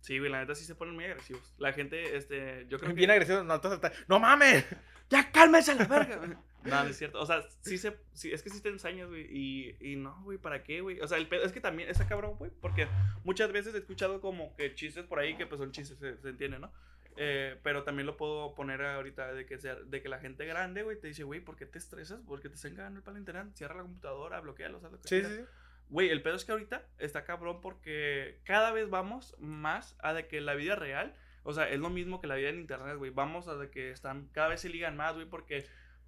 Sí, 0.00 0.18
güey, 0.18 0.30
la 0.30 0.40
neta 0.40 0.54
sí 0.54 0.64
se 0.64 0.74
ponen 0.74 0.94
muy 0.94 1.04
agresivos. 1.04 1.54
La 1.58 1.72
gente, 1.72 2.16
este, 2.16 2.66
yo 2.68 2.78
creo 2.78 2.90
que... 2.90 2.96
Bien 2.96 3.10
agresivo, 3.12 3.42
no, 3.42 4.20
mames. 4.20 4.64
¡Ya 5.10 5.30
cálmense 5.30 5.72
a 5.72 5.74
la 5.76 5.86
verga! 5.86 6.16
no, 6.64 6.84
no 6.84 6.90
es 6.90 6.98
cierto. 6.98 7.20
O 7.20 7.26
sea, 7.26 7.42
sí 7.60 7.78
se. 7.78 7.96
Sí, 8.12 8.32
es 8.32 8.42
que 8.42 8.50
sí 8.50 8.60
te 8.60 8.68
ensañas, 8.68 9.08
güey. 9.08 9.26
Y, 9.30 9.76
y 9.80 9.96
no, 9.96 10.20
güey, 10.24 10.38
¿para 10.38 10.64
qué, 10.64 10.80
güey? 10.80 11.00
O 11.00 11.06
sea, 11.06 11.18
el 11.18 11.28
pedo 11.28 11.44
es 11.44 11.52
que 11.52 11.60
también 11.60 11.88
está 11.88 12.08
cabrón, 12.08 12.34
güey. 12.36 12.50
Porque 12.60 12.88
muchas 13.24 13.52
veces 13.52 13.74
he 13.74 13.78
escuchado 13.78 14.20
como 14.20 14.54
que 14.56 14.74
chistes 14.74 15.04
por 15.04 15.20
ahí 15.20 15.36
que 15.36 15.46
pues 15.46 15.60
son 15.60 15.70
chistes, 15.70 15.98
se, 15.98 16.18
se 16.18 16.28
entiende, 16.28 16.58
¿no? 16.58 16.72
Eh, 17.16 17.56
pero 17.62 17.82
también 17.82 18.06
lo 18.06 18.16
puedo 18.16 18.54
poner 18.54 18.82
ahorita 18.82 19.32
de 19.32 19.46
que, 19.46 19.58
sea, 19.58 19.74
de 19.76 20.02
que 20.02 20.08
la 20.08 20.18
gente 20.18 20.44
grande, 20.46 20.82
güey, 20.82 20.98
te 21.00 21.06
dice, 21.08 21.24
güey, 21.24 21.40
¿por 21.40 21.56
qué 21.56 21.66
te 21.66 21.78
estresas? 21.78 22.20
¿Por 22.20 22.40
qué 22.40 22.48
te 22.48 22.56
están 22.56 22.74
cagando 22.74 22.98
el 22.98 23.04
palo 23.04 23.18
internet? 23.18 23.48
Cierra 23.54 23.74
la 23.76 23.82
computadora, 23.82 24.40
bloquealo, 24.40 24.78
haz 24.78 24.92
lo 24.92 25.00
que 25.00 25.08
Sí, 25.08 25.16
sí, 25.16 25.20
quieras". 25.22 25.38
sí. 25.38 25.44
Güey, 25.88 26.10
el 26.10 26.20
pedo 26.22 26.34
es 26.34 26.44
que 26.44 26.52
ahorita 26.52 26.82
está 26.98 27.24
cabrón 27.24 27.60
porque 27.60 28.40
cada 28.44 28.72
vez 28.72 28.90
vamos 28.90 29.34
más 29.38 29.96
a 30.00 30.12
de 30.14 30.26
que 30.26 30.40
la 30.40 30.54
vida 30.54 30.74
real, 30.74 31.14
o 31.44 31.52
sea, 31.52 31.68
es 31.70 31.78
lo 31.78 31.90
mismo 31.90 32.20
que 32.20 32.26
la 32.26 32.34
vida 32.34 32.48
en 32.48 32.58
internet, 32.58 32.96
güey. 32.96 33.12
Vamos 33.12 33.46
a 33.46 33.54
de 33.54 33.70
que 33.70 33.90
están, 33.92 34.28
cada 34.32 34.48
vez 34.48 34.60
se 34.60 34.68
ligan 34.68 34.96
más, 34.96 35.14
güey, 35.14 35.26
porque 35.26 35.64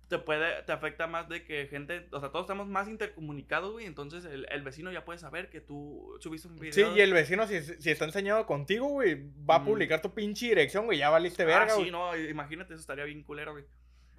te 0.08 0.18
puede, 0.18 0.62
te 0.62 0.72
afecta 0.72 1.06
más 1.06 1.28
de 1.28 1.44
que 1.44 1.66
gente, 1.66 2.06
o 2.12 2.20
sea, 2.20 2.30
todos 2.30 2.44
estamos 2.44 2.66
más 2.66 2.88
intercomunicados, 2.88 3.72
güey. 3.72 3.86
Entonces 3.86 4.24
el, 4.24 4.46
el 4.50 4.62
vecino 4.62 4.90
ya 4.90 5.04
puede 5.04 5.18
saber 5.18 5.50
que 5.50 5.60
tú 5.60 6.16
subiste 6.20 6.48
un 6.48 6.56
video. 6.56 6.72
Sí, 6.72 6.82
y 6.96 7.00
el 7.00 7.12
vecino, 7.12 7.46
si, 7.46 7.60
si 7.62 7.90
está 7.90 8.04
enseñado 8.06 8.46
contigo, 8.46 8.88
güey, 8.88 9.22
va 9.48 9.56
a 9.56 9.58
Mm. 9.60 9.64
publicar 9.66 10.00
tu 10.02 10.14
pinche 10.14 10.46
dirección, 10.46 10.86
güey, 10.86 10.98
ya 10.98 11.10
valiste 11.10 11.42
Ah, 11.42 11.46
verga, 11.46 11.70
sí, 11.74 11.80
güey. 11.80 11.90
no, 11.90 12.16
imagínate, 12.16 12.72
eso 12.74 12.80
estaría 12.80 13.04
bien 13.04 13.22
culero, 13.22 13.52
güey. 13.52 13.64
O 13.64 13.68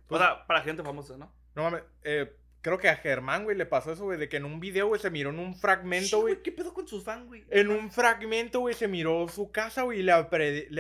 Pues- 0.08 0.22
sea, 0.22 0.46
para 0.48 0.62
gente 0.62 0.84
famosa, 0.84 1.18
¿no? 1.18 1.34
No 1.56 1.64
mames, 1.64 1.84
eh, 2.04 2.36
creo 2.62 2.78
que 2.78 2.90
a 2.90 2.96
Germán, 2.98 3.44
güey, 3.46 3.58
le 3.58 3.66
pasó 3.66 3.92
eso, 3.94 4.04
güey, 4.04 4.20
de 4.20 4.28
que 4.30 4.38
en 4.38 4.46
un 4.46 4.60
video, 4.60 4.88
güey, 4.88 5.00
se 5.02 5.10
miró 5.10 5.30
en 5.32 5.40
un 5.40 5.54
Sí, 5.56 5.62
fragmento, 5.62 6.22
güey. 6.22 6.42
¿Qué 6.44 6.52
pedo 6.52 6.74
con 6.74 6.88
sus 6.88 7.04
fans, 7.04 7.26
güey? 7.28 7.46
En 7.50 7.70
un 7.70 7.90
fragmento, 7.90 8.60
güey, 8.60 8.76
se 8.76 8.88
miró 8.88 9.28
su 9.28 9.52
casa, 9.52 9.84
güey, 9.84 10.00
y 10.00 10.04
le, 10.04 10.12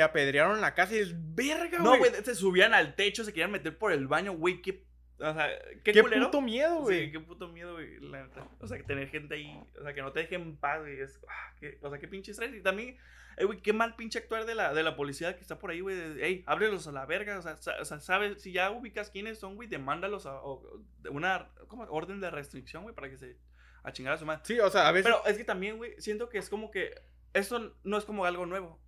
apedrearon 0.01 0.61
la 0.61 0.73
casa 0.75 0.93
y 0.95 0.99
es 0.99 1.13
verga, 1.35 1.79
No, 1.79 1.97
güey. 1.97 2.11
güey, 2.11 2.23
se 2.23 2.35
subían 2.35 2.73
al 2.73 2.95
techo, 2.95 3.23
se 3.23 3.31
querían 3.33 3.51
meter 3.51 3.77
por 3.77 3.91
el 3.91 4.07
baño, 4.07 4.33
güey, 4.33 4.61
qué 4.61 4.87
O 5.21 5.33
sea, 5.33 5.49
qué, 5.83 5.91
Qué 5.91 6.01
culero. 6.01 6.25
puto 6.27 6.41
miedo, 6.41 6.81
güey. 6.81 7.05
Sí, 7.05 7.11
qué 7.11 7.19
puto 7.19 7.47
miedo, 7.49 7.73
güey, 7.73 7.99
la 7.99 8.23
neta. 8.23 8.47
O 8.59 8.67
sea, 8.67 8.77
que 8.77 8.83
tener 8.83 9.09
gente 9.09 9.35
ahí, 9.35 9.59
o 9.79 9.83
sea, 9.83 9.93
que 9.93 10.01
no 10.01 10.11
te 10.13 10.21
dejen 10.21 10.41
en 10.41 10.57
paz, 10.57 10.79
güey. 10.79 10.99
Es, 11.01 11.19
ah, 11.27 11.53
qué- 11.59 11.77
o 11.81 11.89
sea, 11.89 11.99
qué 11.99 12.07
pinche 12.07 12.31
estrés. 12.31 12.55
Y 12.55 12.61
también, 12.61 12.97
eh, 13.37 13.43
güey, 13.45 13.59
qué 13.61 13.73
mal 13.73 13.95
pinche 13.97 14.19
actuar 14.19 14.45
de 14.45 14.55
la, 14.55 14.73
de 14.73 14.81
la 14.81 14.95
policía 14.95 15.35
que 15.35 15.41
está 15.41 15.59
por 15.59 15.71
ahí, 15.71 15.81
güey. 15.81 15.97
Ey, 16.21 16.43
ábrelos 16.47 16.87
a 16.87 16.91
la 16.93 17.05
verga. 17.05 17.37
O 17.37 17.41
sea, 17.41 17.57
sa- 17.57 17.75
o 17.81 17.85
sea, 17.85 17.99
sabes, 17.99 18.41
si 18.41 18.53
ya 18.53 18.71
ubicas 18.71 19.09
quiénes 19.09 19.39
son, 19.39 19.55
güey, 19.55 19.67
demándalos 19.67 20.25
a 20.25 20.35
o- 20.41 20.81
una 21.11 21.49
¿cómo? 21.67 21.83
orden 21.89 22.21
de 22.21 22.29
restricción, 22.31 22.83
güey, 22.83 22.95
para 22.95 23.09
que 23.09 23.17
se 23.17 23.35
a 23.83 23.91
chingar 23.91 24.13
a 24.13 24.17
su 24.17 24.25
madre. 24.25 24.41
Sí, 24.45 24.59
o 24.59 24.69
sea, 24.69 24.87
a 24.87 24.91
veces. 24.91 25.05
Pero 25.11 25.25
es 25.25 25.37
que 25.37 25.43
también, 25.43 25.77
güey, 25.77 25.95
siento 25.99 26.29
que 26.29 26.37
es 26.37 26.49
como 26.49 26.71
que 26.71 26.93
esto 27.33 27.75
no 27.83 27.97
es 27.97 28.05
como 28.05 28.25
algo 28.25 28.45
nuevo. 28.45 28.79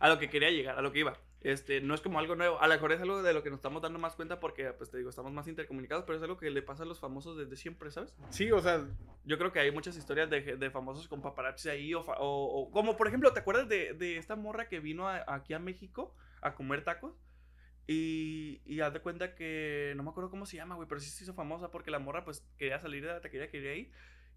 A 0.00 0.08
lo 0.08 0.18
que 0.18 0.28
quería 0.30 0.50
llegar, 0.50 0.78
a 0.78 0.82
lo 0.82 0.92
que 0.92 0.98
iba. 1.00 1.16
Este, 1.44 1.80
no 1.80 1.94
es 1.94 2.00
como 2.00 2.18
algo 2.20 2.36
nuevo. 2.36 2.60
A 2.60 2.68
lo 2.68 2.74
mejor 2.74 2.92
es 2.92 3.00
algo 3.00 3.22
de 3.22 3.32
lo 3.34 3.42
que 3.42 3.50
nos 3.50 3.58
estamos 3.58 3.82
dando 3.82 3.98
más 3.98 4.14
cuenta 4.14 4.38
porque, 4.38 4.72
pues 4.72 4.90
te 4.90 4.96
digo, 4.98 5.10
estamos 5.10 5.32
más 5.32 5.48
intercomunicados, 5.48 6.04
pero 6.04 6.16
es 6.16 6.22
algo 6.22 6.36
que 6.36 6.50
le 6.50 6.62
pasa 6.62 6.84
a 6.84 6.86
los 6.86 7.00
famosos 7.00 7.36
desde 7.36 7.56
siempre, 7.56 7.90
¿sabes? 7.90 8.14
Sí, 8.30 8.50
o 8.52 8.60
sea, 8.60 8.86
Yo 9.24 9.38
creo 9.38 9.52
que 9.52 9.60
hay 9.60 9.70
muchas 9.70 9.96
historias 9.96 10.28
de, 10.30 10.56
de 10.56 10.70
famosos 10.70 11.06
con 11.08 11.20
paparazzi 11.22 11.68
ahí, 11.68 11.94
o, 11.94 12.00
o- 12.00 12.62
o- 12.62 12.70
como 12.70 12.96
por 12.96 13.06
ejemplo, 13.08 13.32
¿te 13.32 13.40
acuerdas 13.40 13.68
de, 13.68 13.94
de 13.94 14.16
esta 14.18 14.34
morra 14.36 14.68
que 14.68 14.80
vino 14.80 15.08
a- 15.08 15.24
aquí 15.28 15.52
a 15.54 15.58
México 15.58 16.14
a 16.40 16.54
comer 16.54 16.82
tacos? 16.84 17.14
Y, 17.86 18.62
y 18.64 18.80
haz 18.80 18.92
de 18.92 19.00
cuenta 19.00 19.34
que, 19.34 19.92
no 19.96 20.02
me 20.04 20.10
acuerdo 20.10 20.30
cómo 20.30 20.46
se 20.46 20.56
llama, 20.56 20.76
güey, 20.76 20.88
pero 20.88 21.00
sí 21.00 21.10
se 21.10 21.24
hizo 21.24 21.34
famosa 21.34 21.70
porque 21.70 21.90
la 21.90 21.98
morra 21.98 22.24
pues 22.24 22.46
quería 22.56 22.78
salir 22.80 23.02
de 23.04 23.08
la 23.12 23.20
taquería, 23.20 23.50
quería 23.50 23.74
ir. 23.74 23.92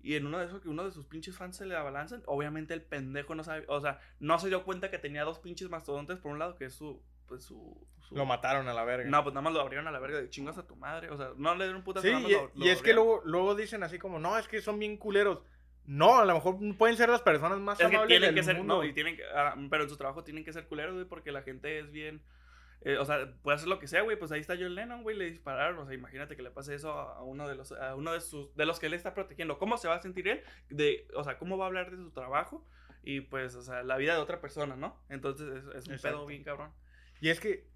Y 0.05 0.15
en 0.15 0.27
uno 0.27 0.37
de 0.37 0.45
esos 0.45 0.61
que 0.61 0.69
uno 0.69 0.83
de 0.85 0.91
sus 0.91 1.05
pinches 1.07 1.35
fans 1.35 1.57
se 1.57 1.65
le 1.65 1.75
abalanzan, 1.75 2.21
obviamente 2.27 2.75
el 2.75 2.83
pendejo 2.83 3.33
no 3.33 3.43
sabe, 3.43 3.65
o 3.67 3.81
sea, 3.81 3.99
no 4.19 4.37
se 4.37 4.49
dio 4.49 4.63
cuenta 4.63 4.91
que 4.91 4.99
tenía 4.99 5.23
dos 5.23 5.39
pinches 5.39 5.67
mastodontes 5.69 6.19
por 6.19 6.31
un 6.31 6.37
lado, 6.37 6.55
que 6.55 6.65
es 6.65 6.75
su, 6.75 7.01
pues 7.27 7.43
su... 7.43 7.87
su- 8.07 8.15
lo 8.15 8.25
mataron 8.27 8.67
a 8.67 8.73
la 8.75 8.83
verga. 8.83 9.09
No, 9.09 9.23
pues 9.23 9.33
nada 9.33 9.41
más 9.41 9.53
lo 9.53 9.61
abrieron 9.61 9.87
a 9.87 9.91
la 9.91 9.97
verga 9.99 10.19
de 10.21 10.29
chingas 10.29 10.59
a 10.59 10.67
tu 10.67 10.75
madre, 10.75 11.09
o 11.09 11.17
sea, 11.17 11.31
no 11.37 11.55
le 11.55 11.63
dieron 11.65 11.83
putas 11.83 12.03
Sí, 12.03 12.09
y, 12.09 12.31
lo- 12.33 12.51
lo 12.53 12.65
y 12.65 12.69
es 12.69 12.83
que 12.83 12.93
luego, 12.93 13.21
luego 13.25 13.55
dicen 13.55 13.81
así 13.81 13.97
como, 13.97 14.19
no, 14.19 14.37
es 14.37 14.47
que 14.47 14.61
son 14.61 14.77
bien 14.77 14.97
culeros. 14.97 15.41
No, 15.87 16.17
a 16.19 16.25
lo 16.25 16.35
mejor 16.35 16.57
pueden 16.77 16.97
ser 16.97 17.09
las 17.09 17.21
personas 17.23 17.57
más 17.59 17.79
Es 17.79 17.87
que 17.87 17.95
amables 17.95 18.07
tienen 18.19 18.27
del 18.27 18.35
que 18.35 18.43
ser, 18.43 18.57
mundo. 18.57 18.75
no, 18.77 18.83
y 18.83 18.93
tienen 18.93 19.15
que, 19.15 19.23
ah, 19.35 19.55
pero 19.71 19.83
en 19.83 19.89
su 19.89 19.97
trabajo 19.97 20.23
tienen 20.23 20.43
que 20.45 20.53
ser 20.53 20.67
culeros, 20.67 20.93
güey, 20.93 21.05
porque 21.05 21.31
la 21.31 21.41
gente 21.41 21.79
es 21.79 21.91
bien, 21.91 22.21
eh, 22.81 22.97
o 22.97 23.05
sea, 23.05 23.33
puede 23.41 23.55
hacer 23.55 23.67
lo 23.67 23.79
que 23.79 23.87
sea, 23.87 24.01
güey, 24.01 24.17
pues 24.17 24.31
ahí 24.31 24.41
está 24.41 24.55
John 24.59 24.75
Lennon, 24.75 25.03
güey, 25.03 25.17
le 25.17 25.25
dispararon, 25.29 25.79
o 25.79 25.85
sea, 25.85 25.93
imagínate 25.95 26.35
que 26.35 26.43
le 26.43 26.51
pase 26.51 26.75
eso 26.75 26.91
a, 26.91 27.23
uno 27.23 27.47
de 27.47 27.55
los, 27.55 27.71
a 27.71 27.95
uno 27.95 28.13
de 28.13 28.21
sus, 28.21 28.55
de 28.55 28.65
los 28.65 28.79
que 28.79 28.85
él 28.87 28.93
está 28.93 29.13
protegiendo, 29.13 29.57
¿cómo 29.57 29.77
se 29.77 29.87
va 29.87 29.95
a 29.95 30.01
sentir 30.01 30.27
él? 30.27 30.43
De, 30.69 31.07
o 31.15 31.23
sea, 31.23 31.37
¿cómo 31.37 31.57
va 31.57 31.65
a 31.65 31.67
hablar 31.67 31.89
de 31.91 31.97
su 31.97 32.11
trabajo? 32.11 32.65
Y 33.03 33.21
pues, 33.21 33.55
o 33.55 33.61
sea, 33.61 33.83
la 33.83 33.97
vida 33.97 34.13
de 34.15 34.19
otra 34.19 34.41
persona, 34.41 34.75
¿no? 34.75 34.99
Entonces 35.09 35.47
es, 35.47 35.75
es 35.75 35.87
un 35.87 35.93
Exacto. 35.93 36.17
pedo 36.17 36.25
bien 36.25 36.43
cabrón. 36.43 36.71
Y 37.21 37.29
es 37.29 37.39
que, 37.39 37.67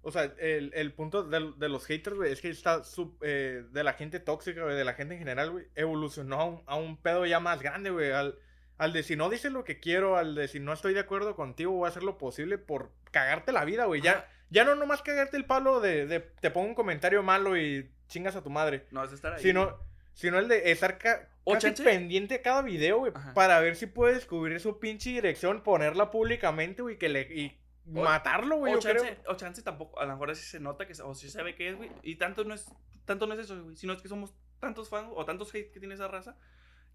o 0.00 0.10
sea, 0.10 0.24
el, 0.38 0.70
el 0.74 0.92
punto 0.94 1.24
de, 1.24 1.52
de 1.56 1.68
los 1.68 1.84
haters, 1.86 2.16
güey, 2.16 2.32
es 2.32 2.40
que 2.40 2.48
está 2.48 2.84
sub- 2.84 3.18
eh, 3.22 3.64
de 3.70 3.84
la 3.84 3.92
gente 3.92 4.18
tóxica, 4.20 4.62
güey, 4.62 4.76
de 4.76 4.84
la 4.84 4.94
gente 4.94 5.14
en 5.14 5.18
general, 5.20 5.50
güey, 5.50 5.66
evolucionó 5.74 6.40
a 6.40 6.44
un, 6.44 6.62
a 6.66 6.76
un 6.76 6.96
pedo 6.96 7.26
ya 7.26 7.38
más 7.40 7.60
grande, 7.60 7.90
güey. 7.90 8.12
Al, 8.12 8.38
al 8.78 8.92
de 8.92 9.02
si 9.02 9.16
no 9.16 9.28
dices 9.28 9.52
lo 9.52 9.64
que 9.64 9.80
quiero, 9.80 10.16
al 10.16 10.34
de 10.34 10.48
si 10.48 10.60
no 10.60 10.72
estoy 10.72 10.94
de 10.94 11.00
acuerdo 11.00 11.34
contigo, 11.36 11.72
voy 11.72 11.86
a 11.86 11.90
hacer 11.90 12.02
lo 12.02 12.16
posible 12.16 12.56
por 12.58 12.92
cagarte 13.10 13.52
la 13.52 13.64
vida, 13.64 13.84
güey. 13.86 14.00
Ya. 14.00 14.26
Ya 14.50 14.64
no 14.64 14.74
nomás 14.74 15.02
cagarte 15.02 15.36
el 15.36 15.44
palo 15.44 15.80
de, 15.80 16.06
de 16.06 16.20
te 16.20 16.50
pongo 16.50 16.68
un 16.68 16.74
comentario 16.74 17.22
malo 17.22 17.56
y 17.56 17.90
chingas 18.08 18.36
a 18.36 18.42
tu 18.42 18.50
madre. 18.50 18.86
No 18.90 19.04
es 19.04 19.12
estar 19.12 19.34
ahí. 19.34 19.42
Sino, 19.42 19.78
sino 20.14 20.38
el 20.38 20.48
de 20.48 20.70
estar 20.72 20.98
ca- 20.98 21.28
casi 21.44 21.82
pendiente 21.82 22.36
a 22.36 22.42
cada 22.42 22.62
video, 22.62 22.98
güey, 22.98 23.12
Ajá. 23.14 23.34
para 23.34 23.60
ver 23.60 23.76
si 23.76 23.86
puede 23.86 24.14
descubrir 24.14 24.58
su 24.60 24.78
pinche 24.78 25.10
dirección, 25.10 25.62
ponerla 25.62 26.10
públicamente, 26.10 26.82
güey, 26.82 26.98
que 26.98 27.08
le, 27.08 27.22
y 27.22 27.58
O- 27.94 28.02
matarlo, 28.02 28.56
güey, 28.56 28.74
o 28.74 28.78
yo 28.80 28.90
creo. 28.90 29.02
chance, 29.04 29.20
o 29.26 29.34
chance 29.34 29.62
tampoco, 29.62 29.98
a 30.00 30.04
lo 30.06 30.12
mejor 30.12 30.30
así 30.30 30.42
se 30.42 30.60
nota 30.60 30.86
que, 30.86 30.94
o 31.02 31.14
sí 31.14 31.30
se 31.30 31.42
ve 31.42 31.54
que 31.54 31.68
es, 31.70 31.76
güey. 31.76 31.90
Y 32.02 32.16
tanto 32.16 32.44
no 32.44 32.54
es, 32.54 32.66
tanto 33.04 33.26
no 33.26 33.34
es 33.34 33.40
eso, 33.40 33.62
güey. 33.62 33.76
Sino 33.76 33.92
es 33.92 34.02
que 34.02 34.08
somos 34.08 34.34
tantos 34.60 34.88
fans 34.88 35.08
o 35.14 35.24
tantos 35.24 35.54
hate 35.54 35.70
que 35.72 35.78
tiene 35.78 35.94
esa 35.94 36.08
raza. 36.08 36.36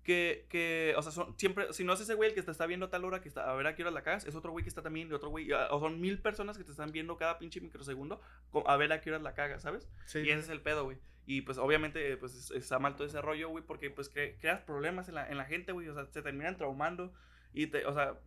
Que, 0.03 0.45
que, 0.49 0.93
o 0.97 1.01
sea, 1.01 1.11
son 1.13 1.33
siempre, 1.39 1.71
si 1.71 1.85
no 1.85 1.93
es 1.93 2.01
ese 2.01 2.13
güey 2.15 2.29
el 2.29 2.35
que 2.35 2.43
te 2.43 2.51
está 2.51 2.65
viendo 2.65 2.87
a 2.87 2.89
tal 2.89 3.05
hora 3.05 3.21
que 3.21 3.29
está, 3.29 3.49
a 3.49 3.55
ver 3.55 3.67
a 3.67 3.75
qué 3.75 3.83
hora 3.83 3.91
la 3.91 4.01
cagas, 4.03 4.25
es 4.25 4.35
otro 4.35 4.51
güey 4.51 4.63
que 4.63 4.67
está 4.69 4.81
también, 4.81 5.07
de 5.07 5.15
otro 5.15 5.29
güey, 5.29 5.49
ah, 5.53 5.69
o 5.71 5.79
son 5.79 6.01
mil 6.01 6.19
personas 6.19 6.57
que 6.57 6.65
te 6.65 6.71
están 6.71 6.91
viendo 6.91 7.15
cada 7.15 7.39
pinche 7.39 7.61
microsegundo 7.61 8.19
a 8.65 8.75
ver 8.77 8.91
a 8.91 8.99
qué 8.99 9.11
hora 9.11 9.19
la 9.19 9.33
cagas, 9.33 9.61
¿sabes? 9.61 9.87
Sí. 10.05 10.19
Y 10.19 10.29
ese 10.29 10.41
es 10.41 10.49
el 10.49 10.59
pedo, 10.61 10.83
güey. 10.83 10.97
Y 11.25 11.43
pues 11.43 11.57
obviamente, 11.57 12.17
pues 12.17 12.33
es- 12.35 12.51
está 12.51 12.79
mal 12.79 12.95
todo 12.97 13.07
ese 13.07 13.21
rollo, 13.21 13.47
güey, 13.47 13.63
porque 13.63 13.89
pues 13.89 14.13
cre- 14.13 14.35
creas 14.41 14.59
problemas 14.59 15.07
en 15.07 15.15
la, 15.15 15.29
en 15.29 15.37
la 15.37 15.45
gente, 15.45 15.71
güey, 15.71 15.87
o 15.87 15.93
sea, 15.93 16.05
se 16.07 16.21
terminan 16.21 16.57
traumando 16.57 17.13
y 17.53 17.67
te, 17.67 17.85
o 17.85 17.93
sea, 17.93 18.17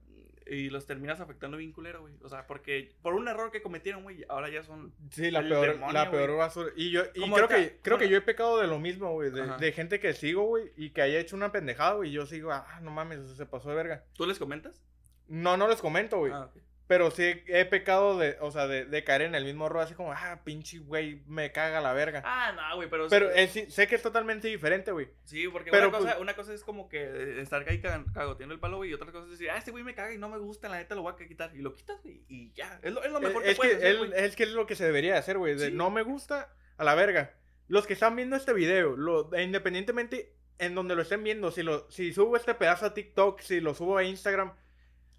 y 0.47 0.71
los 0.71 0.87
terminas 0.87 1.21
afectando 1.21 1.57
bien 1.57 1.73
culero, 1.73 2.03
güey. 2.03 2.15
O 2.23 2.29
sea, 2.29 2.47
porque 2.47 2.95
por 3.03 3.15
un 3.15 3.27
error 3.29 3.51
que 3.51 3.63
cometieron, 3.63 4.05
güey, 4.05 4.25
ahora 4.29 4.49
ya 4.49 4.63
son 4.63 4.93
Sí, 5.11 5.31
la 5.31 5.41
peor, 5.41 5.73
demonio, 5.73 5.93
la 5.93 6.11
peor 6.11 6.37
basura. 6.37 6.71
Y 6.77 6.91
yo 6.91 7.03
y 7.15 7.31
creo 7.31 7.49
que 7.49 7.79
creo 7.83 7.99
que 7.99 8.09
yo 8.09 8.17
he 8.17 8.23
pecado 8.23 8.61
de 8.61 8.67
lo 8.67 8.79
mismo, 8.79 9.13
güey, 9.13 9.31
de, 9.31 9.73
gente 9.73 9.99
que 9.99 10.15
sigo, 10.15 10.45
güey, 10.45 10.73
y 10.77 10.91
que 10.91 11.03
haya 11.03 11.19
hecho 11.19 11.37
una 11.37 11.53
pendejada, 11.53 11.95
güey, 11.95 12.11
y 12.11 12.13
yo 12.13 12.27
sigo, 12.27 12.53
ah, 12.53 12.81
no 12.83 12.91
mames, 12.91 13.29
se 13.37 13.47
pasó 13.47 13.71
de 13.71 13.77
verga. 13.77 14.05
¿Tú 14.15 14.27
les 14.27 14.39
comentas? 14.39 14.83
No, 15.29 15.57
no 15.57 15.67
les 15.69 15.81
comento, 15.81 16.19
güey. 16.19 16.33
Ah, 16.33 16.45
ok. 16.45 16.63
Pero 16.89 17.11
sí 17.11 17.43
he 17.49 17.65
pecado 17.65 18.17
de, 18.17 18.37
o 18.41 18.53
sea, 18.53 18.69
de, 18.69 18.85
de 18.85 19.03
caer 19.03 19.23
en 19.23 19.35
el 19.35 19.45
mismo 19.45 19.67
error, 19.67 19.83
así 19.83 19.95
como, 19.95 20.13
ah, 20.13 20.41
pinche 20.45 20.79
güey, 20.79 21.21
me 21.27 21.51
caga 21.51 21.81
la 21.81 21.93
verga. 21.93 22.23
Ah, 22.25 22.53
no, 22.53 22.77
güey, 22.77 22.89
pero... 22.89 23.09
Pero 23.09 23.29
eh, 23.33 23.49
sí, 23.49 23.67
sé 23.69 23.89
que 23.89 23.97
es 23.97 24.03
totalmente 24.03 24.47
diferente, 24.47 24.93
güey. 24.93 25.09
Sí, 25.25 25.49
porque 25.49 25.73
pero, 25.73 25.89
una, 25.89 25.99
cosa, 25.99 26.11
pues- 26.13 26.23
una 26.23 26.35
cosa 26.37 26.55
es 26.55 26.63
como 26.63 26.89
que 26.89 27.41
estar 27.41 27.69
ahí 27.69 27.81
cagoteando 27.81 28.55
el 28.55 28.61
palo, 28.61 28.77
güey, 28.77 28.91
y 28.91 28.95
otra 28.95 29.11
cosa 29.11 29.25
es 29.25 29.33
decir, 29.33 29.51
ah, 29.51 29.57
este 29.57 29.73
güey 29.73 29.83
me 29.83 29.95
caga 29.97 30.15
y 30.15 30.19
no 30.19 30.29
me 30.29 30.39
gusta, 30.39 30.69
la 30.69 30.77
neta 30.79 30.95
lo 30.95 31.03
voy 31.03 31.13
a 31.13 31.27
quitar. 31.27 31.51
Y 31.57 31.59
lo 31.59 31.75
quitas, 31.75 32.01
güey, 32.05 32.23
y 32.29 32.53
ya. 32.53 32.79
Es 32.83 32.93
lo, 32.93 33.03
es 33.03 33.11
lo 33.11 33.21
mejor 33.21 33.43
Eh, 33.43 33.47
que 33.47 33.51
es, 33.51 33.57
puedes 33.57 33.73
que, 33.73 33.79
hacer, 33.79 33.93
es, 33.93 33.99
güey. 33.99 34.13
es 34.15 34.37
que 34.37 34.43
es 34.45 34.51
lo 34.51 34.67
que 34.67 34.77
se 34.77 34.85
debería 34.85 35.19
hacer, 35.19 35.39
güey. 35.39 35.57
de 35.57 35.67
Sí. 35.71 35.73
No 35.75 35.91
me 35.91 36.03
gusta, 36.03 36.55
a 36.77 36.85
la 36.85 36.95
verga. 36.95 37.35
Los 37.67 37.89
que 37.89 37.95
están 37.95 38.15
viendo 38.15 38.37
este 38.37 38.53
video, 38.53 38.95
lo, 38.97 39.29
independientemente 39.37 40.35
en 40.59 40.77
donde 40.77 40.95
lo 40.95 41.03
estén 41.03 41.25
viendo, 41.25 41.51
si, 41.51 41.65
lo, 41.65 41.91
si 41.91 42.13
subo 42.13 42.37
este 42.37 42.55
pedazo 42.55 42.87
a 42.87 42.95
TikTok, 42.95 43.41
si 43.41 43.61
lo 43.61 43.75
subo 43.75 43.99
a 43.99 44.05
Instagram, 44.05 44.55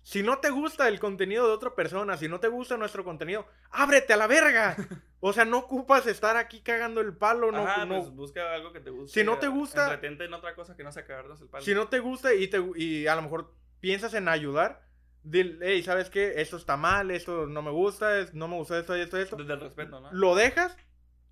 si 0.10 0.24
no 0.24 0.38
te 0.39 0.50
gusta 0.52 0.88
el 0.88 1.02
contenido 1.02 1.46
de 1.48 1.54
otra 1.54 1.76
persona, 1.76 2.15
si 2.15 2.30
no 2.30 2.39
te 2.39 2.48
gusta 2.48 2.78
nuestro 2.78 3.04
contenido, 3.04 3.46
ábrete 3.72 4.13
a 4.13 4.17
la 4.17 4.28
verga. 4.28 4.76
O 5.20 5.34
sea, 5.34 5.46
no 5.46 5.58
ocupas 5.58 6.06
estar 6.06 6.38
aquí 6.38 6.62
cagando 6.62 7.02
el 7.02 7.12
palo, 7.17 7.52
no, 7.52 7.65
Ajá, 7.67 7.86
no- 7.86 7.98
pues 8.04 8.12
busca 8.13 8.54
algo 8.54 8.72
que 8.72 8.80
te 8.80 8.91
guste. 8.91 9.20
Si 9.20 9.26
no 9.26 9.39
te 9.39 9.48
gusta- 9.48 9.86
Entretente 9.86 10.26
en 10.26 10.34
otra 10.36 10.54
cosa 10.54 10.78
que 10.78 10.84
no 10.84 10.91
sea 10.91 11.06
cagarnos 11.06 11.41
el 11.41 11.50
palo. 11.50 11.65
si 11.65 11.74
no 11.74 11.88
te 11.88 11.98
gusta 11.98 12.36
y, 12.36 12.48
te, 12.48 12.63
y 12.76 13.08
a 13.08 13.15
lo 13.15 13.24
mejor 13.24 13.52
piensas 13.80 14.13
en 14.13 14.28
ayudar, 14.30 14.84
dile, 15.24 15.58
hey, 15.62 15.82
¿sabes 15.82 16.12
qué? 16.12 16.36
Esto 16.39 16.56
está 16.58 16.78
mal, 16.78 17.10
esto 17.10 17.48
no 17.48 17.63
me 17.63 17.72
gusta, 17.72 18.20
es- 18.20 18.34
no 18.36 18.48
me 18.48 18.56
gusta 18.58 18.78
esto, 18.78 18.93
esto, 18.93 19.17
esto. 19.17 19.36
Desde 19.38 19.54
el 19.54 19.60
respeto, 19.60 20.00
¿no? 20.00 20.10
lo 20.13 20.36
dejas 20.36 20.78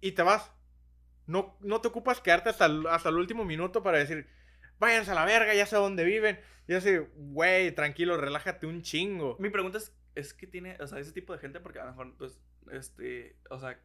y 0.01 0.13
te 0.13 0.23
vas. 0.23 0.51
No, 1.27 1.55
no 1.61 1.79
te 1.79 1.87
ocupas 1.87 2.19
quedarte 2.21 2.49
hasta 2.49 2.65
el, 2.65 2.87
hasta 2.87 3.09
el 3.09 3.15
último 3.17 3.45
minuto 3.45 3.83
para 3.83 3.99
decir, 3.99 4.27
váyanse 4.79 5.11
a 5.11 5.15
la 5.15 5.25
verga, 5.25 5.53
ya 5.53 5.67
sé 5.67 5.75
dónde 5.75 6.03
viven. 6.03 6.39
Y 6.67 6.73
así, 6.73 6.97
güey, 7.15 7.71
tranquilo, 7.73 8.17
relájate 8.17 8.65
un 8.67 8.81
chingo. 8.81 9.37
Mi 9.39 9.49
pregunta 9.49 9.77
es, 9.77 9.93
es 10.15 10.33
que 10.33 10.47
tiene, 10.47 10.77
o 10.79 10.87
sea, 10.87 10.99
ese 10.99 11.11
tipo 11.11 11.33
de 11.33 11.39
gente, 11.39 11.59
porque 11.59 11.79
a 11.79 11.85
lo 11.85 11.91
mejor, 11.91 12.15
pues, 12.17 12.39
este, 12.71 13.35
o 13.49 13.59
sea, 13.59 13.79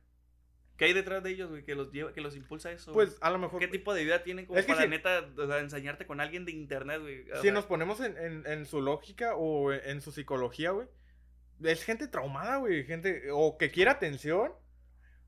¿qué 0.78 0.86
hay 0.86 0.92
detrás 0.94 1.22
de 1.22 1.30
ellos, 1.30 1.50
güey, 1.50 1.62
que 1.64 1.74
los 1.74 1.92
lleva, 1.92 2.12
que 2.14 2.22
los 2.22 2.36
impulsa 2.36 2.72
eso? 2.72 2.92
Pues 2.92 3.18
a 3.20 3.30
lo 3.30 3.38
mejor, 3.38 3.60
¿Qué 3.60 3.68
tipo 3.68 3.92
de 3.92 4.04
vida 4.04 4.22
tienen 4.22 4.46
como 4.46 4.58
Es 4.58 4.64
que 4.64 4.72
para 4.72 4.84
sí. 4.84 4.88
neta, 4.88 5.28
o 5.36 5.46
sea, 5.46 5.58
enseñarte 5.58 6.06
con 6.06 6.20
alguien 6.20 6.46
de 6.46 6.52
internet, 6.52 7.00
güey? 7.02 7.24
Si 7.34 7.42
sea, 7.42 7.52
nos 7.52 7.66
ponemos 7.66 8.00
en, 8.00 8.16
en- 8.16 8.46
en 8.46 8.64
su 8.64 8.80
lógica 8.80 9.34
o 9.36 9.72
en, 9.72 10.00
su 10.00 10.10
psicología, 10.12 10.70
güey, 10.70 10.88
es 11.62 11.84
gente 11.84 12.08
traumada, 12.08 12.56
güey, 12.56 12.84
gente 12.84 13.24
o 13.30 13.58
que 13.58 13.70
quiere 13.70 13.90
atención. 13.90 14.52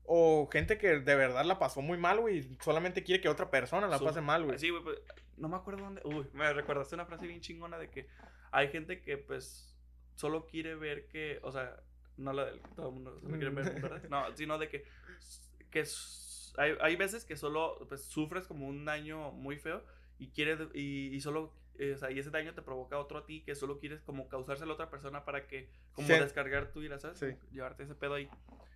O 0.05 0.49
gente 0.51 0.77
que 0.77 0.99
de 0.99 1.15
verdad 1.15 1.45
la 1.45 1.59
pasó 1.59 1.81
muy 1.81 1.97
mal, 1.97 2.19
güey. 2.19 2.39
y 2.39 2.57
Solamente 2.61 3.03
quiere 3.03 3.21
que 3.21 3.29
otra 3.29 3.49
persona 3.49 3.87
la 3.87 3.99
su- 3.99 4.03
pase 4.03 4.19
mal, 4.19 4.43
güey. 4.43 4.59
Sí, 4.59 4.69
güey, 4.69 4.83
pues, 4.83 4.97
no 5.37 5.49
me 5.49 5.55
acuerdo 5.57 5.83
dónde, 5.83 6.01
uy, 6.05 6.27
me 6.33 6.51
recordaste 6.53 6.95
una 6.95 7.05
frase 7.05 7.27
bien 7.27 7.41
chingona 7.41 7.77
de 7.77 7.89
que 7.89 8.07
hay 8.51 8.69
gente 8.69 9.01
que, 9.01 9.17
pues, 9.17 9.75
solo 10.15 10.45
quiere 10.45 10.75
ver 10.75 11.07
que, 11.07 11.39
o 11.43 11.51
sea, 11.51 11.81
no 12.17 12.33
la 12.33 12.45
del 12.45 12.61
todo 12.75 12.89
el 12.89 12.93
mundo 12.93 13.19
solo 13.19 13.37
quiere 13.37 13.49
ver, 13.49 13.81
¿verdad? 13.81 14.03
No, 14.09 14.35
sino 14.35 14.57
de 14.59 14.69
que, 14.69 14.85
que 15.71 15.83
hay, 16.57 16.73
hay 16.81 16.95
veces 16.95 17.25
que 17.25 17.35
solo, 17.35 17.85
pues, 17.89 18.03
sufres 18.05 18.45
como 18.47 18.67
un 18.67 18.85
daño 18.85 19.31
muy 19.31 19.57
feo 19.57 19.83
y 20.19 20.29
quieres, 20.29 20.59
y, 20.75 21.07
y 21.15 21.19
solo, 21.21 21.51
eh, 21.79 21.93
o 21.93 21.97
sea, 21.97 22.11
y 22.11 22.19
ese 22.19 22.29
daño 22.29 22.53
te 22.53 22.61
provoca 22.61 22.99
otro 22.99 23.17
a 23.17 23.25
ti 23.25 23.41
que 23.41 23.55
solo 23.55 23.79
quieres 23.79 24.01
como 24.03 24.29
causárselo 24.29 24.71
a 24.71 24.75
otra 24.75 24.89
persona 24.91 25.25
para 25.25 25.47
que, 25.47 25.69
como 25.93 26.07
Sí. 26.07 26.13
descargar 26.13 26.71
tu 26.71 26.81
ira, 26.83 26.99
¿sabes? 26.99 27.17
Sí. 27.17 27.35
Llevarte 27.51 27.83
ese 27.83 27.95
pedo 27.95 28.13
ahí. 28.13 28.29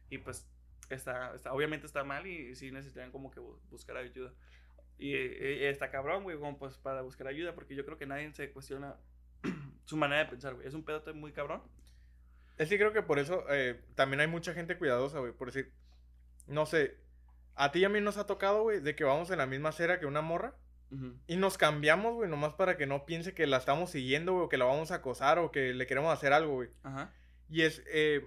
Y 0.09 0.17
pues, 0.17 0.49
está, 0.89 1.35
está, 1.35 1.53
obviamente 1.53 1.85
está 1.85 2.03
mal 2.03 2.25
y, 2.25 2.55
sí 2.55 2.71
necesitarían 2.71 3.11
como 3.11 3.29
que 3.29 3.39
bu- 3.39 3.59
buscar 3.69 3.97
ayuda. 3.97 4.33
Y, 4.97 5.13
eh, 5.13 5.69
está 5.69 5.91
cabrón, 5.91 6.23
güey, 6.23 6.37
como 6.37 6.57
pues 6.57 6.77
para 6.77 7.01
buscar 7.01 7.27
ayuda, 7.27 7.53
porque 7.53 7.75
yo 7.75 7.85
creo 7.85 7.97
que 7.97 8.05
nadie 8.05 8.31
se 8.33 8.51
cuestiona 8.51 8.95
su 9.85 9.97
manera 9.97 10.23
de 10.23 10.29
pensar, 10.29 10.55
güey. 10.55 10.67
Es 10.67 10.73
un 10.73 10.83
pedote 10.83 11.13
muy 11.13 11.31
cabrón. 11.31 11.61
Es 12.57 12.69
que 12.69 12.77
creo 12.77 12.93
que 12.93 13.03
por 13.03 13.19
eso 13.19 13.45
eh, 13.49 13.79
también 13.95 14.19
hay 14.19 14.27
mucha 14.27 14.53
gente 14.53 14.77
cuidadosa, 14.77 15.19
güey. 15.19 15.31
Por 15.31 15.51
decir, 15.51 15.71
no 16.47 16.65
sé, 16.65 16.97
a 17.55 17.71
ti 17.71 17.79
y 17.79 17.85
a 17.85 17.89
mí 17.89 18.01
nos 18.01 18.17
ha 18.17 18.25
tocado, 18.25 18.63
güey, 18.63 18.79
de 18.79 18.95
que 18.95 19.03
vamos 19.03 19.29
en 19.29 19.37
la 19.37 19.45
misma 19.45 19.69
acera 19.69 19.99
que 19.99 20.05
una 20.05 20.21
morra. 20.21 20.55
Y 21.27 21.35
nos 21.35 21.57
cambiamos, 21.57 22.15
güey, 22.15 22.29
nomás 22.29 22.53
para 22.53 22.77
que 22.77 22.85
no 22.85 23.05
piense 23.05 23.33
que 23.33 23.45
la 23.45 23.57
estamos 23.57 23.89
siguiendo, 23.89 24.31
güey, 24.31 24.45
o 24.45 24.49
que 24.49 24.55
la 24.55 24.63
vamos 24.63 24.91
a 24.91 24.95
acosar 24.95 25.37
o 25.37 25.51
que 25.51 25.73
le 25.73 25.85
queremos 25.85 26.13
hacer 26.13 26.31
algo, 26.31 26.53
güey. 26.53 26.69
Ajá. 26.81 27.13
Y 27.49 27.63
es, 27.63 27.83
eh, 27.87 28.25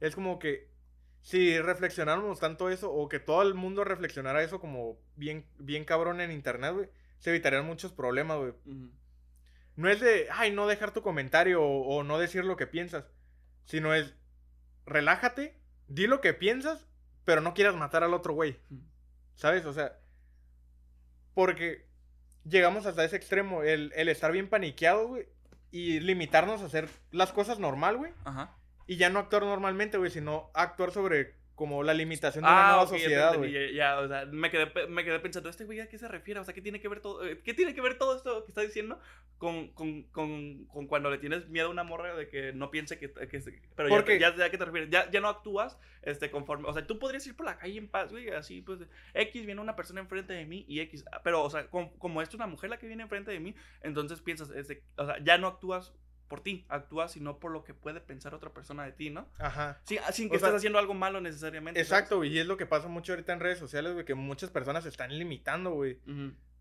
es 0.00 0.14
como 0.14 0.38
que 0.38 0.70
si 1.26 1.58
reflexionáramos 1.58 2.38
tanto 2.38 2.70
eso, 2.70 2.92
o 2.92 3.08
que 3.08 3.18
todo 3.18 3.42
el 3.42 3.54
mundo 3.54 3.82
reflexionara 3.82 4.44
eso 4.44 4.60
como 4.60 4.96
bien, 5.16 5.44
bien 5.58 5.84
cabrón 5.84 6.20
en 6.20 6.30
internet, 6.30 6.72
güey, 6.72 6.88
se 7.18 7.30
evitarían 7.30 7.66
muchos 7.66 7.90
problemas, 7.90 8.38
güey. 8.38 8.52
No 9.74 9.88
es 9.88 9.98
de, 9.98 10.28
ay, 10.30 10.52
no 10.52 10.68
dejar 10.68 10.92
tu 10.92 11.02
comentario 11.02 11.64
o, 11.64 11.96
o 11.96 12.04
no 12.04 12.20
decir 12.20 12.44
lo 12.44 12.56
que 12.56 12.68
piensas, 12.68 13.10
sino 13.64 13.92
es, 13.92 14.14
relájate, 14.86 15.58
di 15.88 16.06
lo 16.06 16.20
que 16.20 16.32
piensas, 16.32 16.86
pero 17.24 17.40
no 17.40 17.54
quieras 17.54 17.74
matar 17.74 18.04
al 18.04 18.14
otro 18.14 18.32
güey. 18.32 18.60
¿Sabes? 19.34 19.66
O 19.66 19.72
sea, 19.72 19.98
porque 21.34 21.88
llegamos 22.44 22.86
hasta 22.86 23.04
ese 23.04 23.16
extremo, 23.16 23.64
el, 23.64 23.92
el 23.96 24.08
estar 24.08 24.30
bien 24.30 24.48
paniqueado, 24.48 25.08
güey, 25.08 25.26
y 25.72 25.98
limitarnos 25.98 26.62
a 26.62 26.66
hacer 26.66 26.88
las 27.10 27.32
cosas 27.32 27.58
normal, 27.58 27.96
güey, 27.96 28.12
Ajá. 28.24 28.55
Y 28.86 28.96
ya 28.96 29.10
no 29.10 29.18
actuar 29.18 29.42
normalmente, 29.44 29.98
güey, 29.98 30.10
sino 30.10 30.50
actuar 30.54 30.90
sobre 30.90 31.34
como 31.56 31.82
la 31.82 31.94
limitación 31.94 32.44
de 32.44 32.50
una 32.50 32.68
nueva 32.68 32.80
Ah, 32.80 32.82
ok, 32.82 32.90
ya 32.90 32.96
te 32.96 33.00
sociedad, 33.02 33.36
güey. 33.38 33.50
Ya, 33.52 33.70
ya, 33.72 33.98
o 34.00 34.08
sea, 34.08 34.26
me 34.26 34.50
quedé, 34.50 34.70
me 34.88 35.04
quedé 35.04 35.18
pensando, 35.20 35.48
¿este 35.48 35.64
güey 35.64 35.80
a 35.80 35.88
qué 35.88 35.96
se 35.96 36.06
refiere? 36.06 36.38
O 36.38 36.44
sea, 36.44 36.52
¿qué 36.52 36.60
tiene 36.60 36.80
que 36.82 36.88
ver 36.88 37.00
todo, 37.00 37.24
eh, 37.26 37.40
¿qué 37.42 37.54
tiene 37.54 37.74
que 37.74 37.80
ver 37.80 37.96
todo 37.96 38.14
esto 38.14 38.44
que 38.44 38.50
está 38.50 38.60
diciendo 38.60 39.00
con, 39.38 39.68
con, 39.72 40.02
con, 40.12 40.66
con 40.66 40.86
cuando 40.86 41.10
le 41.10 41.16
tienes 41.16 41.48
miedo 41.48 41.68
a 41.68 41.70
una 41.70 41.82
morra 41.82 42.14
de 42.14 42.28
que 42.28 42.52
no 42.52 42.70
piense 42.70 42.98
que... 42.98 43.10
que 43.10 43.40
pero 43.74 43.88
ya, 43.88 43.94
Porque- 43.96 44.18
ya, 44.20 44.36
ya, 44.36 44.44
¿a 44.44 44.50
qué 44.50 44.58
te 44.58 44.66
refieres? 44.66 44.90
Ya, 44.90 45.10
ya 45.10 45.20
no 45.22 45.28
actúas 45.28 45.78
este, 46.02 46.30
conforme... 46.30 46.68
O 46.68 46.74
sea, 46.74 46.86
tú 46.86 46.98
podrías 46.98 47.26
ir 47.26 47.34
por 47.34 47.46
la 47.46 47.56
calle 47.56 47.78
en 47.78 47.88
paz, 47.88 48.10
güey, 48.10 48.28
así, 48.28 48.60
pues, 48.60 48.80
X 49.14 49.46
viene 49.46 49.62
una 49.62 49.76
persona 49.76 50.02
enfrente 50.02 50.34
de 50.34 50.44
mí 50.44 50.66
y 50.68 50.80
X... 50.80 51.06
Pero, 51.24 51.42
o 51.42 51.48
sea, 51.48 51.68
com- 51.68 51.90
como 51.96 52.20
es 52.20 52.34
una 52.34 52.46
mujer 52.46 52.68
la 52.68 52.76
que 52.78 52.86
viene 52.86 53.02
enfrente 53.04 53.30
de 53.30 53.40
mí, 53.40 53.54
entonces 53.80 54.20
piensas, 54.20 54.50
este, 54.50 54.82
o 54.98 55.06
sea, 55.06 55.16
ya 55.24 55.38
no 55.38 55.46
actúas 55.46 55.94
por 56.28 56.40
ti, 56.40 56.64
actúas 56.68 57.12
sino 57.12 57.38
por 57.38 57.50
lo 57.52 57.62
que 57.64 57.74
puede 57.74 58.00
pensar 58.00 58.34
otra 58.34 58.50
persona 58.50 58.84
de 58.84 58.92
ti, 58.92 59.10
¿no? 59.10 59.28
Ajá. 59.38 59.80
Sí, 59.84 59.98
sin 60.12 60.28
O 60.28 60.32
que 60.32 60.38
sea, 60.38 60.48
estés 60.48 60.58
haciendo 60.58 60.78
algo 60.78 60.94
malo 60.94 61.20
necesariamente. 61.20 61.80
Exacto, 61.80 62.16
güey, 62.18 62.30
y 62.32 62.38
es 62.38 62.46
lo 62.46 62.56
que 62.56 62.66
pasa 62.66 62.88
mucho 62.88 63.12
ahorita 63.12 63.32
en 63.32 63.40
redes 63.40 63.58
sociales, 63.58 63.92
güey, 63.92 64.04
que 64.04 64.14
muchas 64.14 64.50
personas 64.50 64.82
se 64.84 64.88
están 64.90 65.16
limitando, 65.18 65.70
güey. 65.70 65.98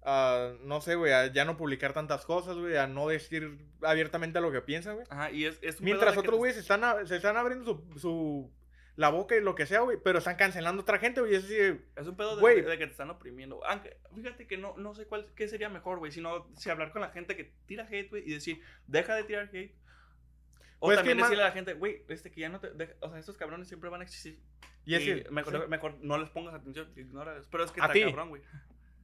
A, 0.07 0.51
no 0.61 0.81
sé, 0.81 0.93
güey, 0.93 1.11
a 1.13 1.27
ya 1.33 1.45
no 1.45 1.57
publicar 1.57 1.93
tantas 1.93 2.25
cosas, 2.25 2.55
güey, 2.57 2.77
a 2.77 2.85
no 2.85 3.07
decir 3.07 3.57
abiertamente 3.81 4.39
lo 4.39 4.51
que 4.51 4.61
piensan, 4.61 4.95
güey. 4.95 5.07
Ajá, 5.09 5.31
y 5.31 5.45
es, 5.45 5.57
es 5.63 5.79
un 5.79 5.85
Mientras 5.85 6.15
otros 6.15 6.33
te- 6.35 6.37
güeyes 6.37 6.55
se 6.55 6.61
están, 6.61 7.07
se 7.07 7.15
están 7.15 7.37
abriendo 7.37 7.65
su, 7.65 7.99
su- 7.99 8.51
la 8.95 9.09
boca 9.09 9.35
y 9.35 9.41
lo 9.41 9.55
que 9.55 9.65
sea, 9.65 9.81
güey, 9.81 9.97
pero 10.01 10.19
están 10.19 10.37
cancelando 10.37 10.81
a 10.81 10.83
otra 10.83 10.99
gente, 10.99 11.19
güey, 11.21 11.35
es 11.35 11.49
Es 11.49 12.07
un 12.07 12.15
pedo 12.15 12.37
de, 12.37 12.61
de 12.61 12.77
que 12.77 12.85
te 12.85 12.91
están 12.91 13.09
oprimiendo. 13.09 13.63
Aunque, 13.65 13.97
fíjate 14.15 14.47
que 14.47 14.57
no, 14.57 14.75
no 14.77 14.95
sé 14.95 15.05
cuál 15.05 15.27
qué 15.35 15.47
sería 15.47 15.69
mejor, 15.69 15.99
güey. 15.99 16.11
Sino 16.11 16.47
si 16.55 16.69
hablar 16.69 16.91
con 16.93 17.01
la 17.01 17.09
gente 17.09 17.35
que 17.35 17.53
tira 17.65 17.85
hate, 17.89 18.09
güey, 18.09 18.23
y 18.25 18.33
decir, 18.33 18.61
deja 18.87 19.15
de 19.15 19.23
tirar 19.23 19.49
hate. 19.53 19.75
O 20.79 20.87
Pues 20.87 20.97
también 20.97 21.17
decirle 21.17 21.43
a 21.43 21.47
la 21.47 21.51
gente, 21.51 21.73
güey, 21.73 22.03
este 22.09 22.31
que 22.31 22.41
ya 22.41 22.49
no 22.49 22.59
te. 22.59 22.69
o 23.01 23.09
sea, 23.09 23.19
estos 23.19 23.37
cabrones 23.37 23.67
siempre 23.67 23.89
van 23.89 24.01
a 24.01 24.03
existir. 24.03 24.39
y 24.85 24.95
es 24.95 25.03
que, 25.03 25.29
mejor, 25.31 25.61
sí. 25.63 25.69
mejor 25.69 25.95
no 26.01 26.17
les 26.17 26.29
pongas 26.29 26.53
atención, 26.53 26.91
ignóralos. 26.95 27.47
Pero 27.49 27.63
es 27.63 27.71
que 27.71 27.81
A 27.81 27.85
está 27.85 27.93
ti. 27.93 28.03
cabrón, 28.03 28.29
güey. 28.29 28.41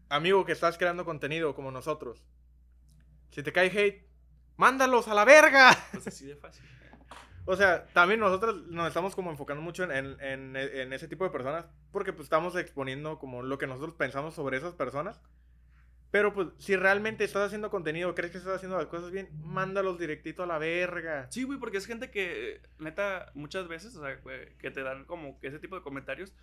amigo 0.10 0.46
que 0.46 0.52
estás 0.54 0.78
creando 0.78 1.06
contenido 1.06 1.54
como 1.56 1.72
nosotros, 1.72 2.24
si 3.32 3.42
te 3.44 3.52
cae 3.52 3.68
hate, 3.68 4.06
mándalos 4.58 5.08
a 5.08 5.14
la 5.14 5.26
verga. 5.26 5.72
Pues 5.92 6.08
así 6.08 6.26
de 6.26 6.36
fácil. 6.36 6.64
O 7.46 7.56
sea, 7.56 7.86
también 7.94 8.20
nosotros 8.20 8.68
nos 8.68 8.88
estamos 8.88 9.16
como 9.16 9.32
enfocando 9.32 9.62
mucho 9.62 9.84
en, 9.84 9.92
en- 9.92 10.22
en- 10.22 10.56
en 10.56 10.94
ese 10.94 11.08
tipo 11.08 11.24
de 11.24 11.32
personas 11.32 11.66
porque 11.92 12.14
pues 12.14 12.26
estamos 12.26 12.56
exponiendo 12.56 13.18
como 13.20 13.42
lo 13.42 13.58
que 13.58 13.68
nosotros 13.68 13.96
pensamos 13.96 14.36
sobre 14.36 14.58
esas 14.58 14.74
personas. 14.76 15.22
Pero 16.12 16.34
pues 16.34 16.50
si 16.58 16.76
realmente 16.76 17.24
estás 17.24 17.48
haciendo 17.48 17.70
contenido, 17.70 18.14
crees 18.14 18.32
que 18.34 18.38
estás 18.38 18.56
haciendo 18.58 18.78
las 18.78 18.88
cosas 18.88 19.12
bien, 19.12 19.30
mándalos 19.44 19.98
directito 19.98 20.44
a 20.44 20.46
la 20.46 20.58
verga. 20.58 21.28
Sí, 21.32 21.44
güey, 21.44 21.58
porque 21.58 21.78
es 21.78 21.86
gente 21.86 22.12
que, 22.12 22.62
neta, 22.80 23.32
muchas 23.34 23.70
veces, 23.70 23.96
o 23.96 24.04
sea, 24.04 24.20
que 24.60 24.72
te 24.72 24.84
dan 24.84 25.06
como 25.06 25.40
ese 25.42 25.58
tipo 25.60 25.78
de 25.78 25.82
comentarios. 25.82 26.34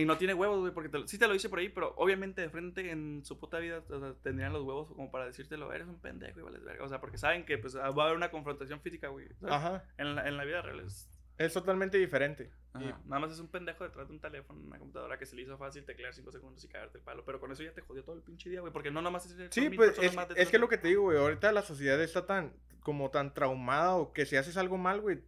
Y 0.00 0.04
no 0.04 0.16
tiene 0.16 0.32
huevos, 0.34 0.60
güey, 0.60 0.72
porque 0.72 0.88
te- 0.88 1.08
sí 1.08 1.18
te 1.18 1.26
lo 1.26 1.32
dice 1.32 1.48
por 1.48 1.58
ahí, 1.58 1.68
pero 1.68 1.92
obviamente 1.96 2.40
de 2.40 2.48
frente 2.50 2.90
en 2.90 3.24
su 3.24 3.38
puta 3.38 3.58
vida 3.58 3.82
o 3.90 3.98
sea, 4.00 4.14
tendrían 4.22 4.52
los 4.52 4.62
huevos 4.62 4.88
como 4.88 5.10
para 5.10 5.26
decírtelo, 5.26 5.72
eres 5.72 5.88
un 5.88 5.98
pendejo 6.00 6.38
y 6.38 6.42
vales 6.44 6.62
verga. 6.62 6.84
O 6.84 6.88
sea, 6.88 7.00
porque 7.00 7.18
saben 7.18 7.44
que 7.44 7.58
pues 7.58 7.76
va 7.76 7.82
a 7.84 7.88
haber 7.88 8.16
una 8.16 8.30
confrontación 8.30 8.80
física, 8.80 9.08
güey. 9.08 9.26
Ajá, 9.48 9.84
En 9.96 10.14
la, 10.14 10.28
en 10.28 10.36
la 10.36 10.44
vida 10.44 10.62
real 10.62 10.80
es... 10.80 11.10
es 11.36 11.52
totalmente 11.52 11.98
diferente. 11.98 12.52
ajá, 12.74 12.84
Y- 12.84 13.08
Nada 13.08 13.20
más 13.20 13.32
es 13.32 13.40
un 13.40 13.48
pendejo 13.48 13.82
detrás 13.82 14.06
de 14.06 14.14
un 14.14 14.20
teléfono, 14.20 14.60
una 14.60 14.78
computadora 14.78 15.18
que 15.18 15.26
se 15.26 15.34
le 15.34 15.42
hizo 15.42 15.58
fácil 15.58 15.84
teclear 15.84 16.14
5 16.14 16.30
segundos 16.30 16.62
y 16.64 16.68
cagarte 16.68 16.98
el 16.98 17.04
palo. 17.04 17.24
Pero 17.24 17.40
con 17.40 17.50
eso 17.50 17.64
ya 17.64 17.72
te 17.74 17.80
jodió 17.82 18.04
todo 18.04 18.14
el 18.14 18.22
pinche 18.22 18.48
día, 18.50 18.60
güey. 18.60 18.72
Porque 18.72 18.92
no 18.92 19.02
nomás 19.02 19.26
es... 19.26 19.48
Sí, 19.52 19.68
pues 19.70 19.98
es, 19.98 20.16
es 20.36 20.48
que 20.48 20.58
lo 20.58 20.68
que 20.68 20.78
te 20.78 20.88
digo, 20.88 21.02
güey, 21.02 21.18
ahorita 21.18 21.50
la 21.50 21.62
sociedad 21.62 22.00
está 22.00 22.24
tan 22.24 22.52
como 22.80 23.10
tan 23.10 23.34
traumada 23.34 23.96
o 23.96 24.12
que 24.12 24.24
si 24.26 24.36
haces 24.36 24.56
algo 24.56 24.78
mal, 24.78 25.00
güey, 25.00 25.22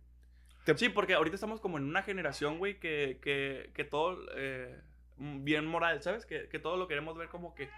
te- 0.75 0.79
Sí, 0.79 0.89
porque 0.89 1.15
ahorita 1.15 1.35
estamos 1.35 1.61
como 1.61 1.79
en 1.79 1.85
una 1.85 2.03
generación, 2.03 2.59
güey, 2.59 2.79
que, 2.81 3.19
que, 3.23 3.71
que 3.75 3.85
todo, 3.85 4.19
eh, 4.37 4.81
mm, 5.17 5.45
bien 5.45 5.67
moral, 5.67 6.03
¿sabes? 6.03 6.27
Que, 6.27 6.49
que 6.49 6.59
todo 6.59 6.77
lo 6.77 6.89
queremos 6.89 7.17
ver 7.17 7.29
como 7.29 7.55
que... 7.55 7.69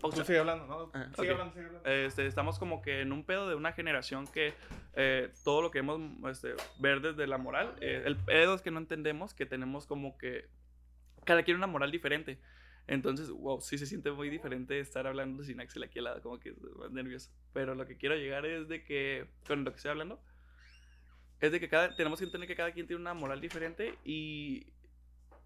Pausa. 0.00 0.18
Tú 0.18 0.24
sigue 0.24 0.38
hablando, 0.40 0.66
¿no? 0.66 0.90
Ah, 0.92 1.08
sigue 1.16 1.28
ok. 1.28 1.32
hablando, 1.32 1.54
sigue 1.54 1.66
hablando. 1.66 1.88
Este, 1.90 2.26
estamos 2.26 2.58
como 2.58 2.82
que 2.82 3.00
en 3.00 3.12
un 3.12 3.24
pedo 3.24 3.48
de 3.48 3.54
una 3.54 3.72
generación 3.72 4.26
que 4.26 4.52
eh, 4.94 5.30
todo 5.42 5.62
lo 5.62 5.70
queremos 5.70 5.98
este, 6.30 6.54
ver 6.78 7.00
desde 7.00 7.26
la 7.26 7.38
moral. 7.38 7.74
Eh, 7.80 8.02
el 8.04 8.16
pedo 8.16 8.54
es 8.54 8.60
que 8.60 8.70
no 8.70 8.78
entendemos 8.78 9.32
que 9.32 9.46
tenemos 9.46 9.86
como 9.86 10.18
que 10.18 10.48
cada 11.24 11.42
quien 11.44 11.56
una 11.56 11.66
moral 11.66 11.90
diferente. 11.90 12.38
Entonces, 12.86 13.30
wow, 13.30 13.60
sí 13.60 13.78
se 13.78 13.86
siente 13.86 14.12
muy 14.12 14.30
diferente 14.30 14.78
estar 14.78 15.06
hablando 15.06 15.42
sin 15.42 15.60
Axel 15.60 15.82
aquí 15.82 15.98
al 15.98 16.04
lado, 16.04 16.22
como 16.22 16.38
que 16.38 16.50
es 16.50 16.56
más 16.76 16.92
nervioso. 16.92 17.30
Pero 17.52 17.74
lo 17.74 17.86
que 17.86 17.96
quiero 17.96 18.14
llegar 18.14 18.46
es 18.46 18.68
de 18.68 18.84
que, 18.84 19.28
con 19.46 19.64
lo 19.64 19.72
que 19.72 19.76
estoy 19.76 19.90
hablando, 19.90 20.20
es 21.40 21.50
de 21.50 21.60
que 21.60 21.68
cada, 21.68 21.94
tenemos 21.96 22.18
que 22.20 22.26
entender 22.26 22.48
que 22.48 22.56
cada 22.56 22.72
quien 22.72 22.86
tiene 22.86 23.00
una 23.00 23.14
moral 23.14 23.40
diferente 23.40 23.98
y, 24.04 24.72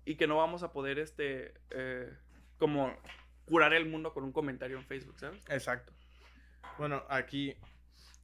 y 0.04 0.16
que 0.16 0.26
no 0.26 0.36
vamos 0.36 0.62
a 0.62 0.72
poder, 0.72 0.98
este, 0.98 1.54
eh, 1.70 2.12
como 2.58 2.94
curar 3.46 3.72
el 3.72 3.86
mundo 3.86 4.12
con 4.12 4.22
un 4.22 4.32
comentario 4.32 4.76
en 4.76 4.84
Facebook, 4.84 5.18
¿sabes? 5.18 5.42
Exacto. 5.48 5.92
Bueno, 6.78 7.02
aquí 7.08 7.56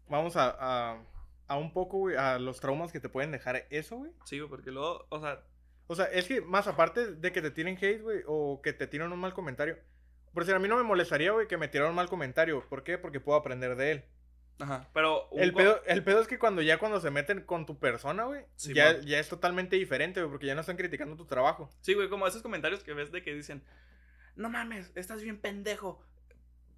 vamos 0.09 0.37
a, 0.37 0.57
a, 0.59 1.03
a 1.49 1.57
un 1.57 1.73
poco, 1.73 1.99
güey, 1.99 2.17
a 2.17 2.39
los 2.39 2.61
traumas 2.61 2.93
que 2.93 3.01
te 3.01 3.09
pueden 3.09 3.33
dejar 3.33 3.67
eso, 3.71 3.97
güey. 3.97 4.13
Sí, 4.27 4.41
porque 4.49 4.71
luego, 4.71 5.07
o 5.09 5.21
sea, 5.21 5.43
O 5.89 5.95
sea, 5.95 6.07
es 6.07 6.27
que 6.27 6.41
más 6.41 6.67
aparte 6.67 7.15
de 7.15 7.33
que 7.33 7.43
te 7.43 7.51
tiren 7.51 7.77
hate, 7.81 8.01
güey, 8.03 8.23
o 8.27 8.61
que 8.63 8.73
te 8.73 8.87
tiren 8.87 9.13
un 9.13 9.19
mal 9.21 9.35
comentario. 9.35 9.79
Por 10.33 10.43
decir, 10.43 10.55
a 10.55 10.59
mí 10.59 10.69
no 10.69 10.77
me 10.77 10.83
molestaría, 10.83 11.31
güey, 11.33 11.47
que 11.49 11.57
me 11.57 11.69
tiraran 11.69 11.91
un 11.91 11.97
mal 11.97 12.09
comentario. 12.09 12.67
¿Por 12.69 12.83
qué? 12.83 12.99
Porque 12.99 13.21
puedo 13.21 13.39
aprender 13.39 13.77
de 13.77 13.91
él. 13.93 14.05
ajá, 14.59 14.89
pero 14.93 15.29
El 15.33 15.53
pedo, 15.55 15.81
el 15.87 16.03
pedo 16.03 16.21
es 16.21 16.27
que 16.29 16.39
cuando 16.39 16.61
ya 16.63 16.79
cuando 16.79 17.01
se 17.01 17.11
meten 17.11 17.41
con 17.43 17.67
tu 17.67 17.79
persona, 17.79 18.25
güey, 18.25 18.45
Sí, 18.57 18.75
ya, 18.75 18.95
man. 18.95 19.03
ya 19.07 19.19
es 19.19 19.29
totalmente 19.29 19.77
diferente, 19.77 20.21
güey, 20.21 20.31
porque 20.31 20.47
ya 20.47 20.55
no 20.55 20.61
están 20.63 20.77
criticando 20.77 21.17
tu 21.17 21.25
trabajo. 21.27 21.71
Sí, 21.81 21.95
güey, 21.95 22.09
como 22.09 22.27
esos 22.27 22.43
comentarios 22.43 22.83
que 22.83 22.93
ves 22.95 23.13
de 23.13 23.23
que 23.23 23.35
dicen, 23.35 23.63
no 24.35 24.51
mames, 24.51 24.93
estás 24.95 25.23
bien 25.23 25.39
pendejo. 25.41 26.03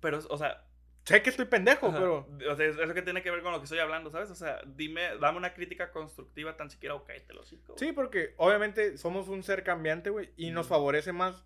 Pero, 0.01 0.21
o 0.29 0.39
sea, 0.39 0.65
Sé 1.09 1.23
que 1.23 1.31
estoy 1.31 1.47
pendejo, 1.47 1.89
ajá, 1.89 1.99
pero... 1.99 2.29
o 2.51 2.57
sea, 2.57 2.67
es- 2.67 2.79
eso 2.79 2.95
que 2.95 3.03
tiene 3.03 3.23
que 3.23 3.31
ver 3.31 3.43
con 3.43 3.53
lo 3.53 3.59
que 3.59 3.65
estoy 3.65 3.79
hablando, 3.79 4.11
¿sabes? 4.11 4.31
O 4.31 4.35
sea, 4.35 4.61
dime, 4.67 5.17
dame 5.21 5.39
una 5.39 5.55
crítica 5.55 5.91
constructiva 5.91 6.57
tan 6.57 6.71
siquiera 6.71 6.95
o 6.95 7.05
cállate 7.05 7.33
el 7.33 7.39
hocico. 7.39 7.75
Sí, 7.79 7.93
porque 7.93 8.35
obviamente 8.37 8.99
somos 8.99 9.29
un 9.29 9.43
ser 9.43 9.65
cambiante, 9.65 10.11
güey, 10.11 10.31
y 10.37 10.51
nos 10.51 10.67
favorece 10.69 11.13
más 11.13 11.45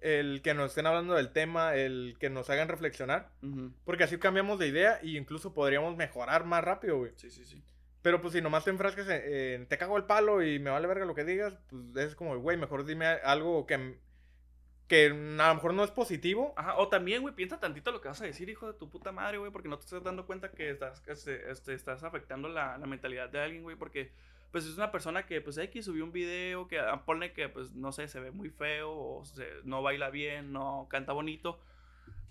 el 0.00 0.42
que 0.42 0.54
nos 0.54 0.70
estén 0.70 0.86
hablando 0.86 1.14
del 1.14 1.30
tema, 1.32 1.74
el 1.76 2.16
que 2.18 2.28
nos 2.30 2.50
hagan 2.50 2.68
reflexionar, 2.68 3.30
porque 3.84 4.04
así 4.04 4.18
cambiamos 4.18 4.58
de 4.58 4.66
idea 4.68 4.98
y 5.02 5.16
incluso 5.16 5.54
podríamos 5.54 5.96
mejorar 5.96 6.44
más 6.44 6.62
rápido, 6.64 6.98
güey. 6.98 7.12
Sí, 7.16 7.30
sí, 7.30 7.44
sí. 7.44 7.62
Pero 8.02 8.20
pues 8.20 8.32
si 8.32 8.40
nomás 8.40 8.64
te 8.64 8.70
enfrascas 8.70 9.08
en, 9.08 9.22
en, 9.32 9.66
te 9.68 9.78
cago 9.78 9.96
el 9.96 10.04
palo 10.04 10.42
y 10.42 10.58
me 10.58 10.70
vale 10.70 10.88
verga 10.88 11.04
lo 11.04 11.14
que 11.14 11.24
digas, 11.24 11.56
pues 11.68 12.04
es 12.08 12.14
como, 12.16 12.36
güey, 12.38 12.56
mejor 12.56 12.84
dime 12.84 13.06
algo 13.06 13.64
que, 13.64 13.96
que 14.92 15.06
a 15.06 15.48
lo 15.48 15.54
mejor 15.54 15.72
no 15.72 15.84
es 15.84 15.90
positivo. 15.90 16.52
Ajá, 16.54 16.76
o 16.76 16.88
también, 16.88 17.22
güey, 17.22 17.34
piensa 17.34 17.58
tantito 17.58 17.90
lo 17.92 18.02
que 18.02 18.08
vas 18.08 18.20
a 18.20 18.26
decir, 18.26 18.50
hijo 18.50 18.66
de 18.70 18.78
tu 18.78 18.90
puta 18.90 19.10
madre, 19.10 19.38
güey, 19.38 19.50
porque 19.50 19.68
no 19.70 19.78
te 19.78 19.84
estás 19.86 20.02
dando 20.02 20.26
cuenta 20.26 20.50
que 20.50 20.68
estás, 20.68 21.02
este, 21.08 21.72
estás 21.72 22.04
afectando 22.04 22.50
la, 22.50 22.76
la 22.76 22.86
mentalidad 22.86 23.30
de 23.30 23.40
alguien, 23.40 23.62
güey, 23.62 23.74
porque, 23.76 24.12
pues, 24.50 24.66
es 24.66 24.76
una 24.76 24.92
persona 24.92 25.24
que, 25.24 25.40
pues, 25.40 25.56
X 25.56 25.86
subió 25.86 26.04
un 26.04 26.12
video 26.12 26.68
que 26.68 26.78
ah, 26.78 27.06
pone 27.06 27.32
que, 27.32 27.48
pues, 27.48 27.72
no 27.72 27.90
sé, 27.92 28.06
se 28.06 28.20
ve 28.20 28.32
muy 28.32 28.50
feo, 28.50 28.92
o 28.92 29.24
se- 29.24 29.48
no 29.64 29.80
baila 29.80 30.10
bien, 30.10 30.52
no 30.52 30.86
canta 30.90 31.14
bonito, 31.14 31.58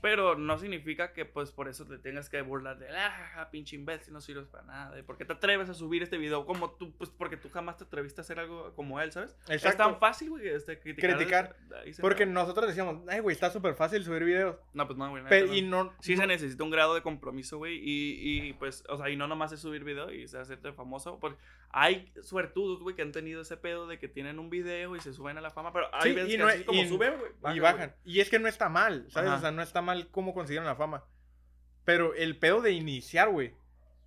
pero 0.01 0.35
no 0.35 0.57
significa 0.57 1.13
que, 1.13 1.25
pues, 1.25 1.51
por 1.51 1.67
eso 1.69 1.85
te 1.85 1.97
tengas 1.97 2.29
que 2.29 2.41
burlar 2.41 2.79
de, 2.79 2.89
ah, 2.89 3.47
pinche 3.51 3.75
imbécil, 3.75 4.13
no 4.13 4.21
sirves 4.21 4.47
para 4.47 4.63
nada, 4.63 4.99
¿y 4.99 5.03
por 5.03 5.17
qué 5.17 5.25
te 5.25 5.33
atreves 5.33 5.69
a 5.69 5.73
subir 5.73 6.03
este 6.03 6.17
video 6.17 6.45
como 6.45 6.71
tú? 6.71 6.91
Pues, 6.97 7.09
porque 7.09 7.37
tú 7.37 7.49
jamás 7.49 7.77
te 7.77 7.83
atreviste 7.83 8.21
a 8.21 8.23
hacer 8.23 8.39
algo 8.39 8.73
como 8.75 8.99
él, 8.99 9.11
¿sabes? 9.11 9.35
Es 9.47 9.61
tan 9.77 9.99
fácil, 9.99 10.31
güey, 10.31 10.47
este, 10.47 10.79
criticar. 10.79 11.15
Criticar. 11.15 11.55
Porque 12.01 12.25
nosotros 12.25 12.67
decíamos, 12.67 13.01
ay, 13.07 13.19
güey, 13.19 13.33
está 13.33 13.49
súper 13.49 13.75
fácil 13.75 14.03
subir 14.03 14.23
videos. 14.23 14.57
No, 14.73 14.87
pues 14.87 14.97
no, 14.97 15.09
güey. 15.09 15.23
Neta, 15.23 15.39
y 15.39 15.61
no. 15.61 15.85
no... 15.85 15.93
Sí 15.99 16.15
no- 16.15 16.21
se 16.21 16.27
necesita 16.27 16.63
un 16.63 16.71
grado 16.71 16.95
de 16.95 17.01
compromiso, 17.01 17.57
güey. 17.57 17.77
Y, 17.77 18.47
y, 18.47 18.53
pues, 18.53 18.83
o 18.89 18.97
sea, 18.97 19.09
y 19.09 19.15
no 19.15 19.27
nomás 19.27 19.51
es 19.51 19.59
subir 19.59 19.83
video 19.83 20.11
y 20.11 20.23
hacerte 20.25 20.73
famoso. 20.73 21.19
Porque 21.19 21.37
hay 21.73 22.11
suertudos, 22.21 22.81
güey, 22.81 22.95
que 22.95 23.01
han 23.01 23.11
tenido 23.11 23.41
ese 23.41 23.57
pedo 23.57 23.87
de 23.87 23.97
que 23.99 24.07
tienen 24.07 24.39
un 24.39 24.49
video 24.49 24.95
y 24.95 24.99
se 24.99 25.13
suben 25.13 25.37
a 25.37 25.41
la 25.41 25.51
fama. 25.51 25.71
Pero 25.73 25.87
hay 25.93 26.09
Sí, 26.11 26.15
veces 26.15 26.29
y 26.29 26.37
que 26.37 26.43
no- 26.43 26.47
así 26.49 26.63
como 26.63 26.81
y- 26.81 26.87
suben, 26.87 27.13
güey. 27.41 27.57
y 27.57 27.59
bajan. 27.59 27.95
Y 28.05 28.19
es 28.19 28.29
que 28.29 28.39
no 28.39 28.47
está 28.47 28.69
mal, 28.69 29.05
¿sabes? 29.09 29.29
Ajá. 29.29 29.37
O 29.37 29.41
sea, 29.41 29.51
no 29.51 29.61
está 29.61 29.81
mal 29.81 30.09
cómo 30.09 30.33
consiguieron 30.33 30.65
la 30.65 30.75
fama. 30.75 31.03
Pero 31.85 32.13
el 32.13 32.37
pedo 32.37 32.61
de 32.61 32.71
iniciar, 32.71 33.29
güey, 33.29 33.53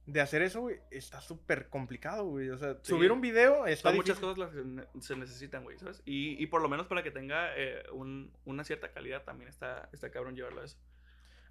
de 0.07 0.21
hacer 0.21 0.43
eso, 0.43 0.61
güey, 0.61 0.77
está 0.91 1.21
súper 1.21 1.69
complicado, 1.71 2.25
güey. 2.27 2.51
O 2.51 2.59
sea, 2.59 2.77
subir 2.83 3.11
un 3.11 3.21
video 3.21 3.67
está 3.67 3.89
Son 3.89 3.97
muchas 3.97 4.19
cosas 4.19 4.37
las 4.39 4.51
que 4.51 5.01
se 5.01 5.17
necesitan, 5.17 5.65
güey, 5.65 5.79
¿sabes? 5.79 6.03
Y, 6.05 6.41
y 6.43 6.47
por 6.47 6.61
lo 6.63 6.69
menos 6.69 6.87
para 6.87 7.03
que 7.03 7.11
tenga 7.11 7.57
eh, 7.57 7.83
un, 7.93 8.31
una 8.45 8.65
cierta 8.65 8.93
calidad 8.93 9.25
también 9.25 9.49
está, 9.49 9.89
está 9.93 10.11
cabrón 10.11 10.37
llevarlo 10.37 10.61
a 10.61 10.65
eso. 10.67 10.77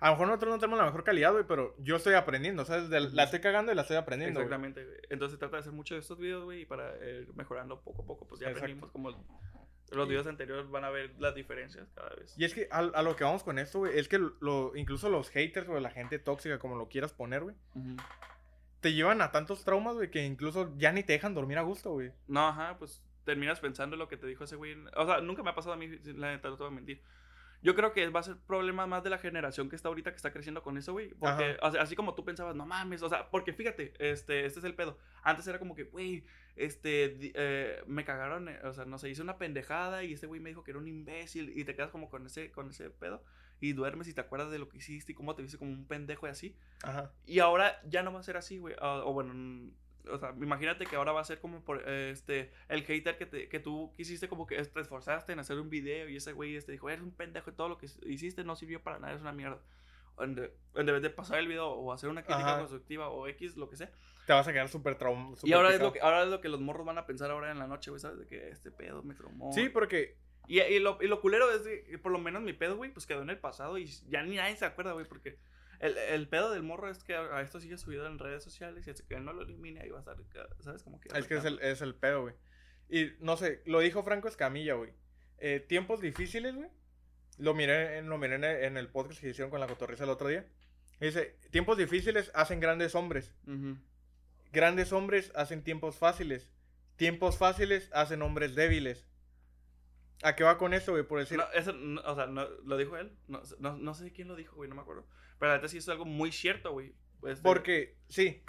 A 0.04 0.08
lo 0.08 0.14
mejor 0.16 0.28
nosotros 0.28 0.51
no 0.51 0.60
tenemos 0.60 0.80
la 0.80 0.86
mejor 0.86 1.06
calidad, 1.06 1.32
güey, 1.32 1.45
pero 1.47 1.76
yo 1.80 1.95
estoy 1.95 2.16
aprendiendo, 2.16 2.66
¿sabes? 2.66 2.89
la 2.89 3.24
estoy 3.24 3.39
cagando 3.39 3.72
y 3.72 3.76
la 3.76 3.84
estoy 3.84 3.95
aprendiendo. 3.95 4.41
Exactamente, 4.41 4.84
güey. 4.84 4.97
Entonces 5.10 5.39
trata 5.39 5.56
de 5.56 5.62
hacer 5.62 5.72
muchos 5.72 5.95
de 5.95 5.99
estos 6.01 6.20
videos, 6.20 6.43
güey, 6.43 6.64
y 6.64 6.66
para 6.66 6.93
ir 7.08 7.34
mejorando 7.36 7.80
poco 7.80 8.01
a 8.01 8.06
poco, 8.06 8.28
pues 8.28 8.41
ya 8.41 8.49
aprendimos 8.49 8.91
como 8.91 9.12
los 9.91 10.08
videos 10.10 10.28
anteriores 10.28 10.70
van 10.70 10.84
a 10.84 10.89
ver 10.89 11.14
las 11.20 11.36
diferencias 11.36 11.88
cada 11.95 12.10
vez. 12.16 12.38
Y 12.38 12.43
es 12.43 12.54
que 12.54 12.68
a, 12.70 12.80
a 12.80 13.01
lo 13.01 13.16
que 13.16 13.24
vamos 13.24 13.43
con 13.43 13.58
esto, 13.58 13.80
güey, 13.80 13.97
es 13.97 14.10
que 14.10 14.20
lo, 14.20 14.76
incluso 14.76 15.10
los 15.10 15.30
haters, 15.30 15.70
o 15.70 15.80
la 15.80 15.91
gente 15.91 16.20
tóxica, 16.20 16.60
como 16.60 16.76
lo 16.76 16.89
quieras 16.89 17.14
poner, 17.14 17.43
güey, 17.43 17.56
te 18.82 18.91
llevan 18.91 19.22
a 19.22 19.32
tantos 19.32 19.64
traumas, 19.64 19.95
güey, 19.95 20.12
que 20.12 20.26
incluso 20.26 20.74
ya 20.76 20.91
ni 20.91 21.04
te 21.04 21.14
dejan 21.14 21.34
dormir 21.34 21.60
a 21.60 21.62
gusto, 21.62 21.91
güey. 21.91 22.12
No, 22.28 22.45
ajá, 22.49 22.78
pues 22.78 23.01
terminas 23.24 23.62
pensando 23.62 23.95
en 23.95 23.99
lo 23.99 24.10
que 24.10 24.18
te 24.18 24.28
dijo 24.28 24.43
ese 24.43 24.58
güey. 24.58 24.76
O 24.97 25.06
sea, 25.06 25.22
nunca 25.22 25.43
me 25.43 25.51
ha 25.51 25.56
pasado 25.56 25.76
a 25.76 25.78
mí, 25.78 25.88
la 25.88 26.32
neta, 26.32 26.49
no 26.49 26.58
te 26.58 26.64
voy 26.64 26.74
a 26.74 26.76
mentir. 26.76 27.01
Yo 27.64 27.76
creo 27.76 27.93
que 27.93 28.07
va 28.09 28.20
a 28.20 28.24
ser 28.24 28.38
problema 28.38 28.86
más 28.86 29.03
de 29.03 29.09
la 29.09 29.18
generación 29.18 29.70
que 29.70 29.76
está 29.76 29.88
ahorita, 29.88 30.11
que 30.11 30.18
está 30.18 30.32
creciendo 30.32 30.61
con 30.61 30.78
eso, 30.78 30.91
güey. 30.91 31.14
Porque, 31.14 31.57
así 31.61 31.95
como 31.95 32.14
tú 32.14 32.26
pensabas, 32.26 32.55
no 32.55 32.66
mames, 32.66 33.01
o 33.01 33.09
sea, 33.09 33.32
porque 33.32 33.53
fíjate, 33.53 33.93
este, 33.99 34.45
este 34.45 34.59
es 34.59 34.66
el 34.66 34.76
pedo. 34.76 34.97
Antes 35.24 35.47
era 35.47 35.59
como 35.59 35.74
que, 35.74 35.86
güey, 35.86 36.26
este, 36.55 37.32
eh, 37.34 37.82
me 37.88 38.03
cagaron, 38.03 38.49
eh, 38.49 38.59
o 38.64 38.74
sea, 38.74 38.84
no 38.86 38.97
sé, 38.97 39.09
hice 39.09 39.22
una 39.22 39.38
pendejada 39.38 40.03
y 40.03 40.14
ese 40.14 40.28
güey 40.28 40.41
me 40.41 40.49
dijo 40.49 40.64
que 40.64 40.72
era 40.72 40.80
un 40.80 40.88
imbécil 40.88 41.57
y 41.57 41.64
te 41.64 41.74
quedas 41.74 41.89
como 41.89 42.09
con 42.09 42.26
ese, 42.26 42.51
con 42.51 42.70
ese 42.70 42.89
pedo 42.89 43.24
y 43.61 43.72
duermes 43.72 44.09
y 44.09 44.14
te 44.14 44.20
acuerdas 44.20 44.51
de 44.51 44.59
lo 44.59 44.68
que 44.68 44.78
hiciste 44.78 45.14
y 45.14 45.16
cómo 45.16 45.34
te 45.36 45.41
viste 45.41 45.57
como 45.57 45.72
un 45.72 45.88
pendejo 45.88 46.28
y 46.28 46.32
así. 46.32 46.57
Ajá. 46.84 47.14
Y 47.26 47.39
ahora 47.39 47.82
ya 47.88 48.03
no 48.03 48.11
va 48.11 48.20
a 48.20 48.24
ser 48.24 48.36
así, 48.36 48.57
güey. 48.57 48.76
o 48.82 49.14
bueno, 49.14 49.34
o 50.12 50.18
sea, 50.18 50.34
imagínate 50.41 50.86
que 50.86 50.95
ahora 50.95 51.12
va 51.12 51.22
a 51.22 51.26
ser 51.26 51.39
como 51.39 51.64
por 51.64 51.88
este 51.89 52.51
el 52.68 52.84
hater 52.84 53.18
que, 53.18 53.26
te, 53.26 53.49
que 53.49 53.60
tú 53.60 53.93
quisiste 53.95 54.28
como 54.28 54.45
que 54.45 54.62
te 54.62 54.82
esforzaste 54.82 55.34
en 55.34 55.39
hacer 55.39 55.60
un 55.60 55.70
video 55.70 56.10
y 56.10 56.18
ese 56.18 56.34
güey 56.34 56.56
este 56.56 56.72
dijo, 56.72 56.89
eres 56.89 57.04
un 57.04 57.12
pendejo 57.12 57.49
y 57.49 57.54
todo 57.54 57.70
lo 57.70 57.78
que 57.78 57.88
hiciste 58.06 58.43
no 58.43 58.56
sirvió 58.56 58.82
para 58.82 58.99
nada, 58.99 59.14
es 59.14 59.22
una 59.22 59.32
mierda. 59.32 59.60
En, 60.20 60.36
vez 60.36 61.01
de 61.01 61.10
pasar 61.10 61.39
el 61.39 61.47
video 61.47 61.70
o 61.70 61.91
hacer 61.91 62.10
una 62.10 62.24
crítica 62.24 62.60
constructiva 62.60 63.10
o 63.10 63.28
X, 63.28 63.58
lo 63.58 63.68
que 63.68 63.78
sea. 63.78 63.91
Te 64.28 64.34
vas 64.34 64.47
a 64.47 64.54
quedar 64.54 64.70
súper 64.70 64.95
traumado. 64.95 65.36
Y 65.43 65.54
ahora 65.54 65.74
es, 65.74 65.82
lo 65.82 65.91
que, 65.91 65.99
ahora 66.01 66.24
es 66.24 66.30
lo 66.30 66.39
que 66.39 66.49
los 66.49 66.62
morros 66.62 66.86
van 66.86 66.97
a 66.97 67.06
pensar 67.06 67.32
ahora 67.32 67.51
en 67.51 67.60
la 67.60 67.68
noche, 67.68 67.89
güey, 67.89 67.99
¿sabes? 67.99 68.20
De 68.20 68.28
que 68.28 68.49
este 68.49 68.72
pedo 68.72 69.04
me 69.04 69.16
traumó. 69.16 69.51
Sí, 69.54 69.70
porque... 69.70 70.18
Y, 70.45 70.60
y, 70.62 70.80
lo, 70.80 70.97
y 71.01 71.08
lo 71.08 71.22
culero 71.22 71.49
es 71.51 71.62
que 71.62 71.97
por 71.97 72.12
lo 72.12 72.20
menos 72.20 72.43
mi 72.43 72.54
pedo, 72.54 72.76
güey, 72.76 72.91
pues 72.91 73.06
quedó 73.06 73.22
en 73.22 73.30
el 73.30 73.39
pasado 73.39 73.78
y 73.78 73.86
ya 73.86 74.22
ni 74.24 74.36
nadie 74.36 74.56
se 74.56 74.66
acuerda, 74.66 74.93
güey, 74.93 75.08
porque... 75.08 75.39
El, 75.80 75.97
el, 75.97 76.28
pedo 76.28 76.51
del 76.51 76.63
morro 76.63 76.89
es 76.89 77.03
que 77.03 77.15
a 77.15 77.41
esto 77.41 77.59
sigue 77.59 77.78
subido 77.78 78.07
en 78.07 78.19
redes 78.19 78.43
sociales 78.43 78.88
y 78.88 78.89
hasta 78.89 79.05
que 79.05 79.19
no 79.19 79.34
lo 79.34 79.41
elimine 79.41 79.82
ahí 79.82 79.89
va 79.89 79.97
a 79.97 79.99
estar, 79.99 80.17
¿sabes? 80.59 80.84
Como 80.84 80.99
que... 80.99 81.09
Es 81.17 81.28
que 81.28 81.36
es 81.36 81.45
el, 81.45 81.59
es 81.59 81.82
el 81.82 81.95
pedo, 81.95 82.21
güey. 82.21 82.36
Y 82.89 83.11
no 83.19 83.38
sé, 83.38 83.61
lo 83.65 83.80
dijo 83.80 84.03
Franco 84.03 84.28
Escamilla, 84.28 84.76
güey. 84.76 84.93
Eh, 85.39 85.59
tiempos 85.59 85.99
difíciles, 85.99 86.55
güey. 86.55 86.69
Lo 87.38 87.53
miré, 87.53 88.01
lo 88.03 88.17
miré 88.17 88.65
en, 88.65 88.78
el, 88.78 88.88
podcast 88.89 89.19
que 89.19 89.30
hicieron 89.30 89.49
con 89.49 89.59
la 89.59 89.67
cotorriza 89.67 90.03
el 90.03 90.09
otro 90.09 90.28
día. 90.28 90.45
Dice, 90.99 91.38
tiempos 91.49 91.78
difíciles 91.78 92.32
hacen 92.36 92.59
grandes 92.59 92.95
hombres. 92.95 93.34
Grandes 94.51 94.93
hombres 94.93 95.32
hacen 95.36 95.63
tiempos 95.63 95.97
fáciles. 95.97 96.49
Tiempos 96.95 97.38
fáciles 97.38 97.89
hacen 97.93 98.21
hombres 98.21 98.55
débiles. 98.55 99.07
¿A 100.21 100.36
qué 100.36 100.43
va 100.43 100.57
con 100.57 100.74
eso, 100.74 100.91
güey? 100.91 101.03
Por 101.03 101.19
decir... 101.19 101.38
No, 101.38 101.45
eso, 101.53 101.74
o 102.05 102.15
sea, 102.15 102.28
no, 102.28 102.47
¿lo 102.63 102.78
dijo 102.78 102.95
él? 102.97 103.11
No, 103.28 103.41
no, 103.59 103.76
no 103.76 103.93
sé 103.93 104.13
quién 104.13 104.28
lo 104.28 104.36
dijo, 104.36 104.55
güey, 104.55 104.69
no 104.69 104.76
me 104.76 104.82
acuerdo. 104.82 105.05
Pero 105.40 105.52
la 105.52 105.56
verdad 105.58 105.70
sí 105.70 105.78
es 105.78 105.90
algo 105.90 106.06
muy 106.06 106.32
cierto, 106.32 106.72
güey. 106.72 106.94
Pues, 107.20 107.40
Porque, 107.40 107.98
sí, 108.10 108.44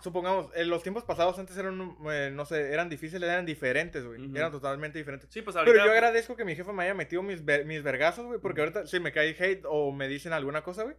supongamos, 0.00 0.50
en 0.54 0.68
los 0.68 0.82
tiempos 0.82 1.04
pasados 1.04 1.38
antes 1.38 1.56
eran, 1.56 1.96
eh, 2.10 2.30
no 2.32 2.44
sé, 2.44 2.72
eran 2.72 2.88
difíciles, 2.88 3.28
eran 3.28 3.46
diferentes, 3.46 4.04
güey. 4.04 4.30
Eran 4.34 4.50
totalmente 4.52 4.98
diferentes. 4.98 5.30
Sí, 5.30 5.42
pues 5.42 5.56
ahorita... 5.56 5.72
Pero 5.72 5.86
yo 5.86 5.92
agradezco 5.92 6.36
que 6.36 6.44
mi 6.44 6.56
jefe 6.56 6.72
me 6.72 6.84
haya 6.84 6.94
metido 6.94 7.22
mis, 7.22 7.42
mis 7.64 7.82
vergazos, 7.82 8.26
güey, 8.26 8.40
porque 8.40 8.60
ahorita 8.62 8.86
si 8.86 9.00
me 9.00 9.12
cae 9.12 9.36
hate 9.38 9.64
o 9.68 9.92
me 9.92 10.08
dicen 10.08 10.32
alguna 10.32 10.62
cosa, 10.62 10.84
güey. 10.84 10.96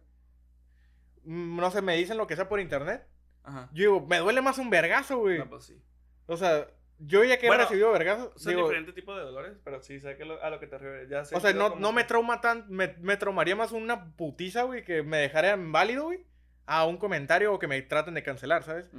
Mm, 1.24 1.56
no 1.56 1.70
sé, 1.70 1.82
me 1.82 1.96
dicen 1.96 2.16
lo 2.16 2.26
que 2.26 2.36
sea 2.36 2.48
por 2.48 2.60
internet. 2.60 3.06
Ajá. 3.42 3.68
Yo 3.72 3.82
digo, 3.82 4.06
me 4.06 4.18
duele 4.18 4.40
más 4.40 4.58
un 4.58 4.70
vergazo, 4.70 5.18
güey. 5.18 5.38
No, 5.38 5.48
pues 5.48 5.64
sí. 5.64 5.80
O 6.26 6.36
sea, 6.36 6.68
yo 6.98 7.24
ya 7.24 7.38
que 7.38 7.46
he 7.46 7.56
recibido 7.56 7.92
vergazos. 7.92 8.32
Son 8.36 8.56
diferentes 8.56 8.94
tipos 8.94 9.16
de 9.16 9.22
dolores, 9.22 9.56
pero 9.64 9.80
sí 9.82 10.00
sé 10.00 10.16
que 10.16 10.24
a 10.24 10.50
lo 10.50 10.58
que 10.58 10.66
te 10.66 10.78
refieres. 10.78 11.08
Ya 11.08 11.24
sé 11.24 11.36
o 11.36 11.40
sea, 11.40 11.52
no, 11.52 11.76
no 11.76 11.92
me 11.92 12.04
trauma 12.04 12.40
tan. 12.40 12.64
Me, 12.68 12.94
me, 13.00 13.16
traumaría 13.16 13.54
más 13.54 13.72
una 13.72 14.12
putiza, 14.16 14.62
güey, 14.64 14.84
que 14.84 15.02
me 15.02 15.18
dejaría 15.18 15.54
inválido, 15.54 16.04
güey, 16.04 16.24
a 16.66 16.84
un 16.86 16.96
comentario 16.96 17.52
o 17.52 17.58
que 17.58 17.68
me 17.68 17.80
traten 17.82 18.14
de 18.14 18.22
cancelar, 18.22 18.64
¿sabes? 18.64 18.90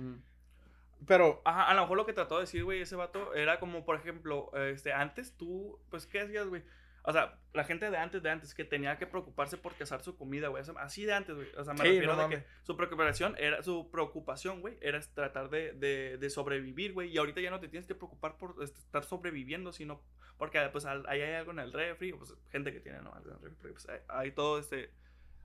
Pero. 1.08 1.41
Ajá, 1.45 1.64
a 1.64 1.74
lo 1.74 1.82
mejor 1.82 1.97
lo 1.97 2.06
que 2.06 2.14
trató 2.14 2.36
de 2.36 2.41
decir, 2.41 2.64
güey, 2.64 2.82
ese 2.82 2.95
vato 2.95 3.34
era 3.34 3.60
como, 3.60 3.86
por 3.86 3.95
ejemplo, 3.95 4.52
este, 4.56 4.93
antes 4.93 5.36
tú, 5.36 5.80
pues, 5.89 6.06
¿qué 6.06 6.22
hacías, 6.22 6.47
güey? 6.47 6.64
O 7.10 7.12
sea, 7.12 7.39
la 7.53 7.64
gente 7.64 7.89
de 7.89 7.97
antes, 7.97 8.22
de 8.22 8.30
antes, 8.30 8.53
que 8.53 8.64
tenía 8.64 8.99
que 8.99 9.07
preocuparse 9.07 9.57
por 9.57 9.74
cazar 9.74 10.03
su 10.03 10.16
comida, 10.16 10.49
güey. 10.49 10.64
Así 10.78 11.05
de 11.05 11.14
antes, 11.14 11.36
güey. 11.36 11.47
O 11.57 11.64
sea, 11.64 11.74
me 11.74 11.84
refiero 11.84 12.14
a 12.14 12.30
que 12.30 12.43
su 12.62 12.78
preocupación 12.78 13.36
era, 13.39 13.64
su 13.64 13.89
preocupación, 13.89 14.62
güey, 14.62 14.78
era 14.80 15.01
tratar 15.16 15.49
de, 15.49 15.74
de, 15.74 16.20
de 16.20 16.30
sobrevivir, 16.30 16.93
güey. 16.93 17.10
Y 17.10 17.18
ahorita 17.18 17.41
ya 17.41 17.49
no 17.49 17.60
te 17.60 17.68
tienes 17.68 17.88
que 17.88 17.95
preocupar 17.95 18.38
por 18.38 18.62
estar 18.62 19.03
sobreviviendo, 19.03 19.74
sino 19.74 20.03
porque, 20.38 20.60
pues, 20.72 20.86
ahí 20.86 21.01
hay 21.07 21.34
algo 21.34 21.49
en 21.49 21.57
el 21.57 21.74
refri, 21.74 22.14
pues, 22.14 22.32
gente 22.51 22.72
que 22.72 22.80
tiene, 22.80 23.01
¿no? 23.01 23.12
Algo 23.12 23.32
en 23.32 23.38
el 23.38 23.41
refri, 23.41 23.72
pues, 23.72 23.88
hay, 24.07 24.32
todo 24.34 24.60
este, 24.60 24.91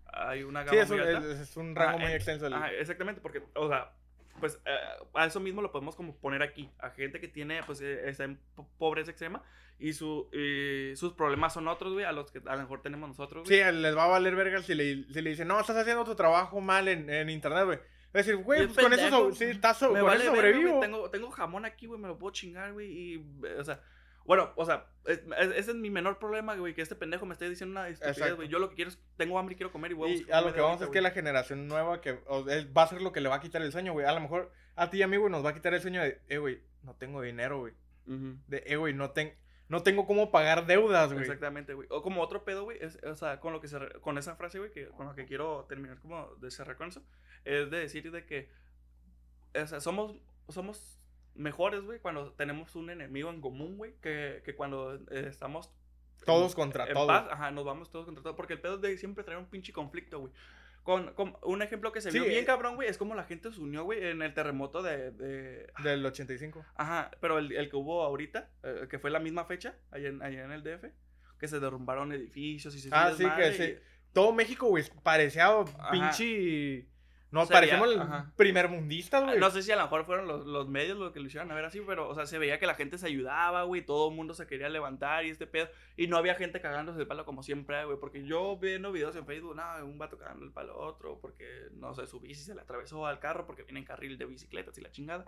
hay 0.05 0.43
una 0.43 0.65
gama 0.65 0.73
sí, 0.73 0.95
es, 1.41 1.57
un, 1.57 1.75
rango 1.75 1.99
muy 2.01 2.13
extenso. 2.13 2.47
exactamente, 2.79 3.23
porque, 3.23 3.43
o 3.55 3.69
sea, 3.69 3.91
pues 4.41 4.61
eh, 4.65 4.77
a 5.15 5.27
eso 5.27 5.41
mismo 5.41 5.63
lo 5.63 5.73
podemos 5.73 5.97
como 5.97 6.17
poner 6.17 6.43
aquí, 6.43 6.71
a 6.79 6.91
gente 6.91 7.21
que 7.21 7.29
tiene, 7.29 7.63
pues, 7.65 7.81
eh, 7.81 8.09
está 8.09 8.25
en 8.25 8.39
pobreza 8.79 9.11
extrema 9.11 9.43
y, 9.79 9.93
su, 9.93 10.29
sus 10.97 11.13
problemas 11.15 11.53
son 11.53 11.69
otros, 11.69 11.93
güey, 11.93 12.05
a 12.05 12.13
los 12.13 12.31
que 12.31 12.41
a 12.47 12.57
lo 12.57 12.63
mejor 12.63 12.83
tenemos 12.83 13.09
nosotros, 13.09 13.47
güey. 13.47 13.63
Sí, 13.63 13.73
les 13.73 13.97
va 13.97 14.05
a 14.05 14.09
valer 14.09 14.37
verga 14.37 14.63
si 14.63 14.75
le, 14.75 15.05
si 15.13 15.21
le 15.21 15.31
dicen, 15.31 15.49
no, 15.49 15.61
estás 15.61 15.77
haciendo 15.77 16.05
tu 16.05 16.15
trabajo 16.15 16.61
mal 16.61 16.89
en, 16.89 17.11
en 17.11 17.29
internet, 17.31 17.65
güey. 17.65 17.79
Es 18.13 18.27
decir, 18.27 18.37
güey, 18.37 18.69
pues 18.69 18.79
con 18.79 18.93
eso, 18.93 19.33
sí, 19.33 19.45
estás 19.45 19.79
con 19.79 19.97
eso 19.97 20.25
sobrevivo. 20.27 20.79
tengo, 20.79 21.11
tengo 21.11 21.31
jamón 21.31 21.65
aquí, 21.65 21.87
güey, 21.87 22.01
me 22.01 22.07
lo 22.07 22.17
puedo 22.17 22.33
chingar, 22.33 22.73
güey, 22.73 22.91
y, 22.91 23.27
o 23.59 23.65
sea... 23.65 23.81
Bueno, 24.25 24.53
o 24.57 24.65
sea, 24.65 24.87
ese 25.07 25.71
es 25.71 25.75
mi 25.75 25.91
menor 25.91 26.19
problema, 26.19 26.55
güey, 26.57 26.75
que 26.75 26.83
este 26.83 26.95
pendejo 26.95 27.27
me 27.27 27.35
esté 27.35 27.49
diciendo 27.49 27.79
una 27.79 27.89
estupidez, 27.89 28.37
güey. 28.37 28.49
Yo 28.49 28.59
lo 28.59 28.71
que 28.71 28.75
quiero 28.75 28.91
es, 28.91 28.99
tengo 29.17 29.39
hambre 29.39 29.55
y 29.55 29.57
quiero 29.57 29.73
comer 29.73 29.91
y 29.91 29.95
huevos. 29.95 30.21
Y 30.27 30.33
a 30.33 30.41
lo 30.41 30.53
que 30.53 30.61
vamos 30.61 30.81
es 30.81 30.89
que 30.89 31.01
la 31.01 31.11
generación 31.11 31.69
nueva 31.69 32.01
que 32.01 32.13
va 32.13 32.83
a 32.83 32.87
ser 32.89 33.03
lo 33.03 33.13
que 33.13 33.21
le 33.21 33.29
va 33.29 33.37
a 33.37 33.41
quitar 33.41 33.63
el 33.63 33.73
sueño, 33.73 33.93
güey. 33.93 34.07
A 34.07 34.13
lo 34.13 34.21
mejor 34.21 34.51
a 34.77 34.91
ti, 34.91 35.03
amigo, 35.03 35.29
nos 35.29 35.45
va 35.45 35.51
a 35.51 35.55
quitar 35.55 35.75
el 35.75 35.81
sueño 35.81 36.03
de, 36.03 36.21
eh, 36.29 36.39
güey, 36.39 36.63
no 36.83 36.95
tengo 36.95 37.21
dinero, 37.21 37.59
güey. 37.61 37.75
De, 38.07 38.63
eh, 38.67 38.77
güey, 38.77 38.93
no, 38.93 39.11
tengo 39.13 39.33
no 39.69 39.83
tengo 39.83 40.07
cómo 40.07 40.31
pagar 40.31 40.67
deudas, 40.67 41.13
güey. 41.13 41.25
Exactamente, 41.25 41.75
güey. 41.75 41.89
O 41.91 42.03
como 42.03 42.23
otro 42.23 42.45
pedo, 42.45 42.65
güey, 42.65 42.79
o 43.05 43.15
sea, 43.15 43.41
con 43.41 43.53
lo 43.53 43.61
que 43.61 43.69
se, 43.69 43.79
con 44.01 44.19
esa 44.19 44.37
frase, 44.37 44.59
güey, 44.59 44.71
que 44.71 44.89
con 44.89 45.07
lo 45.07 45.15
que 45.15 45.25
quiero 45.25 45.65
terminar 45.69 45.99
como 46.01 46.35
de 46.37 46.51
cerrar 46.51 46.77
con 46.77 46.89
eso, 46.89 47.03
es 47.45 47.71
de 47.71 47.79
decir 47.79 48.11
de 48.11 48.27
que, 48.27 48.51
o 49.55 49.67
sea, 49.67 49.81
somos, 49.81 50.17
somos 50.49 51.01
mejores, 51.35 51.83
güey, 51.83 51.99
cuando 52.01 52.33
tenemos 52.33 52.75
un 52.77 52.91
enemigo 52.91 53.31
en 53.31 53.41
común, 53.41 53.77
güey, 53.77 53.95
que, 54.01 54.43
que 54.45 54.55
cuando 54.55 54.95
eh, 55.11 55.27
estamos... 55.29 55.73
Todos 56.25 56.55
contra 56.55 56.91
todos. 56.91 57.11
ajá, 57.11 57.51
nos 57.51 57.65
vamos 57.65 57.91
todos 57.91 58.07
contra 58.07 58.23
todos, 58.23 58.37
porque 58.37 58.55
el 58.55 58.61
pedo 58.61 58.79
de 58.79 58.97
siempre 58.97 59.25
traer 59.25 59.39
un 59.39 59.51
pinche 59.51 59.73
conflicto, 59.73 60.21
güey. 60.21 60.33
Con, 60.83 61.15
con, 61.15 61.37
un 61.43 61.63
ejemplo 61.63 61.93
que 61.93 62.01
se 62.01 62.11
vio 62.11 62.25
bien 62.25 62.45
eh. 62.45 62.47
cabrón, 62.47 62.77
güey, 62.77 62.89
es 62.89 62.99
como 62.99 63.15
la 63.15 63.25
gente 63.25 63.51
se 63.51 63.61
unió, 63.61 63.85
güey, 63.85 64.07
en 64.07 64.23
el 64.23 64.35
terremoto 64.35 64.83
de... 64.83 65.11
de... 65.13 65.67
Del 65.83 66.05
85. 66.05 66.65
Ajá, 66.77 67.11
pero 67.21 67.39
el, 67.39 67.53
el 67.53 67.71
que 67.71 67.77
hubo 67.77 68.03
ahorita, 68.03 68.51
eh, 68.63 68.87
que 68.89 68.99
fue 68.99 69.11
la 69.11 69.19
misma 69.19 69.45
fecha, 69.47 69.77
allá 69.91 70.09
en, 70.09 70.23
allá 70.23 70.45
en 70.45 70.53
el 70.53 70.63
DF, 70.63 70.85
que 71.39 71.49
se 71.49 71.59
derrumbaron 71.59 72.13
edificios 72.13 72.75
y 72.75 72.81
se... 72.81 72.91
Ah, 72.93 73.13
sí, 73.17 73.25
que 73.37 73.53
sí. 73.53 73.77
Todo 74.13 74.33
México, 74.33 74.67
güey, 74.69 74.85
parecía 75.03 75.51
pinche... 75.91 76.87
No, 77.35 77.49
parecemos 77.49 77.91
el 77.91 78.01
primer 78.37 78.69
mundista, 78.69 79.21
güey. 79.21 79.41
No 79.41 79.51
sé 79.51 79.63
si 79.63 79.73
a 79.73 79.77
lo 79.77 79.83
mejor 79.83 80.05
fueron 80.05 80.29
los, 80.29 80.47
los, 80.47 80.69
medios 80.69 80.97
los 80.97 81.13
que 81.13 81.19
lo 81.19 81.27
hicieron 81.27 81.51
a 81.51 81.55
ver 81.55 81.65
así, 81.65 81.81
pero, 81.85 82.09
o 82.09 82.15
sea, 82.15 82.27
se 82.27 82.39
veía 82.39 82.61
que 82.61 82.67
la 82.67 82.77
gente 82.77 82.97
se 82.97 83.09
ayudaba, 83.09 83.65
güey, 83.65 83.83
todo 83.83 84.09
el 84.09 84.15
mundo 84.15 84.35
se 84.35 84.47
quería 84.47 84.69
levantar 84.69 85.25
y 85.25 85.31
este 85.31 85.49
pedo. 85.49 85.69
Y 85.97 86.07
no 86.07 86.17
había 86.17 86.37
gente 86.37 86.61
cagándose 86.61 87.01
el 87.01 87.09
palo 87.09 87.25
como 87.25 87.43
siempre, 87.43 87.85
güey, 87.85 87.99
porque 87.99 88.25
yo 88.25 88.57
viendo 88.57 88.93
videos 88.93 89.17
en 89.17 89.27
Facebook, 89.27 89.57
no, 89.57 89.85
un 89.85 89.99
vato 89.99 90.17
cagando 90.17 90.45
el 90.45 90.53
palo 90.53 90.75
a 90.75 90.87
otro, 90.87 91.19
porque, 91.21 91.69
no 91.73 91.93
sé, 91.93 92.07
su 92.07 92.21
bici 92.21 92.43
se 92.43 92.55
le 92.55 92.61
atravesó 92.61 93.05
al 93.05 93.19
carro 93.19 93.47
porque 93.47 93.65
viene 93.65 93.81
en 93.81 93.87
carril 93.87 94.17
de 94.17 94.27
bicicletas 94.27 94.79
y 94.79 94.81
la 94.81 94.93
chingada. 94.93 95.25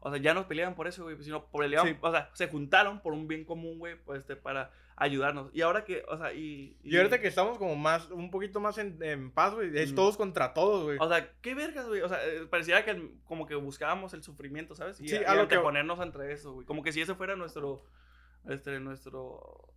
O 0.00 0.10
sea, 0.10 0.20
ya 0.20 0.34
nos 0.34 0.44
peleaban 0.44 0.74
por 0.74 0.86
eso, 0.86 1.04
güey, 1.04 1.16
sino 1.22 1.46
peleaban, 1.46 1.96
o 2.00 2.10
sea, 2.12 2.30
se 2.34 2.48
juntaron 2.48 3.00
por 3.00 3.14
un 3.14 3.26
bien 3.26 3.44
común, 3.44 3.78
güey, 3.78 3.96
pues, 3.96 4.20
este, 4.20 4.36
para 4.36 4.70
ayudarnos. 4.98 5.50
Y 5.52 5.62
ahora 5.62 5.84
que, 5.84 6.04
o 6.08 6.18
sea, 6.18 6.32
y... 6.32 6.76
Y, 6.82 6.96
ahorita 6.96 7.20
que 7.20 7.28
estamos 7.28 7.58
como 7.58 7.76
más, 7.76 8.10
un 8.10 8.30
poquito 8.30 8.60
más 8.60 8.78
en, 8.78 9.30
paz, 9.30 9.54
güey, 9.54 9.76
es 9.78 9.94
todos 9.94 10.16
contra 10.16 10.52
todos, 10.54 10.84
güey. 10.84 10.98
O 11.00 11.08
sea, 11.08 11.32
qué 11.40 11.54
vergas, 11.54 11.86
güey, 11.86 12.02
o 12.02 12.08
sea, 12.08 12.18
eh, 12.26 12.46
pareciera 12.50 12.84
que 12.84 13.12
como 13.24 13.46
que 13.46 13.54
buscábamos 13.54 14.12
el 14.14 14.22
sufrimiento, 14.22 14.74
¿sabes? 14.74 15.00
Y, 15.00 15.08
sí, 15.08 15.16
a, 15.16 15.34
lo 15.34 15.48
que... 15.48 15.58
ponernos 15.58 16.00
entre 16.00 16.32
eso, 16.32 16.52
güey, 16.52 16.66
como 16.66 16.82
que 16.82 16.92
si 16.92 17.00
ese 17.00 17.14
fuera 17.14 17.36
nuestro, 17.36 17.84
este, 18.48 18.80
nuestro, 18.80 19.72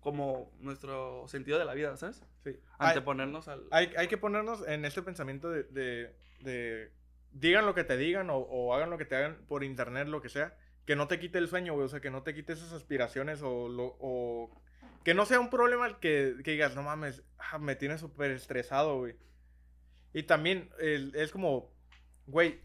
como 0.00 0.52
nuestro 0.58 1.26
sentido 1.28 1.58
de 1.58 1.64
la 1.64 1.74
vida, 1.74 1.96
¿sabes? 1.96 2.24
Sí. 2.42 2.58
Anteponernos 2.78 3.48
al... 3.48 3.64
Hay, 3.70 3.92
hay 3.96 4.08
que 4.08 4.18
ponernos 4.18 4.66
en 4.66 4.84
este 4.84 5.02
pensamiento 5.02 5.50
de, 5.50 5.62
de, 5.64 6.14
de 6.40 6.92
digan 7.30 7.66
lo 7.66 7.74
que 7.74 7.84
te 7.84 7.96
digan 7.96 8.30
o, 8.30 8.38
o 8.38 8.74
hagan 8.74 8.90
lo 8.90 8.98
que 8.98 9.04
te 9.04 9.16
hagan 9.16 9.38
por 9.46 9.62
internet, 9.62 10.08
lo 10.08 10.20
que 10.20 10.28
sea, 10.28 10.56
que 10.84 10.96
no 10.96 11.08
te 11.08 11.18
quite 11.18 11.38
el 11.38 11.48
sueño, 11.48 11.74
güey. 11.74 11.86
O 11.86 11.88
sea, 11.88 12.00
que 12.00 12.10
no 12.10 12.22
te 12.22 12.34
quite 12.34 12.52
esas 12.52 12.72
aspiraciones 12.72 13.42
o, 13.42 13.68
lo, 13.68 13.96
o 14.00 14.50
que 15.04 15.14
no 15.14 15.26
sea 15.26 15.40
un 15.40 15.50
problema 15.50 16.00
que, 16.00 16.36
que 16.44 16.52
digas, 16.52 16.74
no 16.74 16.82
mames, 16.82 17.22
ah, 17.38 17.58
me 17.58 17.76
tiene 17.76 17.98
súper 17.98 18.32
estresado, 18.32 18.98
güey. 18.98 19.16
Y 20.12 20.24
también 20.24 20.70
el- 20.80 21.14
es 21.14 21.30
como, 21.30 21.70
güey, 22.26 22.60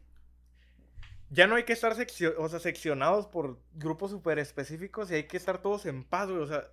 ya 1.30 1.48
no 1.48 1.56
hay 1.56 1.64
que 1.64 1.74
estar 1.74 1.94
seccionados 1.96 3.28
por 3.28 3.60
grupos 3.74 4.12
súper 4.12 4.40
específicos 4.40 5.12
y 5.12 5.16
hay 5.16 5.24
que 5.28 5.38
estar 5.38 5.62
todos 5.62 5.86
en 5.86 6.04
paz, 6.04 6.30
güey. 6.30 6.42
O 6.42 6.48
sea, 6.48 6.72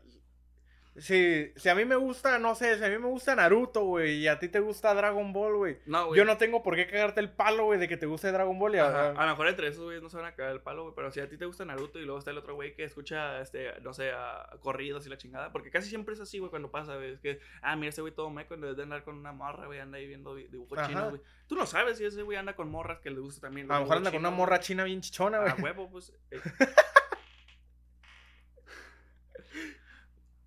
si, 0.99 1.53
si 1.57 1.69
a 1.69 1.75
mí 1.75 1.85
me 1.85 1.97
gusta, 1.97 2.39
no 2.39 2.55
sé, 2.55 2.79
si 2.79 2.85
a 2.85 2.89
mí 2.89 2.99
me 2.99 3.07
gusta 3.09 3.35
Naruto, 3.37 3.83
güey, 3.85 4.15
y 4.19 4.29
a 4.29 4.39
ti 4.39 4.49
te 4.49 4.61
gusta 4.61 4.95
Dragon 4.95 5.33
Ball, 5.33 5.57
güey. 5.57 5.79
No, 5.87 6.07
güey. 6.07 6.19
Yo 6.19 6.25
no 6.25 6.37
tengo 6.39 6.63
por 6.63 6.75
qué 6.77 6.87
cagarte 6.87 7.21
el 7.21 7.31
palo, 7.31 7.65
güey, 7.67 7.79
de 7.79 7.87
que 7.89 7.97
te 7.97 8.07
guste 8.07 8.33
Dragon 8.33 8.59
Ball 8.59 8.75
y 8.75 8.79
a- 8.79 9.11
A 9.11 9.25
lo 9.25 9.31
mejor 9.31 9.49
entre 9.49 9.69
esos 9.69 9.85
güeyes 9.85 10.03
no 10.03 10.09
se 10.09 10.17
van 10.17 10.27
a 10.27 10.35
cagar 10.35 10.53
el 10.53 10.61
palo, 10.61 10.83
güey. 10.85 10.95
Pero 10.95 11.11
si 11.11 11.21
a 11.21 11.29
ti 11.29 11.37
te 11.37 11.45
gusta 11.45 11.65
Naruto 11.65 11.99
y 11.99 12.05
luego 12.05 12.19
está 12.19 12.31
el 12.31 12.39
otro 12.39 12.55
güey 12.55 12.75
que 12.75 12.85
escucha, 12.85 13.41
este, 13.41 13.81
no 13.83 13.93
sé, 13.93 14.11
a, 14.13 14.49
corridos 14.61 15.07
y 15.07 15.11
la 15.11 15.19
chingada. 15.19 15.53
Porque 15.53 15.71
casi 15.71 15.89
siempre 15.89 16.15
es 16.15 16.21
así, 16.21 16.39
güey, 16.39 16.51
cuando 16.51 16.71
pasa, 16.71 16.97
güey. 16.97 17.13
Es 17.13 17.21
que, 17.21 17.41
ah, 17.63 17.77
mira, 17.77 17.91
ese 17.91 18.01
güey 18.01 18.15
todo 18.15 18.31
meco 18.31 18.55
en 18.55 18.63
vez 18.63 18.77
de 18.77 18.83
andar 18.83 19.05
con 19.05 19.17
una 19.17 19.33
morra, 19.33 19.67
güey, 19.67 19.81
anda 19.81 19.99
ahí 19.99 20.07
viendo 20.07 20.35
di- 20.35 20.49
dibujos 20.49 20.79
Ajá. 20.79 20.89
chinos, 20.89 21.11
güey. 21.11 21.23
Tú 21.47 21.55
no 21.57 21.67
sabes 21.67 21.99
si 21.99 22.05
ese 22.05 22.23
güey 22.23 22.37
anda 22.39 22.55
con 22.57 22.71
morras 22.71 23.01
que 23.01 23.11
le 23.11 23.21
gusta 23.21 23.43
también. 23.47 23.71
a 23.71 23.75
lo 23.77 23.81
mejor 23.83 23.99
anda 23.99 24.11
con 24.11 24.21
una 24.21 24.31
morra 24.31 24.57
güey. 24.57 24.67
china 24.67 24.85
bien 24.85 25.01
chichona, 25.01 25.39
güey. 25.41 25.51
A 25.53 25.55
huevo, 25.57 25.91
pues. 25.91 26.13
eh. 26.31 26.41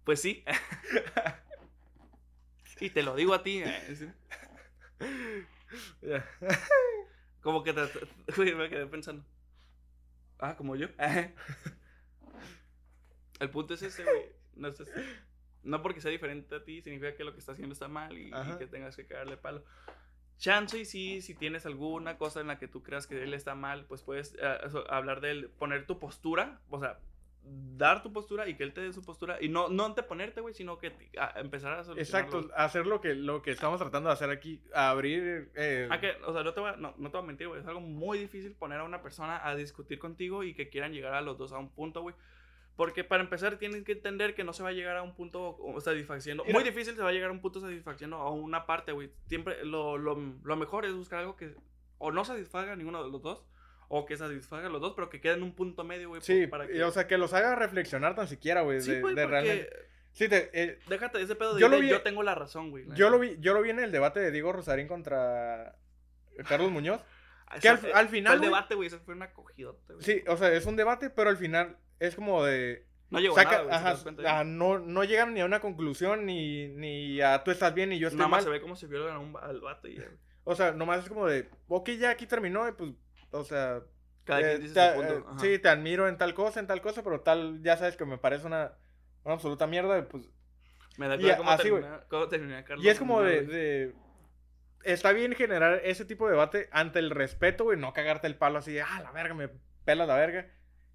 Pues 0.10 0.22
sí. 0.22 0.44
y 2.80 2.90
te 2.90 3.04
lo 3.04 3.16
digo 3.16 3.36
a 3.36 3.44
ti. 3.44 3.62
eh. 3.62 4.14
Como 7.42 7.64
que 7.64 7.74
te, 7.74 7.82
me 8.56 8.70
quedé 8.70 8.88
pensando. 8.88 9.24
Ah, 10.40 10.56
como 10.58 10.76
yo. 10.76 10.88
El 13.40 13.52
punto 13.52 13.76
es 13.76 13.84
ese, 13.84 14.04
güey. 14.04 14.32
No, 14.56 14.70
es 14.70 14.80
ese. 14.80 14.92
No 15.62 15.84
porque 15.84 16.02
sea 16.02 16.10
diferente 16.10 16.56
a 16.56 16.64
ti 16.64 16.82
significa 16.82 17.16
que 17.16 17.24
lo 17.24 17.34
que 17.34 17.40
está 17.40 17.52
haciendo 17.52 17.74
está 17.74 17.88
mal 17.88 18.18
y, 18.18 18.32
que 18.58 18.66
tengas 18.66 18.96
que 18.96 19.06
cagarle 19.06 19.38
palo. 19.38 19.64
Chance 20.40 20.80
y 20.80 20.86
sí, 20.86 21.22
si 21.22 21.36
tienes 21.36 21.68
alguna 21.68 22.18
cosa 22.18 22.42
en 22.42 22.48
la 22.48 22.58
que 22.58 22.68
tú 22.68 22.82
creas 22.82 23.06
que 23.06 23.22
él 23.22 23.36
está 23.36 23.54
mal, 23.54 23.86
pues 23.86 24.02
puedes 24.02 24.36
eh, 24.42 24.58
hablar 24.90 25.22
de 25.22 25.30
él, 25.30 25.52
poner 25.52 25.86
tu 25.86 26.00
postura, 26.00 26.60
o 26.72 26.80
sea, 26.80 26.98
dar 27.44 28.04
tu 28.04 28.12
postura 28.14 28.48
y 28.48 28.56
que 28.56 28.64
él 28.64 28.74
te 28.74 28.82
dé 28.82 28.94
su 28.94 29.04
postura 29.04 29.38
y 29.42 29.50
no, 29.50 29.70
no 29.70 29.86
anteponerte, 29.86 30.42
güey, 30.42 30.54
sino 30.54 30.78
que 30.78 30.92
ti- 30.92 31.10
a- 31.18 31.40
empezar 31.40 31.74
a. 31.74 31.82
Exacto, 32.00 32.50
hacer 32.56 32.86
lo 32.86 33.02
que, 33.02 33.16
lo 33.16 33.42
que 33.42 33.52
estamos 33.52 33.80
tratando 33.80 34.10
de 34.10 34.14
hacer 34.14 34.30
aquí, 34.30 34.62
abrir... 34.74 35.52
eh, 35.56 35.88
Ah, 35.90 36.00
que, 36.00 36.12
o 36.26 36.34
sea, 36.34 36.44
no 36.44 36.54
te, 36.54 36.60
voy 36.60 36.70
a, 36.72 36.76
no, 36.76 36.94
no 36.98 37.10
te 37.10 37.18
voy 37.18 37.24
a 37.24 37.28
mentir, 37.28 37.48
güey. 37.48 37.62
Es 37.62 37.68
algo 37.68 37.82
muy 37.82 38.20
difícil 38.20 38.54
poner 38.54 38.80
a 38.80 38.84
una 38.84 39.02
persona 39.02 39.46
a 39.48 39.56
discutir 39.56 39.98
contigo 40.00 40.44
y 40.44 40.54
que 40.54 40.70
quieran 40.70 40.92
llegar 40.94 41.14
a 41.14 41.22
los 41.22 41.38
dos 41.38 41.52
a 41.54 41.58
un 41.58 41.70
punto, 41.70 42.02
güey. 42.02 42.16
Porque 42.76 43.04
para 43.04 43.24
empezar 43.24 43.58
tienen 43.58 43.84
que 43.84 43.92
entender 43.94 44.36
que 44.36 44.44
no 44.46 44.54
se 44.54 44.64
va 44.64 44.70
a 44.70 44.74
llegar 44.74 44.96
a 44.96 45.02
un 45.04 45.14
punto 45.14 45.58
o, 45.60 45.82
satisfacción. 45.82 46.38
Mira. 46.38 46.54
Muy 46.54 46.64
difícil 46.64 46.96
se 46.96 47.02
va 47.02 47.10
a 47.10 47.12
llegar 47.12 47.30
a 47.30 47.34
un 47.34 47.42
punto 47.42 47.60
satisfacción 47.60 48.14
a 48.14 48.30
una 48.30 48.66
parte, 48.66 48.92
güey. 48.94 49.12
Siempre 49.28 49.66
lo, 49.66 49.98
lo, 49.98 50.16
lo 50.44 50.56
mejor 50.56 50.86
es 50.86 50.94
buscar 50.94 51.20
algo 51.20 51.36
que 51.36 51.56
o 51.98 52.12
no 52.12 52.24
satisfaga 52.24 52.72
a 52.74 52.76
ninguno 52.78 53.04
de 53.04 53.12
los 53.12 53.22
dos 53.22 53.46
o 53.90 54.06
que 54.06 54.16
satisfaga 54.16 54.68
a 54.68 54.70
los 54.70 54.80
dos, 54.80 54.94
pero 54.96 55.10
que 55.10 55.20
quede 55.20 55.34
en 55.34 55.44
un 55.44 55.54
punto 55.54 55.84
medio, 55.84 56.10
güey. 56.10 56.22
sí, 56.22 56.48
para 56.48 56.66
y, 56.66 56.70
que... 56.70 56.84
o 56.84 56.92
sea, 56.92 57.08
que 57.08 57.18
los 57.18 57.34
haga 57.34 57.56
reflexionar 57.56 58.16
tan 58.16 58.28
siquiera, 58.28 58.62
güey, 58.62 58.80
sí, 58.82 58.92
de, 58.92 59.02
güey, 59.02 59.16
de 59.16 59.22
porque 59.24 59.32
realmente... 59.32 59.70
Sí, 60.12 60.28
te- 60.30 60.50
eh, 60.54 60.80
déjate 60.88 61.18
de 61.20 61.24
ese 61.26 61.36
pedo 61.36 61.54
de 61.56 61.62
Yo 61.62 61.68
lo 61.70 61.80
vi- 61.80 61.90
yo 61.90 62.02
tengo 62.02 62.24
la 62.24 62.34
razón, 62.36 62.72
güey. 62.72 62.86
yo, 62.96 63.10
lo 63.10 63.20
vi, 63.20 63.38
yo 63.40 63.54
lo 63.54 63.62
vi 63.62 63.70
en 63.72 63.80
el 63.80 63.92
debate 63.92 64.20
de 64.20 64.32
Diego 64.32 64.52
Rosarín 64.52 64.88
contra 64.88 65.76
Carlos 66.48 66.72
Muñoz. 66.72 67.02
Ah, 67.48 67.60
que 67.60 67.68
al- 67.70 68.10
final, 68.10 68.36
el 68.36 68.42
debate, 68.42 68.76
güey, 68.76 68.88
eso 68.88 69.00
fue 69.00 69.14
una 69.16 69.32
cogidota, 69.34 69.94
güey. 69.94 70.04
Sí, 70.06 70.24
o 70.28 70.38
sea, 70.38 70.52
es 70.54 70.66
un 70.66 70.76
debate, 70.76 71.10
pero 71.10 71.30
al 71.30 71.38
final 71.38 71.78
es 72.00 72.16
como 72.16 72.44
de... 72.44 72.86
No 73.10 73.20
llegó 73.20 73.34
saca- 73.36 73.62
a 73.62 73.64
nada, 73.66 73.96
si 73.96 74.08
ajá, 74.10 74.30
ajá, 74.30 74.44
no, 74.44 74.78
no 74.78 75.04
llegan 75.04 75.34
ni 75.34 75.42
a 75.42 75.46
una 75.46 75.60
conclusión, 75.62 76.28
ni, 76.28 76.68
ni 76.68 77.22
a 77.22 77.44
tú 77.44 77.50
estás 77.50 77.74
bien 77.74 77.92
y 77.92 77.98
yo 77.98 78.08
estoy 78.08 78.20
Nada 78.20 78.30
más 78.30 78.38
mal. 78.38 78.44
se 78.44 78.50
ve 78.52 78.62
cómo 78.62 78.76
se 78.76 78.86
violan 78.86 79.16
a 79.16 79.20
un, 79.20 79.36
al 79.42 79.62
vato 79.62 79.88
y 79.88 79.96
ya. 79.98 80.04
O 80.44 80.56
sea, 80.56 80.74
nomás 80.74 81.04
es 81.04 81.10
como 81.10 81.26
de, 81.26 81.50
ok, 81.68 81.90
ya 81.92 82.12
aquí 82.12 82.28
terminó, 82.28 82.68
y 82.68 82.72
pues, 82.74 82.92
o 83.32 83.44
sea... 83.44 83.82
Cada 84.26 84.42
eh, 84.42 84.44
quien 84.44 84.62
dice 84.62 84.74
te- 84.76 84.90
su 84.90 84.96
punto. 84.96 85.14
eh, 85.14 85.24
ajá. 85.28 85.40
sí, 85.40 85.60
te 85.60 85.70
admiro 85.70 86.08
en 86.08 86.18
tal 86.18 86.34
cosa, 86.34 86.60
en 86.60 86.68
tal 86.68 86.82
cosa, 86.82 87.04
pero 87.04 87.22
tal, 87.22 87.62
ya 87.64 87.78
sabes 87.78 87.96
que 87.98 88.06
me 88.06 88.18
parece 88.18 88.46
una, 88.46 88.74
una 89.24 89.34
absoluta 89.36 89.68
mierda, 89.68 90.08
pues... 90.08 90.30
Me 90.98 91.08
da 91.08 91.16
y 91.16 91.36
cómo, 91.38 91.50
así, 91.50 91.64
termina, 91.64 92.04
cómo 92.10 92.28
termina 92.28 92.64
Carlos. 92.66 92.86
Y 92.86 92.90
es 92.90 93.00
como 93.00 93.22
de, 93.22 93.42
de- 93.44 93.96
Está 94.84 95.12
bien 95.12 95.34
generar 95.34 95.82
ese 95.84 96.06
tipo 96.06 96.26
de 96.26 96.32
debate 96.32 96.70
ante 96.72 97.00
el 97.00 97.10
respeto, 97.10 97.66
güey, 97.66 97.78
no 97.78 97.94
cagarte 97.94 98.28
el 98.28 98.36
palo 98.36 98.60
así, 98.60 98.72
de, 98.74 98.82
ah, 98.82 99.02
la 99.04 99.12
verga, 99.12 99.34
me 99.34 99.50
pela 99.86 100.06
la 100.06 100.16
verga. 100.16 100.48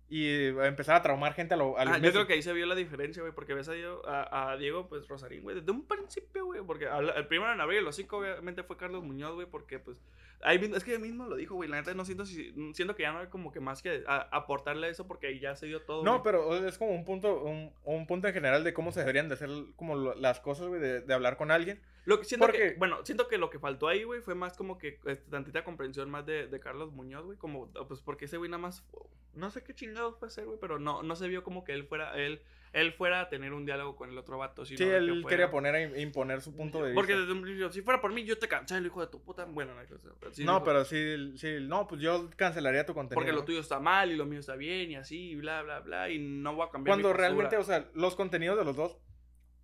Y 0.09 0.47
empezar 0.47 0.97
a 0.97 1.03
traumar 1.03 1.33
gente 1.35 1.55
a 1.55 1.57
lo, 1.57 1.79
a 1.79 1.85
lo 1.85 1.93
Ah, 1.93 1.99
yo 1.99 2.13
creo 2.13 2.27
que 2.27 2.35
ahí 2.35 2.43
se 2.43 2.53
vio 2.53 2.67
la 2.67 2.75
diferencia, 2.75 3.23
güey, 3.23 3.35
porque 3.35 3.55
ves 3.55 3.69
a 3.69 3.73
Diego, 3.73 4.07
a, 4.07 4.53
a 4.53 4.57
Diego 4.57 4.89
pues, 4.89 5.09
Rosarín, 5.09 5.43
güey, 5.43 5.57
desde 5.57 5.71
un 5.71 5.87
principio, 5.87 6.45
güey, 6.45 6.61
porque 6.63 6.87
el 6.87 7.27
primero 7.27 7.53
en 7.53 7.61
abrir 7.61 7.79
el 7.81 7.87
hocico, 7.87 8.19
obviamente, 8.19 8.63
fue 8.63 8.77
Carlos 8.77 9.03
Muñoz, 9.03 9.35
güey, 9.35 9.47
porque, 9.47 9.79
pues, 9.79 9.97
ahí 10.45 10.59
mismo- 10.59 10.77
es 10.77 10.85
que 10.85 10.95
él 10.95 11.01
mismo 11.01 11.27
lo 11.27 11.37
dijo, 11.37 11.55
güey, 11.55 11.69
la 11.69 11.77
neta 11.79 11.95
no 11.95 12.05
siento, 12.05 12.25
si, 12.27 12.53
siento 12.75 12.95
que 12.95 13.03
ya 13.03 13.13
no 13.13 13.19
hay 13.21 13.27
como 13.29 13.51
que 13.51 13.61
más 13.61 13.83
que 13.83 14.05
a- 14.07 14.29
aportarle 14.31 14.87
a 14.87 14.91
eso, 14.91 15.07
porque 15.09 15.27
ahí 15.29 15.41
ya 15.41 15.57
se 15.57 15.67
dio 15.67 15.83
todo, 15.83 16.05
No, 16.05 16.13
güey. 16.13 16.23
pero 16.25 16.67
es 16.67 16.79
como 16.79 16.93
un 16.93 17.05
punto, 17.05 17.43
un, 17.43 17.73
un 17.85 18.07
punto 18.07 18.29
en 18.29 18.35
general 18.35 18.63
de 18.65 18.73
cómo 18.75 18.93
se 18.93 19.01
deberían 19.01 19.29
de 19.29 19.35
hacer 19.35 19.49
como 19.77 19.97
las 20.15 20.41
cosas, 20.41 20.69
güey, 20.69 20.81
de, 20.81 21.01
de 21.01 21.15
hablar 21.15 21.37
con 21.37 21.51
alguien. 21.51 21.81
Lo 22.05 22.19
que 22.19 22.25
siento 22.25 22.47
Porque- 22.47 22.73
que, 22.73 22.75
bueno, 22.79 22.99
siento 23.05 23.29
que 23.29 23.39
lo 23.39 23.49
que 23.51 23.59
faltó 23.59 23.89
ahí, 23.89 24.05
güey, 24.05 24.21
fue 24.21 24.35
más 24.35 24.57
como 24.57 24.79
que 24.79 25.01
este, 25.07 25.17
tantita 25.31 25.65
comprensión 25.65 26.11
más 26.11 26.27
de, 26.27 26.47
de 26.47 26.61
Carlos 26.61 26.93
Muñoz, 26.93 27.25
güey, 27.25 27.39
como, 27.39 27.71
pues 27.89 28.01
porque 28.03 28.27
ese 28.27 28.37
güey 28.37 28.51
nada 28.51 28.61
más, 28.61 28.87
no 29.33 29.51
sé 29.51 29.63
qué 29.65 29.75
chingados 29.75 30.19
fue 30.19 30.29
hacer, 30.29 30.45
güey, 30.45 30.59
pero 30.61 30.79
no, 30.79 31.03
no 31.03 31.17
se 31.17 31.27
vio 31.29 31.43
como 31.43 31.65
que 31.65 31.73
él 31.73 31.85
fuera, 31.85 32.15
él, 32.17 32.43
él 32.75 32.93
fuera 32.93 33.21
a 33.23 33.29
tener 33.31 33.53
un 33.55 33.65
diálogo 33.65 33.97
con 33.97 34.11
el 34.11 34.19
otro 34.19 34.37
vato, 34.37 34.65
sino 34.67 34.77
Sí, 34.79 34.85
que 34.85 34.97
él 34.97 35.25
quería 35.29 35.51
poner 35.51 35.75
a 35.75 35.81
im- 35.81 35.99
imponer 36.01 36.43
su 36.43 36.55
punto 36.55 36.79
de 36.79 36.91
vista. 36.91 36.95
Porque 36.97 37.15
desde 37.17 37.33
un 37.33 37.41
principio, 37.43 37.73
si 37.73 37.81
fuera 37.83 38.01
por 38.01 38.13
mí, 38.13 38.25
yo 38.25 38.37
te 38.39 38.49
cancelo, 38.49 38.87
hijo 38.87 39.01
de 39.01 39.07
tu 39.07 39.23
puta, 39.23 39.45
bueno, 39.47 39.73
no, 39.75 40.33
sí, 40.33 40.45
no, 40.45 40.63
pero 40.65 40.85
sí, 40.85 41.39
sí, 41.39 41.57
no, 41.63 41.87
pues 41.87 42.01
yo 42.03 42.29
cancelaría 42.37 42.85
tu 42.85 42.93
contenido. 42.93 43.15
porque 43.15 43.33
lo 43.33 43.45
tuyo 43.45 43.61
está 43.61 43.81
mal 43.81 44.11
y 44.13 44.17
lo 44.17 44.27
mío 44.27 44.41
está 44.41 44.57
bien 44.57 44.91
y 44.91 44.97
así, 44.97 45.31
y 45.31 45.37
bla, 45.37 45.63
bla, 45.63 45.81
bla, 45.81 46.11
y 46.11 46.19
no 46.19 46.55
voy 46.55 46.67
a 46.67 46.71
cambiar 46.71 46.95
Cuando 46.97 47.13
realmente, 47.13 47.57
o 47.57 47.65
sea, 47.65 47.89
los 47.95 48.15
contenidos 48.17 48.59
de 48.59 48.65
los 48.65 48.77
dos, 48.77 48.99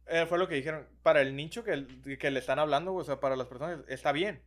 eh, 0.06 0.26
fue 0.26 0.38
lo 0.38 0.48
que 0.48 0.54
dijeron, 0.54 0.86
para 1.02 1.20
el 1.20 1.36
nicho 1.36 1.62
que, 1.64 1.86
que 2.18 2.30
le 2.30 2.38
están 2.40 2.58
hablando, 2.58 2.94
o 2.94 3.04
sea, 3.04 3.20
para 3.20 3.36
las 3.36 3.46
personas, 3.48 3.80
está 3.88 4.12
bien. 4.12 4.42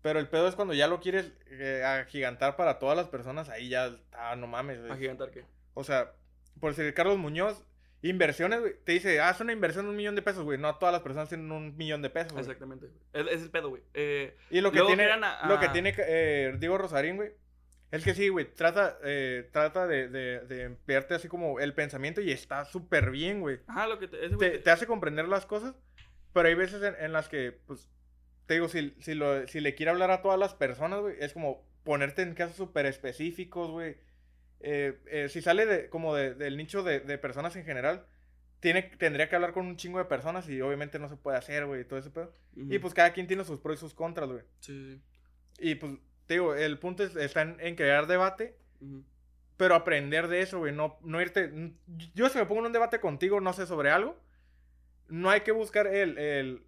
Pero 0.00 0.18
el 0.20 0.28
pedo 0.28 0.46
es 0.46 0.54
cuando 0.54 0.74
ya 0.74 0.86
lo 0.86 1.00
quieres 1.00 1.32
eh, 1.50 1.82
agigantar 1.84 2.54
para 2.56 2.78
todas 2.78 2.96
las 2.96 3.08
personas, 3.08 3.48
ahí 3.48 3.68
ya, 3.68 3.96
ah, 4.12 4.36
no 4.36 4.46
mames. 4.46 4.78
güey. 4.78 4.92
¿Agigantar 4.92 5.30
qué? 5.30 5.44
O 5.74 5.82
sea, 5.84 6.12
por 6.60 6.74
decir, 6.74 6.94
Carlos 6.94 7.18
Muñoz, 7.18 7.64
inversiones, 8.02 8.60
güey, 8.60 8.74
te 8.84 8.92
dice, 8.92 9.20
haz 9.20 9.40
una 9.40 9.52
inversión 9.52 9.84
de 9.86 9.90
un 9.90 9.96
millón 9.96 10.14
de 10.14 10.22
pesos, 10.22 10.44
güey. 10.44 10.58
No 10.58 10.76
todas 10.76 10.92
las 10.92 11.02
personas 11.02 11.28
tienen 11.28 11.50
un 11.50 11.76
millón 11.76 12.02
de 12.02 12.10
pesos, 12.10 12.32
güey. 12.32 12.42
Exactamente, 12.44 12.86
es, 13.12 13.26
es 13.26 13.42
el 13.42 13.50
pedo, 13.50 13.70
güey. 13.70 13.82
Eh, 13.94 14.36
Y 14.50 14.60
lo 14.60 14.70
que 14.70 14.80
tiene, 14.80 14.96
quieran 15.04 15.24
a- 15.24 15.46
lo 15.48 15.58
que 15.58 15.66
a- 15.66 15.72
tiene 15.72 15.94
eh, 15.98 16.54
Diego 16.58 16.78
Rosarín, 16.78 17.16
güey, 17.16 17.32
es 17.90 18.04
que 18.04 18.14
sí, 18.14 18.28
güey, 18.28 18.46
trata, 18.54 18.98
eh, 19.02 19.48
trata 19.52 19.86
de, 19.86 20.08
de, 20.08 20.40
de 20.40 20.62
emplearte 20.64 21.14
así 21.14 21.26
como 21.26 21.58
el 21.58 21.74
pensamiento 21.74 22.20
y 22.20 22.30
está 22.30 22.64
súper 22.66 23.10
bien, 23.10 23.40
güey. 23.40 23.60
ajá, 23.66 23.86
lo 23.88 23.98
que 23.98 24.08
te, 24.08 24.24
ese 24.26 24.34
güey 24.36 24.52
te- 24.52 24.58
te 24.58 24.70
hace 24.70 24.86
comprender 24.86 25.26
las 25.26 25.46
cosas, 25.46 25.74
pero 26.32 26.48
hay 26.48 26.54
veces 26.54 26.82
en, 26.82 26.94
en 27.02 27.12
las 27.12 27.28
que, 27.28 27.58
pues, 27.66 27.88
te 28.46 28.54
digo, 28.54 28.68
si, 28.68 28.94
si, 29.00 29.14
lo, 29.14 29.46
si 29.48 29.60
le 29.60 29.74
quiere 29.74 29.90
hablar 29.90 30.10
a 30.10 30.22
todas 30.22 30.38
las 30.38 30.54
personas, 30.54 31.00
güey, 31.00 31.16
es 31.18 31.32
como 31.32 31.66
ponerte 31.82 32.22
en 32.22 32.34
casos 32.34 32.56
súper 32.56 32.86
específicos, 32.86 33.70
güey. 33.70 33.96
Eh, 34.60 34.98
eh, 35.06 35.28
si 35.28 35.40
sale 35.42 35.66
de, 35.66 35.88
como 35.88 36.14
de- 36.14 36.34
del 36.34 36.56
nicho 36.56 36.82
de, 36.82 37.00
de 37.00 37.18
personas 37.18 37.54
en 37.56 37.64
general, 37.64 38.04
tiene, 38.60 38.82
tendría 38.82 39.28
que 39.28 39.36
hablar 39.36 39.52
con 39.52 39.66
un 39.66 39.76
chingo 39.76 39.98
de 39.98 40.04
personas 40.06 40.48
y 40.48 40.60
obviamente 40.60 40.98
no 40.98 41.08
se 41.08 41.16
puede 41.16 41.36
hacer, 41.38 41.66
güey, 41.66 41.82
y 41.82 41.84
todo 41.84 41.98
ese 41.98 42.10
pedo. 42.10 42.32
Y 42.56 42.78
pues 42.80 42.92
cada 42.92 43.12
quien 43.12 43.26
tiene 43.28 43.44
sus 43.44 43.60
pros 43.60 43.76
y 43.76 43.80
sus 43.80 43.94
contras, 43.94 44.28
güey. 44.28 44.42
Sí, 44.60 44.96
sí, 44.96 45.02
Y 45.60 45.74
pues, 45.76 45.92
te 46.26 46.34
digo, 46.34 46.54
el 46.56 46.78
punto 46.78 47.04
es- 47.04 47.14
está 47.16 47.42
en, 47.42 47.56
en 47.60 47.76
crear 47.76 48.06
debate, 48.08 48.56
pero 49.56 49.74
aprender 49.76 50.26
de 50.28 50.40
eso, 50.42 50.58
güey. 50.58 50.72
No, 50.72 50.98
no 51.02 51.20
irte. 51.20 51.52
Yo, 52.14 52.28
si 52.28 52.38
me 52.38 52.46
pongo 52.46 52.60
en 52.62 52.66
un 52.66 52.72
debate 52.72 52.98
contigo, 53.00 53.40
no 53.40 53.52
sé 53.52 53.66
sobre 53.66 53.90
algo, 53.90 54.20
no 55.08 55.30
hay 55.30 55.40
que 55.42 55.52
buscar 55.52 55.86
el. 55.86 56.18
el 56.18 56.62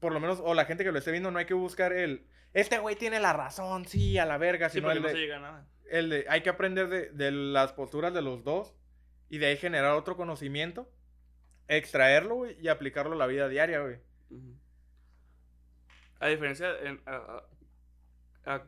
por 0.00 0.12
lo 0.12 0.20
menos, 0.20 0.40
o 0.42 0.54
la 0.54 0.64
gente 0.64 0.84
que 0.84 0.92
lo 0.92 0.98
esté 0.98 1.10
viendo, 1.10 1.30
no 1.32 1.38
hay 1.40 1.46
que 1.46 1.54
buscar 1.54 1.92
el. 1.92 2.24
Este 2.54 2.78
güey 2.78 2.94
tiene 2.96 3.18
la 3.20 3.32
razón, 3.32 3.84
sí, 3.86 4.16
a 4.18 4.24
la 4.24 4.38
verga, 4.38 4.68
Sí, 4.68 4.74
sino 4.74 4.86
porque 4.86 4.98
el 4.98 5.02
no 5.02 5.08
se 5.10 5.16
llega 5.16 5.36
a 5.36 5.40
nada. 5.40 5.66
El 5.90 6.10
de- 6.10 6.26
Hay 6.28 6.42
que 6.42 6.50
aprender 6.50 6.88
de, 6.88 7.10
de 7.10 7.30
las 7.32 7.72
posturas 7.72 8.12
de 8.14 8.22
los 8.22 8.44
dos 8.44 8.74
y 9.28 9.38
de 9.38 9.46
ahí 9.46 9.56
generar 9.56 9.92
otro 9.92 10.16
conocimiento, 10.16 10.90
extraerlo, 11.68 12.34
güey, 12.36 12.56
y 12.60 12.68
aplicarlo 12.68 13.12
a 13.12 13.16
la 13.16 13.26
vida 13.26 13.48
diaria, 13.48 13.80
güey. 13.80 13.98
A 16.20 16.26
diferencia, 16.28 16.70
en, 16.82 17.00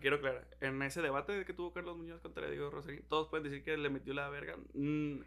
quiero 0.00 0.16
aclarar, 0.16 0.46
en 0.60 0.80
ese 0.82 1.02
debate 1.02 1.44
que 1.44 1.52
tuvo 1.54 1.72
Carlos 1.72 1.96
Muñoz 1.96 2.20
contra 2.20 2.48
Diego 2.48 2.70
Rosarín, 2.70 3.02
todos 3.08 3.28
pueden 3.28 3.44
decir 3.44 3.64
que 3.64 3.76
le 3.76 3.90
metió 3.90 4.14
la 4.14 4.28
verga. 4.28 4.56
mm, 4.74 5.20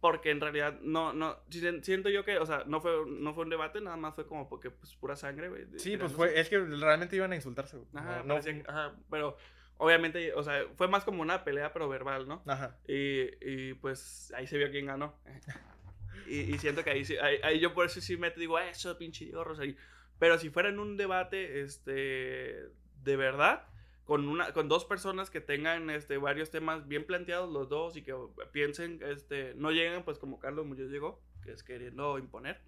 porque 0.00 0.30
en 0.32 0.40
realidad 0.40 0.80
no, 0.80 1.12
no, 1.12 1.36
si- 1.48 1.80
siento 1.82 2.08
yo 2.08 2.24
que, 2.24 2.36
o 2.38 2.44
sea, 2.46 2.64
no 2.66 2.80
fue, 2.80 2.90
no 3.06 3.34
fue 3.34 3.44
un 3.44 3.50
debate, 3.50 3.80
nada 3.80 3.96
más 3.96 4.16
fue 4.16 4.26
como 4.26 4.48
porque, 4.48 4.68
pues, 4.72 4.96
pura 4.96 5.14
sangre, 5.14 5.48
güey. 5.48 5.66
Sí, 5.76 5.96
pues 5.96 6.12
fue. 6.12 6.40
Es 6.40 6.48
que 6.48 6.58
realmente 6.58 7.14
iban 7.14 7.30
a 7.30 7.36
insultarse, 7.36 7.76
güey. 7.76 7.88
Ajá, 7.94 8.16
No- 8.18 8.22
no- 8.24 8.34
parecía 8.34 8.54
que- 8.54 8.68
ajá, 8.68 8.96
pero 9.08 9.36
obviamente, 9.78 10.32
o 10.34 10.42
sea, 10.42 10.64
fue 10.76 10.88
más 10.88 11.04
como 11.04 11.22
una 11.22 11.44
pelea, 11.44 11.72
pero 11.72 11.88
verbal, 11.88 12.28
¿no? 12.28 12.42
Ajá. 12.46 12.76
Y, 12.86 13.28
y 13.40 13.74
pues 13.74 14.32
ahí 14.36 14.46
se 14.46 14.58
vio 14.58 14.70
quién 14.70 14.86
ganó. 14.86 15.14
y, 16.26 16.54
y 16.54 16.58
siento 16.58 16.84
que 16.84 16.90
ahí, 16.90 17.04
sí- 17.04 17.16
ahí, 17.18 17.38
ahí 17.42 17.60
yo 17.60 17.74
por 17.74 17.86
eso 17.86 18.00
sí 18.00 18.16
me 18.16 18.30
digo, 18.30 18.58
eso, 18.58 18.96
pinche 18.98 19.24
Diego 19.24 19.44
Rosario. 19.44 19.76
Pero 20.18 20.38
si 20.38 20.50
fuera 20.50 20.68
en 20.68 20.78
un 20.78 20.96
debate, 20.96 21.62
este, 21.62 22.56
de 23.02 23.16
verdad, 23.16 23.66
con, 24.04 24.28
una, 24.28 24.52
con 24.52 24.68
dos 24.68 24.84
personas 24.84 25.30
que 25.30 25.40
tengan 25.40 25.90
este, 25.90 26.16
varios 26.18 26.50
temas 26.50 26.86
bien 26.86 27.04
planteados 27.06 27.52
los 27.52 27.68
dos 27.68 27.96
y 27.96 28.02
que 28.02 28.14
piensen, 28.52 29.00
este, 29.04 29.54
no 29.56 29.70
lleguen 29.70 30.04
pues 30.04 30.18
como 30.18 30.38
Carlos 30.38 30.66
Muñoz 30.66 30.90
llegó, 30.90 31.20
que 31.42 31.52
es 31.52 31.62
queriendo 31.64 32.18
imponer, 32.18 32.60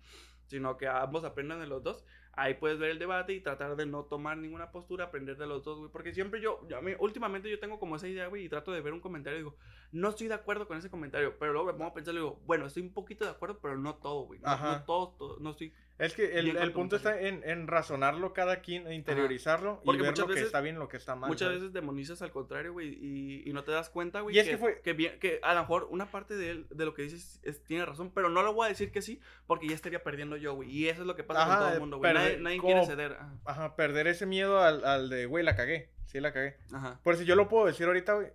sino 0.46 0.76
que 0.76 0.88
ambos 0.88 1.24
aprendan 1.24 1.60
de 1.60 1.66
los 1.66 1.82
dos. 1.82 2.04
Ahí 2.36 2.54
puedes 2.54 2.78
ver 2.78 2.90
el 2.90 2.98
debate 2.98 3.32
y 3.32 3.40
tratar 3.40 3.76
de 3.76 3.86
no 3.86 4.04
tomar 4.04 4.36
ninguna 4.36 4.70
postura, 4.70 5.04
aprender 5.04 5.36
de 5.36 5.46
los 5.46 5.64
dos, 5.64 5.78
güey. 5.78 5.90
Porque 5.90 6.12
siempre 6.12 6.40
yo, 6.40 6.66
yo 6.68 6.78
a 6.78 6.82
mí, 6.82 6.92
últimamente 6.98 7.50
yo 7.50 7.58
tengo 7.58 7.78
como 7.78 7.96
esa 7.96 8.08
idea, 8.08 8.26
güey, 8.26 8.44
y 8.44 8.48
trato 8.48 8.72
de 8.72 8.80
ver 8.80 8.92
un 8.92 9.00
comentario 9.00 9.38
y 9.38 9.42
digo, 9.42 9.56
no 9.94 10.08
estoy 10.10 10.26
de 10.28 10.34
acuerdo 10.34 10.66
con 10.66 10.76
ese 10.76 10.90
comentario, 10.90 11.38
pero 11.38 11.52
luego 11.52 11.68
me 11.68 11.72
pongo 11.74 11.86
a 11.90 11.94
pensar 11.94 12.12
y 12.14 12.18
digo, 12.18 12.40
bueno, 12.46 12.66
estoy 12.66 12.82
un 12.82 12.92
poquito 12.92 13.24
de 13.24 13.30
acuerdo, 13.30 13.60
pero 13.62 13.76
no 13.78 13.94
todo, 13.94 14.22
güey. 14.26 14.40
No, 14.40 14.84
todo, 14.84 15.14
todo, 15.16 15.36
no 15.40 15.50
estoy 15.50 15.72
Es 15.98 16.14
que 16.14 16.36
el, 16.38 16.56
el 16.56 16.72
punto 16.72 16.96
está 16.96 17.20
en, 17.20 17.42
en 17.48 17.68
razonarlo 17.68 18.32
cada 18.32 18.60
quien, 18.60 18.86
e 18.88 18.94
interiorizarlo 18.96 19.80
y 19.82 19.86
Porque 19.86 20.02
ver 20.02 20.18
lo 20.18 20.26
que 20.26 20.40
está 20.40 20.60
bien, 20.60 20.78
lo 20.80 20.88
que 20.88 20.96
está 20.96 21.14
mal. 21.14 21.28
Muchas 21.28 21.46
¿sabes? 21.46 21.60
veces 21.60 21.72
demonizas 21.72 22.20
al 22.22 22.32
contrario, 22.32 22.72
güey, 22.72 22.88
y, 23.00 23.48
y 23.48 23.52
no 23.52 23.62
te 23.62 23.70
das 23.70 23.88
cuenta, 23.88 24.20
güey, 24.20 24.34
Y 24.34 24.40
es 24.40 24.48
que 24.48 24.58
fue- 24.58 24.80
que, 24.82 24.92
bien- 24.94 25.18
que 25.20 25.38
a 25.44 25.54
lo 25.54 25.60
mejor 25.60 25.86
una 25.90 26.10
parte 26.10 26.34
de, 26.36 26.50
él, 26.50 26.66
de 26.70 26.84
lo 26.84 26.92
que 26.94 27.02
dices 27.02 27.38
es- 27.44 27.62
tiene 27.62 27.86
razón, 27.86 28.10
pero 28.12 28.28
no 28.28 28.42
lo 28.42 28.52
voy 28.52 28.66
a 28.66 28.68
decir 28.70 28.90
que 28.90 29.00
sí, 29.00 29.20
porque 29.46 29.68
ya 29.68 29.74
estaría 29.76 30.02
perdiendo 30.02 30.36
yo, 30.36 30.54
güey. 30.54 30.68
Y 30.70 30.88
eso 30.88 31.02
es 31.02 31.06
lo 31.06 31.14
que 31.14 31.22
pasa 31.22 31.42
Ajá, 31.42 31.50
con 31.54 31.58
todo 31.66 31.74
el 31.74 31.80
mundo, 31.80 31.98
güey. 31.98 32.12
Nadie, 32.12 32.30
perder- 32.38 32.40
nadie 32.40 32.56
como- 32.58 32.72
quiere 32.72 32.86
ceder. 32.86 33.12
Ajá. 33.12 33.34
Ajá, 33.44 33.76
perder 33.76 34.08
ese 34.08 34.26
miedo 34.26 34.60
al, 34.60 34.84
al 34.84 35.08
de, 35.08 35.26
güey, 35.26 35.44
la 35.44 35.54
cagué. 35.54 35.90
Sí, 36.06 36.18
la 36.20 36.32
cagué. 36.32 36.56
Ajá. 36.72 37.00
Por 37.04 37.16
si 37.16 37.24
yo 37.24 37.36
lo 37.36 37.48
puedo 37.48 37.66
decir 37.66 37.86
ahorita, 37.86 38.14
güey. 38.14 38.28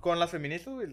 Con 0.00 0.18
las 0.18 0.30
feministas, 0.30 0.74
güey. 0.74 0.92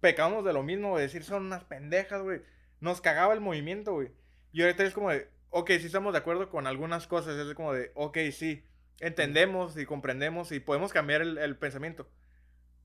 Pecamos 0.00 0.44
de 0.44 0.52
lo 0.52 0.62
mismo, 0.62 0.96
de 0.96 1.04
decir 1.04 1.24
son 1.24 1.46
unas 1.46 1.64
pendejas, 1.64 2.22
güey. 2.22 2.42
Nos 2.80 3.00
cagaba 3.00 3.34
el 3.34 3.40
movimiento, 3.40 3.94
güey. 3.94 4.12
Y 4.52 4.62
ahorita 4.62 4.84
es 4.84 4.94
como 4.94 5.10
de, 5.10 5.28
ok, 5.50 5.68
sí 5.78 5.86
estamos 5.86 6.12
de 6.12 6.18
acuerdo 6.18 6.48
con 6.48 6.66
algunas 6.66 7.06
cosas. 7.06 7.36
Es 7.36 7.54
como 7.54 7.72
de, 7.72 7.92
ok, 7.94 8.18
sí. 8.32 8.64
Entendemos 9.00 9.76
y 9.76 9.84
comprendemos 9.84 10.52
y 10.52 10.60
podemos 10.60 10.92
cambiar 10.92 11.22
el 11.22 11.56
pensamiento. 11.56 12.08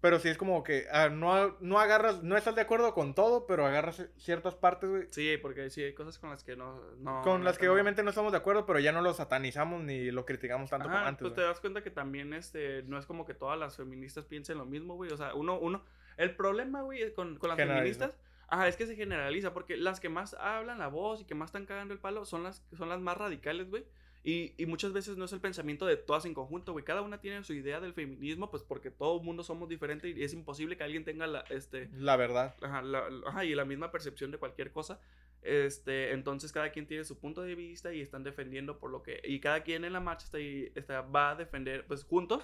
Pero 0.01 0.17
sí 0.17 0.29
es 0.29 0.37
como 0.37 0.63
que 0.63 0.87
ah, 0.91 1.09
no, 1.09 1.55
no 1.59 1.79
agarras, 1.79 2.23
no 2.23 2.35
estás 2.35 2.55
de 2.55 2.61
acuerdo 2.61 2.93
con 2.95 3.13
todo, 3.13 3.45
pero 3.45 3.65
agarras 3.67 4.03
ciertas 4.17 4.55
partes, 4.55 4.89
güey. 4.89 5.07
Sí, 5.11 5.37
porque 5.39 5.69
sí 5.69 5.83
hay 5.83 5.93
cosas 5.93 6.17
con 6.17 6.31
las 6.31 6.43
que 6.43 6.55
no. 6.55 6.81
no 6.97 7.21
con 7.21 7.43
las 7.43 7.59
que 7.59 7.67
no- 7.67 7.73
obviamente 7.73 8.01
no 8.01 8.09
estamos 8.09 8.31
de 8.31 8.39
acuerdo, 8.39 8.65
pero 8.65 8.79
ya 8.79 8.91
no 8.91 9.01
lo 9.01 9.13
satanizamos 9.13 9.83
ni 9.83 10.09
lo 10.09 10.25
criticamos 10.25 10.71
tanto 10.71 10.87
Ajá, 10.89 10.97
como 10.97 11.07
antes. 11.07 11.21
pues 11.21 11.35
te 11.35 11.41
das 11.41 11.59
cuenta 11.59 11.83
que 11.83 11.91
también 11.91 12.33
este 12.33 12.81
no 12.83 12.97
es 12.97 13.05
como 13.05 13.25
que 13.25 13.35
todas 13.35 13.59
las 13.59 13.77
feministas 13.77 14.25
piensen 14.25 14.57
lo 14.57 14.65
mismo, 14.65 14.95
güey. 14.95 15.11
O 15.11 15.17
sea, 15.17 15.35
uno, 15.35 15.59
uno. 15.59 15.83
El 16.17 16.35
problema, 16.35 16.81
güey, 16.81 17.13
con, 17.13 17.37
con 17.37 17.49
las 17.49 17.57
feministas. 17.57 18.17
Ajá, 18.47 18.67
es 18.67 18.75
que 18.75 18.85
se 18.87 18.95
generaliza, 18.95 19.53
porque 19.53 19.77
las 19.77 19.99
que 20.01 20.09
más 20.09 20.33
hablan 20.33 20.79
la 20.79 20.87
voz 20.87 21.21
y 21.21 21.25
que 21.25 21.35
más 21.35 21.49
están 21.49 21.65
cagando 21.65 21.93
el 21.93 21.99
palo 22.01 22.25
son 22.25 22.43
las, 22.43 22.65
son 22.75 22.89
las 22.89 22.99
más 22.99 23.17
radicales, 23.17 23.69
güey. 23.69 23.85
Y, 24.23 24.53
y 24.57 24.67
muchas 24.67 24.93
veces 24.93 25.17
no 25.17 25.25
es 25.25 25.33
el 25.33 25.41
pensamiento 25.41 25.85
de 25.87 25.97
todas 25.97 26.25
en 26.25 26.33
conjunto, 26.35 26.73
güey. 26.73 26.85
Cada 26.85 27.01
una 27.01 27.19
tiene 27.21 27.43
su 27.43 27.53
idea 27.53 27.79
del 27.79 27.93
feminismo, 27.93 28.51
pues 28.51 28.61
porque 28.63 28.91
todo 28.91 29.17
el 29.19 29.25
mundo 29.25 29.43
somos 29.43 29.67
diferentes 29.67 30.15
y 30.15 30.23
es 30.23 30.33
imposible 30.33 30.77
que 30.77 30.83
alguien 30.83 31.03
tenga 31.03 31.25
la, 31.25 31.39
este, 31.49 31.89
La 31.93 32.17
verdad. 32.17 32.55
Ajá, 32.61 32.83
la- 32.83 33.09
ajá, 33.25 33.45
y 33.45 33.55
la 33.55 33.65
misma 33.65 33.91
percepción 33.91 34.29
de 34.29 34.37
cualquier 34.37 34.71
cosa. 34.71 34.99
Este, 35.41 36.11
entonces 36.11 36.51
cada 36.51 36.71
quien 36.71 36.85
tiene 36.85 37.03
su 37.03 37.17
punto 37.17 37.41
de 37.41 37.55
vista 37.55 37.91
y 37.93 37.99
están 38.01 38.23
defendiendo 38.23 38.77
por 38.77 38.91
lo 38.91 39.01
que 39.01 39.19
y 39.23 39.39
cada 39.39 39.63
quien 39.63 39.83
en 39.85 39.93
la 39.93 39.99
marcha 39.99 40.25
está, 40.25 40.37
ahí- 40.37 40.71
está 40.75 41.01
va 41.01 41.31
a 41.31 41.35
defender 41.35 41.83
pues 41.87 42.03
juntos 42.03 42.43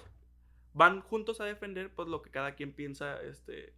van 0.74 1.00
juntos 1.02 1.40
a 1.40 1.44
defender 1.44 1.94
pues 1.94 2.08
lo 2.08 2.22
que 2.22 2.30
cada 2.30 2.56
quien 2.56 2.72
piensa 2.72 3.22
este 3.22 3.72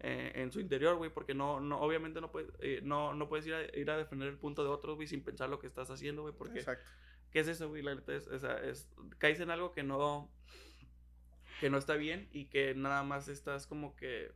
eh, 0.00 0.32
en 0.34 0.52
su 0.52 0.60
interior, 0.60 0.96
güey, 0.96 1.10
porque 1.10 1.32
no 1.32 1.60
no 1.60 1.80
obviamente 1.80 2.20
no 2.20 2.30
puedes 2.30 2.50
eh, 2.60 2.80
no 2.82 3.14
no 3.14 3.26
puedes 3.30 3.46
ir 3.46 3.54
a, 3.54 3.62
ir 3.74 3.90
a 3.90 3.96
defender 3.96 4.28
el 4.28 4.36
punto 4.36 4.62
de 4.62 4.68
otros, 4.68 4.96
güey, 4.96 5.08
sin 5.08 5.22
pensar 5.24 5.48
lo 5.48 5.58
que 5.58 5.66
estás 5.66 5.90
haciendo, 5.90 6.20
güey, 6.22 6.34
porque 6.36 6.58
Exacto. 6.58 6.84
¿Qué 7.30 7.40
es 7.40 7.48
eso, 7.48 7.68
güey? 7.68 7.82
La 7.82 7.94
neta 7.94 8.14
es, 8.14 8.26
o 8.28 8.38
sea, 8.38 8.56
es- 8.62 8.88
caes 9.18 9.40
en 9.40 9.50
algo 9.50 9.72
que 9.72 9.82
no, 9.82 10.30
que 11.60 11.70
no 11.70 11.78
está 11.78 11.94
bien 11.94 12.28
y 12.32 12.46
que 12.46 12.74
nada 12.74 13.02
más 13.02 13.28
estás 13.28 13.66
como 13.66 13.96
que, 13.96 14.32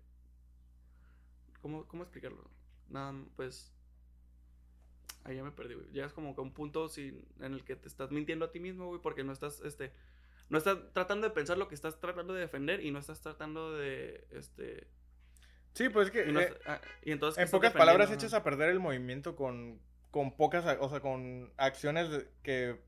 ¿cómo, 1.60 1.86
cómo 1.86 2.02
explicarlo? 2.02 2.50
Nada, 2.88 3.14
pues, 3.36 3.72
ahí 5.24 5.36
ya 5.36 5.44
me 5.44 5.52
perdí, 5.52 5.74
güey. 5.74 5.90
Llegas 5.92 6.12
como 6.12 6.34
que 6.34 6.40
a 6.40 6.44
un 6.44 6.52
punto 6.52 6.88
sin, 6.88 7.26
en 7.40 7.54
el 7.54 7.64
que 7.64 7.76
te 7.76 7.88
estás 7.88 8.10
mintiendo 8.10 8.44
a 8.44 8.52
ti 8.52 8.60
mismo, 8.60 8.88
güey, 8.88 9.00
porque 9.00 9.24
no 9.24 9.32
estás, 9.32 9.60
este, 9.62 9.92
no 10.50 10.58
estás 10.58 10.78
tratando 10.92 11.26
de 11.26 11.34
pensar 11.34 11.56
lo 11.56 11.68
que 11.68 11.74
estás 11.74 11.98
tratando 11.98 12.34
de 12.34 12.40
defender 12.40 12.84
y 12.84 12.90
no 12.90 12.98
estás 12.98 13.20
tratando 13.20 13.72
de, 13.72 14.26
este, 14.30 14.88
Sí, 15.74 15.88
pues 15.88 16.08
es 16.08 16.12
que 16.12 16.28
y, 16.28 16.32
no 16.32 16.40
eh, 16.40 16.54
ah, 16.66 16.80
y 17.02 17.12
entonces... 17.12 17.38
¿qué 17.38 17.44
en 17.44 17.50
pocas 17.50 17.72
palabras 17.72 18.10
echas 18.10 18.34
a 18.34 18.42
perder 18.44 18.68
el 18.68 18.78
movimiento 18.78 19.34
con, 19.36 19.80
con 20.12 20.36
pocas, 20.36 20.64
o 20.78 20.88
sea, 20.88 21.00
con 21.00 21.50
acciones 21.56 22.08
que, 22.44 22.78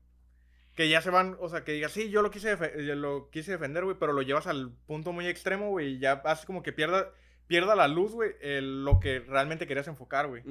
que 0.75 0.87
ya 0.87 1.01
se 1.01 1.09
van, 1.09 1.35
o 1.41 1.49
sea, 1.49 1.65
que 1.65 1.73
digas, 1.73 1.91
sí, 1.91 2.09
yo 2.09 2.21
lo 2.21 2.31
quise, 2.31 2.55
lo 2.95 3.29
quise 3.31 3.51
defender, 3.51 3.83
güey, 3.83 3.97
pero 3.99 4.13
lo 4.13 4.21
llevas 4.21 4.47
al 4.47 4.71
punto 4.85 5.11
muy 5.11 5.27
extremo, 5.27 5.69
güey, 5.71 5.95
y 5.95 5.99
ya 5.99 6.21
hace 6.23 6.45
como 6.45 6.61
que 6.63 6.71
pierda, 6.71 7.11
pierda 7.47 7.75
la 7.75 7.87
luz, 7.89 8.13
güey, 8.13 8.31
lo 8.39 8.99
que 8.99 9.19
realmente 9.19 9.67
querías 9.67 9.87
enfocar, 9.87 10.27
güey. 10.27 10.43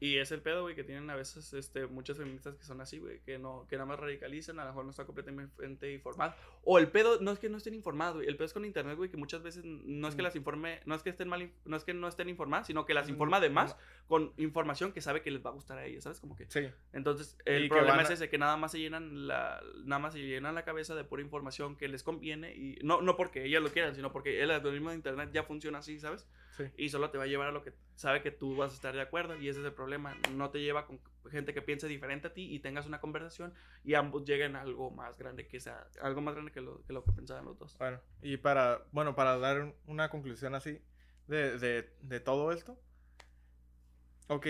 Y 0.00 0.18
es 0.18 0.32
el 0.32 0.40
pedo, 0.40 0.62
güey, 0.62 0.74
que 0.74 0.84
tienen 0.84 1.08
a 1.10 1.16
veces 1.16 1.52
este, 1.52 1.86
muchas 1.86 2.16
feministas 2.16 2.56
que 2.56 2.64
son 2.64 2.80
así, 2.80 2.98
güey, 2.98 3.20
que, 3.20 3.38
no, 3.38 3.66
que 3.68 3.76
nada 3.76 3.86
más 3.86 4.00
radicalizan, 4.00 4.58
a 4.58 4.64
lo 4.64 4.70
mejor 4.70 4.84
no 4.84 4.90
están 4.90 5.06
completamente 5.06 5.92
informadas. 5.92 6.36
O 6.64 6.78
el 6.78 6.88
pedo, 6.88 7.20
no 7.20 7.30
es 7.30 7.38
que 7.38 7.48
no 7.48 7.58
estén 7.58 7.74
informadas, 7.74 8.14
güey, 8.14 8.26
el 8.26 8.36
pedo 8.36 8.46
es 8.46 8.52
con 8.52 8.64
internet, 8.64 8.96
güey, 8.96 9.10
que 9.10 9.16
muchas 9.16 9.42
veces 9.42 9.64
no 9.64 10.08
es 10.08 10.14
que 10.14 10.22
las 10.22 10.34
informe, 10.34 10.80
no 10.86 10.94
es 10.94 11.02
que 11.02 11.10
estén 11.10 11.28
mal, 11.28 11.52
no 11.64 11.76
es 11.76 11.84
que 11.84 11.94
no 11.94 12.08
estén 12.08 12.28
informadas, 12.28 12.66
sino 12.66 12.84
que 12.84 12.94
las 12.94 13.08
informa 13.08 13.40
de 13.40 13.50
más 13.50 13.76
no. 13.76 14.08
con 14.08 14.32
información 14.38 14.92
que 14.92 15.00
sabe 15.00 15.22
que 15.22 15.30
les 15.30 15.44
va 15.44 15.50
a 15.50 15.52
gustar 15.52 15.78
a 15.78 15.84
ellas, 15.84 16.04
¿sabes? 16.04 16.20
Como 16.20 16.36
que... 16.36 16.46
Sí. 16.48 16.68
Entonces, 16.92 17.36
el 17.44 17.68
problema 17.68 18.02
es 18.02 18.10
ese, 18.10 18.28
que 18.28 18.38
nada 18.38 18.56
más 18.56 18.72
se 18.72 18.80
llenan 18.80 19.26
la, 19.26 19.62
nada 19.84 20.00
más 20.00 20.14
se 20.14 20.20
llenan 20.20 20.54
la 20.54 20.64
cabeza 20.64 20.94
de 20.94 21.04
pura 21.04 21.22
información 21.22 21.76
que 21.76 21.88
les 21.88 22.02
conviene 22.02 22.54
y 22.54 22.78
no, 22.82 23.02
no 23.02 23.16
porque 23.16 23.44
ellas 23.44 23.62
lo 23.62 23.70
quieran, 23.70 23.94
sino 23.94 24.12
porque 24.12 24.42
el 24.42 24.50
algoritmo 24.50 24.90
de 24.90 24.96
internet 24.96 25.30
ya 25.32 25.44
funciona 25.44 25.78
así, 25.78 25.98
¿sabes? 25.98 26.26
Sí. 26.56 26.64
y 26.76 26.90
solo 26.90 27.10
te 27.10 27.16
va 27.18 27.24
a 27.24 27.26
llevar 27.26 27.48
a 27.48 27.52
lo 27.52 27.62
que 27.62 27.72
sabe 27.94 28.20
que 28.22 28.30
tú 28.30 28.56
vas 28.56 28.72
a 28.72 28.74
estar 28.74 28.94
de 28.94 29.00
acuerdo 29.00 29.36
y 29.36 29.48
ese 29.48 29.60
es 29.60 29.66
el 29.66 29.72
problema. 29.72 30.14
No 30.34 30.50
te 30.50 30.60
lleva 30.60 30.86
con 30.86 31.00
gente 31.30 31.54
que 31.54 31.62
piense 31.62 31.88
diferente 31.88 32.28
a 32.28 32.34
ti 32.34 32.54
y 32.54 32.58
tengas 32.60 32.86
una 32.86 33.00
conversación 33.00 33.54
y 33.84 33.94
ambos 33.94 34.24
lleguen 34.24 34.56
a 34.56 34.60
algo 34.62 34.90
más 34.90 35.16
grande 35.16 35.46
que 35.46 35.60
sea, 35.60 35.86
algo 36.02 36.20
más 36.20 36.34
grande 36.34 36.52
que 36.52 36.60
lo 36.60 36.82
que, 36.84 36.92
lo 36.92 37.04
que 37.04 37.12
pensaban 37.12 37.44
los 37.46 37.58
dos. 37.58 37.76
Bueno, 37.78 38.00
y 38.20 38.36
para, 38.36 38.82
bueno, 38.92 39.14
para 39.14 39.38
dar 39.38 39.60
un- 39.60 39.74
una 39.86 40.10
conclusión 40.10 40.54
así 40.54 40.78
de, 41.26 41.58
de, 41.58 41.90
de 42.02 42.20
todo 42.20 42.52
esto. 42.52 42.78
Ok, 44.28 44.46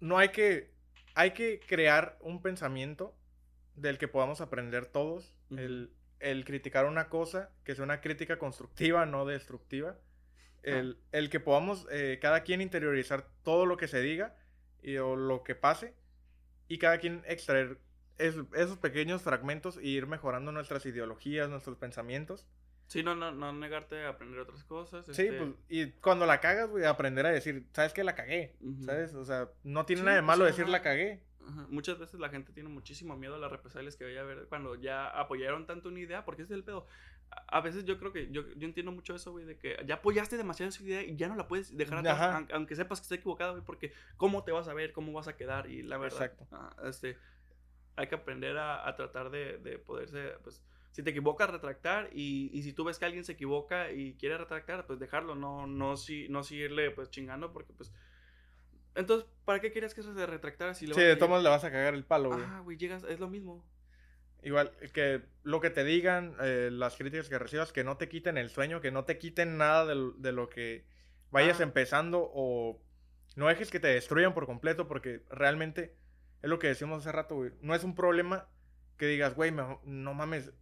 no 0.00 0.18
hay 0.18 0.30
que, 0.30 0.72
hay 1.14 1.32
que 1.32 1.60
crear 1.60 2.18
un 2.20 2.42
pensamiento 2.42 3.16
del 3.76 3.98
que 3.98 4.08
podamos 4.08 4.40
aprender 4.40 4.86
todos. 4.86 5.34
El, 5.50 5.92
el 6.20 6.44
criticar 6.44 6.86
una 6.86 7.08
cosa, 7.08 7.50
que 7.64 7.74
sea 7.74 7.84
una 7.84 8.00
crítica 8.00 8.38
constructiva, 8.38 9.06
no 9.06 9.24
destructiva. 9.26 9.96
El, 10.62 10.98
el 11.12 11.30
que 11.30 11.40
podamos 11.40 11.86
eh, 11.90 12.18
cada 12.20 12.42
quien 12.42 12.60
interiorizar 12.60 13.28
todo 13.42 13.66
lo 13.66 13.76
que 13.76 13.88
se 13.88 14.00
diga 14.00 14.36
y, 14.82 14.96
o 14.98 15.16
lo 15.16 15.42
que 15.42 15.54
pase 15.54 15.94
y 16.68 16.78
cada 16.78 16.98
quien 16.98 17.22
extraer 17.26 17.78
es- 18.18 18.36
esos 18.54 18.78
pequeños 18.78 19.22
fragmentos 19.22 19.76
e 19.78 19.86
ir 19.88 20.06
mejorando 20.06 20.52
nuestras 20.52 20.86
ideologías, 20.86 21.48
nuestros 21.50 21.76
pensamientos. 21.78 22.46
Sí, 22.92 23.02
no, 23.02 23.14
no, 23.14 23.32
no 23.32 23.52
negarte 23.54 24.04
a 24.04 24.10
aprender 24.10 24.38
otras 24.40 24.64
cosas. 24.64 25.06
Sí, 25.06 25.10
este, 25.22 25.32
pues, 25.38 25.50
y 25.70 25.90
cuando 25.92 26.26
la 26.26 26.40
cagas, 26.40 26.68
güey, 26.68 26.84
aprender 26.84 27.24
a 27.24 27.30
decir, 27.30 27.66
¿sabes 27.72 27.92
qué? 27.94 28.04
La 28.04 28.14
cagué. 28.14 28.54
¿sabes? 28.84 29.14
O 29.14 29.24
sea, 29.24 29.48
no 29.64 29.86
tiene 29.86 30.00
Sí, 30.00 30.04
nada 30.04 30.16
de 30.16 30.22
pues, 30.22 30.26
malo 30.26 30.44
ajá. 30.44 30.50
decir 30.52 30.68
la 30.68 30.82
cagué. 30.82 31.22
Ajá, 31.48 31.66
Muchas 31.70 31.98
veces 31.98 32.20
la 32.20 32.28
gente 32.28 32.52
tiene 32.52 32.68
muchísimo 32.68 33.16
miedo 33.16 33.34
a 33.34 33.38
las 33.38 33.50
represalias 33.50 33.96
que 33.96 34.04
vaya 34.04 34.20
a 34.20 34.22
haber 34.24 34.44
cuando 34.48 34.74
ya 34.74 35.08
apoyaron 35.08 35.66
tanto 35.66 35.88
una 35.88 36.00
idea, 36.00 36.24
porque 36.26 36.42
ese 36.42 36.52
es 36.52 36.58
el 36.58 36.64
pedo. 36.64 36.86
A 37.48 37.62
veces 37.62 37.84
yo 37.86 37.98
creo 37.98 38.12
que 38.12 38.30
yo, 38.30 38.42
yo 38.56 38.66
entiendo 38.68 38.92
mucho 38.92 39.14
eso, 39.14 39.32
güey, 39.32 39.46
de 39.46 39.56
que 39.56 39.76
ya 39.86 39.94
apoyaste 39.94 40.36
demasiado 40.36 40.68
esa 40.68 40.82
idea 40.82 41.02
y 41.02 41.16
ya 41.16 41.28
no 41.28 41.34
la 41.34 41.48
puedes 41.48 41.74
dejar 41.74 41.98
atrás, 42.00 42.20
Ajá. 42.20 42.36
aun- 42.36 42.48
aunque 42.52 42.76
sepas 42.76 43.00
que 43.00 43.04
está 43.04 43.14
equivocada, 43.14 43.52
güey, 43.52 43.64
porque 43.64 43.92
cómo 44.18 44.44
te 44.44 44.52
vas 44.52 44.68
a 44.68 44.74
ver, 44.74 44.92
cómo 44.92 45.12
vas 45.14 45.28
a 45.28 45.36
quedar 45.36 45.70
y 45.70 45.82
la 45.82 45.96
verdad, 45.96 46.24
Exacto. 46.30 46.46
ah, 46.52 46.76
este, 46.84 47.16
hay 47.96 48.06
que 48.08 48.14
aprender 48.16 48.58
a, 48.58 48.86
a 48.86 48.94
tratar 48.96 49.30
de, 49.30 49.56
de 49.58 49.78
poderse, 49.78 50.34
pues, 50.44 50.62
si 50.92 51.02
te 51.02 51.10
equivocas, 51.10 51.50
retractar 51.50 52.10
y, 52.12 52.50
y 52.52 52.62
si 52.62 52.72
tú 52.72 52.84
ves 52.84 52.98
que 52.98 53.04
alguien 53.06 53.24
se 53.24 53.32
equivoca 53.32 53.90
y 53.90 54.14
quiere 54.14 54.38
retractar, 54.38 54.86
pues 54.86 54.98
dejarlo, 55.00 55.34
no, 55.34 55.66
no, 55.66 55.96
si, 55.96 56.28
no 56.28 56.42
seguirle, 56.44 56.90
pues, 56.92 57.10
chingando, 57.10 57.52
porque, 57.52 57.72
pues, 57.72 57.92
entonces, 58.94 59.28
¿para 59.44 59.60
qué 59.60 59.72
querías 59.72 59.94
que 59.94 60.02
se 60.02 60.26
retractara 60.26 60.74
si 60.74 60.86
le 60.86 60.94
Sí, 60.94 61.00
de 61.00 61.16
todos 61.16 61.42
le 61.42 61.48
vas 61.48 61.64
a 61.64 61.70
cagar 61.72 61.94
el 61.94 62.04
palo, 62.04 62.30
güey. 62.30 62.44
Ah, 62.46 62.60
güey, 62.60 62.76
llegas, 62.76 63.04
es 63.04 63.18
lo 63.20 63.28
mismo. 63.28 63.64
Igual, 64.42 64.72
que 64.92 65.22
lo 65.44 65.60
que 65.60 65.70
te 65.70 65.84
digan, 65.84 66.34
eh, 66.42 66.68
las 66.70 66.96
críticas 66.96 67.28
que 67.28 67.38
recibas, 67.38 67.72
que 67.72 67.84
no 67.84 67.96
te 67.96 68.08
quiten 68.08 68.36
el 68.36 68.50
sueño, 68.50 68.80
que 68.80 68.90
no 68.90 69.04
te 69.04 69.16
quiten 69.18 69.56
nada 69.56 69.86
del- 69.86 70.12
de, 70.18 70.32
lo 70.32 70.48
que 70.50 70.84
vayas 71.30 71.60
Ah. 71.60 71.62
empezando 71.62 72.28
o 72.34 72.82
no 73.36 73.46
dejes 73.48 73.70
que 73.70 73.80
te 73.80 73.86
destruyan 73.88 74.34
por 74.34 74.44
completo 74.46 74.88
porque 74.88 75.22
realmente 75.30 75.96
es 76.42 76.50
lo 76.50 76.58
que 76.58 76.66
decimos 76.66 76.98
hace 77.00 77.12
rato, 77.12 77.36
güey. 77.36 77.52
No 77.62 77.74
es 77.74 77.84
un 77.84 77.94
problema 77.94 78.48
que 78.98 79.06
digas, 79.06 79.34
güey, 79.34 79.52
me- 79.52 79.78
no 79.84 80.12
mames, 80.12 80.52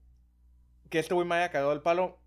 que 0.91 0.99
este 0.99 1.15
güey 1.15 1.27
me 1.27 1.37
haya 1.37 1.51
cagado 1.51 1.73
el 1.73 1.81
palo, 1.81 2.19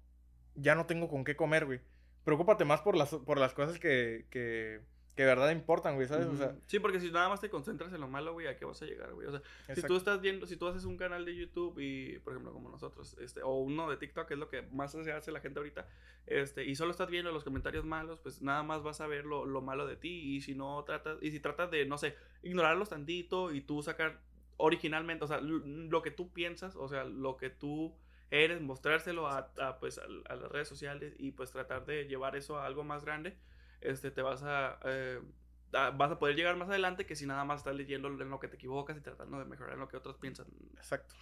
ya 0.55 0.74
no 0.76 0.86
tengo 0.86 1.07
con 1.07 1.24
qué 1.24 1.36
comer, 1.36 1.66
güey. 1.66 1.82
Preocúpate 2.24 2.66
más 2.66 2.82
por 2.82 2.95
las, 2.95 3.14
por 3.14 3.38
las 3.38 3.53
cosas 3.53 3.78
que, 3.78 4.26
que, 4.30 4.82
que 5.16 5.24
de 5.24 5.28
verdad 5.28 5.51
importan, 5.51 5.95
güey, 5.95 6.07
¿sabes? 6.07 6.28
O 6.28 6.38
sea, 6.38 6.55
sí, 6.68 6.80
porque 6.80 7.01
si 7.01 7.11
nada 7.11 7.28
más 7.28 7.41
te 7.41 7.49
concentras 7.49 7.91
en 7.91 7.99
lo 7.99 8.07
malo, 8.07 8.32
güey, 8.32 8.47
¿a 8.47 8.55
qué 8.55 8.64
vas 8.64 8.82
a 8.82 8.86
llegar, 8.86 9.14
güey? 9.14 9.28
O 9.28 9.32
sea, 9.32 9.41
si 9.76 9.82
tú 9.84 9.97
estás 9.97 10.22
viendo, 10.22 10.47
si 10.47 10.55
tú 10.55 10.66
haces 10.68 10.86
un 10.86 10.95
canal 10.95 11.26
de 11.26 11.36
YouTube 11.36 11.78
y, 11.80 12.20
por 12.20 12.34
ejemplo, 12.34 12.53
como 12.53 12.70
nosotros, 12.70 13.18
este, 13.20 13.43
o 13.43 13.57
uno 13.57 13.89
de 13.89 13.97
TikTok, 13.97 14.28
que 14.28 14.36
es 14.36 14.39
lo 14.39 14.47
que 14.47 14.61
más 14.72 14.93
se 14.93 15.11
hace 15.11 15.32
la 15.34 15.41
gente 15.41 15.59
ahorita, 15.59 15.86
este, 16.26 16.64
y 16.64 16.76
solo 16.76 16.91
estás 16.91 17.09
viendo 17.09 17.32
los 17.34 17.43
comentarios 17.43 17.84
malos, 17.84 18.20
pues 18.22 18.41
nada 18.41 18.64
más 18.64 18.82
vas 18.82 19.01
a 19.01 19.07
ver 19.07 19.26
lo, 19.26 19.45
lo 19.45 19.61
malo 19.61 19.86
de 19.86 19.97
ti, 19.97 20.36
y 20.36 20.41
si 20.41 20.55
no 20.55 20.82
tratas, 20.86 21.18
y 21.22 21.32
si 21.32 21.41
tratas 21.41 21.70
de, 21.70 21.86
no 21.86 21.97
sé, 21.97 22.16
ignorarlos 22.41 22.89
tantito 22.89 23.51
y 23.51 23.59
tú 23.61 23.84
sacar 23.84 24.22
originalmente, 24.57 25.26
o 25.26 25.28
sea, 25.28 25.41
lo 25.41 26.01
que 26.01 26.11
tú 26.11 26.32
piensas, 26.32 26.76
o 26.78 26.88
sea, 26.88 27.03
lo 27.03 27.38
que 27.38 27.49
tú 27.49 27.93
eres, 28.34 28.61
mostrárselo 28.61 29.27
a, 29.27 29.51
a, 29.59 29.79
pues, 29.79 29.99
a, 29.99 30.03
a 30.29 30.36
las 30.36 30.51
redes 30.51 30.67
sociales 30.67 31.13
y 31.17 31.31
pues 31.31 31.51
tratar 31.51 31.86
de 31.86 32.05
llevar 32.05 32.36
eso 32.36 32.57
a 32.57 32.65
algo 32.65 32.84
más 32.84 33.03
grande, 33.05 33.38
este, 33.81 34.11
te 34.11 34.21
vas 34.21 34.41
a... 34.43 34.79
eh, 34.86 35.21
a- 35.73 35.89
vas 35.91 36.11
a 36.11 36.19
poder 36.19 36.36
llegar 36.36 36.55
más 36.55 36.69
adelante 36.69 37.05
que 37.05 37.15
si 37.15 37.25
nada 37.25 37.45
más 37.45 37.61
estás 37.61 37.75
leyendo 37.75 38.07
en 38.07 38.29
lo 38.29 38.39
que 38.39 38.47
te 38.47 38.55
equivocas 38.57 38.95
y 38.97 39.01
tratando 39.01 39.39
de 39.39 39.45
mejorar 39.45 39.73
en 39.73 39.79
lo 39.79 39.88
que 39.88 39.97
otros 39.97 40.17
piensan. 40.17 40.45
Exacto. 40.75 41.15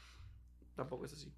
Tampoco 0.76 1.06
es 1.06 1.14
así. 1.14 1.34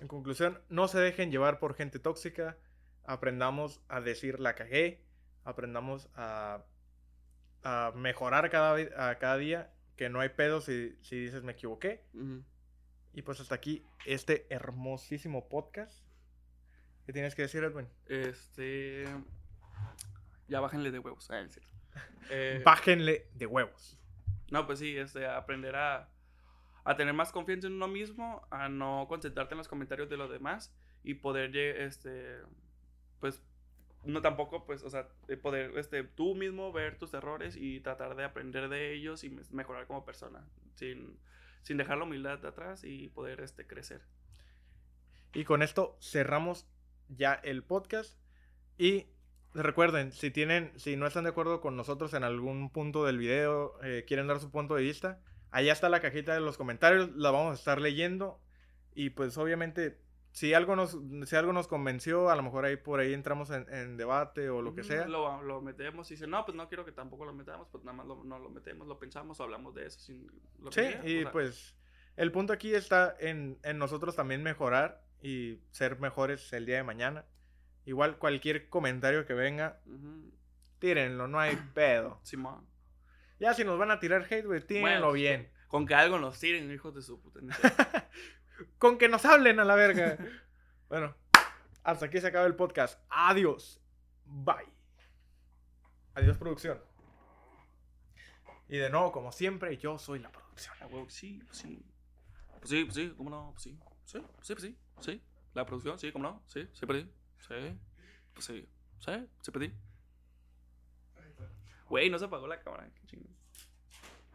En 0.00 0.08
conclusión, 0.08 0.60
no 0.68 0.86
se 0.86 0.98
dejen 0.98 1.30
llevar 1.30 1.58
por 1.58 1.74
gente 1.74 1.98
tóxica. 1.98 2.58
Aprendamos 3.04 3.80
a 3.88 4.00
decir 4.00 4.38
la 4.38 4.54
cagué. 4.54 5.02
Aprendamos 5.44 6.10
a, 6.14 6.64
a 7.62 7.92
mejorar 7.94 8.50
cada, 8.50 8.76
a 9.10 9.18
cada 9.18 9.36
día. 9.38 9.72
Que 9.96 10.10
no 10.10 10.20
hay 10.20 10.28
pedo 10.28 10.60
si, 10.60 10.96
si 11.00 11.18
dices 11.18 11.42
me 11.42 11.52
equivoqué. 11.52 12.04
Y 13.12 13.22
pues 13.22 13.40
hasta 13.40 13.54
aquí 13.54 13.84
este 14.06 14.46
hermosísimo 14.50 15.48
podcast. 15.48 16.04
¿Qué 17.06 17.12
tienes 17.12 17.34
que 17.34 17.42
decir, 17.42 17.64
Edwin? 17.64 17.88
Este. 18.06 19.04
Ya 20.48 20.60
bájenle 20.60 20.90
de 20.90 20.98
huevos. 20.98 21.30
Ah, 21.30 21.40
es 21.40 21.52
cierto. 21.54 21.72
Eh, 22.30 22.62
Bájenle 22.64 23.28
de 23.34 23.46
huevos. 23.46 23.98
no, 24.50 24.66
pues 24.66 24.78
sí, 24.78 24.96
este, 24.96 25.26
aprender 25.26 25.74
a, 25.76 26.08
a 26.84 26.96
tener 26.96 27.14
más 27.14 27.32
confianza 27.32 27.66
en 27.66 27.74
uno 27.74 27.88
mismo, 27.88 28.46
a 28.50 28.68
no 28.68 29.06
concentrarte 29.08 29.54
en 29.54 29.58
los 29.58 29.68
comentarios 29.68 30.08
de 30.08 30.16
los 30.16 30.30
demás 30.30 30.72
y 31.02 31.14
poder, 31.14 31.56
este, 31.56 32.36
pues, 33.20 33.42
no 34.04 34.20
tampoco, 34.22 34.64
pues, 34.64 34.82
o 34.84 34.90
sea, 34.90 35.08
de 35.26 35.36
poder, 35.36 35.76
este, 35.76 36.04
tú 36.04 36.34
mismo 36.34 36.72
ver 36.72 36.98
tus 36.98 37.12
errores 37.14 37.56
y 37.56 37.80
tratar 37.80 38.14
de 38.14 38.24
aprender 38.24 38.68
de 38.68 38.92
ellos 38.94 39.24
y 39.24 39.30
me- 39.30 39.42
mejorar 39.50 39.86
como 39.86 40.04
persona, 40.04 40.46
sin, 40.74 41.18
sin 41.68 41.76
dejar 41.76 41.98
la 41.98 42.04
humildad 42.04 42.46
atrás 42.46 42.82
y 42.82 43.10
poder, 43.10 43.40
este, 43.40 43.66
crecer. 43.66 44.00
Y 45.34 45.44
con 45.44 45.62
esto 45.62 45.98
cerramos 46.00 46.66
ya 47.10 47.34
el 47.34 47.62
podcast. 47.62 48.18
Y 48.78 49.08
recuerden, 49.52 50.12
si 50.12 50.30
tienen, 50.30 50.72
si 50.76 50.96
no 50.96 51.06
están 51.06 51.24
de 51.24 51.30
acuerdo 51.30 51.60
con 51.60 51.76
nosotros 51.76 52.14
en 52.14 52.24
algún 52.24 52.70
punto 52.70 53.04
del 53.04 53.18
video, 53.18 53.78
eh, 53.82 54.06
quieren 54.08 54.26
dar 54.26 54.40
su 54.40 54.50
punto 54.50 54.76
de 54.76 54.82
vista, 54.82 55.20
allá 55.50 55.74
está 55.74 55.90
la 55.90 56.00
cajita 56.00 56.32
de 56.32 56.40
los 56.40 56.56
comentarios, 56.56 57.14
la 57.14 57.30
vamos 57.30 57.50
a 57.50 57.58
estar 57.58 57.82
leyendo. 57.82 58.40
Y 58.94 59.10
pues 59.10 59.36
obviamente, 59.36 60.00
si 60.32 60.54
algo 60.54 60.76
nos, 60.76 60.96
si 61.24 61.36
algo 61.36 61.52
nos 61.52 61.68
convenció, 61.68 62.30
a 62.30 62.36
lo 62.36 62.42
mejor 62.42 62.64
ahí 62.64 62.76
por 62.76 63.00
ahí 63.00 63.12
entramos 63.12 63.50
en, 63.50 63.66
en 63.72 63.96
debate 63.96 64.50
o 64.50 64.62
lo 64.62 64.74
que 64.74 64.84
sea. 64.84 65.06
Lo, 65.08 65.42
lo 65.42 65.60
metemos 65.60 66.10
y 66.10 66.14
dice, 66.14 66.26
no, 66.26 66.44
pues 66.44 66.56
no 66.56 66.68
quiero 66.68 66.84
que 66.84 66.92
tampoco 66.92 67.24
lo 67.24 67.32
metamos, 67.32 67.68
pues 67.70 67.84
nada 67.84 67.96
más 67.96 68.06
lo, 68.06 68.22
no 68.24 68.38
lo 68.38 68.50
metemos, 68.50 68.86
lo 68.86 68.98
pensamos 68.98 69.40
o 69.40 69.42
hablamos 69.42 69.74
de 69.74 69.86
eso 69.86 69.98
sin 70.00 70.30
lo 70.60 70.70
Sí, 70.70 70.82
que 70.82 71.10
y 71.10 71.18
o 71.18 71.22
sea, 71.22 71.32
pues 71.32 71.74
el 72.16 72.32
punto 72.32 72.52
aquí 72.52 72.74
está 72.74 73.16
en, 73.18 73.58
en 73.62 73.78
nosotros 73.78 74.16
también 74.16 74.42
mejorar 74.42 75.02
y 75.22 75.60
ser 75.70 75.98
mejores 75.98 76.52
el 76.52 76.66
día 76.66 76.76
de 76.76 76.82
mañana. 76.84 77.24
Igual 77.84 78.18
cualquier 78.18 78.68
comentario 78.68 79.24
que 79.24 79.34
venga, 79.34 79.80
tírenlo, 80.78 81.26
no 81.26 81.40
hay 81.40 81.56
pedo. 81.74 82.20
Simón. 82.22 82.66
Ya 83.40 83.54
si 83.54 83.64
nos 83.64 83.78
van 83.78 83.90
a 83.90 84.00
tirar 84.00 84.26
hate, 84.28 84.44
güey, 84.44 84.60
tírenlo 84.60 84.88
Bueno, 84.88 85.12
bien. 85.12 85.50
Con 85.68 85.86
que 85.86 85.94
algo 85.94 86.18
nos 86.18 86.38
tiren, 86.40 86.70
hijos 86.72 86.94
de 86.94 87.02
su 87.02 87.20
puta. 87.20 87.40
Con 88.78 88.98
que 88.98 89.08
nos 89.08 89.24
hablen 89.24 89.60
a 89.60 89.64
la 89.64 89.74
verga. 89.74 90.18
bueno, 90.88 91.14
hasta 91.82 92.06
aquí 92.06 92.20
se 92.20 92.26
acaba 92.28 92.46
el 92.46 92.56
podcast. 92.56 93.00
Adiós. 93.10 93.80
Bye. 94.24 94.72
Adiós, 96.14 96.36
producción. 96.36 96.80
Y 98.68 98.76
de 98.76 98.90
nuevo, 98.90 99.12
como 99.12 99.32
siempre, 99.32 99.76
yo 99.78 99.98
soy 99.98 100.18
la 100.18 100.30
producción. 100.30 100.74
Ah, 100.80 100.86
huevo, 100.86 101.08
sí, 101.08 101.42
pues 101.46 101.58
sí. 101.58 101.82
Pues 102.58 102.70
sí, 102.70 102.84
pues 102.84 102.94
sí, 102.94 103.14
cómo 103.16 103.30
no, 103.30 103.50
pues 103.52 103.62
sí. 103.62 103.78
Sí, 104.04 104.18
sí, 104.42 104.54
pues 104.54 104.62
sí, 104.62 104.78
sí. 105.00 105.22
La 105.54 105.64
producción, 105.64 105.98
sí, 105.98 106.12
cómo 106.12 106.24
no, 106.24 106.42
sí, 106.46 106.68
sí, 106.72 106.86
pedí. 106.86 107.10
Sí, 107.38 107.78
pues 108.34 108.44
sí, 108.44 108.68
sí, 108.98 109.28
sí, 109.40 109.50
pedí. 109.50 109.72
Güey, 111.88 112.10
no 112.10 112.18
se 112.18 112.26
apagó 112.26 112.46
la 112.46 112.60
cámara, 112.60 112.90
qué. 113.06 113.18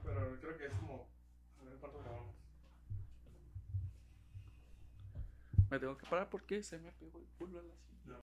Pero 0.03 0.39
creo 0.41 0.57
que 0.57 0.65
es 0.65 0.73
como. 0.73 1.07
A 1.61 1.63
ver 1.65 1.77
cuánto 1.79 1.99
grabamos. 1.99 2.32
Me 5.73 5.79
tengo 5.79 5.97
que 5.97 6.05
parar 6.05 6.29
porque 6.29 6.61
se 6.61 6.77
me 6.77 6.91
pegó 6.91 7.17
el 7.17 7.25
culo 7.29 7.59
a 7.59 7.63
la 7.63 7.75
silla. 7.75 7.92